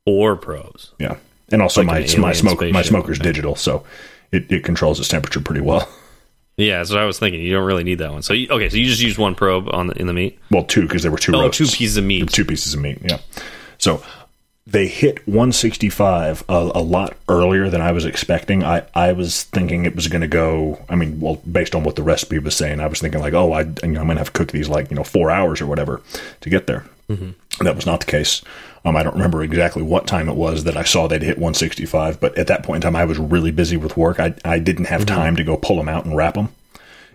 Four 0.06 0.36
probes. 0.36 0.92
Yeah, 0.98 1.16
and 1.52 1.62
also 1.62 1.82
Like 1.82 2.16
my 2.16 2.18
my 2.18 2.32
smoke 2.32 2.60
my 2.72 2.82
smoker's 2.82 3.18
Okay. 3.20 3.28
digital, 3.28 3.54
so 3.54 3.84
it, 4.32 4.50
it 4.50 4.64
controls 4.64 4.98
its 4.98 5.08
temperature 5.08 5.40
pretty 5.40 5.60
well. 5.62 5.88
Yeah, 6.58 6.78
that's 6.78 6.90
what 6.90 6.98
I 6.98 7.06
was 7.06 7.18
thinking. 7.18 7.40
You 7.40 7.54
don't 7.54 7.64
really 7.64 7.82
need 7.82 7.98
that 8.00 8.12
one. 8.12 8.20
So 8.20 8.34
you, 8.34 8.46
okay, 8.50 8.68
so 8.68 8.76
you 8.76 8.84
just 8.84 9.00
used 9.00 9.16
one 9.16 9.34
probe 9.34 9.70
on 9.72 9.86
the, 9.86 9.94
in 9.98 10.06
the 10.06 10.12
meat. 10.12 10.38
Well, 10.50 10.64
two 10.64 10.82
because 10.82 11.02
there 11.02 11.10
were 11.10 11.16
two 11.18 11.34
Oh, 11.34 11.40
roasts. 11.40 11.56
two 11.56 11.64
pieces 11.64 11.96
of 11.96 12.04
meat. 12.04 12.30
two 12.30 12.44
pieces 12.44 12.74
of 12.74 12.80
meat. 12.80 12.98
Yeah. 13.02 13.20
So 13.78 14.02
they 14.66 14.86
hit 14.86 15.26
165 15.26 16.44
a, 16.50 16.52
a 16.52 16.82
lot 16.82 17.16
earlier 17.26 17.70
than 17.70 17.80
I 17.80 17.92
was 17.92 18.04
expecting. 18.04 18.62
I, 18.62 18.82
I 18.94 19.12
was 19.12 19.44
thinking 19.44 19.86
it 19.86 19.96
was 19.96 20.08
going 20.08 20.20
to 20.20 20.28
go. 20.28 20.78
I 20.90 20.94
mean, 20.94 21.20
well, 21.20 21.36
based 21.50 21.74
on 21.74 21.84
what 21.84 21.96
the 21.96 22.02
recipe 22.02 22.38
was 22.38 22.54
saying, 22.54 22.80
I 22.80 22.86
was 22.86 23.00
thinking 23.00 23.20
like, 23.20 23.32
oh, 23.32 23.52
I, 23.52 23.62
you 23.62 23.68
know, 23.88 24.00
I'm 24.00 24.06
going 24.06 24.08
to 24.08 24.18
have 24.18 24.26
to 24.26 24.32
cook 24.32 24.52
these 24.52 24.68
like 24.68 24.90
you 24.90 24.96
know 24.96 25.04
four 25.04 25.30
hours 25.30 25.62
or 25.62 25.66
whatever 25.66 26.02
to 26.42 26.50
get 26.50 26.66
there. 26.66 26.84
Mm-hmm. 27.08 27.64
That 27.64 27.76
was 27.76 27.86
not 27.86 28.00
the 28.00 28.06
case. 28.06 28.42
Um, 28.84 28.96
I 28.96 29.02
don't 29.02 29.14
remember 29.14 29.42
exactly 29.42 29.82
what 29.82 30.06
time 30.09 30.28
it 30.28 30.34
was 30.34 30.64
that 30.64 30.76
I 30.76 30.82
saw 30.82 31.06
they'd 31.06 31.22
hit 31.22 31.38
165, 31.38 32.18
but 32.20 32.36
at 32.36 32.48
that 32.48 32.64
point 32.64 32.76
in 32.84 32.90
time, 32.92 32.96
I 32.96 33.04
was 33.04 33.18
really 33.18 33.52
busy 33.52 33.76
with 33.76 33.96
work. 33.96 34.18
I, 34.18 34.34
I 34.44 34.59
didn't 34.59 34.86
have 34.86 35.06
time 35.06 35.36
to 35.36 35.44
go 35.44 35.56
pull 35.56 35.76
them 35.76 35.88
out 35.88 36.04
and 36.04 36.16
wrap 36.16 36.34
them 36.34 36.48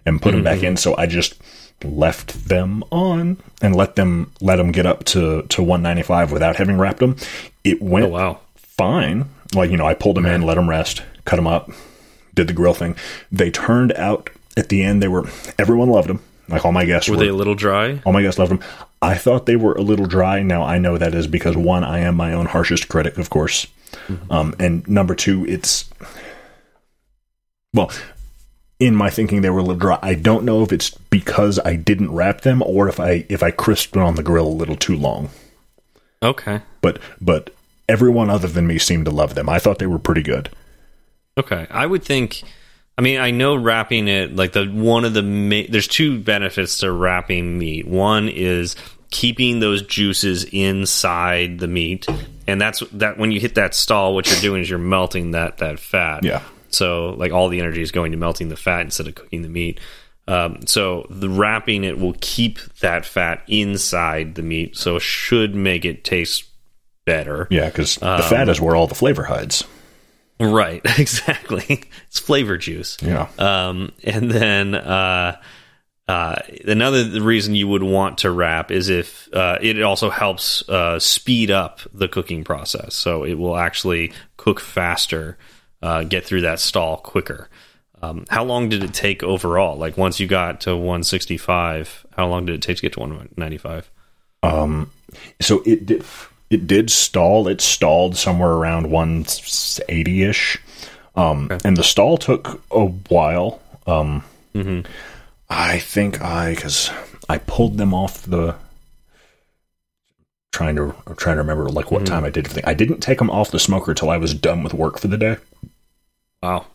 and 0.05 0.21
put 0.21 0.31
them 0.31 0.43
back 0.43 0.63
in. 0.63 0.77
So 0.77 0.95
I 0.97 1.07
just 1.07 1.35
left 1.83 2.47
them 2.47 2.83
on 2.89 3.37
and 3.61 3.75
let 3.75 3.95
them 3.97 4.31
let 4.41 4.55
them 4.55 4.71
get 4.71 4.85
up 4.85 5.03
to 5.05 5.43
to 5.43 5.61
195 5.61 6.31
without 6.31 6.55
having 6.55 6.77
wrapped 6.77 6.99
them. 6.99 7.15
It 7.63 7.81
went 7.81 8.05
Oh 8.05 8.09
wow. 8.09 8.39
fine. 8.55 9.25
Like 9.53 9.69
you 9.69 9.77
know, 9.77 9.85
I 9.85 9.93
pulled 9.93 10.15
them 10.15 10.25
in, 10.25 10.41
let 10.43 10.55
them 10.55 10.69
rest, 10.69 11.03
cut 11.25 11.35
them 11.35 11.47
up, 11.47 11.69
did 12.33 12.47
the 12.47 12.53
grill 12.53 12.73
thing. 12.73 12.95
They 13.31 13.51
turned 13.51 13.91
out 13.93 14.29
at 14.55 14.69
the 14.69 14.81
end. 14.83 15.03
They 15.03 15.07
were 15.07 15.25
everyone 15.59 15.89
loved 15.89 16.07
them. 16.09 16.21
Like 16.49 16.63
all 16.65 16.71
my 16.71 16.85
guests 16.85 17.09
Were 17.09 17.17
were. 17.17 17.23
they 17.23 17.27
a 17.29 17.33
little 17.33 17.55
dry? 17.55 17.99
all 18.05 18.13
my 18.13 18.21
guests 18.21 18.39
loved 18.39 18.51
them. 18.51 18.63
I 19.01 19.15
thought 19.15 19.45
they 19.45 19.55
were 19.55 19.73
a 19.73 19.81
little 19.81 20.07
dry. 20.07 20.41
Now 20.41 20.63
I 20.63 20.79
know 20.79 20.97
that 20.97 21.13
is 21.13 21.27
because 21.27 21.55
one, 21.55 21.83
I 21.83 21.99
am 21.99 22.15
my 22.15 22.33
own 22.33 22.47
harshest 22.47 22.89
critic, 22.89 23.17
of 23.17 23.29
course, 23.29 23.67
um, 24.29 24.55
and 24.59 24.87
number 24.87 25.15
two, 25.15 25.45
it's 25.45 25.89
well, 27.73 27.91
in 28.79 28.95
my 28.95 29.09
thinking 29.09 29.41
they 29.41 29.49
were 29.49 29.59
a 29.59 29.63
little 29.63 29.75
dry. 29.75 29.99
I 30.01 30.15
don't 30.15 30.45
know 30.45 30.63
if 30.63 30.71
it's 30.71 30.89
because 30.89 31.59
I 31.59 31.75
didn't 31.75 32.11
wrap 32.11 32.41
them 32.41 32.61
or 32.63 32.87
if 32.87 32.99
I 32.99 33.25
if 33.29 33.43
I 33.43 33.51
crisped 33.51 33.97
on 33.97 34.15
the 34.15 34.23
grill 34.23 34.47
a 34.47 34.49
little 34.49 34.75
too 34.75 34.95
long. 34.95 35.29
Okay. 36.21 36.61
But 36.81 36.99
but 37.21 37.51
everyone 37.87 38.29
other 38.29 38.47
than 38.47 38.67
me 38.67 38.77
seemed 38.77 39.05
to 39.05 39.11
love 39.11 39.35
them. 39.35 39.49
I 39.49 39.59
thought 39.59 39.79
they 39.79 39.87
were 39.87 39.99
pretty 39.99 40.23
good. 40.23 40.49
Okay. 41.37 41.67
I 41.69 41.85
would 41.85 42.03
think. 42.03 42.43
I 42.97 43.03
mean, 43.03 43.19
I 43.19 43.31
know 43.31 43.55
wrapping 43.55 44.07
it 44.07 44.35
like 44.35 44.53
the 44.53 44.65
one 44.65 45.05
of 45.05 45.13
the 45.13 45.21
ma- 45.21 45.67
there's 45.69 45.87
two 45.87 46.19
benefits 46.19 46.79
to 46.79 46.91
wrapping 46.91 47.57
meat. 47.57 47.87
One 47.87 48.27
is 48.27 48.75
keeping 49.11 49.59
those 49.59 49.83
juices 49.83 50.45
inside 50.45 51.59
the 51.59 51.67
meat, 51.67 52.07
and 52.47 52.59
that's 52.59 52.79
that 52.93 53.19
when 53.19 53.31
you 53.31 53.39
hit 53.39 53.55
that 53.55 53.75
stall, 53.75 54.15
what 54.15 54.27
you're 54.27 54.41
doing 54.41 54.61
is 54.61 54.69
you're 54.69 54.79
melting 54.79 55.31
that 55.31 55.59
that 55.59 55.79
fat. 55.79 56.23
Yeah. 56.23 56.41
So 56.69 57.11
like 57.17 57.31
all 57.31 57.49
the 57.49 57.59
energy 57.59 57.83
is 57.83 57.91
going 57.91 58.11
to 58.13 58.17
melting 58.17 58.49
the 58.49 58.57
fat 58.57 58.81
instead 58.81 59.07
of 59.07 59.15
cooking 59.15 59.43
the 59.43 59.49
meat. 59.49 59.79
Um, 60.27 60.65
so 60.65 61.05
the 61.09 61.29
wrapping 61.29 61.83
it 61.83 61.99
will 61.99 62.15
keep 62.19 62.59
that 62.81 63.05
fat 63.05 63.43
inside 63.47 64.35
the 64.35 64.41
meat, 64.41 64.75
so 64.75 64.95
it 64.97 65.01
should 65.03 65.55
make 65.55 65.85
it 65.85 66.03
taste 66.03 66.45
better. 67.05 67.47
Yeah, 67.51 67.67
because 67.67 67.95
the 67.95 68.25
fat 68.27 68.49
is 68.49 68.59
where 68.59 68.75
all 68.75 68.87
the 68.87 68.95
flavor 68.95 69.23
hides. 69.23 69.63
Right, 70.39 70.81
exactly. 70.99 71.83
It's 72.07 72.19
flavor 72.19 72.57
juice. 72.57 72.97
Yeah. 73.01 73.27
Um, 73.39 73.91
and 74.03 74.29
then 74.29 74.75
uh, 74.75 75.39
uh, 76.07 76.35
another 76.65 77.21
reason 77.21 77.55
you 77.55 77.67
would 77.67 77.83
want 77.83 78.19
to 78.19 78.31
wrap 78.31 78.71
is 78.71 78.89
if 78.89 79.27
uh, 79.33 79.57
it 79.61 79.81
also 79.81 80.09
helps 80.09 80.67
uh, 80.69 80.99
speed 80.99 81.51
up 81.51 81.81
the 81.93 82.07
cooking 82.07 82.43
process. 82.43 82.95
So 82.95 83.23
it 83.23 83.33
will 83.35 83.57
actually 83.57 84.13
cook 84.37 84.59
faster, 84.59 85.37
uh, 85.81 86.03
get 86.03 86.23
through 86.23 86.41
that 86.41 86.59
stall 86.59 86.97
quicker. 86.97 87.49
Um, 88.01 88.25
how 88.29 88.43
long 88.43 88.69
did 88.69 88.83
it 88.83 88.93
take 88.93 89.23
overall? 89.23 89.75
Like 89.75 89.97
once 89.97 90.19
you 90.19 90.27
got 90.27 90.61
to 90.61 90.75
165, 90.75 92.05
how 92.15 92.27
long 92.27 92.45
did 92.45 92.55
it 92.55 92.61
take 92.61 92.77
to 92.77 92.81
get 92.83 92.93
to 92.93 92.99
195? 92.99 93.91
so 95.41 95.63
it 95.65 95.85
did 95.85 96.05
it 96.49 96.67
did 96.67 96.89
stall. 96.89 97.47
It 97.47 97.61
stalled 97.61 98.15
somewhere 98.15 98.51
around 98.51 98.87
180ish 98.87 100.59
um 101.15 101.49
and 101.65 101.75
the 101.75 101.83
stall 101.83 102.17
took 102.17 102.61
a 102.71 102.85
while. 102.85 103.59
Um 103.85 104.23
i 105.49 105.77
think 105.79 106.19
i 106.21 106.53
because 106.55 106.89
i 107.29 107.37
pulled 107.37 107.77
them 107.77 107.93
off 107.93 108.23
the 108.23 108.55
trying 110.51 110.75
to 110.75 110.95
I'm 111.05 111.15
trying 111.15 111.35
to 111.35 111.41
remember 111.41 111.69
like 111.69 111.91
what 111.91 112.05
time 112.05 112.23
i 112.23 112.29
did 112.29 112.45
the 112.45 112.49
thing. 112.49 112.63
I 112.65 112.73
didn't 112.73 113.01
take 113.01 113.19
them 113.19 113.29
off 113.29 113.51
the 113.51 113.59
smoker 113.59 113.93
till 113.93 114.09
i 114.09 114.17
was 114.17 114.33
done 114.33 114.63
with 114.63 114.73
work 114.73 114.97
for 114.99 115.07
the 115.07 115.17
day. 115.17 115.37
Wow. 116.41 116.65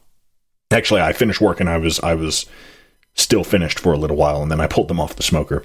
actually 0.70 1.00
i 1.00 1.12
finished 1.12 1.40
work 1.40 1.60
and 1.60 1.68
i 1.68 1.76
was 1.76 1.98
i 2.00 2.14
was 2.14 2.46
still 3.14 3.44
finished 3.44 3.78
for 3.78 3.92
a 3.92 3.98
little 3.98 4.16
while 4.16 4.42
and 4.42 4.50
then 4.50 4.60
i 4.60 4.66
pulled 4.66 4.88
them 4.88 5.00
off 5.00 5.16
the 5.16 5.22
smoker. 5.22 5.64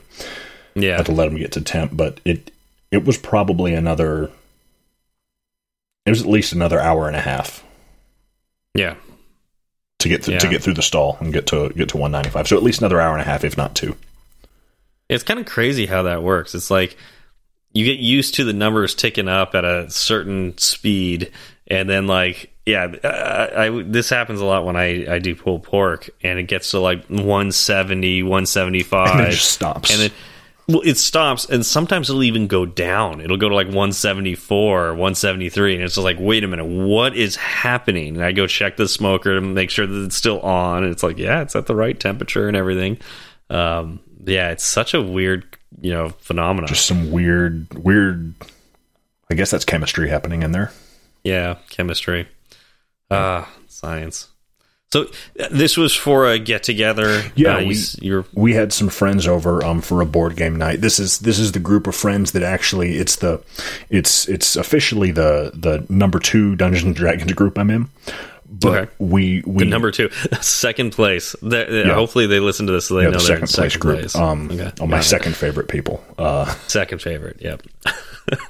Yeah. 0.75 0.97
had 0.97 1.05
to 1.07 1.11
let 1.11 1.25
them 1.25 1.37
get 1.37 1.51
to 1.53 1.61
temp, 1.61 1.95
but 1.95 2.19
it 2.25 2.51
it 2.91 3.05
was 3.05 3.17
probably 3.17 3.73
another. 3.73 4.31
It 6.05 6.09
was 6.11 6.21
at 6.21 6.27
least 6.27 6.53
another 6.53 6.79
hour 6.79 7.07
and 7.07 7.15
a 7.17 7.21
half 7.21 7.63
Yeah. 8.73 8.95
to 9.99 10.07
get 10.09 10.23
th- 10.23 10.41
to 10.41 10.47
get 10.47 10.63
through 10.63 10.75
the 10.75 10.81
stall 10.81 11.17
and 11.19 11.33
get 11.33 11.47
to 11.47 11.69
get 11.69 11.89
to 11.89 11.97
one 11.97 12.11
ninety 12.11 12.29
five. 12.29 12.47
So 12.47 12.55
at 12.55 12.63
least 12.63 12.79
another 12.79 13.01
hour 13.01 13.13
and 13.13 13.21
a 13.21 13.25
half, 13.25 13.43
if 13.43 13.57
not 13.57 13.75
two. 13.75 13.95
It's 15.09 15.23
kind 15.23 15.39
of 15.39 15.45
crazy 15.45 15.85
how 15.85 16.03
that 16.03 16.23
works. 16.23 16.55
It's 16.55 16.71
like 16.71 16.97
you 17.73 17.83
get 17.85 17.99
used 17.99 18.35
to 18.35 18.43
the 18.45 18.53
numbers 18.53 18.95
ticking 18.95 19.27
up 19.27 19.53
at 19.55 19.65
a 19.65 19.89
certain 19.89 20.57
speed, 20.57 21.31
and 21.67 21.89
then 21.89 22.07
like 22.07 22.53
yeah, 22.65 22.87
I, 23.03 23.65
I 23.67 23.83
this 23.83 24.09
happens 24.09 24.39
a 24.41 24.45
lot 24.45 24.65
when 24.65 24.75
I 24.77 25.13
I 25.15 25.19
do 25.19 25.35
pulled 25.35 25.63
pork, 25.63 26.09
and 26.23 26.39
it 26.39 26.43
gets 26.43 26.71
to 26.71 26.79
like 26.79 27.05
170, 27.07 28.23
175, 28.23 29.11
And 29.11 29.27
it 29.27 29.31
just 29.31 29.51
stops. 29.51 29.91
and 29.91 29.99
then 30.01 30.11
well, 30.67 30.81
it 30.81 30.97
stops, 30.97 31.45
and 31.45 31.65
sometimes 31.65 32.09
it'll 32.09 32.23
even 32.23 32.47
go 32.47 32.65
down. 32.65 33.21
It'll 33.21 33.37
go 33.37 33.47
to 33.47 33.55
like 33.55 33.67
174, 33.67 34.87
or 34.87 34.89
173, 34.91 35.75
and 35.75 35.83
it's 35.83 35.95
just 35.95 36.03
like, 36.03 36.17
wait 36.19 36.43
a 36.43 36.47
minute, 36.47 36.65
what 36.65 37.15
is 37.15 37.37
happening? 37.37 38.15
And 38.17 38.23
I 38.23 38.33
go 38.33 38.47
check 38.47 38.75
the 38.75 38.87
smoker 38.87 39.35
to 39.35 39.41
make 39.41 39.69
sure 39.69 39.87
that 39.87 40.03
it's 40.03 40.15
still 40.17 40.41
on, 40.41 40.83
and 40.83 40.91
it's 40.91 41.03
like, 41.03 41.17
yeah, 41.17 41.41
it's 41.41 41.55
at 41.55 41.67
the 41.67 41.75
right 41.75 41.97
temperature 41.97 42.49
and 42.49 42.57
everything. 42.57 42.97
Um, 43.49 44.01
yeah, 44.25 44.51
it's 44.51 44.65
such 44.65 44.93
a 44.93 45.01
weird, 45.01 45.45
you 45.79 45.91
know, 45.93 46.09
phenomenon. 46.09 46.67
Just 46.67 46.85
some 46.85 47.11
weird 47.11 47.73
weird. 47.73 48.33
I 49.31 49.35
guess 49.35 49.51
that's 49.51 49.65
chemistry 49.65 50.09
happening 50.09 50.43
in 50.43 50.51
there. 50.51 50.71
yeah, 51.23 51.57
chemistry, 51.69 52.27
ah, 53.09 53.49
science. 53.67 54.27
So 54.91 55.05
this 55.51 55.75
was 55.75 55.93
for 55.93 56.27
a 56.31 56.39
get 56.39 56.63
together. 56.63 57.23
Yeah, 57.35 57.57
uh, 57.57 57.65
we- 57.65 57.77
you're 58.01 58.25
we 58.33 58.53
had 58.53 58.71
some 58.71 58.87
friends 58.87 59.27
over 59.27 59.63
um 59.65 59.81
for 59.81 59.99
a 60.01 60.05
board 60.05 60.37
game 60.37 60.55
night. 60.55 60.79
This 60.79 60.97
is 60.97 61.19
this 61.19 61.39
is 61.39 61.51
the 61.51 61.59
group 61.59 61.87
of 61.87 61.95
friends 61.95 62.31
that 62.31 62.43
actually 62.43 62.97
it's 62.97 63.17
the 63.17 63.41
it's 63.89 64.27
it's 64.29 64.55
officially 64.55 65.11
the 65.11 65.51
the 65.53 65.85
number 65.89 66.19
two 66.19 66.55
Dungeons 66.55 66.83
and 66.85 66.95
Dragons 66.95 67.33
group 67.33 67.57
I'm 67.57 67.69
in. 67.69 67.89
But 68.49 68.69
Okay. 68.83 68.91
we 68.99 69.43
we 69.45 69.65
the 69.65 69.69
number 69.69 69.91
two, 69.91 70.09
second 70.41 70.91
place. 70.93 71.35
They- 71.41 71.83
Hopefully, 71.89 72.27
they 72.27 72.39
listen 72.39 72.65
to 72.67 72.71
this 72.71 72.85
so 72.87 72.95
they 72.95 73.01
yeah, 73.03 73.07
know 73.09 73.17
the 73.17 73.19
second 73.19 73.47
place 73.49 73.73
second 73.73 73.81
group. 73.81 73.99
place. 73.99 74.15
Um, 74.15 74.49
Okay. 74.49 74.71
oh, 74.79 74.87
my 74.87 74.99
it. 74.99 75.03
second 75.03 75.35
favorite 75.35 75.67
people. 75.67 76.01
Uh, 76.17 76.45
second 76.67 77.01
favorite. 77.01 77.41
Yep. 77.41 77.63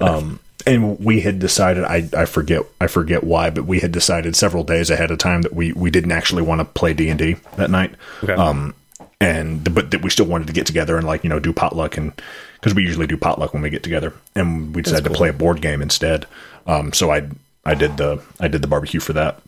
and 0.66 0.98
we 0.98 1.20
had 1.20 1.38
decided 1.38 1.84
I, 1.84 2.08
I 2.16 2.24
forget 2.24 2.62
I 2.80 2.86
forget 2.86 3.24
why, 3.24 3.50
but 3.50 3.64
we 3.64 3.80
had 3.80 3.92
decided 3.92 4.36
several 4.36 4.64
days 4.64 4.90
ahead 4.90 5.10
of 5.10 5.18
time 5.18 5.42
that 5.42 5.54
we, 5.54 5.72
we 5.72 5.90
didn't 5.90 6.12
actually 6.12 6.42
want 6.42 6.60
to 6.60 6.64
play 6.64 6.92
D 6.94 7.08
and 7.08 7.18
D 7.18 7.36
that 7.56 7.70
night. 7.70 7.94
Okay. 8.22 8.32
Um, 8.34 8.74
and 9.20 9.74
but 9.74 9.90
that 9.90 10.02
we 10.02 10.10
still 10.10 10.26
wanted 10.26 10.46
to 10.46 10.52
get 10.52 10.66
together 10.66 10.96
and 10.96 11.06
like 11.06 11.24
you 11.24 11.30
know 11.30 11.40
do 11.40 11.52
potluck 11.52 11.96
and 11.96 12.12
because 12.54 12.74
we 12.74 12.82
usually 12.82 13.06
do 13.06 13.16
potluck 13.16 13.52
when 13.52 13.62
we 13.62 13.70
get 13.70 13.82
together, 13.82 14.12
and 14.34 14.74
we 14.74 14.82
decided 14.82 15.04
to 15.04 15.10
play 15.10 15.28
a 15.28 15.32
board 15.32 15.60
game 15.60 15.80
instead. 15.82 16.26
Um, 16.66 16.92
so 16.92 17.10
I 17.12 17.28
I 17.64 17.74
did 17.74 17.96
the 17.96 18.20
I 18.40 18.48
did 18.48 18.62
the 18.62 18.68
barbecue 18.68 19.00
for 19.00 19.12
that. 19.14 19.40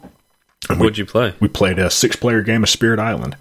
What'd 0.69 0.99
you 0.99 1.07
play? 1.07 1.35
We 1.41 1.49
played 1.49 1.78
a 1.78 1.91
six 1.91 2.15
player 2.16 2.43
game 2.43 2.62
of 2.62 2.69
Spirit 2.69 3.01
Island, 3.01 3.37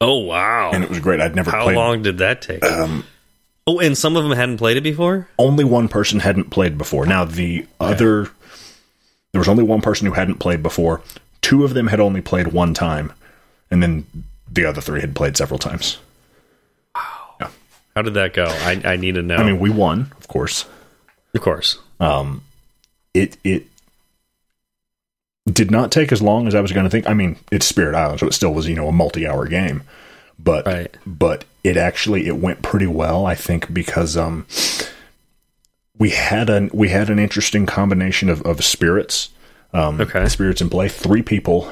Oh 0.00 0.18
wow! 0.18 0.70
and 0.72 0.82
it 0.82 0.88
was 0.90 0.98
great. 1.00 1.20
I'd 1.20 1.36
never 1.36 1.50
How 1.50 1.64
played. 1.64 1.76
long 1.76 2.02
did 2.02 2.18
that 2.18 2.42
take? 2.42 2.62
Oh, 3.76 3.80
and 3.80 3.96
some 3.96 4.16
of 4.16 4.24
them 4.24 4.32
hadn't 4.32 4.58
played 4.58 4.76
it 4.76 4.82
before. 4.82 5.28
Only 5.38 5.64
one 5.64 5.88
person 5.88 6.20
hadn't 6.20 6.50
played 6.50 6.76
before. 6.78 7.06
Now 7.06 7.24
the 7.24 7.66
other, 7.78 8.30
there 9.32 9.40
was 9.40 9.48
only 9.48 9.62
one 9.62 9.80
person 9.80 10.06
who 10.06 10.12
hadn't 10.12 10.38
played 10.38 10.62
before. 10.62 11.02
Two 11.42 11.64
of 11.64 11.74
them 11.74 11.86
had 11.86 12.00
only 12.00 12.20
played 12.20 12.48
one 12.48 12.74
time, 12.74 13.12
and 13.70 13.82
then 13.82 14.06
the 14.50 14.64
other 14.64 14.80
three 14.80 15.00
had 15.00 15.14
played 15.14 15.36
several 15.36 15.58
times. 15.58 15.98
Wow! 16.94 17.48
How 17.94 18.02
did 18.02 18.14
that 18.14 18.34
go? 18.34 18.46
I, 18.46 18.80
I 18.84 18.96
need 18.96 19.14
to 19.14 19.22
know. 19.22 19.36
I 19.36 19.44
mean, 19.44 19.58
we 19.58 19.70
won, 19.70 20.12
of 20.18 20.28
course. 20.28 20.66
of 21.34 21.40
course. 21.40 21.78
Um, 21.98 22.42
it 23.14 23.36
it 23.44 23.66
did 25.50 25.70
not 25.70 25.90
take 25.90 26.12
as 26.12 26.22
long 26.22 26.46
as 26.46 26.54
I 26.54 26.60
was 26.60 26.72
going 26.72 26.84
to 26.84 26.90
think. 26.90 27.08
I 27.08 27.14
mean, 27.14 27.36
it's 27.50 27.66
Spirit 27.66 27.94
Island, 27.94 28.20
so 28.20 28.26
it 28.26 28.34
still 28.34 28.52
was 28.52 28.68
you 28.68 28.76
know 28.76 28.88
a 28.88 28.92
multi 28.92 29.26
hour 29.26 29.46
game, 29.46 29.82
but 30.42 30.66
Right. 30.66 30.96
but 31.06 31.44
it 31.64 31.76
actually 31.76 32.26
it 32.26 32.36
went 32.36 32.62
pretty 32.62 32.86
well. 32.86 33.26
I 33.26 33.34
think 33.34 33.72
because 33.72 34.16
um 34.16 34.46
we 35.98 36.10
had 36.10 36.48
an 36.48 36.70
we 36.72 36.88
had 36.88 37.10
an 37.10 37.18
interesting 37.18 37.66
combination 37.66 38.28
of, 38.28 38.42
of 38.42 38.64
spirits. 38.64 39.30
Um, 39.72 40.00
Okay. 40.00 40.26
spirits 40.28 40.60
in 40.60 40.68
play. 40.70 40.88
Three 40.88 41.22
people. 41.22 41.70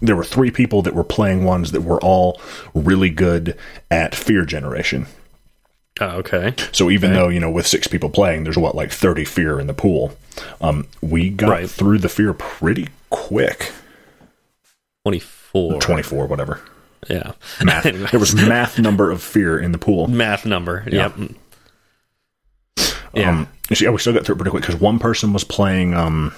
There 0.00 0.14
were 0.16 0.24
three 0.24 0.50
people 0.52 0.82
that 0.82 0.94
were 0.94 1.04
playing 1.04 1.44
ones 1.44 1.72
that 1.72 1.80
were 1.82 2.00
all 2.00 2.40
really 2.74 3.10
good 3.10 3.56
at 3.90 4.14
fear 4.14 4.44
generation. 4.44 5.06
Oh, 6.00 6.18
okay. 6.18 6.54
So 6.72 6.90
even 6.90 7.12
though 7.12 7.28
you 7.28 7.40
know 7.40 7.50
with 7.50 7.66
six 7.66 7.86
people 7.88 8.08
playing, 8.10 8.44
there's 8.44 8.56
what 8.56 8.74
like 8.74 8.90
thirty 8.92 9.24
fear 9.24 9.58
in 9.60 9.66
the 9.66 9.74
pool. 9.74 10.16
Um, 10.60 10.86
we 11.00 11.28
got 11.30 11.50
Right. 11.50 11.70
through 11.70 11.98
the 11.98 12.08
fear 12.08 12.32
pretty 12.32 12.88
quick. 13.10 13.72
Twenty 15.04 15.18
four. 15.20 15.80
Twenty 15.80 16.02
four, 16.02 16.26
whatever. 16.26 16.60
Yeah. 17.08 17.32
Math. 17.62 17.84
there 18.10 18.20
was 18.20 18.34
math 18.48 18.78
number 18.78 19.10
of 19.10 19.22
fear 19.22 19.58
in 19.58 19.72
the 19.72 19.78
pool. 19.78 20.08
Math 20.08 20.44
number. 20.44 20.84
Yep. 20.90 21.14
Yeah. 23.14 23.30
Um, 23.30 23.48
so 23.72 23.84
yeah, 23.84 23.90
we 23.90 23.98
still 23.98 24.12
got 24.12 24.24
through 24.24 24.34
it 24.34 24.38
pretty 24.38 24.50
quick 24.50 24.62
because 24.62 24.80
one 24.80 24.98
person 24.98 25.32
was 25.32 25.44
playing. 25.44 25.94
Um, 25.94 26.34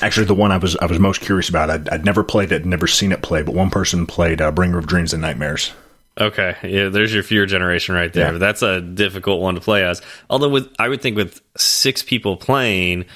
actually, 0.00 0.26
the 0.26 0.34
one 0.34 0.50
I 0.50 0.56
was 0.56 0.76
I 0.76 0.86
was 0.86 0.98
most 0.98 1.20
curious 1.20 1.48
about. 1.48 1.70
I'd, 1.70 1.88
I'd 1.88 2.04
never 2.04 2.24
played 2.24 2.52
it, 2.52 2.64
never 2.64 2.86
seen 2.86 3.12
it 3.12 3.22
play, 3.22 3.42
but 3.42 3.54
one 3.54 3.70
person 3.70 4.06
played 4.06 4.40
uh, 4.40 4.50
Bringer 4.50 4.78
of 4.78 4.86
Dreams 4.86 5.12
and 5.12 5.22
Nightmares. 5.22 5.72
Okay, 6.20 6.56
yeah, 6.62 6.88
there's 6.88 7.12
your 7.12 7.22
fear 7.22 7.46
generation 7.46 7.94
right 7.94 8.12
there. 8.12 8.32
Yeah. 8.32 8.38
That's 8.38 8.62
a 8.62 8.82
difficult 8.82 9.40
one 9.40 9.54
to 9.54 9.62
play 9.62 9.84
as. 9.84 10.02
Although 10.28 10.50
with 10.50 10.74
I 10.78 10.88
would 10.88 11.00
think 11.00 11.16
with 11.16 11.40
six 11.56 12.02
people 12.02 12.36
playing, 12.36 13.06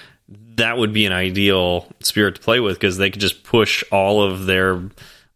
that 0.57 0.79
would 0.79 0.93
be 0.93 1.05
an 1.05 1.13
ideal 1.13 1.93
spirit 2.01 2.37
to 2.37 2.41
play 2.41 2.61
with 2.61 2.77
because 2.77 2.97
they 2.97 3.11
could 3.11 3.21
just 3.21 3.45
push 3.45 3.85
all 3.93 4.23
of 4.23 4.47
their 4.47 4.83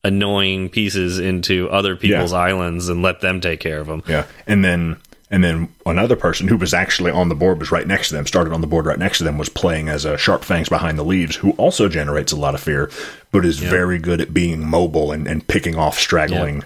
annoying 0.05 0.69
pieces 0.69 1.19
into 1.19 1.69
other 1.71 1.97
people's 1.97 2.33
Yeah. 2.33 2.39
islands 2.39 2.89
and 2.89 3.03
let 3.03 3.21
them 3.21 3.41
take 3.41 3.61
care 3.61 3.81
of 3.81 3.87
them. 3.87 4.03
Yeah, 4.09 4.25
and 4.47 4.65
then 4.65 4.97
and 5.33 5.45
then 5.45 5.69
another 5.87 6.17
person 6.17 6.49
who 6.49 6.57
was 6.57 6.75
actually 6.75 7.13
on 7.13 7.29
the 7.29 7.37
board 7.37 7.61
was 7.61 7.71
right 7.71 7.87
next 7.87 8.09
to 8.09 8.15
them. 8.15 8.27
Started 8.27 8.53
on 8.53 8.61
the 8.63 8.67
board 8.67 8.87
right 8.87 8.99
next 8.99 9.19
to 9.19 9.25
them 9.25 9.39
was 9.39 9.49
playing 9.49 9.89
as 9.89 10.05
a 10.05 10.19
Sharp 10.19 10.43
Fangs 10.45 10.69
behind 10.69 10.99
the 10.99 11.05
leaves, 11.05 11.37
who 11.37 11.53
also 11.53 11.89
generates 11.89 12.33
a 12.33 12.37
lot 12.37 12.55
of 12.55 12.61
fear, 12.61 12.91
but 13.31 13.45
is 13.45 13.59
very 13.61 13.99
good 13.99 14.21
at 14.21 14.35
being 14.35 14.69
mobile 14.69 15.13
and, 15.13 15.29
and 15.29 15.47
picking 15.47 15.77
off 15.77 15.99
straggling. 15.99 16.65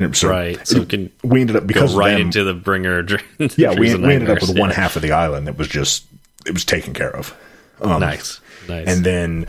And 0.00 0.16
So 0.16 0.28
Right, 0.30 0.66
so 0.66 0.82
it 0.82 0.88
can 0.88 1.10
we 1.22 1.40
ended 1.42 1.56
up 1.56 1.64
Go 1.64 1.66
because 1.66 1.94
right 1.94 2.12
them- 2.12 2.22
into 2.22 2.44
the 2.44 2.54
bringer. 2.54 3.06
Yeah 3.56 3.72
we, 3.74 3.94
we 3.94 4.14
ended 4.14 4.30
up 4.30 4.40
with 4.40 4.56
one 4.58 4.70
half 4.70 4.96
of 4.96 5.02
the 5.02 5.12
island 5.12 5.46
that 5.48 5.58
was 5.58 5.68
just 5.68 6.04
it 6.46 6.52
was 6.54 6.64
taken 6.64 6.94
care 6.94 7.14
of. 7.14 7.36
Um, 7.82 8.00
nice, 8.00 8.40
nice. 8.68 8.86
and 8.88 9.04
then 9.04 9.46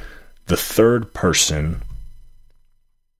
the 0.48 0.58
third 0.58 1.14
person. 1.14 1.82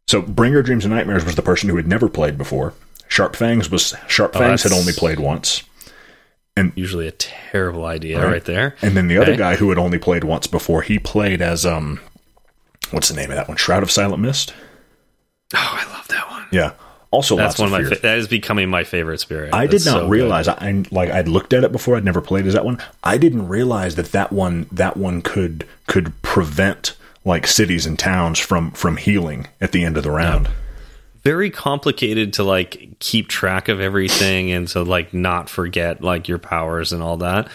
So, 0.10 0.24
Bringer 0.24 0.64
Dreams 0.64 0.86
and 0.86 0.94
Nightmares 0.96 1.24
was 1.24 1.36
the 1.36 1.44
person 1.44 1.70
who 1.70 1.76
had 1.78 1.88
never 1.88 2.10
played 2.10 2.36
before. 2.36 2.74
Sharp 3.08 3.36
Fangs 3.36 3.70
was 3.70 3.94
Sharp 4.08 4.34
Fangs 4.34 4.64
had 4.64 4.72
Oh, 4.72 4.76
that's- 4.76 4.82
only 4.82 4.94
played 4.94 5.20
once, 5.20 5.62
And 6.58 6.72
usually 6.76 7.08
a 7.08 7.12
terrible 7.12 7.86
idea 7.86 8.20
right, 8.26 8.44
there. 8.44 8.76
and 8.82 8.98
then 8.98 9.08
the 9.08 9.20
other 9.20 9.36
guy 9.36 9.56
who 9.58 9.70
had 9.70 9.78
only 9.78 10.00
played 10.00 10.24
once 10.24 10.48
before, 10.48 10.82
he 10.82 10.98
played 10.98 11.44
as 11.44 11.64
um, 11.64 12.00
what's 12.90 13.10
the 13.10 13.16
name 13.16 13.30
of 13.30 13.36
that 13.36 13.48
one? 13.48 13.56
Shroud 13.58 13.84
of 13.84 13.92
Silent 13.92 14.20
Mist. 14.20 14.52
Oh, 15.54 15.58
I 15.80 15.86
love 15.94 16.08
that 16.08 16.28
one. 16.32 16.48
Yeah, 16.52 16.72
also 17.12 17.36
That's 17.36 17.60
one 17.60 17.68
of 17.72 17.74
of 17.80 17.84
my. 17.90 17.96
Fa- 17.96 18.02
that 18.02 18.18
is 18.18 18.28
becoming 18.28 18.68
my 18.68 18.84
favorite 18.84 19.20
spirit. 19.20 19.54
I 19.54 19.68
did 19.68 19.86
not 19.86 19.92
so 20.02 20.08
realize 20.08 20.48
I- 20.48 20.86
like 20.90 21.12
I'd 21.12 21.28
looked 21.28 21.54
at 21.54 21.64
it 21.64 21.72
before. 21.72 21.98
I'd 21.98 22.04
never 22.04 22.20
played 22.22 22.48
as 22.48 22.54
that 22.54 22.66
one. 22.66 22.80
I 23.04 23.20
didn't 23.20 23.48
realize 23.48 23.94
that 23.94 24.12
that 24.14 24.32
one 24.34 24.66
that 24.72 24.98
one 24.98 25.22
could 25.22 25.68
could 25.86 26.20
prevent 26.24 26.96
like 27.26 27.46
cities 27.48 27.86
and 27.86 27.98
towns 28.00 28.40
from 28.40 28.72
from 28.72 28.98
healing 28.98 29.48
at 29.62 29.72
the 29.72 29.84
end 29.84 29.98
of 29.98 30.04
the 30.04 30.12
round. 30.12 30.50
very 31.24 31.50
complicated 31.50 32.34
to 32.34 32.44
like 32.44 32.98
keep 33.00 33.28
track 33.28 33.68
of 33.68 33.80
everything 33.82 34.52
and 34.52 34.68
to 34.70 34.84
like 34.84 35.14
not 35.14 35.50
forget 35.50 36.02
like 36.02 36.28
your 36.28 36.40
powers 36.40 36.94
and 36.94 37.04
all 37.04 37.18
that 37.18 37.48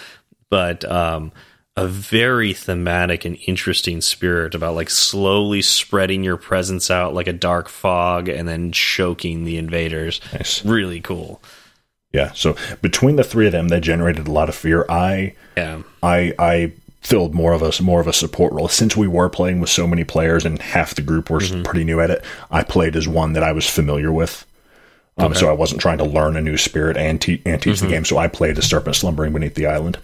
but 0.51 0.85
um 0.91 1.33
a 1.77 1.89
very 1.89 2.53
thematic 2.53 3.25
and 3.25 3.37
interesting 3.49 4.01
spirit 4.01 4.55
about 4.55 4.75
like 4.77 4.89
slowly 4.91 5.61
spreading 5.63 6.23
your 6.23 6.37
presence 6.37 6.89
out 6.91 7.15
like 7.15 7.27
a 7.27 7.33
dark 7.33 7.69
fog 7.69 8.29
and 8.29 8.47
then 8.47 8.71
choking 8.71 9.45
the 9.45 9.57
invaders 9.57 10.21
Nice. 10.33 10.65
really 10.65 11.01
cool 11.01 11.41
Yeah. 12.13 12.31
So 12.35 12.55
between 12.81 13.17
the 13.17 13.25
three 13.25 13.47
of 13.47 13.53
them, 13.53 13.69
they 13.69 13.81
generated 13.81 14.29
a 14.29 14.31
lot 14.31 14.49
of 14.49 14.55
fear. 14.55 14.87
I 14.89 15.35
yeah 15.57 15.83
I 16.01 16.33
I 16.39 16.73
filled 17.05 17.35
more 17.35 17.53
of 17.53 17.63
a 17.63 17.83
more 17.83 18.01
of 18.01 18.07
a 18.09 18.13
support 18.13 18.53
role 18.53 18.67
since 18.69 18.97
we 18.97 19.07
were 19.07 19.29
playing 19.29 19.61
with 19.61 19.69
so 19.71 19.87
many 19.87 20.03
players 20.05 20.45
and 20.45 20.61
half 20.61 20.95
the 20.95 21.03
group 21.03 21.31
were 21.31 21.41
pretty 21.63 21.85
new 21.85 22.01
at 22.01 22.11
it. 22.11 22.25
I 22.51 22.63
played 22.65 22.97
as 22.97 23.07
one 23.07 23.35
that 23.35 23.43
I 23.43 23.53
was 23.53 23.69
familiar 23.69 24.11
with. 24.11 24.45
Um, 25.19 25.33
So 25.35 25.49
I 25.49 25.53
wasn't 25.53 25.81
trying 25.81 25.99
to 25.99 26.05
learn 26.05 26.37
a 26.37 26.41
new 26.41 26.57
spirit 26.57 26.97
and, 26.97 27.21
te- 27.21 27.41
and 27.47 27.63
teach 27.63 27.79
the 27.81 27.87
game. 27.87 28.05
So 28.05 28.19
I 28.19 28.27
played 28.27 28.59
as 28.59 28.67
Serpent 28.67 28.97
Slumbering 28.97 29.33
Beneath 29.33 29.55
the 29.55 29.67
Island. 29.67 29.99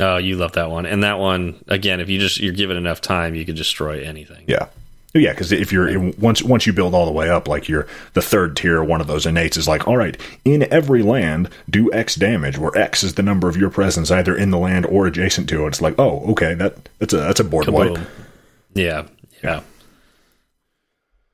oh 0.00 0.16
you 0.18 0.36
love 0.36 0.52
that 0.52 0.70
one 0.70 0.84
and 0.86 1.02
that 1.04 1.18
one 1.18 1.62
again 1.68 2.00
if 2.00 2.08
you 2.10 2.18
just 2.18 2.38
you're 2.40 2.52
given 2.52 2.76
enough 2.76 3.00
time 3.00 3.34
you 3.34 3.44
can 3.46 3.54
destroy 3.54 4.02
anything 4.02 4.44
Yeah. 4.46 4.66
Yeah, 5.12 5.32
because 5.32 5.50
if 5.50 5.72
you're 5.72 6.12
once 6.18 6.40
once 6.40 6.66
you 6.66 6.72
build 6.72 6.94
all 6.94 7.04
the 7.04 7.12
way 7.12 7.28
up, 7.28 7.48
like 7.48 7.68
you're 7.68 7.88
the 8.12 8.22
third 8.22 8.56
tier, 8.56 8.82
one 8.82 9.00
of 9.00 9.08
those 9.08 9.26
innates 9.26 9.56
is 9.56 9.66
like, 9.66 9.88
all 9.88 9.96
right, 9.96 10.16
in 10.44 10.72
every 10.72 11.02
land, 11.02 11.50
do 11.68 11.92
X 11.92 12.14
damage, 12.14 12.58
where 12.58 12.76
X 12.78 13.02
is 13.02 13.14
the 13.14 13.22
number 13.22 13.48
of 13.48 13.56
your 13.56 13.70
presence 13.70 14.12
either 14.12 14.36
in 14.36 14.50
the 14.50 14.58
land 14.58 14.86
or 14.86 15.08
adjacent 15.08 15.48
to 15.48 15.64
it. 15.64 15.68
It's 15.68 15.80
like, 15.82 15.98
oh, 15.98 16.30
okay, 16.30 16.54
that 16.54 16.88
that's 17.00 17.12
a 17.12 17.16
that's 17.16 17.40
a 17.40 17.44
board 17.44 17.66
wipe. 17.66 17.92
Kaboom. 17.92 18.06
Yeah, 18.74 19.06
yeah. 19.42 19.62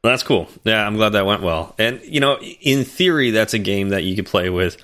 Well, 0.02 0.12
that's 0.12 0.22
cool. 0.22 0.48
Yeah, 0.64 0.86
I'm 0.86 0.96
glad 0.96 1.10
that 1.10 1.26
went 1.26 1.42
well. 1.42 1.74
And 1.78 2.00
you 2.02 2.20
know, 2.20 2.38
in 2.38 2.84
theory, 2.84 3.30
that's 3.30 3.52
a 3.52 3.58
game 3.58 3.90
that 3.90 4.04
you 4.04 4.16
could 4.16 4.26
play 4.26 4.48
with. 4.48 4.78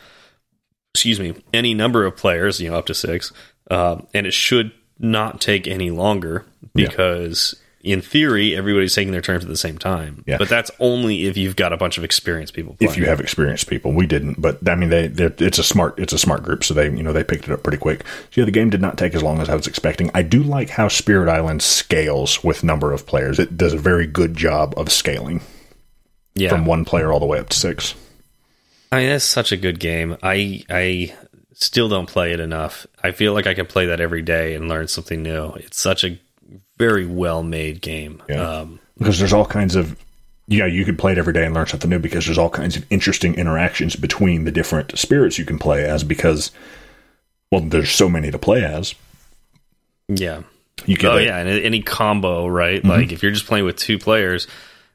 Excuse 0.94 1.18
me, 1.18 1.34
any 1.54 1.72
number 1.72 2.04
of 2.04 2.18
players, 2.18 2.60
you 2.60 2.70
know, 2.70 2.76
up 2.76 2.84
to 2.86 2.94
six, 2.94 3.32
um, 3.70 4.06
and 4.12 4.26
it 4.26 4.34
should 4.34 4.72
not 4.98 5.40
take 5.40 5.66
any 5.66 5.90
longer 5.90 6.44
because, 6.74 7.54
in 7.82 8.00
theory, 8.00 8.54
everybody's 8.54 8.94
taking 8.94 9.12
their 9.12 9.20
turns 9.20 9.42
at 9.42 9.48
the 9.48 9.56
same 9.56 9.76
time. 9.76 10.22
Yeah. 10.26 10.38
But 10.38 10.48
that's 10.48 10.70
only 10.78 11.26
if 11.26 11.36
you've 11.36 11.56
got 11.56 11.72
a 11.72 11.76
bunch 11.76 11.98
of 11.98 12.04
experienced 12.04 12.54
people. 12.54 12.74
Playing. 12.74 12.92
If 12.92 12.96
you 12.96 13.06
have 13.06 13.20
experienced 13.20 13.68
people, 13.68 13.92
we 13.92 14.06
didn't, 14.06 14.40
but 14.40 14.66
I 14.68 14.76
mean, 14.76 14.90
they 14.90 15.06
it's 15.06 15.58
a 15.58 15.64
smart 15.64 15.98
it's 15.98 16.12
a 16.12 16.18
smart 16.18 16.44
group, 16.44 16.62
so 16.62 16.74
they 16.74 16.84
you 16.84 17.02
know 17.02 17.12
they 17.12 17.24
picked 17.24 17.44
it 17.44 17.50
up 17.50 17.62
pretty 17.62 17.78
quick. 17.78 18.04
So 18.30 18.40
yeah, 18.40 18.44
the 18.44 18.52
game 18.52 18.70
did 18.70 18.80
not 18.80 18.98
take 18.98 19.14
as 19.14 19.22
long 19.22 19.40
as 19.40 19.48
I 19.48 19.56
was 19.56 19.66
expecting. 19.66 20.10
I 20.14 20.22
do 20.22 20.42
like 20.42 20.70
how 20.70 20.88
Spirit 20.88 21.28
Island 21.28 21.62
scales 21.62 22.42
with 22.44 22.62
number 22.62 22.92
of 22.92 23.06
players. 23.06 23.38
It 23.38 23.56
does 23.56 23.72
a 23.72 23.78
very 23.78 24.06
good 24.06 24.36
job 24.36 24.74
of 24.76 24.92
scaling 24.92 25.40
yeah, 26.34 26.50
from 26.50 26.66
one 26.66 26.84
player 26.84 27.12
all 27.12 27.20
the 27.20 27.26
way 27.26 27.40
up 27.40 27.48
to 27.48 27.58
six. 27.58 27.94
I 28.92 29.00
mean, 29.00 29.08
that's 29.08 29.24
such 29.24 29.50
a 29.50 29.56
good 29.56 29.80
game. 29.80 30.16
I 30.22 30.64
I 30.70 31.14
still 31.54 31.88
don't 31.88 32.08
play 32.08 32.32
it 32.32 32.40
enough. 32.40 32.86
I 33.02 33.10
feel 33.10 33.32
like 33.32 33.48
I 33.48 33.54
could 33.54 33.68
play 33.68 33.86
that 33.86 34.00
every 34.00 34.22
day 34.22 34.54
and 34.54 34.68
learn 34.68 34.86
something 34.86 35.22
new. 35.22 35.52
It's 35.54 35.80
such 35.80 36.04
a 36.04 36.18
very 36.76 37.06
well 37.06 37.42
made 37.42 37.80
game. 37.80 38.22
Yeah. 38.28 38.60
Um, 38.60 38.80
because 38.98 39.18
there's 39.18 39.32
all 39.32 39.46
kinds 39.46 39.74
of 39.74 39.96
yeah 40.48 40.66
you 40.66 40.84
could 40.84 40.98
play 40.98 41.12
it 41.12 41.18
every 41.18 41.32
day 41.32 41.44
and 41.44 41.54
learn 41.54 41.66
something 41.66 41.90
new 41.90 41.98
because 41.98 42.26
there's 42.26 42.38
all 42.38 42.50
kinds 42.50 42.76
of 42.76 42.84
interesting 42.90 43.34
interactions 43.34 43.96
between 43.96 44.44
the 44.44 44.50
different 44.50 44.96
spirits 44.98 45.38
you 45.38 45.44
can 45.44 45.58
play 45.58 45.84
as 45.84 46.04
because 46.04 46.50
well 47.50 47.60
there's 47.60 47.90
so 47.90 48.08
many 48.08 48.30
to 48.30 48.38
play 48.38 48.64
as 48.64 48.94
yeah. 50.08 50.42
you 50.84 50.96
can 50.96 51.10
Oh 51.10 51.18
yeah, 51.18 51.38
and 51.38 51.48
any 51.48 51.80
combo, 51.80 52.46
right? 52.46 52.84
Like 52.84 53.12
if 53.12 53.22
you're 53.22 53.32
just 53.32 53.46
playing 53.46 53.64
with 53.64 53.76
two 53.76 53.98
players, 53.98 54.46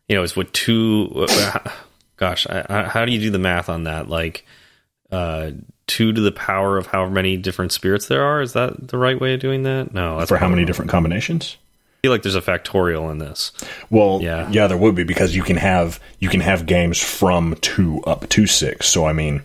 you 0.08 0.16
know, 0.16 0.24
it's 0.24 0.36
with 0.36 0.52
two. 0.52 1.28
Gosh, 2.18 2.48
I, 2.48 2.66
I, 2.68 2.84
how 2.84 3.06
do 3.06 3.12
you 3.12 3.20
do 3.20 3.30
the 3.30 3.38
math 3.38 3.70
on 3.70 3.84
that? 3.84 4.10
Like, 4.10 4.44
uh, 5.12 5.52
two 5.88 6.12
to 6.14 6.20
the 6.22 6.32
power 6.32 6.78
of 6.78 6.88
however 6.88 7.12
many 7.12 7.38
different 7.38 7.72
spirits 7.72 8.08
there 8.08 8.24
are. 8.24 8.42
Is 8.42 8.54
that 8.54 8.88
the 8.90 8.98
right 8.98 9.20
way 9.20 9.34
of 9.34 9.40
doing 9.40 9.64
that? 9.64 9.94
No, 9.94 10.18
that's 10.18 10.30
for 10.30 10.38
how 10.38 10.48
many 10.48 10.62
wrong. 10.62 10.68
different 10.68 10.92
combinations 10.92 11.58
I 11.60 12.00
feel 12.04 12.12
like 12.12 12.22
there's 12.24 12.36
a 12.36 12.42
factorial 12.42 13.10
in 13.12 13.18
this. 13.18 13.52
well 13.90 14.20
Yeah. 14.22 14.50
yeah 14.52 14.68
there 14.68 14.78
would 14.78 14.96
be 14.96 15.04
because 15.04 15.36
you 15.36 15.44
can 15.44 15.58
have 15.58 16.00
you 16.20 16.30
can 16.30 16.42
have 16.42 16.66
games 16.66 17.02
from 17.02 17.56
two 17.62 18.02
up 18.04 18.30
to 18.30 18.46
six 18.46 18.88
so 18.88 19.06
i 19.06 19.14
mean 19.14 19.42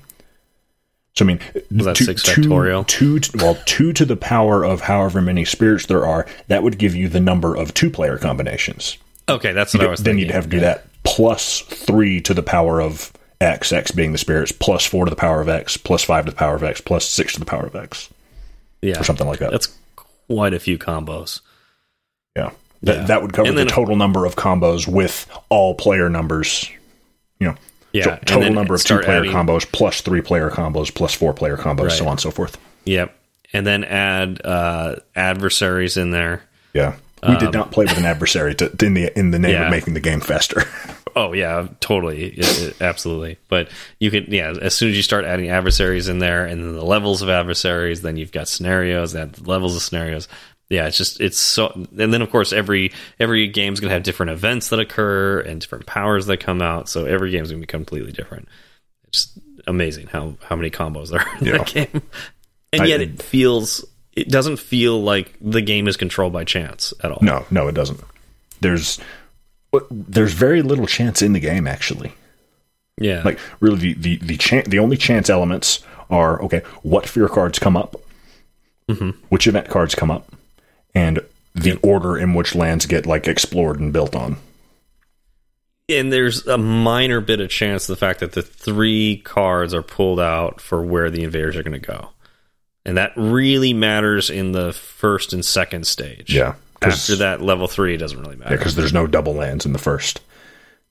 So 1.15 1.25
I 1.25 1.29
mean, 1.29 1.41
that 1.71 1.97
two, 1.97 2.05
six 2.05 2.23
two- 2.23 2.43
factorial? 2.43 2.87
two 2.87 3.21
to- 3.21 3.39
well, 3.39 3.59
two 3.67 3.93
to 3.95 4.05
the 4.05 4.17
power 4.17 4.65
of 4.65 4.83
however 4.83 5.21
many 5.23 5.45
spirits 5.45 5.87
there 5.87 6.07
are. 6.07 6.27
That 6.49 6.63
would 6.63 6.79
give 6.79 6.95
you 6.95 7.09
the 7.09 7.21
number 7.21 7.55
of 7.55 7.75
two-player 7.75 8.17
combinations. 8.19 8.97
Okay, 9.29 9.53
that's 9.53 9.75
what 9.75 9.85
I 9.85 9.89
was 9.91 10.01
then 10.01 10.15
thinking. 10.17 10.27
you'd 10.29 10.35
have 10.35 10.45
to 10.45 10.51
do 10.51 10.61
that 10.61 10.87
plus 11.05 11.61
three 11.61 12.21
to 12.23 12.33
the 12.35 12.43
power 12.43 12.81
of 12.81 13.13
x, 13.43 13.73
x 13.73 13.91
being 13.91 14.13
the 14.13 14.19
spirits, 14.19 14.53
plus 14.53 14.85
four 14.87 15.05
to 15.05 15.11
the 15.11 15.17
power 15.17 15.41
of 15.41 15.49
x, 15.49 15.77
plus 15.77 16.03
five 16.05 16.25
to 16.27 16.31
the 16.31 16.37
power 16.37 16.55
of 16.55 16.63
x, 16.63 16.81
plus 16.81 17.05
six 17.05 17.35
to 17.35 17.41
the 17.41 17.47
power 17.47 17.67
of 17.67 17.75
x, 17.77 18.09
yeah, 18.81 18.99
or 19.01 19.05
something 19.05 19.27
like 19.27 19.41
that. 19.41 19.51
That's 19.51 19.69
quite 20.29 20.55
a 20.55 20.59
few 20.59 20.79
combos. 20.79 21.41
yeah, 22.37 22.51
that, 22.83 22.97
Yeah. 22.97 23.05
that 23.07 23.23
would 23.23 23.33
cover 23.33 23.53
the 23.53 23.65
total 23.67 23.97
number 23.97 24.25
of 24.27 24.37
combos 24.37 24.87
with 24.89 25.29
all 25.51 25.75
player 25.75 26.09
numbers. 26.09 26.71
You 27.41 27.49
know, 27.49 27.55
Yeah, 27.93 28.05
so 28.05 28.19
total 28.25 28.53
number 28.53 28.75
of 28.75 28.83
two-player 28.85 29.19
adding- 29.19 29.33
combos 29.33 29.71
plus 29.71 30.01
three-player 30.01 30.51
combos 30.51 30.95
plus 30.95 31.13
four-player 31.13 31.57
combos, 31.59 31.93
so 31.93 32.05
on 32.07 32.13
and 32.13 32.21
so 32.21 32.31
forth. 32.31 32.57
Yep, 32.85 33.15
and 33.53 33.67
then 33.67 33.85
add 33.85 34.41
uh, 34.45 34.97
adversaries 35.15 35.97
in 35.97 36.11
there. 36.11 36.43
Yeah, 36.73 36.95
we 37.29 37.37
did 37.37 37.53
not 37.53 37.71
play 37.71 37.85
with 37.85 37.99
an 37.99 38.05
adversary 38.07 38.55
to, 38.57 38.71
in 38.85 38.95
the 38.95 39.17
in 39.19 39.31
the 39.31 39.39
name 39.39 39.51
Um, 39.57 39.61
yeah. 39.61 39.65
of 39.67 39.71
making 39.71 39.95
the 39.95 40.01
game 40.01 40.21
faster. 40.21 40.63
Oh 41.15 41.33
yeah, 41.33 41.69
totally, 41.81 42.25
It- 42.37 42.39
it- 42.63 42.81
absolutely. 42.81 43.39
But 43.49 43.69
you 44.01 44.11
can, 44.11 44.27
yeah, 44.29 44.55
as 44.61 44.75
soon 44.75 44.91
as 44.91 44.97
you 44.97 45.03
start 45.03 45.25
adding 45.25 45.49
adversaries 45.51 46.09
in 46.09 46.19
there, 46.19 46.45
and 46.47 46.63
then 46.63 46.75
the 46.75 46.85
levels 46.85 47.23
of 47.23 47.29
adversaries, 47.29 48.03
then 48.03 48.17
you've 48.17 48.33
got 48.33 48.49
scenarios, 48.49 49.13
that 49.13 49.47
levels 49.47 49.77
of 49.77 49.83
scenarios. 49.83 50.29
Yeah, 50.71 50.87
it's 50.87 50.97
just 50.97 51.21
it's 51.21 51.39
so, 51.39 51.71
and 51.99 52.15
then 52.15 52.23
of 52.23 52.31
course 52.31 52.53
every 52.53 52.93
every 53.21 53.47
game's 53.49 53.79
gonna 53.81 53.93
have 53.93 54.05
different 54.05 54.33
events 54.33 54.71
that 54.71 54.81
occur 54.81 55.41
and 55.41 55.61
different 55.61 55.85
powers 55.87 56.25
that 56.27 56.39
come 56.39 56.63
out. 56.63 56.89
So 56.89 57.05
every 57.05 57.31
game's 57.31 57.51
gonna 57.51 57.61
be 57.61 57.67
completely 57.67 58.13
different. 58.13 58.49
It's 59.09 59.29
amazing 59.67 60.07
how 60.07 60.37
how 60.45 60.57
many 60.57 60.71
combos 60.71 61.11
there 61.11 61.21
are 61.21 61.39
in 61.41 61.47
Yeah. 61.47 61.59
that 61.59 61.67
game, 61.67 62.03
and 62.73 62.83
I- 62.83 62.87
yet 62.87 63.03
it 63.03 63.21
feels 63.23 63.85
it 64.15 64.29
doesn't 64.31 64.57
feel 64.59 65.03
like 65.03 65.35
the 65.43 65.61
game 65.63 65.89
is 65.89 65.97
controlled 65.99 66.33
by 66.33 66.45
chance 66.45 66.95
at 67.03 67.11
all. 67.13 67.19
no, 67.21 67.45
no, 67.51 67.69
it 67.69 67.75
doesn't. 67.75 68.01
There's 68.61 68.99
there's 69.91 70.33
very 70.35 70.63
little 70.63 70.87
chance 70.87 71.23
in 71.23 71.33
the 71.33 71.41
game 71.41 71.67
actually. 71.67 72.13
Yeah, 72.99 73.23
Like 73.25 73.39
really, 73.61 73.79
the 73.79 73.95
the 73.95 74.17
the, 74.19 74.37
chan- 74.37 74.65
the 74.69 74.79
only 74.79 74.97
chance 74.97 75.31
elements 75.31 75.81
are 76.11 76.41
okay. 76.43 76.63
What 76.83 77.09
fear 77.09 77.29
cards 77.29 77.59
come 77.59 77.77
up? 77.77 77.97
Mm-hmm. 78.89 79.11
Which 79.31 79.47
event 79.47 79.69
cards 79.69 79.95
come 79.95 80.11
up? 80.11 80.31
And 80.95 81.21
the 81.55 81.79
order 81.83 82.19
in 82.19 82.35
which 82.35 82.55
lands 82.55 82.85
get 82.87 83.07
like 83.07 83.27
explored 83.27 83.81
and 83.81 83.93
built 83.93 84.15
on. 84.15 84.37
and 85.89 86.13
there's 86.13 86.47
a 86.47 86.57
minor 86.59 87.21
bit 87.21 87.41
of 87.41 87.51
chance 87.51 87.87
the 87.87 87.97
fact 87.97 88.21
that 88.21 88.33
the 88.33 88.43
three 88.43 89.19
cards 89.19 89.75
are 89.75 89.83
pulled 89.83 90.21
out 90.21 90.61
for 90.61 90.83
where 90.83 91.11
the 91.11 91.25
invaders 91.25 91.57
are 91.57 91.63
going 91.63 91.79
to 91.79 91.87
go 91.87 92.11
and 92.87 92.97
that 92.97 93.13
really 93.17 93.75
matters 93.75 94.31
in 94.31 94.53
the 94.53 94.73
first 94.73 95.33
and 95.33 95.45
second 95.45 95.87
stage 95.87 96.33
Yeah, 96.35 96.55
after 96.85 97.17
that 97.17 97.41
level 97.43 97.67
three 97.69 97.95
it 97.95 97.99
doesn't 97.99 98.21
really 98.21 98.37
matter 98.37 98.53
Yeah, 98.55 98.59
because 98.59 98.75
there's 98.75 98.93
no 98.93 99.07
double 99.07 99.35
lands 99.35 99.65
in 99.67 99.73
the 99.73 99.79
first 99.79 100.21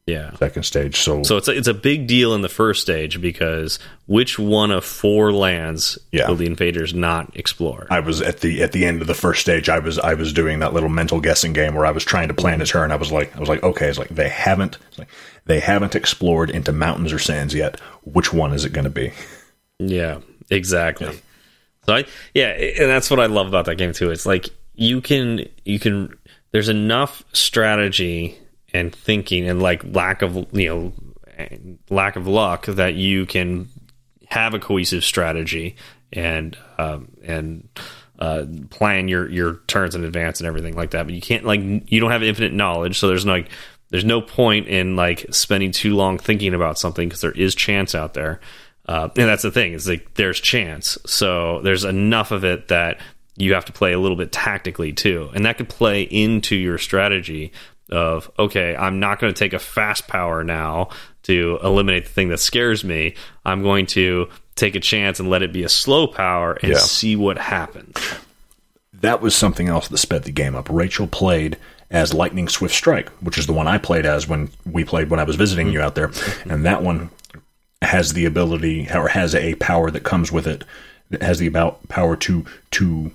yeah 0.08 0.36
second 0.38 0.64
stage. 0.64 0.98
So, 0.98 1.22
so 1.22 1.38
it's 1.38 1.48
a, 1.48 1.52
it's 1.56 1.68
a 1.68 1.76
big 1.76 2.08
deal 2.08 2.34
in 2.34 2.42
the 2.42 2.50
first 2.50 2.82
stage 2.82 3.22
because 3.22 3.78
which 4.08 4.40
one 4.40 4.72
of 4.72 4.84
four 4.84 5.32
lands 5.32 5.98
Yeah. 6.12 6.28
will 6.28 6.36
the 6.36 6.48
invaders 6.48 6.94
not 6.94 7.38
explore 7.38 7.86
I 7.92 8.00
was 8.00 8.20
at 8.20 8.40
the 8.40 8.64
at 8.64 8.72
the 8.72 8.86
end 8.86 9.02
of 9.02 9.08
the 9.08 9.14
first 9.14 9.42
stage. 9.42 9.70
I 9.70 9.78
was 9.78 10.00
I 10.00 10.16
was 10.16 10.34
doing 10.34 10.60
that 10.60 10.74
little 10.74 10.90
mental 10.90 11.22
guessing 11.22 11.54
game 11.54 11.76
where 11.76 11.86
I 11.86 11.92
was 11.92 12.04
trying 12.04 12.30
to 12.30 12.34
plan 12.34 12.62
a 12.62 12.66
turn. 12.66 12.92
I 12.92 12.96
was 12.96 13.12
like 13.12 13.36
I 13.38 13.40
was 13.40 13.48
like 13.48 13.62
okay, 13.64 13.88
it's 13.90 14.00
like 14.00 14.10
they 14.10 14.28
haven't 14.30 14.80
it's 14.90 14.98
like 15.00 15.10
they 15.46 15.60
haven't 15.60 15.96
explored 15.96 16.50
into 16.50 16.72
mountains 16.72 17.14
or 17.14 17.20
sands 17.20 17.54
yet. 17.54 17.80
Which 18.04 18.34
one 18.34 18.54
is 18.54 18.66
it 18.66 18.74
going 18.74 18.86
to 18.86 18.90
be? 18.92 19.14
Yeah, 19.78 20.20
exactly. 20.50 21.20
So 21.86 21.96
I 21.96 22.06
yeah, 22.34 22.50
and 22.50 22.90
that's 22.90 23.10
what 23.12 23.20
I 23.20 23.28
love 23.28 23.48
about 23.48 23.66
that 23.66 23.76
game 23.76 23.94
too. 23.94 24.10
It's 24.12 24.26
like 24.26 24.50
you 24.74 25.02
can 25.02 25.48
you 25.66 25.80
can 25.80 26.18
there's 26.52 26.70
enough 26.70 27.24
strategy 27.34 28.38
and 28.74 28.96
thinking 28.96 29.48
and 29.48 29.62
like 29.62 29.84
lack 29.84 30.22
of 30.22 30.36
you 30.54 30.68
know 30.68 30.94
lack 31.90 32.16
of 32.16 32.28
luck 32.28 32.66
that 32.66 32.96
you 32.96 33.26
can 33.26 33.68
have 34.28 34.54
a 34.54 34.60
cohesive 34.60 35.04
strategy 35.04 35.76
and 36.14 36.58
um, 36.78 37.10
and 37.24 37.68
uh, 38.20 38.46
plan 38.70 39.08
your 39.08 39.30
your 39.30 39.56
turns 39.68 39.96
in 39.96 40.04
advance 40.04 40.40
and 40.40 40.48
everything 40.48 40.76
like 40.76 40.92
that. 40.92 41.06
But 41.06 41.16
you 41.16 41.22
can't 41.22 41.46
like 41.46 41.62
you 41.92 42.00
don't 42.00 42.12
have 42.12 42.24
infinite 42.24 42.54
knowledge, 42.54 43.00
so 43.00 43.08
there's 43.08 43.26
no, 43.26 43.34
like 43.34 43.50
there's 43.90 44.06
no 44.06 44.22
point 44.22 44.68
in 44.68 44.96
like 44.96 45.26
spending 45.32 45.72
too 45.72 45.96
long 45.96 46.18
thinking 46.18 46.54
about 46.54 46.80
something 46.80 47.08
because 47.10 47.22
there 47.22 47.32
is 47.32 47.56
chance 47.56 47.96
out 47.96 48.14
there. 48.14 48.40
Uh, 48.88 49.10
and 49.16 49.28
that's 49.28 49.44
the 49.44 49.52
thing 49.52 49.74
is 49.74 49.88
like 49.88 50.14
there's 50.16 50.40
chance, 50.40 50.98
so 51.06 51.62
there's 51.62 51.84
enough 51.84 52.32
of 52.32 52.44
it 52.44 52.68
that 52.70 53.00
you 53.42 53.54
have 53.54 53.66
to 53.66 53.74
play 53.74 53.94
a 53.94 54.00
little 54.00 54.18
bit 54.18 54.32
tactically 54.32 54.94
too, 54.94 55.30
and 55.34 55.46
that 55.46 55.58
could 55.58 55.70
play 55.70 56.04
into 56.04 56.56
your 56.56 56.78
strategy 56.78 57.52
of 57.90 58.32
okay, 58.40 58.76
I'm 58.76 59.00
not 59.00 59.20
going 59.20 59.34
to 59.34 59.38
take 59.38 59.54
a 59.54 59.60
fast 59.60 60.08
power 60.08 60.44
now 60.44 60.90
to 61.24 61.60
eliminate 61.64 62.06
the 62.06 62.12
thing 62.12 62.30
that 62.30 62.40
scares 62.40 62.84
me. 62.84 63.16
I'm 63.46 63.64
going 63.64 63.86
to 63.88 64.30
take 64.56 64.76
a 64.76 64.80
chance 64.80 65.20
and 65.20 65.30
let 65.30 65.44
it 65.44 65.52
be 65.54 65.64
a 65.64 65.70
slow 65.70 66.08
power 66.08 66.54
and 66.62 66.72
Yeah. 66.72 66.78
see 66.78 67.16
what 67.16 67.38
happens. 67.38 67.98
That 68.94 69.22
was 69.22 69.36
something 69.36 69.68
else 69.68 69.88
that 69.88 69.98
sped 69.98 70.24
the 70.24 70.32
game 70.32 70.56
up. 70.56 70.68
Rachel 70.70 71.08
played 71.08 71.58
as 71.90 72.14
Lightning 72.14 72.48
Swift 72.48 72.74
Strike, 72.74 73.10
which 73.22 73.38
is 73.38 73.48
the 73.48 73.54
one 73.54 73.68
I 73.68 73.78
played 73.78 74.06
as 74.06 74.28
when 74.28 74.50
we 74.66 74.84
played 74.84 75.10
when 75.10 75.20
I 75.20 75.24
was 75.24 75.36
visiting 75.36 75.70
you 75.70 75.82
out 75.82 75.96
there, 75.96 76.10
mm-hmm. 76.10 76.52
and 76.52 76.66
that 76.66 76.82
one 76.84 77.10
has 77.82 78.14
the 78.14 78.26
ability 78.26 78.88
or 78.94 79.10
has 79.10 79.34
a 79.36 79.56
power 79.56 79.90
that 79.92 80.04
comes 80.04 80.32
with 80.32 80.48
it 80.48 80.64
that 81.10 81.22
has 81.22 81.40
the 81.40 81.48
about 81.48 81.88
power 81.90 82.16
to 82.16 82.46
to 82.72 83.12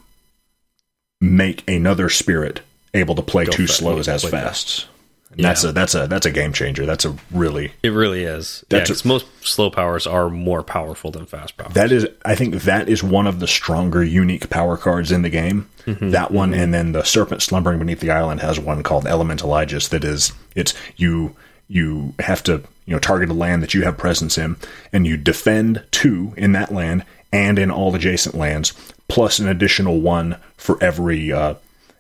make 1.21 1.69
another 1.69 2.09
spirit 2.09 2.61
able 2.95 3.15
to 3.15 3.23
play 3.23 3.45
two 3.45 3.67
fa- 3.67 3.73
slows 3.73 4.09
as 4.09 4.25
fast. 4.25 4.87
And 5.33 5.45
that's 5.45 5.65
a 5.65 5.73
that's 5.73 5.95
a 5.95 6.07
that's 6.07 6.25
a 6.25 6.31
game 6.31 6.53
changer. 6.55 6.87
That's 6.87 7.05
a 7.05 7.15
really 7.31 7.73
It 7.83 7.91
really 7.91 8.25
is. 8.25 8.65
That's 8.71 8.89
yeah, 8.89 8.97
a- 9.05 9.09
most 9.09 9.27
slow 9.45 9.71
powers 9.71 10.07
are 10.07 10.31
more 10.31 10.63
powerful 10.63 11.11
than 11.11 11.27
fast 11.27 11.57
powers. 11.57 11.75
that 11.75 11.93
is 11.93 12.07
I 12.25 12.35
think 12.35 12.63
that 12.63 12.89
is 12.89 13.03
one 13.03 13.27
of 13.27 13.41
the 13.41 13.47
stronger 13.47 14.03
unique 14.03 14.49
power 14.49 14.77
cards 14.79 15.13
in 15.13 15.23
the 15.23 15.29
game. 15.29 15.69
Mm-hmm. 15.85 16.11
That 16.11 16.31
one 16.31 16.53
mm-hmm. 16.53 16.61
and 16.61 16.75
then 16.75 16.93
the 16.93 17.05
serpent 17.05 17.43
slumbering 17.43 17.79
beneath 17.79 18.01
the 18.01 18.11
island 18.11 18.41
has 18.41 18.59
one 18.59 18.83
called 18.83 19.07
Elemental 19.07 19.59
Aegis 19.61 19.89
that 19.89 20.05
is 20.05 20.33
it's 20.55 20.73
you 20.97 21.37
you 21.69 22.15
have 22.21 22.43
to 22.45 22.63
you 22.87 22.95
know 22.95 22.99
target 22.99 23.29
a 23.29 23.35
land 23.35 23.63
that 23.63 23.75
you 23.75 23.83
have 23.83 23.99
presence 23.99 24.39
in 24.39 24.57
and 24.93 25.07
you 25.07 25.17
defend 25.17 25.85
two 25.91 26.33
in 26.37 26.53
that 26.53 26.73
land 26.73 27.05
and 27.33 27.59
in 27.59 27.71
all 27.71 27.95
adjacent 27.95 28.35
lands 28.35 28.73
plus 29.09 29.39
an 29.39 29.49
additional 29.49 30.01
one 30.01 30.37
for 30.57 30.83
every 30.83 31.33
uh, 31.33 31.55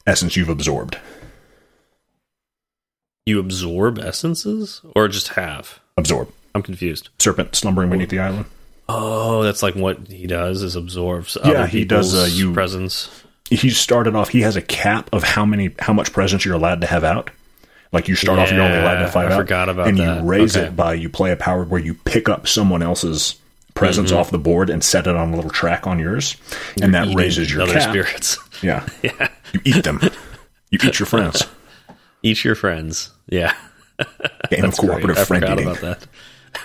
essence 0.07 0.37
you've 0.37 0.49
absorbed. 0.49 0.99
you 3.25 3.39
absorb 3.41 3.99
essences 3.99 4.81
or 4.95 5.09
just 5.09 5.29
have? 5.29 5.81
Absorb. 5.97 6.29
I'm 6.55 6.63
confused. 6.63 7.09
Serpent 7.19 7.55
slumbering 7.55 7.91
beneath 7.91 8.09
the 8.11 8.19
island. 8.21 8.47
Oh, 8.89 9.43
that's 9.43 9.63
like 9.63 9.75
what 9.75 10.07
he 10.09 10.27
does 10.27 10.63
is 10.63 10.77
absorbs 10.77 11.37
Yeah, 11.45 11.67
he 11.67 11.85
does, 11.85 12.15
uh, 12.15 12.29
you- 12.31 12.53
presence. 12.53 13.11
he 13.51 13.71
started 13.71 14.15
off 14.15 14.29
he 14.29 14.43
has 14.43 14.55
a 14.57 14.63
cap 14.63 15.09
of 15.13 15.23
how 15.25 15.45
many 15.45 15.75
how 15.81 15.93
much 15.93 16.13
presence 16.13 16.45
you're 16.45 16.55
allowed 16.55 16.81
to 16.83 16.87
have 16.87 17.03
out 17.05 17.31
like 17.93 18.09
you 18.09 18.15
start 18.17 18.39
off 18.41 18.51
you're 18.51 18.61
only 18.63 18.77
allowed 18.79 18.95
to 18.95 19.01
have 19.01 19.13
five 19.13 19.31
I 19.31 19.35
out 19.35 19.39
forgot 19.39 19.69
about 19.69 19.89
and 19.89 19.99
that. 19.99 20.23
you 20.23 20.29
raise 20.29 20.57
Okay. 20.57 20.67
it 20.67 20.77
by 20.77 20.95
you 20.95 21.09
play 21.09 21.31
a 21.33 21.37
power 21.37 21.65
where 21.65 21.81
you 21.81 21.95
pick 21.95 22.29
up 22.29 22.47
someone 22.49 22.83
else's 22.83 23.37
presence 23.77 24.11
Mm-hmm. 24.11 24.19
off 24.19 24.31
the 24.31 24.39
board 24.39 24.71
and 24.71 24.83
set 24.83 25.07
it 25.07 25.15
on 25.15 25.33
a 25.33 25.37
little 25.37 25.51
track 25.51 25.87
on 25.87 25.99
yours 26.01 26.37
and 26.83 26.93
that 26.95 27.15
raises 27.15 27.53
your 27.53 27.63
other 27.63 27.79
spirits. 27.81 28.39
yeah 28.63 28.85
yeah 29.03 29.29
you 29.53 29.61
eat 29.65 29.85
them 29.85 30.01
you 30.71 30.79
eat 30.83 30.99
your 30.99 31.07
friends 31.07 31.47
Eat 32.23 32.43
your 32.45 32.55
friends. 32.57 33.11
Yeah. 33.29 33.55
game 34.51 34.65
of 34.65 34.77
Great. 34.77 34.91
cooperative 34.91 35.19
I 35.19 35.25
friend 35.25 35.43
forgot 35.45 35.61
eating 35.61 35.77
about 35.77 36.01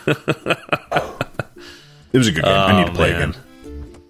that. 0.08 0.58
it 2.14 2.18
was 2.18 2.28
a 2.28 2.32
good 2.32 2.44
game 2.44 2.54
i 2.54 2.80
need 2.80 2.86
to 2.88 2.92
Oh, 2.92 2.96
play 2.96 3.12
man. 3.12 3.30
again 3.32 3.42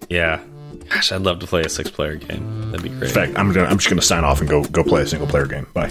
Yeah. 0.08 0.40
Gosh, 0.88 1.12
I'd 1.12 1.22
love 1.22 1.38
to 1.40 1.46
play 1.46 1.62
a 1.62 1.68
six 1.68 1.90
player 1.90 2.16
game. 2.16 2.70
That'd 2.70 2.82
be 2.82 2.88
great. 2.90 3.02
in 3.04 3.08
fact 3.14 3.38
i'm 3.38 3.52
gonna 3.52 3.66
i'm 3.68 3.78
just 3.78 3.88
gonna 3.90 4.00
sign 4.02 4.24
off 4.24 4.40
and 4.40 4.48
go 4.48 4.62
go 4.64 4.82
play 4.84 5.02
a 5.02 5.06
single 5.06 5.28
player 5.28 5.46
game 5.46 5.66
bye 5.74 5.90